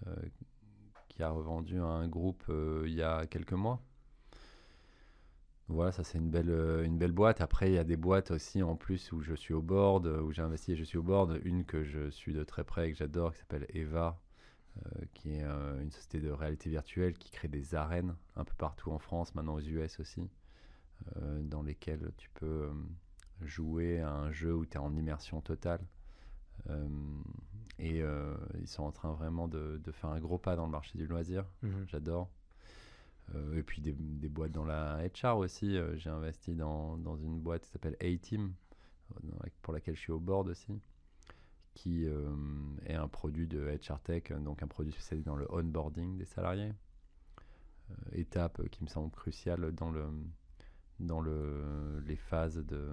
euh, 0.07 0.15
qui 1.07 1.23
a 1.23 1.29
revendu 1.29 1.79
à 1.79 1.85
un 1.85 2.07
groupe 2.07 2.43
il 2.85 2.93
y 2.93 3.01
a 3.03 3.25
quelques 3.27 3.53
mois. 3.53 3.81
Voilà, 5.69 5.91
ça 5.91 6.03
c'est 6.03 6.17
une 6.17 6.29
belle, 6.29 6.49
euh, 6.49 6.83
une 6.83 6.97
belle 6.97 7.11
boîte. 7.13 7.41
Après, 7.41 7.69
il 7.69 7.75
y 7.75 7.77
a 7.77 7.83
des 7.83 7.95
boîtes 7.97 8.31
aussi 8.31 8.61
en 8.63 8.75
plus 8.75 9.11
où 9.11 9.21
je 9.21 9.33
suis 9.35 9.53
au 9.53 9.61
board, 9.61 10.07
euh, 10.07 10.21
où 10.21 10.31
j'ai 10.31 10.41
investi 10.41 10.73
et 10.73 10.75
je 10.75 10.83
suis 10.83 10.97
au 10.97 11.03
board. 11.03 11.39
Une 11.43 11.63
que 11.63 11.83
je 11.83 12.09
suis 12.09 12.33
de 12.33 12.43
très 12.43 12.63
près 12.63 12.89
et 12.89 12.91
que 12.91 12.97
j'adore, 12.97 13.33
qui 13.33 13.39
s'appelle 13.39 13.67
Eva, 13.69 14.19
euh, 14.77 15.05
qui 15.13 15.33
est 15.33 15.43
euh, 15.43 15.81
une 15.81 15.91
société 15.91 16.19
de 16.21 16.31
réalité 16.31 16.69
virtuelle 16.69 17.17
qui 17.17 17.31
crée 17.31 17.47
des 17.47 17.75
arènes 17.75 18.15
un 18.35 18.45
peu 18.45 18.53
partout 18.57 18.91
en 18.91 18.99
France, 18.99 19.35
maintenant 19.35 19.55
aux 19.55 19.61
US 19.61 19.99
aussi 19.99 20.29
euh, 21.17 21.41
dans 21.41 21.63
lesquels 21.63 22.11
tu 22.17 22.29
peux 22.35 22.69
jouer 23.41 23.99
à 23.99 24.11
un 24.11 24.31
jeu 24.31 24.53
où 24.53 24.65
tu 24.65 24.75
es 24.75 24.77
en 24.77 24.95
immersion 24.95 25.41
totale. 25.41 25.81
Et 27.79 28.01
ils 28.59 28.67
sont 28.67 28.83
en 28.83 28.91
train 28.91 29.13
vraiment 29.13 29.47
de, 29.47 29.81
de 29.83 29.91
faire 29.91 30.09
un 30.11 30.19
gros 30.19 30.37
pas 30.37 30.55
dans 30.55 30.65
le 30.65 30.71
marché 30.71 30.97
du 30.97 31.07
loisir. 31.07 31.45
J'adore. 31.87 32.29
Euh, 33.35 33.57
et 33.57 33.63
puis 33.63 33.81
des, 33.81 33.93
boîtes 34.29 34.51
dans 34.51 34.65
la 34.65 34.99
HR 35.07 35.37
aussi. 35.37 35.77
Euh, 35.77 35.95
J'ai 35.97 36.09
investi 36.09 36.55
dans, 36.55 36.97
dans 36.97 37.17
une 37.17 37.39
boîte 37.39 37.63
qui 37.63 37.69
s'appelle 37.69 37.95
A-Team, 38.01 38.53
pour 39.61 39.73
laquelle 39.73 39.95
je 39.95 40.01
suis 40.01 40.11
au 40.11 40.19
board 40.19 40.49
aussi, 40.49 40.79
qui 41.73 42.05
euh, 42.05 42.29
est 42.85 42.95
un 42.95 43.07
produit 43.07 43.47
de 43.47 43.77
HR 43.87 43.99
Tech, 43.99 44.31
donc 44.31 44.63
un 44.63 44.67
produit 44.67 44.93
spécialisé 44.93 45.25
dans 45.25 45.35
le 45.35 45.51
onboarding 45.51 46.17
des 46.17 46.25
salariés. 46.25 46.73
Étape 48.11 48.69
qui 48.69 48.83
me 48.83 48.87
semble 48.87 49.09
cruciale 49.09 49.71
dans, 49.71 49.89
le, 49.89 50.05
dans 50.99 51.21
le, 51.21 51.99
les 52.05 52.17
phases 52.17 52.57
de, 52.57 52.87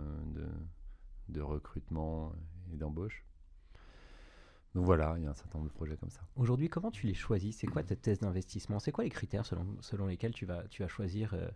de 1.29 1.41
recrutement 1.43 2.33
et 2.73 2.77
d'embauche. 2.77 3.26
Donc 4.77 4.85
voilà, 4.85 5.15
il 5.17 5.25
y 5.25 5.27
a 5.27 5.31
un 5.31 5.35
certain 5.35 5.59
nombre 5.59 5.71
de 5.71 5.75
projets 5.75 5.97
comme 5.97 6.11
ça. 6.11 6.21
Aujourd'hui, 6.37 6.69
comment 6.69 6.91
tu 6.91 7.07
les 7.07 7.15
choisis? 7.15 7.57
C'est 7.57 7.67
quoi 7.67 7.83
ta 7.83 7.97
thèse 7.97 8.19
d'investissement? 8.19 8.79
C'est 8.79 8.93
quoi 8.93 9.05
les 9.05 9.11
critères 9.11 9.47
selon, 9.47 9.65
selon 9.81 10.07
lesquels 10.07 10.35
tu 10.35 10.45
vas, 10.45 10.65
tu 10.69 10.83
vas 10.83 10.89
choisir 10.89 11.33
euh, 11.33 11.49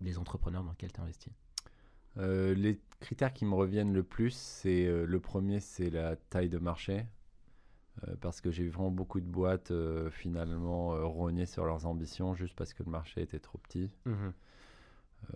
les 0.00 0.16
entrepreneurs 0.16 0.62
dans 0.62 0.70
lesquels 0.70 0.92
tu 0.92 1.00
investis? 1.00 1.32
Euh, 2.18 2.54
les 2.54 2.80
critères 3.00 3.32
qui 3.32 3.46
me 3.46 3.54
reviennent 3.56 3.92
le 3.92 4.04
plus, 4.04 4.30
c'est 4.30 4.86
euh, 4.86 5.06
le 5.06 5.18
premier, 5.18 5.58
c'est 5.58 5.90
la 5.90 6.14
taille 6.14 6.48
de 6.48 6.58
marché. 6.58 7.04
Euh, 8.06 8.14
parce 8.20 8.40
que 8.40 8.52
j'ai 8.52 8.62
vu 8.62 8.68
vraiment 8.70 8.92
beaucoup 8.92 9.18
de 9.18 9.26
boîtes 9.26 9.72
euh, 9.72 10.08
finalement 10.08 10.94
euh, 10.94 11.04
rogner 11.04 11.46
sur 11.46 11.64
leurs 11.64 11.84
ambitions 11.84 12.36
juste 12.36 12.54
parce 12.54 12.74
que 12.74 12.84
le 12.84 12.92
marché 12.92 13.22
était 13.22 13.40
trop 13.40 13.58
petit. 13.58 13.90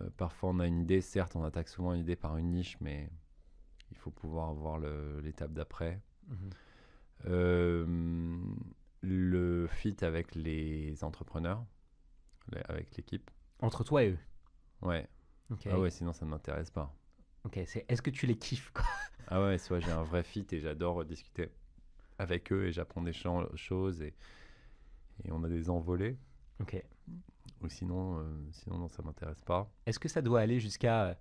Euh, 0.01 0.11
parfois, 0.17 0.51
on 0.51 0.61
a 0.61 0.69
une 0.69 0.83
idée, 0.83 1.01
certes, 1.01 1.35
on 1.35 1.43
attaque 1.43 1.67
souvent 1.67 1.93
une 1.93 2.03
idée 2.03 2.15
par 2.15 2.37
une 2.37 2.53
niche, 2.53 2.77
mais 2.81 3.11
il 3.91 3.97
faut 3.97 4.13
pouvoir 4.13 4.55
voir 4.55 4.79
le- 4.79 5.19
l'étape 5.23 5.53
d'après. 5.53 6.01
Euh, 6.31 6.35
le 7.25 8.47
fit 9.69 9.97
avec 10.03 10.35
les 10.35 11.03
entrepreneurs, 11.05 11.65
avec 12.69 12.97
l'équipe. 12.97 13.31
Entre 13.61 13.85
toi 13.85 14.05
et 14.05 14.11
eux 14.13 14.19
Ouais. 14.83 15.09
Ah 15.71 15.79
ouais, 15.79 15.91
sinon 15.91 16.13
ça 16.13 16.25
ne 16.25 16.31
m'intéresse 16.31 16.71
pas. 16.71 16.95
Ok, 17.45 17.61
c'est 17.67 17.85
est-ce 17.89 18.03
que 18.03 18.11
tu 18.11 18.27
les 18.27 18.37
kiffes 18.39 18.71
quoi? 18.73 18.85
Ah 19.29 19.41
ouais, 19.43 19.57
soit 19.57 19.79
j'ai 19.81 19.91
un 19.93 20.03
vrai 20.03 20.25
fit 20.25 20.45
et 20.51 20.59
j'adore 20.59 21.05
discuter 21.05 21.51
avec 22.19 22.53
eux 22.53 22.67
et 22.67 22.73
j'apprends 22.73 23.03
des 23.03 23.13
choses 23.13 24.03
et, 24.03 24.15
et 25.25 25.31
on 25.31 25.43
a 25.45 25.49
des 25.49 25.71
envolées. 25.71 26.19
Ok. 26.61 26.83
Ou 27.63 27.69
sinon, 27.69 28.19
euh, 28.19 28.49
sinon 28.51 28.79
non, 28.79 28.89
ça 28.89 29.03
m'intéresse 29.03 29.41
pas. 29.43 29.73
Est-ce 29.87 30.01
que 30.01 30.09
ça 30.09 30.23
doit 30.23 30.41
aller 30.41 30.59
jusqu'à 30.59 31.05
euh, 31.07 31.15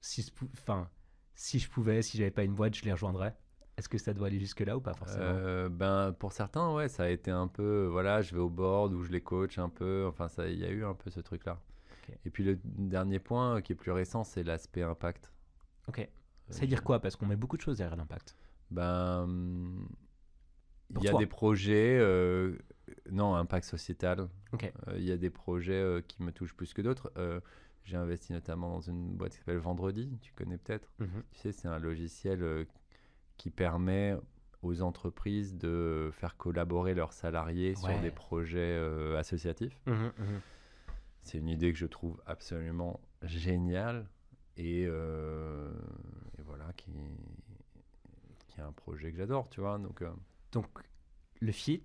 si, 0.00 0.22
je 0.22 0.30
pou- 0.32 0.50
enfin, 0.52 0.90
si 1.34 1.58
je 1.58 1.68
pouvais, 1.68 2.02
si 2.02 2.18
j'avais 2.18 2.30
pas 2.30 2.44
une 2.44 2.54
boîte, 2.54 2.74
je 2.74 2.84
les 2.84 2.92
rejoindrais? 2.92 3.34
Est-ce 3.76 3.88
que 3.88 3.98
ça 3.98 4.14
doit 4.14 4.28
aller 4.28 4.38
jusque 4.38 4.60
là 4.60 4.76
ou 4.76 4.80
pas 4.80 4.94
forcément 4.94 5.24
Euh, 5.24 5.68
ben, 5.68 6.12
pour 6.12 6.32
certains, 6.32 6.72
ouais, 6.74 6.88
ça 6.88 7.04
a 7.04 7.08
été 7.08 7.30
un 7.30 7.48
peu, 7.48 7.86
voilà, 7.90 8.22
je 8.22 8.34
vais 8.34 8.40
au 8.40 8.48
board 8.48 8.92
ou 8.92 9.02
je 9.02 9.10
les 9.10 9.20
coach 9.20 9.58
un 9.58 9.68
peu. 9.68 10.06
Enfin, 10.08 10.28
ça, 10.28 10.46
il 10.48 10.58
y 10.58 10.64
a 10.64 10.70
eu 10.70 10.84
un 10.84 10.94
peu 10.94 11.10
ce 11.10 11.20
truc-là. 11.20 11.60
Et 12.24 12.30
puis 12.30 12.44
le 12.44 12.58
dernier 12.64 13.18
point 13.18 13.56
euh, 13.56 13.60
qui 13.60 13.72
est 13.72 13.76
plus 13.76 13.90
récent, 13.90 14.24
c'est 14.24 14.42
l'aspect 14.42 14.82
impact. 14.82 15.32
Ok. 15.88 15.98
Euh, 16.00 16.04
Ça 16.50 16.60
veut 16.60 16.66
dire 16.66 16.84
quoi? 16.84 17.00
Parce 17.00 17.16
qu'on 17.16 17.26
met 17.26 17.36
beaucoup 17.36 17.56
de 17.56 17.62
choses 17.62 17.78
derrière 17.78 17.96
l'impact. 17.96 18.36
Ben, 18.70 19.26
il 20.90 21.02
y 21.02 21.08
a 21.08 21.10
toi. 21.12 21.18
des 21.18 21.26
projets, 21.26 21.98
euh, 21.98 22.56
non, 23.10 23.34
impact 23.34 23.66
sociétal. 23.66 24.28
Ok. 24.52 24.70
Il 24.96 25.02
y 25.04 25.12
a 25.12 25.16
des 25.16 25.30
projets 25.30 26.04
qui 26.06 26.22
me 26.22 26.30
touchent 26.30 26.54
plus 26.54 26.74
que 26.74 26.82
d'autres. 26.82 27.10
J'ai 27.84 27.96
investi 27.96 28.32
notamment 28.32 28.70
dans 28.70 28.80
une 28.80 29.14
boîte 29.16 29.32
qui 29.32 29.38
s'appelle 29.38 29.58
Vendredi, 29.58 30.18
tu 30.20 30.32
connais 30.32 30.58
peut-être. 30.58 30.92
Tu 31.32 31.38
sais, 31.40 31.52
c'est 31.52 31.68
un 31.68 31.78
logiciel 31.78 32.66
qui 33.36 33.50
permet 33.50 34.16
aux 34.62 34.80
entreprises 34.82 35.56
de 35.56 36.10
faire 36.14 36.36
collaborer 36.36 36.94
leurs 36.94 37.12
salariés 37.12 37.74
sur 37.74 38.00
des 38.00 38.10
projets 38.10 38.58
euh, 38.78 39.18
associatifs. 39.18 39.78
C'est 41.20 41.38
une 41.38 41.48
idée 41.48 41.72
que 41.72 41.78
je 41.78 41.86
trouve 41.86 42.20
absolument 42.26 43.00
géniale 43.22 44.06
et, 44.56 44.84
euh, 44.86 45.72
et 46.38 46.42
voilà, 46.42 46.72
qui, 46.76 46.92
qui 48.48 48.60
est 48.60 48.62
un 48.62 48.72
projet 48.72 49.10
que 49.10 49.18
j'adore, 49.18 49.48
tu 49.50 49.60
vois. 49.60 49.78
Donc, 49.78 50.02
euh, 50.02 50.10
Donc 50.52 50.68
le 51.40 51.52
fit, 51.52 51.82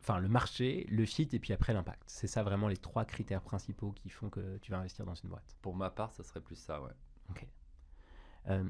enfin 0.00 0.18
le 0.18 0.28
marché, 0.28 0.86
le 0.88 1.04
fit 1.04 1.28
et 1.32 1.38
puis 1.38 1.52
après 1.52 1.72
l'impact. 1.72 2.04
C'est 2.06 2.26
ça 2.28 2.42
vraiment 2.42 2.68
les 2.68 2.76
trois 2.76 3.04
critères 3.04 3.42
principaux 3.42 3.92
qui 3.92 4.08
font 4.08 4.30
que 4.30 4.56
tu 4.58 4.70
vas 4.72 4.78
investir 4.78 5.04
dans 5.04 5.14
une 5.14 5.28
boîte. 5.28 5.56
pour 5.62 5.74
ma 5.76 5.90
part, 5.90 6.12
ça 6.12 6.22
serait 6.24 6.40
plus 6.40 6.56
ça, 6.56 6.80
ouais. 6.80 6.90
Euh, 7.30 7.34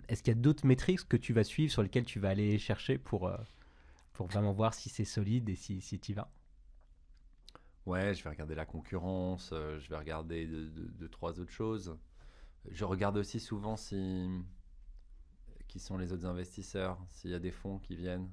Est-ce 0.08 0.22
qu'il 0.22 0.34
y 0.34 0.36
a 0.36 0.40
d'autres 0.40 0.66
métriques 0.66 1.08
que 1.08 1.16
tu 1.16 1.32
vas 1.32 1.44
suivre 1.44 1.72
sur 1.72 1.82
lesquelles 1.82 2.04
tu 2.06 2.18
vas 2.20 2.30
aller 2.30 2.58
chercher 2.58 2.98
pour, 2.98 3.28
euh, 3.28 3.36
pour 4.14 4.26
vraiment 4.28 4.52
voir 4.52 4.74
si 4.74 4.88
c'est 4.90 5.04
solide 5.06 5.48
et 5.50 5.56
si, 5.56 5.80
si 5.82 5.98
tu 6.00 6.12
y 6.12 6.14
vas? 6.16 6.30
Ouais, 7.86 8.14
je 8.14 8.22
vais 8.24 8.30
regarder 8.30 8.54
la 8.56 8.66
concurrence, 8.66 9.50
euh, 9.52 9.78
je 9.78 9.88
vais 9.88 9.96
regarder 9.96 10.46
deux, 10.46 10.68
deux- 10.68 10.88
deux, 10.88 11.08
trois 11.08 11.38
autres 11.38 11.52
choses. 11.52 11.96
Je 12.70 12.84
regarde 12.84 13.16
aussi 13.18 13.40
souvent 13.40 13.76
si 13.76 14.28
qui 15.68 15.78
sont 15.78 15.96
les 15.98 16.12
autres 16.12 16.26
investisseurs, 16.26 16.98
s'il 17.08 17.30
y 17.30 17.34
a 17.34 17.38
des 17.38 17.50
fonds 17.52 17.78
qui 17.78 17.94
viennent. 17.96 18.30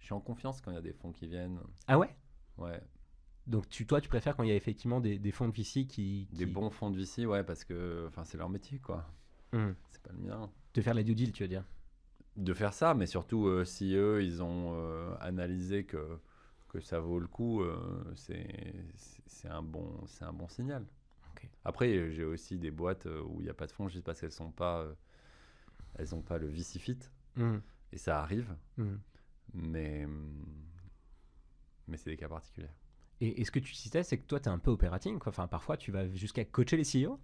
Je 0.00 0.06
suis 0.06 0.14
en 0.14 0.20
confiance 0.20 0.60
quand 0.62 0.70
il 0.72 0.74
y 0.74 0.78
a 0.78 0.82
des 0.82 0.92
fonds 0.94 1.12
qui 1.12 1.26
viennent. 1.28 1.60
Ah 1.86 1.98
ouais? 1.98 2.14
Ouais, 2.56 2.80
Donc 3.46 3.68
tu, 3.68 3.86
toi, 3.86 4.00
tu 4.00 4.08
préfères 4.08 4.36
quand 4.36 4.42
il 4.42 4.48
y 4.48 4.52
a 4.52 4.56
effectivement 4.56 5.00
des, 5.00 5.18
des 5.18 5.30
fonds 5.32 5.48
de 5.48 5.52
VC 5.54 5.86
qui, 5.86 6.28
des 6.32 6.46
bons 6.46 6.70
fonds 6.70 6.90
de 6.90 6.96
VC, 6.96 7.26
ouais, 7.26 7.44
parce 7.44 7.64
que 7.64 8.06
enfin 8.08 8.24
c'est 8.24 8.36
leur 8.38 8.48
métier 8.48 8.78
quoi. 8.80 9.06
Mhm. 9.52 9.74
C'est 9.90 10.02
pas 10.02 10.12
le 10.12 10.18
mien. 10.18 10.50
de 10.74 10.80
faire 10.82 10.94
la 10.94 11.02
due 11.02 11.14
deal, 11.14 11.32
tu 11.32 11.42
veux 11.42 11.48
dire 11.48 11.64
De 12.36 12.54
faire 12.54 12.72
ça, 12.72 12.94
mais 12.94 13.06
surtout 13.06 13.46
euh, 13.46 13.64
si 13.64 13.94
eux 13.94 14.22
ils 14.24 14.42
ont 14.42 14.72
euh, 14.74 15.14
analysé 15.20 15.84
que 15.84 16.18
que 16.68 16.80
ça 16.80 17.00
vaut 17.00 17.18
le 17.20 17.26
coup, 17.26 17.60
euh, 17.62 17.76
c'est 18.14 19.48
un 19.48 19.62
bon 19.62 20.06
c'est 20.06 20.24
un 20.24 20.32
bon 20.32 20.48
signal. 20.48 20.86
Après, 21.64 22.10
j'ai 22.12 22.24
aussi 22.24 22.58
des 22.58 22.70
boîtes 22.70 23.06
où 23.06 23.40
il 23.40 23.44
n'y 23.44 23.50
a 23.50 23.54
pas 23.54 23.66
de 23.66 23.72
fonds 23.72 23.88
juste 23.88 24.04
parce 24.04 24.20
qu'elles 24.20 24.32
sont 24.32 24.50
pas, 24.52 24.80
euh, 24.82 24.94
elles 25.96 26.14
ont 26.14 26.22
pas 26.22 26.38
le 26.38 26.46
VC 26.48 26.78
fit 26.78 26.98
Mhm. 27.36 27.60
et 27.92 27.98
ça 27.98 28.20
arrive, 28.20 28.54
Mhm. 28.78 29.00
mais 29.54 30.06
mais 31.88 31.96
c'est 31.96 32.10
des 32.10 32.16
cas 32.16 32.28
particuliers. 32.28 32.70
Et, 33.20 33.40
et 33.40 33.44
ce 33.44 33.50
que 33.50 33.58
tu 33.58 33.74
citais, 33.74 34.02
c'est 34.02 34.18
que 34.18 34.24
toi, 34.26 34.40
tu 34.40 34.48
es 34.48 34.52
un 34.52 34.58
peu 34.58 34.70
opérating. 34.70 35.18
Quoi. 35.18 35.30
Enfin, 35.30 35.46
parfois, 35.46 35.76
tu 35.76 35.92
vas 35.92 36.08
jusqu'à 36.08 36.44
coacher 36.44 36.76
les 36.76 36.84
CEO. 36.84 37.20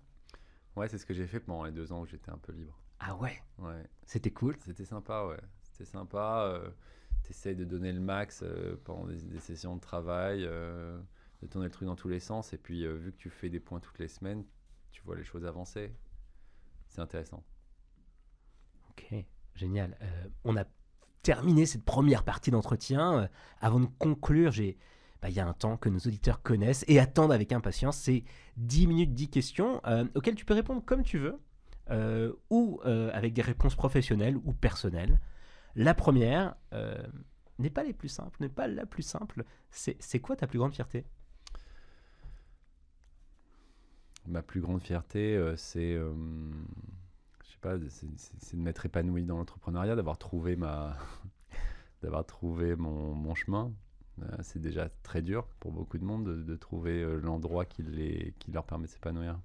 Ouais, 0.79 0.89
c'est 0.89 0.99
ce 0.99 1.05
que 1.07 1.12
j'ai 1.14 1.26
fait 1.26 1.41
pendant 1.41 1.64
les 1.64 1.72
deux 1.72 1.93
ans 1.93 2.01
où 2.03 2.07
j'étais 2.07 2.31
un 2.31 2.39
peu 2.39 2.53
libre. 2.53 2.79
Ah 3.01 3.16
ouais? 3.16 3.43
Ouais, 3.59 3.83
C'était 4.07 4.31
cool? 4.31 4.57
c'était 4.59 4.85
sympa, 4.85 5.26
ouais, 5.26 5.41
c'était 5.62 5.85
sympa. 5.85 6.45
Euh, 6.47 6.70
T'essayes 7.24 7.57
de 7.57 7.64
donner 7.64 7.93
le 7.93 8.01
max 8.01 8.43
euh, 8.43 8.76
pendant 8.85 9.07
des, 9.07 9.16
des 9.22 9.41
sessions 9.41 9.76
de 9.76 9.81
travail, 9.81 10.45
euh, 10.45 10.99
de 11.43 11.47
tourner 11.49 11.66
le 11.66 11.72
truc 11.72 11.87
dans 11.87 11.97
tous 11.97 12.09
les 12.09 12.20
sens, 12.20 12.53
et 12.53 12.59
puis 12.59 12.85
euh, 12.87 12.95
vu 12.97 13.12
que 13.12 13.16
tu 13.18 13.29
fais 13.31 13.51
des 13.51 13.61
points 13.61 13.81
toutes 13.81 13.99
les 13.99 14.09
semaines, 14.09 14.45
tu 14.93 15.03
vois 15.03 15.16
les 15.16 15.24
choses 15.24 15.45
avancer. 15.45 15.93
C'est 16.89 17.01
intéressant. 17.03 17.45
Ok, 18.91 19.14
génial. 19.55 19.97
On 20.45 20.57
a 20.57 20.64
terminer 21.22 21.66
cette 21.66 21.85
première 21.85 22.24
partie 22.24 22.51
d'entretien, 22.51 23.29
avant 23.61 23.81
de 23.81 23.87
conclure, 23.99 24.53
j'ai, 24.53 24.79
bah, 25.20 25.28
il 25.28 25.34
y 25.34 25.40
a 25.40 25.46
un 25.46 25.52
temps 25.52 25.76
que 25.76 25.88
nos 25.88 25.98
auditeurs 25.98 26.42
connaissent 26.42 26.84
et 26.86 27.00
attendent 27.00 27.32
avec 27.32 27.52
impatience. 27.52 27.96
C'est 27.96 28.22
10 28.56 28.86
minutes, 28.86 29.14
10 29.14 29.28
questions 29.30 29.80
euh, 29.86 30.04
auxquelles 30.14 30.36
tu 30.36 30.44
peux 30.44 30.54
répondre 30.54 30.82
comme 30.84 31.02
tu 31.02 31.18
veux, 31.18 31.40
euh, 31.90 32.32
ou 32.50 32.80
euh, 32.84 33.10
avec 33.12 33.32
des 33.32 33.42
réponses 33.42 33.74
professionnelles 33.74 34.36
ou 34.36 34.52
personnelles. 34.52 35.18
La 35.74 35.94
première 35.94 36.54
n'est 37.58 37.70
pas 37.70 37.82
les 37.82 37.92
plus 37.92 38.08
simples, 38.08 38.36
n'est 38.40 38.48
pas 38.48 38.68
la 38.68 38.86
plus 38.86 39.02
simple. 39.02 39.44
C'est 39.70 40.20
quoi 40.20 40.36
ta 40.36 40.46
plus 40.46 40.58
grande 40.58 40.74
fierté? 40.74 41.04
Ma 44.26 44.42
plus 44.42 44.60
grande 44.60 44.82
fierté, 44.82 45.54
c'est, 45.56 45.94
de 45.94 46.16
m'être 48.54 48.86
épanoui 48.86 49.24
dans 49.24 49.38
l'entrepreneuriat, 49.38 49.94
d'avoir 49.94 50.18
trouvé 50.18 50.56
mon 52.76 53.34
chemin. 53.34 53.72
Euh, 54.22 54.36
c'est 54.42 54.60
déjà 54.60 54.88
très 55.02 55.22
dur 55.22 55.46
pour 55.60 55.72
beaucoup 55.72 55.98
de 55.98 56.04
monde 56.04 56.24
de, 56.24 56.42
de 56.42 56.56
trouver 56.56 57.02
euh, 57.02 57.18
l'endroit 57.20 57.64
qui, 57.64 57.82
les, 57.82 58.34
qui 58.38 58.50
leur 58.50 58.64
permet 58.64 58.86
de 58.86 58.90
s'épanouir. 58.90 59.38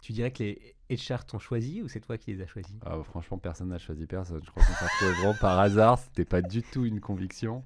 Tu 0.00 0.12
dirais 0.12 0.30
que 0.30 0.42
les 0.42 0.76
HR 0.90 1.24
t'ont 1.26 1.38
choisi 1.38 1.82
ou 1.82 1.88
c'est 1.88 2.00
toi 2.00 2.16
qui 2.18 2.32
les 2.32 2.42
as 2.42 2.46
choisis? 2.46 2.76
Ah, 2.86 3.02
franchement, 3.02 3.38
personne 3.38 3.68
n'a 3.68 3.78
choisi 3.78 4.06
personne. 4.06 4.40
Je 4.44 4.50
crois 4.50 4.62
qu'on 4.62 4.72
s'est 4.72 4.84
retrouvé 4.84 5.12
vraiment 5.12 5.34
par 5.40 5.58
hasard. 5.58 5.98
C'était 5.98 6.24
pas 6.24 6.40
du 6.40 6.62
tout 6.62 6.84
une 6.84 7.00
conviction. 7.00 7.64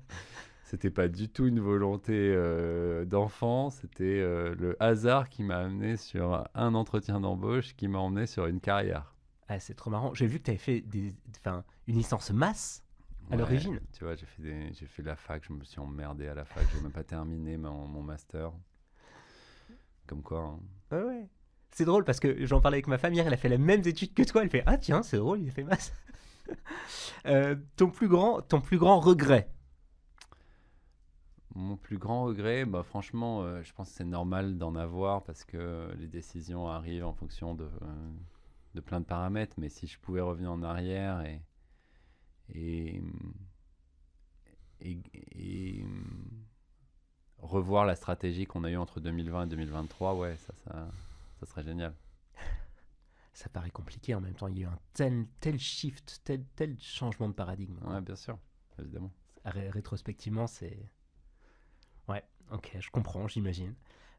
C'était 0.64 0.90
pas 0.90 1.09
du 1.09 1.28
tout 1.28 1.47
une 1.47 1.61
volonté 1.61 2.14
euh, 2.34 3.05
d'enfant. 3.05 3.68
C'était 3.68 4.20
euh, 4.20 4.55
le 4.59 4.82
hasard 4.82 5.28
qui 5.28 5.43
m'a 5.43 5.59
amené 5.59 5.99
sur 5.99 6.49
un 6.55 6.74
entretien 6.74 7.20
d'embauche 7.20 7.76
qui 7.76 7.88
m'a 7.88 7.99
emmené 7.99 8.26
sur 8.26 8.47
une 8.47 8.61
carrière. 8.61 9.14
Ah, 9.49 9.61
c'est 9.61 9.74
trop 9.74 9.90
marrant. 9.90 10.14
J'ai 10.14 10.26
vu 10.26 10.38
que 10.38 10.45
tu 10.45 10.51
avais 10.53 10.59
fait 10.59 10.80
des, 10.80 11.14
une 11.86 11.97
licence 11.97 12.30
masse. 12.30 12.82
À 13.33 13.37
l'origine. 13.37 13.80
Tu 13.93 14.05
vois, 14.05 14.14
j'ai 14.14 14.26
fait, 14.26 14.43
des- 14.43 14.72
j'ai 14.74 14.87
fait 14.87 15.03
la 15.03 15.16
fac. 15.16 15.43
Je 15.47 15.53
me 15.53 15.64
suis 15.64 15.80
emmerdé 15.80 16.28
à 16.28 16.35
la 16.35 16.45
fac. 16.45 16.64
J'ai 16.72 16.80
même 16.80 16.93
pas 16.93 17.05
terminé 17.05 17.57
mon, 17.57 17.87
mon 17.89 18.03
master. 18.03 18.53
Comme 20.07 20.22
quoi. 20.22 20.41
hein. 20.41 20.61
Ouais, 20.97 21.03
ouais. 21.03 21.28
C'est 21.70 21.85
drôle 21.87 22.05
parce 22.05 22.20
que 22.20 22.45
j'en 22.45 22.61
parlais 22.61 22.76
avec 22.76 22.87
ma 22.87 22.99
femme 22.99 23.14
hier, 23.14 23.26
elle 23.26 23.33
a 23.33 23.39
fait 23.39 23.49
la 23.49 23.59
même 23.59 23.80
étude 23.87 24.12
que 24.12 24.22
toi. 24.22 24.43
Elle 24.43 24.51
fait 24.51 24.62
Ah, 24.66 24.76
tiens, 24.76 25.03
c'est 25.03 25.16
drôle, 25.16 25.41
il 25.41 25.49
a 25.49 25.53
fait 25.53 25.64
masse. 25.64 25.93
Euh, 27.24 27.55
ton, 27.76 27.89
plus 27.89 28.09
grand, 28.09 28.43
ton 28.43 28.61
plus 28.61 28.76
grand 28.76 28.99
regret? 28.99 29.49
Mon 31.55 31.76
plus 31.76 31.99
grand 31.99 32.24
regret, 32.24 32.64
bah, 32.64 32.83
franchement, 32.83 33.43
euh, 33.43 33.62
je 33.62 33.72
pense 33.72 33.91
que 33.91 33.95
c'est 33.97 34.05
normal 34.05 34.59
d'en 34.59 34.74
avoir 34.74 35.22
parce 35.22 35.45
que 35.45 35.91
les 35.99 36.09
décisions 36.09 36.66
arrivent 36.68 37.05
en 37.05 37.12
fonction 37.12 37.55
de, 37.55 37.64
euh, 37.64 38.11
de 38.74 38.80
plein 38.80 39.01
de 39.01 39.05
paramètres. 39.05 39.55
Mais 39.59 39.68
si 39.68 39.87
je 39.87 39.99
pouvais 40.01 40.20
revenir 40.20 40.51
en 40.53 40.62
arrière 40.62 41.20
et, 41.22 41.41
et, 42.55 43.01
et, 44.80 44.99
et, 45.34 45.84
revoir 47.38 47.84
la 47.86 47.97
stratégie 47.97 48.47
qu'on 48.47 48.64
a 48.64 48.70
eue 48.70 48.76
entre 48.76 49.01
2020 49.01 49.45
et 49.45 49.49
2023, 49.49 50.14
ouais, 50.14 50.36
ça, 50.36 50.55
ça, 50.64 50.88
ça 51.40 51.47
serait 51.47 51.62
génial. 51.64 51.95
Ça 53.34 53.49
paraît 53.49 53.70
compliqué 53.70 54.14
en 54.14 54.20
même 54.20 54.34
temps. 54.34 54.49
Il 54.49 54.59
y 54.59 54.64
a 54.64 54.66
eu 54.66 54.70
un 54.70 54.78
tel, 54.93 55.26
tel 55.40 55.59
shift, 55.59 56.20
tel, 56.22 56.45
tel 56.55 56.78
changement 56.78 57.28
de 57.28 57.34
paradigme. 57.34 57.76
quoi. 57.76 57.95
Ouais, 57.95 58.01
bien 58.03 58.14
sûr, 58.14 58.38
évidemment. 58.78 59.11
Ré- 59.47 59.70
rétrospectivement, 59.70 60.47
c'est. 60.47 60.78
Ouais, 62.09 62.22
ok, 62.51 62.76
je 62.78 62.90
comprends, 62.90 63.26
j'imagine. 63.28 63.74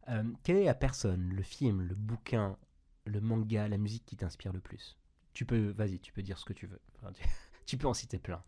Euh, 0.10 0.24
quelle 0.44 0.58
est 0.58 0.66
la 0.66 0.74
personne, 0.74 1.30
le 1.30 1.44
film, 1.44 1.82
le 1.84 1.94
bouquin, 1.96 2.58
le 3.06 3.22
manga, 3.22 3.68
la 3.68 3.78
musique 3.78 4.06
qui 4.06 4.18
t'inspire 4.18 4.52
le 4.52 4.60
plus? 4.60 4.98
Tu 5.34 5.46
peux, 5.46 5.70
vas-y, 5.70 6.00
tu 6.00 6.12
peux 6.12 6.24
dire 6.24 6.38
ce 6.40 6.46
que 6.46 6.54
tu 6.54 6.66
veux. 6.66 6.82
Enfin, 6.96 7.14
tu, 7.14 7.24
tu 7.66 7.78
peux 7.78 7.88
en 7.88 7.94
citer 7.94 8.18
plein. 8.20 8.42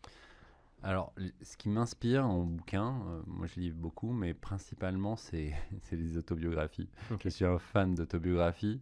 Alors, 0.83 1.13
ce 1.41 1.57
qui 1.57 1.69
m'inspire 1.69 2.25
en 2.27 2.43
bouquin, 2.43 3.01
euh, 3.07 3.21
moi 3.25 3.47
je 3.47 3.59
lis 3.59 3.71
beaucoup, 3.71 4.11
mais 4.11 4.33
principalement 4.33 5.15
c'est 5.15 5.53
les 5.91 6.17
autobiographies. 6.17 6.89
Je 7.23 7.29
suis 7.29 7.45
un 7.45 7.57
fan 7.57 7.95
d'autobiographies. 7.95 8.81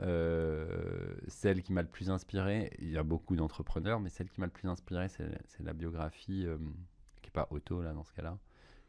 Euh, 0.00 1.14
celle 1.28 1.62
qui 1.62 1.72
m'a 1.72 1.82
le 1.82 1.88
plus 1.88 2.10
inspiré, 2.10 2.70
il 2.80 2.90
y 2.90 2.98
a 2.98 3.02
beaucoup 3.02 3.34
d'entrepreneurs, 3.36 4.00
mais 4.00 4.10
celle 4.10 4.28
qui 4.28 4.40
m'a 4.40 4.46
le 4.46 4.52
plus 4.52 4.68
inspiré, 4.68 5.08
c'est 5.08 5.62
la 5.62 5.72
biographie, 5.72 6.44
euh, 6.46 6.58
qui 7.22 7.28
n'est 7.28 7.32
pas 7.32 7.46
auto 7.50 7.80
là 7.82 7.92
dans 7.94 8.04
ce 8.04 8.12
cas-là, 8.12 8.38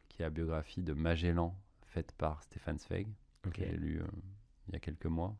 qui 0.08 0.20
est 0.22 0.24
la 0.26 0.30
biographie 0.30 0.82
de 0.82 0.92
Magellan, 0.92 1.54
faite 1.86 2.12
par 2.12 2.42
Stéphane 2.42 2.78
Zweig, 2.78 3.06
Ok. 3.46 3.54
que 3.54 3.64
j'ai 3.64 3.76
lu 3.76 4.00
euh, 4.02 4.06
il 4.68 4.74
y 4.74 4.76
a 4.76 4.80
quelques 4.80 5.06
mois. 5.06 5.34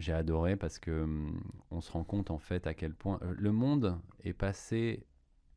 J'ai 0.00 0.12
adoré 0.14 0.56
parce 0.56 0.78
que 0.78 1.02
hum, 1.02 1.40
on 1.70 1.80
se 1.82 1.92
rend 1.92 2.04
compte 2.04 2.30
en 2.30 2.38
fait 2.38 2.66
à 2.66 2.74
quel 2.74 2.94
point 2.94 3.18
euh, 3.22 3.34
le 3.36 3.52
monde 3.52 4.00
est 4.24 4.32
passé. 4.32 5.06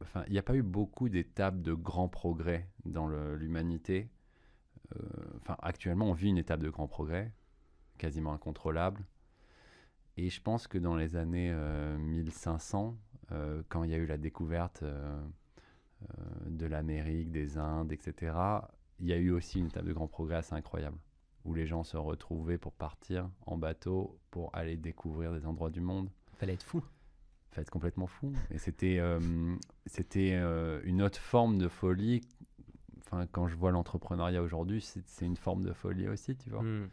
Enfin, 0.01 0.23
il 0.27 0.33
n'y 0.33 0.39
a 0.39 0.43
pas 0.43 0.55
eu 0.55 0.63
beaucoup 0.63 1.07
d'étapes 1.09 1.61
de 1.61 1.73
grands 1.73 2.09
progrès 2.09 2.67
dans 2.85 3.07
l'humanité. 3.07 4.09
Euh, 4.95 4.99
Enfin, 5.37 5.57
actuellement, 5.61 6.09
on 6.09 6.13
vit 6.13 6.29
une 6.29 6.37
étape 6.37 6.61
de 6.61 6.69
grand 6.69 6.87
progrès, 6.87 7.33
quasiment 7.97 8.33
incontrôlable. 8.33 9.05
Et 10.17 10.29
je 10.29 10.41
pense 10.41 10.67
que 10.67 10.77
dans 10.77 10.95
les 10.95 11.15
années 11.15 11.51
euh, 11.53 11.97
1500, 11.97 12.97
euh, 13.31 13.63
quand 13.69 13.83
il 13.83 13.91
y 13.91 13.93
a 13.93 13.97
eu 13.97 14.05
la 14.05 14.17
découverte 14.17 14.83
de 16.47 16.65
l'Amérique, 16.65 17.31
des 17.31 17.57
Indes, 17.57 17.93
etc., 17.93 18.33
il 18.99 19.07
y 19.07 19.13
a 19.13 19.17
eu 19.17 19.31
aussi 19.31 19.59
une 19.59 19.67
étape 19.67 19.85
de 19.85 19.93
grand 19.93 20.07
progrès 20.07 20.35
assez 20.35 20.53
incroyable, 20.53 20.97
où 21.45 21.53
les 21.53 21.65
gens 21.65 21.83
se 21.83 21.97
retrouvaient 21.97 22.57
pour 22.57 22.73
partir 22.73 23.29
en 23.45 23.57
bateau, 23.57 24.19
pour 24.31 24.49
aller 24.55 24.77
découvrir 24.77 25.33
des 25.33 25.45
endroits 25.45 25.69
du 25.69 25.81
monde. 25.81 26.09
Fallait 26.35 26.53
être 26.53 26.63
fou. 26.63 26.83
Fallait 27.51 27.63
être 27.63 27.69
complètement 27.71 28.07
fou. 28.07 28.33
Et 28.49 28.57
c'était 28.57 28.97
euh, 28.99 29.55
c'était 29.85 30.33
euh, 30.33 30.81
une 30.85 31.01
autre 31.01 31.19
forme 31.19 31.57
de 31.57 31.67
folie. 31.67 32.21
Enfin, 33.01 33.27
quand 33.31 33.47
je 33.47 33.55
vois 33.55 33.71
l'entrepreneuriat 33.71 34.41
aujourd'hui, 34.41 34.81
c'est 34.81 35.25
une 35.25 35.37
forme 35.37 35.63
de 35.63 35.73
folie 35.73 36.07
aussi, 36.07 36.35
tu 36.35 36.49
vois. 36.49 36.63
Hmm. 36.63 36.89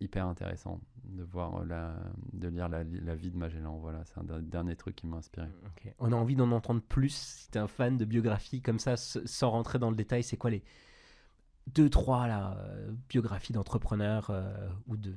Hyper 0.00 0.26
intéressant 0.26 0.80
de 1.04 1.22
voir 1.22 1.64
la, 1.64 1.96
de 2.32 2.48
lire 2.48 2.68
la, 2.68 2.84
la 2.84 3.14
vie 3.14 3.30
de 3.30 3.36
Magellan. 3.36 3.78
Voilà, 3.78 4.04
c'est 4.04 4.18
un 4.18 4.24
der- 4.24 4.42
dernier 4.42 4.76
truc 4.76 4.96
qui 4.96 5.06
m'a 5.06 5.16
inspiré. 5.18 5.46
On 6.00 6.12
a 6.12 6.16
envie 6.16 6.36
d'en 6.36 6.50
entendre 6.50 6.82
plus. 6.82 7.14
Si 7.14 7.50
t'es 7.50 7.60
un 7.60 7.68
fan 7.68 7.96
de 7.96 8.04
biographie 8.04 8.60
comme 8.62 8.78
ça, 8.78 8.96
sans 8.96 9.50
rentrer 9.50 9.78
dans 9.78 9.90
le 9.90 9.96
détail, 9.96 10.22
c'est 10.22 10.36
quoi 10.36 10.50
les 10.50 10.62
deux, 11.66 11.88
trois 11.90 12.26
là, 12.26 12.56
euh, 12.58 12.92
biographies 13.08 13.52
d'entrepreneurs 13.52 14.30
euh, 14.30 14.68
ou 14.86 14.96
de. 14.96 15.14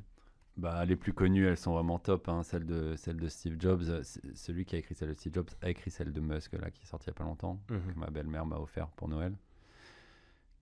Bah, 0.57 0.85
les 0.85 0.95
plus 0.95 1.11
connues, 1.11 1.45
elles 1.47 1.57
sont 1.57 1.73
vraiment 1.73 1.99
top. 1.99 2.29
hein. 2.29 2.41
Celle, 2.43 2.65
de, 2.65 2.95
celle 2.95 3.17
de 3.17 3.27
Steve 3.27 3.57
Jobs, 3.59 3.83
euh, 3.89 4.03
celui 4.35 4.63
qui 4.65 4.75
a 4.75 4.79
écrit 4.79 4.95
celle 4.95 5.09
de 5.09 5.13
Steve 5.13 5.33
Jobs 5.33 5.49
a 5.61 5.69
écrit 5.69 5.91
celle 5.91 6.13
de 6.13 6.21
Musk, 6.21 6.53
là, 6.53 6.71
qui 6.71 6.83
est 6.83 6.85
sortie 6.87 7.07
il 7.07 7.11
n'y 7.11 7.15
a 7.15 7.17
pas 7.17 7.23
longtemps, 7.25 7.59
que 7.67 7.99
ma 7.99 8.09
belle-mère 8.09 8.45
m'a 8.45 8.57
offert 8.57 8.87
pour 8.89 9.09
Noël, 9.09 9.35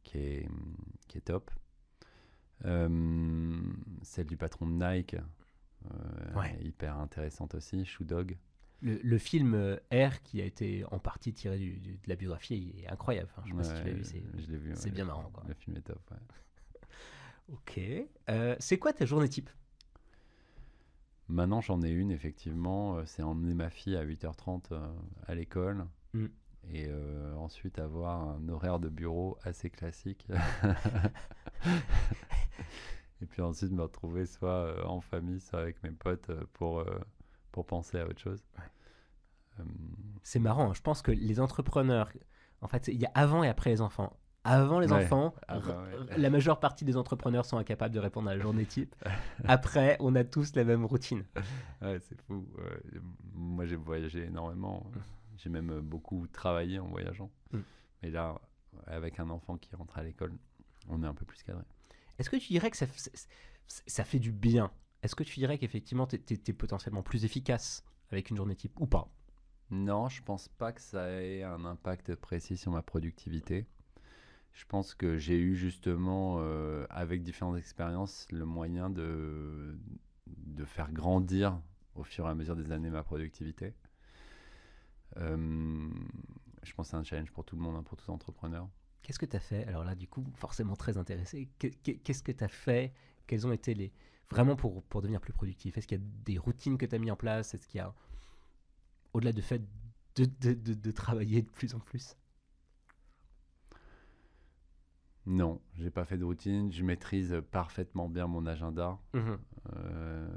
qui 0.04 0.18
est, 0.18 0.50
qui 1.08 1.20
est 1.20 1.22
top. 1.22 1.52
Euh, 2.66 3.62
celle 4.02 4.26
du 4.28 4.38
patron 4.38 4.68
de 4.68 4.74
Nike, 4.84 5.16
euh, 5.16 6.34
Ouais. 6.40 6.58
hyper 6.64 6.98
intéressante 6.98 7.56
aussi, 7.56 7.84
Shoe 7.86 8.06
Dog. 8.06 8.38
Le, 8.84 9.00
le 9.02 9.18
film 9.18 9.54
euh, 9.56 9.78
R, 9.92 10.22
qui 10.24 10.42
a 10.42 10.46
été 10.46 10.84
en 10.92 11.00
partie 11.00 11.34
tiré 11.34 11.58
du- 11.58 11.80
du- 11.80 11.94
de 11.94 12.08
la 12.10 12.16
biographie, 12.16 12.74
est 12.84 12.88
incroyable. 12.90 13.30
Enfin, 13.32 13.42
je 13.46 13.52
sais 13.52 13.58
pas 13.58 13.64
si 13.64 13.70
tu 13.72 13.76
l'as 13.78 13.84
Ouais, 13.86 13.94
vu. 13.94 14.04
C'est... 14.04 14.24
je 14.44 14.52
l'ai 14.52 14.58
vu. 14.58 14.72
c'est 14.76 14.86
ouais. 14.86 14.92
bien 14.92 15.06
marrant, 15.06 15.30
quoi. 15.34 15.44
Le 15.48 15.54
film 15.54 15.78
est 15.78 15.82
top. 15.82 16.00
ouais. 16.12 16.18
Ok. 17.54 17.80
Euh, 18.30 18.56
c'est 18.60 18.78
quoi 18.78 18.94
ta 18.94 19.06
journée 19.06 19.28
type? 19.30 19.50
Maintenant, 21.30 21.62
j'en 21.62 21.82
ai 21.82 21.90
une, 21.90 22.12
effectivement. 22.12 22.98
euh, 22.98 23.04
C'est 23.06 23.24
emmener 23.24 23.54
ma 23.54 23.70
fille 23.70 23.96
à 23.98 24.04
8h30 24.06 24.72
euh, 24.74 24.88
à 25.28 25.36
l'école. 25.36 25.86
Mm. 26.14 26.26
Et 26.72 26.86
euh, 26.88 27.36
ensuite 27.36 27.80
avoir 27.80 28.22
un 28.30 28.48
horaire 28.48 28.80
de 28.80 28.88
bureau 28.90 29.38
assez 29.44 29.70
classique. 29.70 30.28
et 33.22 33.26
puis 33.26 33.42
ensuite 33.42 33.72
me 33.72 33.82
retrouver 33.82 34.26
soit 34.26 34.86
en 34.88 35.02
famille, 35.02 35.40
soit 35.42 35.60
avec 35.60 35.82
mes 35.84 35.92
potes 35.92 36.32
pour, 36.54 36.80
pour 37.54 37.66
penser 37.66 37.98
à 38.00 38.06
autre 38.06 38.20
chose. 38.20 38.44
Euh, 39.60 39.64
C'est 40.24 40.40
marrant. 40.40 40.72
hein. 40.72 40.74
Je 40.74 40.82
pense 40.82 41.02
que 41.02 41.12
les 41.12 41.40
entrepreneurs, 41.40 42.10
en 42.62 42.68
fait, 42.68 42.90
il 42.90 43.00
y 43.00 43.06
a 43.06 43.12
avant 43.16 43.44
et 43.44 43.48
après 43.48 43.70
les 43.70 43.80
enfants. 43.82 44.18
Avant 44.46 44.80
les 44.82 44.92
Ouais. 44.92 45.06
enfants, 45.06 45.34
Ah 45.48 45.60
bah 45.60 45.84
ouais. 46.10 46.18
la 46.18 46.30
majeure 46.30 46.60
partie 46.60 46.84
des 46.84 46.98
entrepreneurs 46.98 47.46
sont 47.46 47.56
incapables 47.58 47.94
de 47.96 48.00
répondre 48.02 48.30
à 48.30 48.36
la 48.36 48.42
journée 48.42 48.66
type. 48.66 48.94
Après, 49.46 49.96
on 50.02 50.16
a 50.16 50.26
tous 50.26 50.54
la 50.58 50.66
même 50.66 50.84
routine. 50.84 51.24
ouais, 51.82 52.00
c'est 52.02 52.20
fou. 52.24 52.46
Moi, 53.34 53.66
j'ai 53.66 53.78
voyagé 53.78 54.26
énormément. 54.26 54.86
J'ai 55.38 55.50
même 55.50 55.80
beaucoup 55.80 56.28
travaillé 56.28 56.80
en 56.80 56.88
voyageant. 56.88 57.32
Mm. 57.54 57.60
Mais 58.02 58.10
là, 58.10 58.42
avec 58.88 59.20
un 59.22 59.30
enfant 59.30 59.58
qui 59.58 59.74
rentre 59.78 59.98
à 59.98 60.04
l'école, 60.04 60.34
on 60.90 61.02
est 61.04 61.08
un 61.08 61.14
peu 61.14 61.26
plus 61.26 61.42
cadré. 61.44 61.64
Est-ce 62.20 62.30
que 62.30 62.36
tu 62.36 62.48
dirais 62.50 62.70
que 62.70 62.78
ça 62.78 64.04
fait 64.04 64.20
du 64.20 64.32
bien 64.34 64.72
Est-ce 65.04 65.16
que 65.16 65.24
tu 65.24 65.40
dirais 65.40 65.58
qu'effectivement, 65.58 66.08
tu 66.08 66.16
es, 66.16 66.54
potentiellement 66.54 67.04
plus 67.04 67.26
efficace 67.26 67.84
avec 68.10 68.30
une 68.30 68.38
journée 68.38 68.56
type 68.56 68.80
ou 68.80 68.88
pas? 68.88 69.10
Non, 69.70 70.08
je 70.08 70.24
pense 70.24 70.48
pas 70.48 70.72
que 70.72 70.82
ça 70.82 71.10
ait 71.22 71.44
un 71.44 71.66
impact 71.66 72.16
précis 72.16 72.58
sur 72.58 72.72
ma 72.72 72.82
productivité. 72.82 73.68
Je 74.54 74.66
pense 74.66 74.96
que 74.96 75.18
j'ai 75.18 75.38
eu 75.38 75.56
justement, 75.56 76.38
euh, 76.40 76.86
avec 76.90 77.22
différentes 77.22 77.58
expériences, 77.58 78.28
le 78.32 78.46
moyen 78.46 78.90
de, 78.90 79.78
de 80.28 80.64
faire 80.64 80.92
grandir 80.92 81.60
au 81.96 82.04
fur 82.04 82.26
et 82.26 82.30
à 82.30 82.36
mesure 82.36 82.56
des 82.56 82.72
années 82.72 82.90
ma 82.90 83.04
productivité. 83.04 83.74
Euh, 85.18 85.90
je 86.64 86.74
pense 86.74 86.88
que 86.88 86.92
c'est 86.92 86.98
un 86.98 87.04
challenge 87.04 87.32
pour 87.32 87.44
tout 87.44 87.56
le 87.56 87.62
monde, 87.62 87.76
hein, 87.76 87.84
pour 87.84 87.98
tous 87.98 88.08
les 88.08 88.14
entrepreneurs. 88.14 88.70
Qu'est-ce 89.02 89.20
que 89.20 89.26
tu 89.26 89.36
as 89.36 89.42
fait? 89.42 89.66
Alors 89.66 89.84
là, 89.84 89.96
du 89.96 90.08
coup, 90.08 90.24
forcément 90.36 90.76
très 90.76 90.98
intéressé. 90.98 91.50
Qu'est- 91.60 91.82
qu'est- 91.84 91.98
Qu'est-ce 91.98 92.24
que 92.24 92.32
tu 92.32 92.44
as 92.44 92.48
fait? 92.48 92.94
Quelles 93.28 93.46
ont 93.46 93.52
été 93.52 93.74
les. 93.74 93.92
Vraiment 94.30 94.56
pour, 94.56 94.84
pour 94.84 95.02
devenir 95.02 95.22
plus 95.22 95.34
productif 95.34 95.78
Est-ce 95.78 95.88
qu'il 95.88 96.00
y 96.00 96.02
a 96.02 96.06
des 96.26 96.38
routines 96.38 96.78
que 96.78 96.86
tu 96.86 96.96
as 96.96 97.00
mis 97.00 97.12
en 97.12 97.16
place? 97.16 97.54
Est-ce 97.54 97.68
qu'il 97.68 97.80
y 97.80 97.82
a. 97.82 97.94
Au-delà 99.14 99.32
du 99.32 99.42
fait 99.42 99.62
de, 100.16 100.26
de, 100.54 100.92
travailler 100.92 101.42
de 101.42 101.50
plus 101.50 101.76
en 101.76 101.80
plus? 101.80 102.18
Non, 105.26 105.62
j'ai 105.76 105.92
pas 105.92 106.04
fait 106.04 106.18
de 106.18 106.26
routine. 106.26 106.72
Je 106.72 106.84
maîtrise 106.84 107.42
parfaitement 107.52 108.10
bien 108.10 108.28
mon 108.28 108.46
agenda. 108.46 109.00
Euh, 109.16 110.28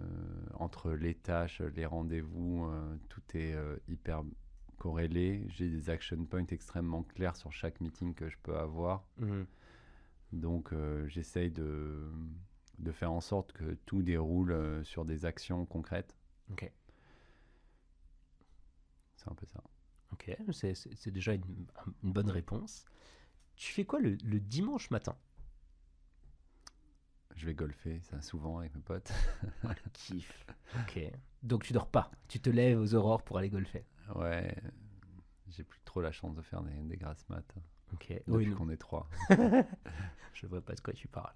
entre 0.54 0.92
les 0.92 1.14
tâches, 1.14 1.60
les 1.60 1.86
rendez-vous, 1.86 2.66
euh, 2.66 2.96
tout 3.08 3.22
est 3.34 3.54
euh, 3.54 3.76
hyper 3.88 4.22
corrélé. 4.78 5.44
J'ai 5.48 5.68
des 5.68 5.90
action 5.90 6.24
points 6.26 6.46
extrêmement 6.46 7.02
clairs 7.02 7.36
sur 7.36 7.52
chaque 7.52 7.80
meeting 7.80 8.14
que 8.14 8.28
je 8.28 8.36
peux 8.42 8.56
avoir. 8.56 9.04
Mhm. 9.18 9.46
Donc 10.32 10.74
j'essaye 11.06 11.50
de, 11.50 12.10
de 12.78 12.92
faire 12.92 13.12
en 13.12 13.20
sorte 13.20 13.52
que 13.52 13.74
tout 13.86 14.02
déroule 14.02 14.52
euh, 14.52 14.84
sur 14.84 15.04
des 15.04 15.24
actions 15.24 15.64
concrètes. 15.66 16.16
Ok. 16.50 16.70
C'est 19.16 19.30
un 19.30 19.34
peu 19.34 19.46
ça. 19.46 19.62
Ok, 20.12 20.30
c'est- 20.52 21.10
déjà 21.10 21.34
une, 21.34 21.66
une 22.04 22.12
bonne 22.12 22.30
réponse. 22.30 22.84
Tu 23.56 23.72
fais 23.72 23.84
quoi 23.84 23.98
le, 24.00 24.16
le 24.24 24.38
dimanche 24.40 24.90
matin? 24.90 25.16
Je 27.34 27.44
vais 27.46 27.54
golfer, 27.54 28.00
ça 28.02 28.20
souvent 28.22 28.58
avec 28.58 28.74
mes 28.74 28.80
potes. 28.80 29.12
Kiff. 29.92 30.46
Ok. 30.80 31.00
Donc 31.42 31.64
tu 31.64 31.72
dors 31.72 31.88
pas. 31.90 32.10
Tu 32.28 32.40
te 32.40 32.48
lèves 32.50 32.78
aux 32.78 32.94
aurores 32.94 33.22
pour 33.22 33.36
aller 33.38 33.50
golfer. 33.50 33.84
Ouais, 34.14 34.54
j'ai 35.48 35.64
plus 35.64 35.80
trop 35.84 36.00
la 36.00 36.12
chance 36.12 36.34
de 36.34 36.42
faire 36.42 36.62
des, 36.62 36.72
des 36.82 36.96
grasses 36.96 37.28
maths 37.28 37.54
Ok. 37.92 38.08
depuis 38.08 38.22
Oui, 38.28 38.50
qu'on 38.54 38.70
est 38.70 38.76
trois. 38.76 39.08
je 40.32 40.46
vois 40.46 40.60
pas 40.62 40.74
de 40.74 40.80
quoi 40.80 40.94
tu 40.94 41.08
parles. 41.08 41.34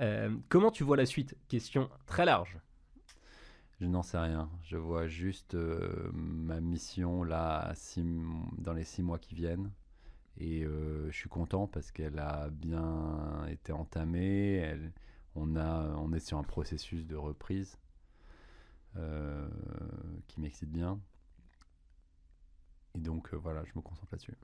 Euh, 0.00 0.36
comment 0.48 0.70
tu 0.70 0.84
vois 0.84 0.96
la 0.96 1.06
suite? 1.06 1.36
Question 1.48 1.88
très 2.06 2.24
large. 2.24 2.58
Je 3.80 3.86
n'en 3.86 4.02
sais 4.02 4.18
rien. 4.18 4.50
Je 4.62 4.76
vois 4.76 5.06
juste 5.06 5.54
euh, 5.54 6.10
ma 6.12 6.60
mission 6.60 7.22
là 7.24 7.72
six 7.74 8.04
dans 8.58 8.72
les 8.72 8.84
six 8.84 9.02
mois 9.02 9.18
qui 9.18 9.34
viennent. 9.34 9.70
Et 10.36 10.64
euh, 10.64 11.10
je 11.10 11.16
suis 11.16 11.28
content 11.28 11.66
parce 11.68 11.92
qu'elle 11.92 12.18
a 12.18 12.50
bien 12.50 13.46
été 13.48 13.72
entamée. 13.72 14.54
Elle- 14.56 14.92
on, 15.36 15.56
a, 15.56 15.94
on 15.96 16.12
est 16.12 16.20
sur 16.20 16.38
un 16.38 16.44
processus 16.44 17.06
de 17.06 17.16
reprise 17.16 17.78
qui 20.28 20.40
m'excite 20.40 20.70
bien. 20.70 21.00
Et 22.94 23.00
donc 23.00 23.34
voilà, 23.34 23.64
je 23.64 23.72
me 23.74 23.80
concentre 23.82 24.06
là-dessus. 24.12 24.36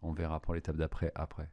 On 0.00 0.12
verra 0.12 0.40
pour 0.40 0.54
l'étape 0.54 0.76
d'après, 0.76 1.12
après. 1.14 1.50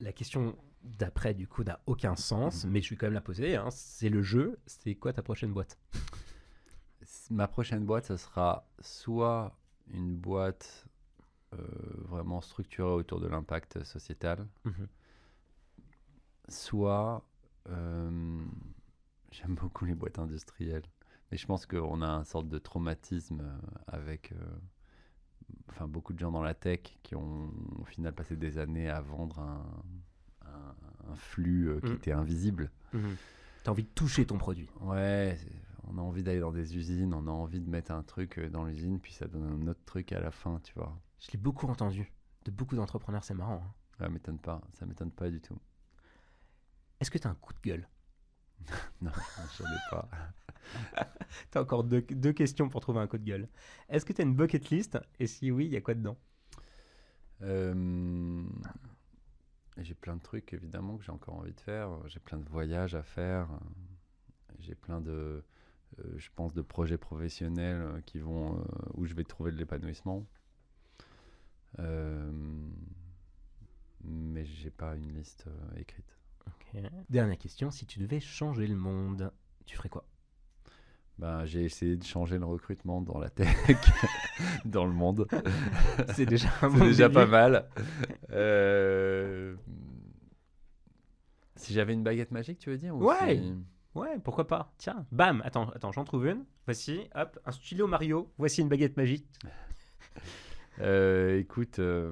La 0.00 0.12
question 0.12 0.54
d'après, 0.84 1.34
du 1.34 1.46
coup, 1.48 1.62
n'a 1.64 1.80
aucun 1.86 2.16
sens, 2.16 2.64
mais 2.64 2.82
je 2.82 2.90
vais 2.90 2.96
quand 2.96 3.06
même 3.06 3.14
la 3.14 3.20
poser. 3.20 3.56
hein. 3.56 3.68
C'est 3.70 4.08
le 4.08 4.22
jeu. 4.22 4.58
C'est 4.66 4.94
quoi 4.94 5.12
ta 5.12 5.22
prochaine 5.22 5.52
boîte? 5.52 5.78
Ma 7.30 7.48
prochaine 7.48 7.84
boîte, 7.84 8.04
ça 8.06 8.16
sera 8.16 8.68
soit 8.80 9.56
une 9.92 10.16
boîte 10.16 10.86
euh, 11.54 11.58
vraiment 12.08 12.40
structurée 12.40 12.92
autour 12.92 13.20
de 13.20 13.26
l'impact 13.26 13.82
sociétal, 13.84 14.46
Mhm. 14.64 14.88
soit 16.48 17.24
euh, 17.68 18.40
j'aime 19.30 19.54
beaucoup 19.54 19.84
les 19.84 19.94
boîtes 19.94 20.18
industrielles. 20.18 20.84
Mais 21.30 21.36
je 21.38 21.46
pense 21.46 21.64
qu'on 21.66 22.02
a 22.02 22.06
un 22.08 22.24
sorte 22.24 22.48
de 22.48 22.58
traumatisme 22.58 23.42
avec 23.86 24.32
euh, 24.32 24.36
enfin, 25.70 25.88
beaucoup 25.88 26.12
de 26.12 26.18
gens 26.18 26.30
dans 26.32 26.42
la 26.42 26.54
tech 26.54 26.80
qui 27.02 27.14
ont 27.16 27.50
au 27.78 27.84
final 27.84 28.14
passé 28.14 28.36
des 28.36 28.58
années 28.58 28.88
à 28.90 29.00
vendre 29.00 29.38
un, 29.40 29.64
un- 31.10 31.16
flux 31.16 31.68
euh, 31.68 31.80
qui 31.80 31.88
Mhm. 31.90 31.96
était 31.96 32.12
invisible. 32.12 32.70
T'as 33.64 33.70
envie 33.70 33.84
de 33.84 33.88
toucher 33.88 34.26
ton 34.26 34.38
produit. 34.38 34.68
Ouais, 34.80 35.38
on 35.84 35.96
a 35.98 36.00
envie 36.00 36.22
d'aller 36.22 36.40
dans 36.40 36.52
des 36.52 36.76
usines, 36.76 37.14
on 37.14 37.26
a 37.26 37.30
envie 37.30 37.60
de 37.60 37.68
mettre 37.70 37.92
un 37.92 38.02
truc 38.02 38.38
euh, 38.38 38.50
dans 38.50 38.64
l'usine, 38.64 38.98
puis 39.00 39.12
ça 39.12 39.26
donne 39.28 39.44
un 39.64 39.66
autre 39.68 39.80
truc 39.86 40.12
à 40.12 40.20
la 40.20 40.30
fin, 40.30 40.60
tu 40.64 40.72
vois. 40.74 40.98
Je 41.20 41.30
l'ai 41.32 41.38
beaucoup 41.38 41.66
entendu. 41.68 42.12
De 42.44 42.50
beaucoup 42.50 42.74
d'entrepreneurs, 42.76 43.24
c'est 43.24 43.34
marrant. 43.34 43.62
hein. 43.64 43.72
Ça 43.98 44.08
m'étonne 44.08 44.38
pas, 44.38 44.60
ça 44.72 44.84
m'étonne 44.86 45.10
pas 45.12 45.30
du 45.30 45.40
tout. 45.40 45.58
Est-ce 47.00 47.10
que 47.10 47.18
t'as 47.18 47.30
un 47.30 47.34
coup 47.34 47.52
de 47.52 47.60
gueule? 47.62 47.88
Non, 49.00 49.10
j'en 49.58 49.64
ai 49.64 49.78
pas. 49.90 50.08
T'as 51.50 51.60
encore 51.62 51.82
deux, 51.84 52.02
deux 52.02 52.32
questions 52.32 52.68
pour 52.68 52.80
trouver 52.80 53.00
un 53.00 53.06
coup 53.08 53.18
de 53.18 53.24
gueule. 53.24 53.48
Est-ce 53.88 54.04
que 54.04 54.12
t'as 54.12 54.22
une 54.22 54.34
bucket 54.34 54.70
list? 54.70 54.98
Et 55.18 55.26
si 55.26 55.50
oui, 55.50 55.66
il 55.66 55.72
y 55.72 55.76
a 55.76 55.80
quoi 55.80 55.94
dedans? 55.94 56.16
Euh, 57.42 58.44
j'ai 59.78 59.94
plein 59.94 60.16
de 60.16 60.22
trucs 60.22 60.52
évidemment 60.52 60.96
que 60.98 61.04
j'ai 61.04 61.12
encore 61.12 61.36
envie 61.36 61.52
de 61.52 61.60
faire. 61.60 61.90
J'ai 62.06 62.20
plein 62.20 62.38
de 62.38 62.48
voyages 62.48 62.94
à 62.94 63.02
faire. 63.02 63.48
J'ai 64.58 64.74
plein 64.74 65.00
de, 65.00 65.42
euh, 65.98 66.14
je 66.16 66.28
pense, 66.34 66.54
de 66.54 66.62
projets 66.62 66.98
professionnels 66.98 67.80
euh, 67.80 68.00
qui 68.02 68.18
vont 68.18 68.58
euh, 68.58 68.64
où 68.94 69.06
je 69.06 69.14
vais 69.14 69.24
trouver 69.24 69.52
de 69.52 69.56
l'épanouissement. 69.56 70.26
Euh, 71.78 72.30
mais 74.04 74.44
j'ai 74.44 74.70
pas 74.70 74.94
une 74.96 75.12
liste 75.14 75.46
écrite. 75.76 76.18
Dernière 77.10 77.38
question, 77.38 77.70
si 77.70 77.86
tu 77.86 77.98
devais 77.98 78.20
changer 78.20 78.66
le 78.66 78.74
monde, 78.74 79.32
tu 79.66 79.76
ferais 79.76 79.90
quoi? 79.90 80.04
Ben, 81.22 81.44
j'ai 81.44 81.62
essayé 81.64 81.96
de 81.96 82.02
changer 82.02 82.36
le 82.36 82.44
recrutement 82.44 83.00
dans 83.00 83.16
la 83.20 83.30
tech, 83.30 83.46
dans 84.64 84.84
le 84.84 84.92
monde. 84.92 85.28
C'est 86.14 86.26
déjà 86.26 86.48
C'est 86.94 87.08
pas 87.10 87.26
mal. 87.26 87.68
Euh, 88.30 89.54
Si 91.54 91.72
j'avais 91.74 91.92
une 91.94 92.02
baguette 92.02 92.32
magique, 92.32 92.58
tu 92.58 92.70
veux 92.70 92.76
dire 92.76 92.96
ou 92.96 93.04
Ouais. 93.08 93.36
si- 93.36 93.54
Ouais, 93.94 94.18
pourquoi 94.24 94.48
pas 94.48 94.72
Tiens, 94.78 95.06
bam 95.12 95.42
Attends, 95.44 95.68
attends, 95.70 95.92
j'en 95.92 96.02
trouve 96.04 96.26
une. 96.26 96.44
Voici, 96.64 97.08
hop, 97.14 97.38
un 97.44 97.52
stylo 97.52 97.86
Mario. 97.86 98.32
Voici 98.36 98.60
une 98.62 98.68
baguette 98.68 98.96
magique. 98.96 99.26
Euh, 100.80 101.38
écoute, 101.38 101.78
euh, 101.78 102.10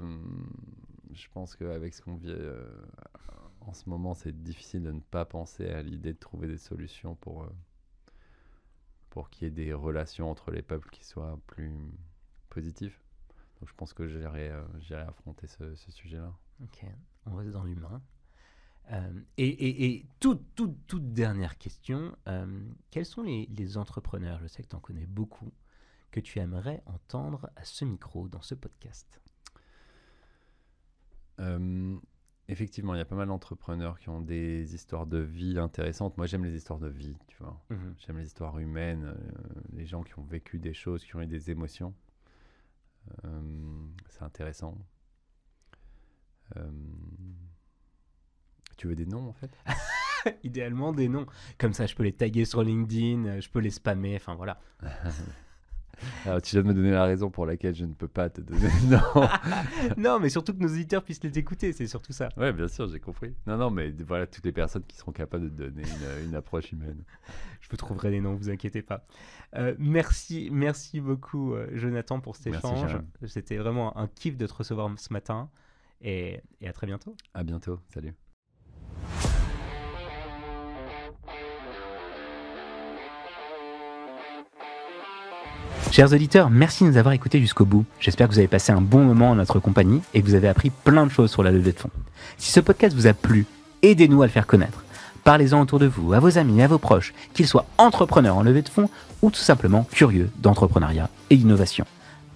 je 1.14 1.26
pense 1.32 1.56
qu'avec 1.56 1.94
ce 1.94 2.02
qu'on 2.02 2.16
vit 2.16 2.36
en 3.62 3.72
ce 3.72 3.88
moment, 3.88 4.12
c'est 4.12 4.38
difficile 4.42 4.82
de 4.82 4.92
ne 4.92 5.00
pas 5.00 5.24
penser 5.24 5.66
à 5.70 5.80
l'idée 5.82 6.12
de 6.12 6.18
trouver 6.18 6.46
des 6.46 6.58
solutions 6.58 7.14
pour, 7.16 7.48
pour 9.10 9.28
qu'il 9.30 9.44
y 9.44 9.46
ait 9.48 9.50
des 9.50 9.72
relations 9.72 10.30
entre 10.30 10.50
les 10.50 10.62
peuples 10.62 10.88
qui 10.90 11.04
soient 11.04 11.38
plus 11.46 11.72
positives. 12.48 12.96
Donc 13.60 13.68
je 13.68 13.74
pense 13.74 13.92
que 13.92 14.06
j'irai 14.08 14.50
euh, 14.50 15.06
affronter 15.06 15.46
ce, 15.46 15.74
ce 15.74 15.90
sujet-là. 15.92 16.32
Ok, 16.62 16.84
on 17.26 17.34
reste 17.36 17.50
dans 17.50 17.64
l'humain. 17.64 18.02
Euh, 18.92 19.20
et, 19.36 19.46
et- 19.48 19.84
et 19.86 20.06
toute, 20.18 20.42
toute, 20.54 20.86
toute 20.86 21.12
dernière 21.12 21.58
question, 21.58 22.16
euh, 22.26 22.68
quels 22.90 23.06
sont 23.06 23.22
les, 23.22 23.46
les 23.46 23.76
entrepreneurs, 23.76 24.40
je 24.40 24.46
sais 24.48 24.62
que 24.62 24.68
tu 24.68 24.76
en 24.76 24.80
connais 24.80 25.06
beaucoup, 25.06 25.52
que 26.10 26.18
tu 26.20 26.38
aimerais 26.40 26.82
entendre 26.86 27.50
à 27.56 27.64
ce 27.64 27.84
micro, 27.84 28.28
dans 28.28 28.42
ce 28.42 28.54
podcast? 28.54 29.20
Euh, 31.38 31.98
effectivement, 32.50 32.94
il 32.94 32.98
y 32.98 33.00
a 33.00 33.04
pas 33.04 33.14
mal 33.14 33.28
d'entrepreneurs 33.28 33.98
qui 33.98 34.08
ont 34.08 34.20
des 34.20 34.74
histoires 34.74 35.06
de 35.06 35.18
vie 35.18 35.58
intéressantes. 35.58 36.16
Moi, 36.16 36.26
j'aime 36.26 36.44
les 36.44 36.54
histoires 36.54 36.80
de 36.80 36.88
vie, 36.88 37.16
tu 37.28 37.36
vois. 37.38 37.60
J'aime 37.98 38.18
les 38.18 38.26
histoires 38.26 38.58
humaines, 38.58 39.04
euh, 39.04 39.60
les 39.72 39.86
gens 39.86 40.02
qui 40.02 40.18
ont 40.18 40.24
vécu 40.24 40.58
des 40.58 40.74
choses, 40.74 41.04
qui 41.04 41.14
ont 41.16 41.22
eu 41.22 41.26
des 41.26 41.50
émotions. 41.50 41.94
Euh, 43.24 43.40
c'est 44.08 44.22
intéressant. 44.22 44.76
Euh, 46.56 46.70
tu 48.76 48.88
veux 48.88 48.96
des 48.96 49.06
noms 49.06 49.28
en 49.28 49.32
fait? 49.32 49.56
Idéalement 50.42 50.92
des 50.92 51.08
noms. 51.08 51.26
Comme 51.56 51.72
ça, 51.72 51.86
je 51.86 51.94
peux 51.94 52.02
les 52.02 52.12
taguer 52.12 52.44
sur 52.44 52.62
LinkedIn, 52.62 53.40
je 53.40 53.48
peux 53.48 53.60
les 53.60 53.70
spammer, 53.70 54.16
enfin 54.16 54.34
voilà. 54.34 54.60
Alors, 56.26 56.40
tu 56.42 56.54
viens 56.54 56.62
de 56.62 56.68
me 56.68 56.74
donner 56.74 56.90
la 56.90 57.04
raison 57.04 57.30
pour 57.30 57.46
laquelle 57.46 57.74
je 57.74 57.84
ne 57.84 57.92
peux 57.94 58.08
pas 58.08 58.30
te 58.30 58.40
donner 58.40 58.68
nom. 58.88 59.28
non, 59.96 60.20
mais 60.20 60.28
surtout 60.28 60.52
que 60.54 60.58
nos 60.58 60.68
auditeurs 60.68 61.02
puissent 61.02 61.22
les 61.22 61.38
écouter, 61.38 61.72
c'est 61.72 61.86
surtout 61.86 62.12
ça. 62.12 62.28
ouais, 62.36 62.52
bien 62.52 62.68
sûr, 62.68 62.88
j'ai 62.88 63.00
compris. 63.00 63.34
Non, 63.46 63.56
non, 63.56 63.70
mais 63.70 63.90
voilà, 64.06 64.26
toutes 64.26 64.44
les 64.44 64.52
personnes 64.52 64.84
qui 64.84 64.96
seront 64.96 65.12
capables 65.12 65.44
de 65.44 65.64
donner 65.66 65.82
une, 65.82 66.28
une 66.28 66.34
approche 66.34 66.72
humaine. 66.72 67.04
Je 67.60 67.68
vous 67.70 67.76
trouverai 67.76 68.10
des 68.10 68.20
noms, 68.20 68.34
vous 68.34 68.50
inquiétez 68.50 68.82
pas. 68.82 69.06
Euh, 69.56 69.74
merci, 69.78 70.48
merci 70.52 71.00
beaucoup, 71.00 71.54
euh, 71.54 71.68
Jonathan, 71.74 72.20
pour 72.20 72.36
cet 72.36 72.54
échange. 72.54 72.96
C'était 73.26 73.56
vraiment 73.56 73.96
un 73.98 74.08
kiff 74.08 74.36
de 74.36 74.46
te 74.46 74.54
recevoir 74.54 74.90
ce 74.98 75.12
matin. 75.12 75.50
Et, 76.02 76.40
et 76.60 76.68
à 76.68 76.72
très 76.72 76.86
bientôt. 76.86 77.14
À 77.34 77.44
bientôt, 77.44 77.78
salut. 77.88 78.14
Chers 85.90 86.12
auditeurs, 86.12 86.50
merci 86.50 86.84
de 86.84 86.90
nous 86.90 86.98
avoir 86.98 87.14
écoutés 87.14 87.40
jusqu'au 87.40 87.64
bout. 87.64 87.84
J'espère 87.98 88.28
que 88.28 88.32
vous 88.32 88.38
avez 88.38 88.46
passé 88.46 88.70
un 88.70 88.80
bon 88.80 89.02
moment 89.02 89.30
en 89.30 89.34
notre 89.34 89.58
compagnie 89.58 90.00
et 90.14 90.22
que 90.22 90.26
vous 90.26 90.34
avez 90.34 90.46
appris 90.46 90.70
plein 90.70 91.04
de 91.04 91.10
choses 91.10 91.32
sur 91.32 91.42
la 91.42 91.50
levée 91.50 91.72
de 91.72 91.80
fonds. 91.80 91.90
Si 92.38 92.52
ce 92.52 92.60
podcast 92.60 92.94
vous 92.94 93.08
a 93.08 93.12
plu, 93.12 93.44
aidez-nous 93.82 94.22
à 94.22 94.26
le 94.26 94.30
faire 94.30 94.46
connaître. 94.46 94.84
Parlez-en 95.24 95.60
autour 95.60 95.80
de 95.80 95.86
vous, 95.86 96.12
à 96.12 96.20
vos 96.20 96.38
amis, 96.38 96.62
à 96.62 96.68
vos 96.68 96.78
proches, 96.78 97.12
qu'ils 97.34 97.48
soient 97.48 97.66
entrepreneurs 97.76 98.36
en 98.36 98.44
levée 98.44 98.62
de 98.62 98.68
fonds 98.68 98.88
ou 99.20 99.32
tout 99.32 99.40
simplement 99.40 99.82
curieux 99.90 100.30
d'entrepreneuriat 100.38 101.10
et 101.28 101.36
d'innovation. 101.36 101.86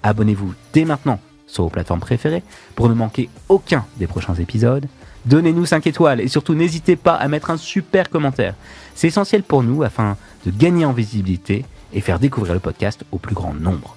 Abonnez-vous 0.02 0.52
dès 0.72 0.85
maintenant 0.85 1.20
sur 1.47 1.62
vos 1.62 1.70
plateformes 1.70 2.01
préférées 2.01 2.43
pour 2.74 2.89
ne 2.89 2.94
manquer 2.94 3.31
aucun 3.48 3.86
des 3.98 4.09
prochains 4.09 4.35
épisodes. 4.35 4.89
Donnez-nous 5.26 5.64
5 5.64 5.86
étoiles 5.86 6.20
et 6.20 6.28
surtout 6.28 6.55
n'hésitez 6.55 6.97
pas 6.97 7.14
à 7.14 7.28
mettre 7.28 7.51
un 7.51 7.56
super 7.56 8.10
commentaire. 8.10 8.56
C'est 8.97 9.06
essentiel 9.06 9.44
pour 9.44 9.62
nous 9.62 9.85
afin 9.85 10.16
de 10.44 10.51
gagner 10.51 10.85
en 10.85 10.93
visibilité 10.93 11.64
et 11.95 12.01
faire 12.01 12.19
découvrir 12.19 12.55
le 12.55 12.61
podcast 12.61 13.05
au 13.12 13.19
plus 13.19 13.35
grand 13.35 13.55
nombre. 13.55 13.97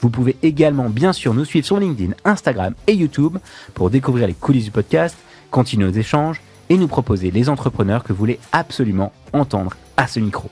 Vous 0.00 0.10
pouvez 0.10 0.36
également 0.42 0.90
bien 0.90 1.12
sûr 1.12 1.32
nous 1.34 1.44
suivre 1.44 1.66
sur 1.66 1.78
LinkedIn, 1.78 2.14
Instagram 2.24 2.74
et 2.86 2.94
YouTube 2.94 3.38
pour 3.74 3.90
découvrir 3.90 4.26
les 4.26 4.34
coulisses 4.34 4.64
du 4.64 4.70
podcast, 4.70 5.16
continuer 5.50 5.86
nos 5.86 5.92
échanges 5.92 6.42
et 6.68 6.76
nous 6.76 6.88
proposer 6.88 7.30
les 7.30 7.48
entrepreneurs 7.48 8.04
que 8.04 8.12
vous 8.12 8.18
voulez 8.18 8.40
absolument 8.52 9.12
entendre 9.32 9.76
à 9.96 10.06
ce 10.06 10.20
micro. 10.20 10.50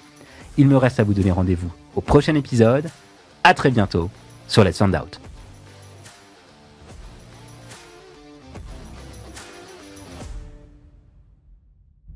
Il 0.58 0.68
me 0.68 0.76
reste 0.76 1.00
à 1.00 1.04
vous 1.04 1.14
donner 1.14 1.30
rendez-vous 1.30 1.72
au 1.96 2.00
prochain 2.00 2.34
épisode. 2.34 2.88
À 3.44 3.54
très 3.54 3.70
bientôt 3.70 4.10
sur 4.46 4.62
Let's 4.64 4.78
Find 4.78 4.94
Out. 4.94 5.21